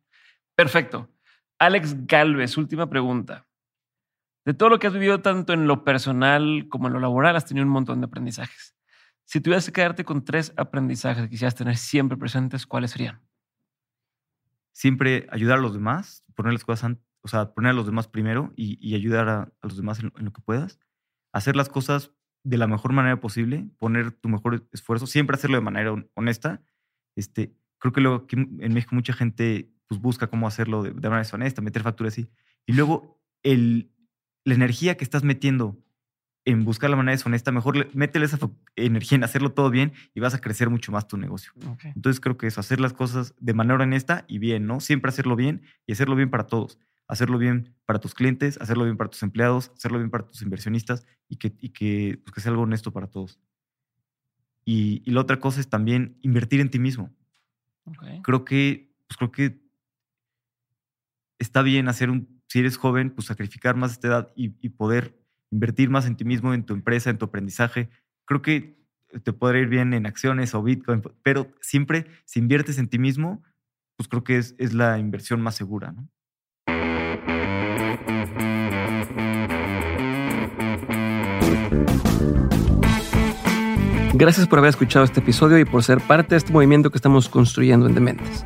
Perfecto. 0.56 1.10
Alex 1.60 2.06
Galvez, 2.06 2.56
última 2.58 2.90
pregunta. 2.90 3.48
De 4.46 4.54
todo 4.54 4.70
lo 4.70 4.80
que 4.80 4.88
has 4.88 4.94
vivido 4.94 5.22
tanto 5.22 5.54
en 5.54 5.68
lo 5.68 5.84
personal 5.84 6.68
como 6.70 6.88
en 6.88 6.94
lo 6.94 7.00
laboral, 7.00 7.36
has 7.36 7.46
tenido 7.46 7.66
un 7.66 7.72
montón 7.72 8.00
de 8.00 8.06
aprendizajes. 8.06 8.76
Si 9.26 9.42
tuvieras 9.42 9.66
que 9.66 9.74
quedarte 9.74 10.06
con 10.06 10.24
tres 10.24 10.54
aprendizajes 10.56 11.24
que 11.24 11.30
quisieras 11.30 11.56
tener 11.56 11.76
siempre 11.76 12.18
presentes, 12.18 12.66
¿cuáles 12.66 12.92
serían? 12.92 13.22
Siempre 14.72 15.28
ayudar 15.32 15.58
a 15.58 15.62
los 15.62 15.74
demás, 15.74 16.24
poner 16.36 16.54
las 16.54 16.64
cosas, 16.64 16.96
o 17.22 17.28
sea, 17.28 17.54
poner 17.54 17.72
a 17.72 17.74
los 17.74 17.88
demás 17.88 18.08
primero 18.08 18.54
y, 18.56 18.96
ayudar 18.96 19.28
a, 19.28 19.52
los 19.64 19.76
demás 19.76 20.00
en, 20.00 20.14
lo 20.16 20.32
que 20.32 20.42
puedas. 20.42 20.80
Hacer 21.34 21.58
las 21.58 21.68
cosas 21.68 22.12
de 22.44 22.58
la 22.58 22.68
mejor 22.68 22.94
manera 22.94 23.20
posible, 23.20 23.68
poner 23.80 24.12
tu 24.12 24.30
mejor 24.30 24.66
esfuerzo, 24.72 25.08
siempre 25.08 25.36
hacerlo 25.36 25.58
de 25.58 25.64
manera 25.64 25.94
honesta. 26.14 26.62
Este, 27.18 27.54
creo 27.80 27.92
que 27.92 28.00
luego 28.00 28.24
aquí 28.24 28.38
en 28.38 28.74
México 28.74 28.96
mucha 28.96 29.12
gente 29.12 29.74
pues, 29.88 30.02
busca 30.02 30.28
cómo 30.28 30.48
hacerlo 30.48 30.84
de, 30.84 30.90
de 30.92 30.96
manera 30.96 31.20
deshonesta, 31.20 31.62
meter 31.62 31.84
facturas 31.84 32.14
así. 32.14 32.30
Y 32.66 32.74
luego 32.74 33.22
el, 33.44 33.92
la 34.44 34.54
energía 34.54 34.96
que 34.96 35.04
estás 35.04 35.24
metiendo 35.24 35.78
en 36.46 36.64
buscar 36.64 36.90
la 36.90 36.96
manera 36.96 37.18
deshonesta, 37.18 37.52
mejor 37.52 37.94
métele 37.94 38.26
esa 38.26 38.40
energía 38.78 39.18
en 39.18 39.26
hacerlo 39.26 39.52
todo 39.52 39.70
bien 39.70 39.92
y 40.16 40.22
vas 40.22 40.34
a 40.34 40.40
crecer 40.40 40.70
mucho 40.70 40.94
más 40.94 41.06
tu 41.06 41.18
negocio. 41.18 41.52
Entonces 41.84 42.22
creo 42.22 42.38
que 42.38 42.48
es 42.48 42.58
hacer 42.58 42.80
las 42.80 42.94
cosas 42.94 43.36
de 43.38 43.54
manera 43.54 43.84
honesta 43.84 44.24
y 44.30 44.38
bien, 44.38 44.66
¿no? 44.66 44.80
Siempre 44.80 45.10
hacerlo 45.10 45.36
bien 45.36 45.64
y 45.86 45.92
hacerlo 45.92 46.16
bien 46.16 46.30
para 46.30 46.48
todos. 46.48 46.80
Hacerlo 47.10 47.38
bien 47.38 47.76
para 47.86 48.00
tus 48.00 48.14
clientes, 48.14 48.58
hacerlo 48.62 48.86
bien 48.86 48.96
para 48.96 49.10
tus 49.10 49.22
empleados, 49.24 49.74
hacerlo 49.76 49.98
bien 49.98 50.10
para 50.10 50.26
tus 50.26 50.42
inversionistas 50.42 51.06
y 51.28 51.36
que, 51.36 51.54
y 51.60 51.70
que, 51.70 52.22
pues, 52.24 52.42
sea 52.42 52.52
algo 52.52 52.64
honesto 52.64 52.94
para 52.94 53.08
todos. 53.08 53.42
Y, 54.64 55.10
la 55.12 55.20
otra 55.20 55.42
cosa 55.42 55.60
es 55.60 55.70
también 55.70 56.18
invertir 56.22 56.62
en 56.62 56.70
ti 56.70 56.80
mismo. 56.80 57.14
Creo 58.24 58.46
que, 58.46 58.94
pues 59.08 59.18
creo 59.18 59.32
que 59.32 59.67
está 61.40 61.62
bien 61.62 61.88
hacer 61.88 62.10
un, 62.10 62.42
si 62.48 62.60
eres 62.60 62.78
joven, 62.78 63.12
pues 63.12 63.28
sacrificar 63.28 63.76
más 63.76 63.92
esta 63.92 64.08
edad 64.08 64.34
y, 64.36 64.50
poder 64.70 65.18
invertir 65.52 65.90
más 65.90 66.06
en 66.06 66.16
ti 66.16 66.26
mismo, 66.26 66.54
en 66.54 66.64
tu 66.64 66.74
empresa, 66.74 67.10
en 67.10 67.18
tu 67.18 67.26
aprendizaje. 67.26 67.90
Creo 68.26 68.42
que 68.42 68.78
te 69.24 69.34
podrá 69.34 69.60
ir 69.60 69.68
bien 69.68 69.94
en 69.94 70.06
acciones 70.06 70.54
o 70.54 70.62
Bitcoin, 70.62 71.02
pero 71.24 71.48
siempre 71.62 72.08
si 72.26 72.40
inviertes 72.40 72.78
en 72.78 72.88
ti 72.88 73.00
mismo, 73.00 73.44
pues 73.96 74.08
creo 74.10 74.24
que 74.24 74.38
es, 74.38 74.74
la 74.74 75.00
inversión 75.00 75.42
más 75.42 75.56
segura. 75.56 75.96
Gracias 84.14 84.48
por 84.48 84.60
haber 84.60 84.70
escuchado 84.70 85.06
este 85.06 85.20
episodio 85.20 85.60
y 85.60 85.66
por 85.66 85.84
ser 85.84 86.02
parte 86.02 86.36
de 86.36 86.38
este 86.38 86.52
movimiento 86.52 86.90
que 86.90 86.98
estamos 86.98 87.30
construyendo 87.30 87.88
en 87.88 87.94
Dementes. 87.94 88.46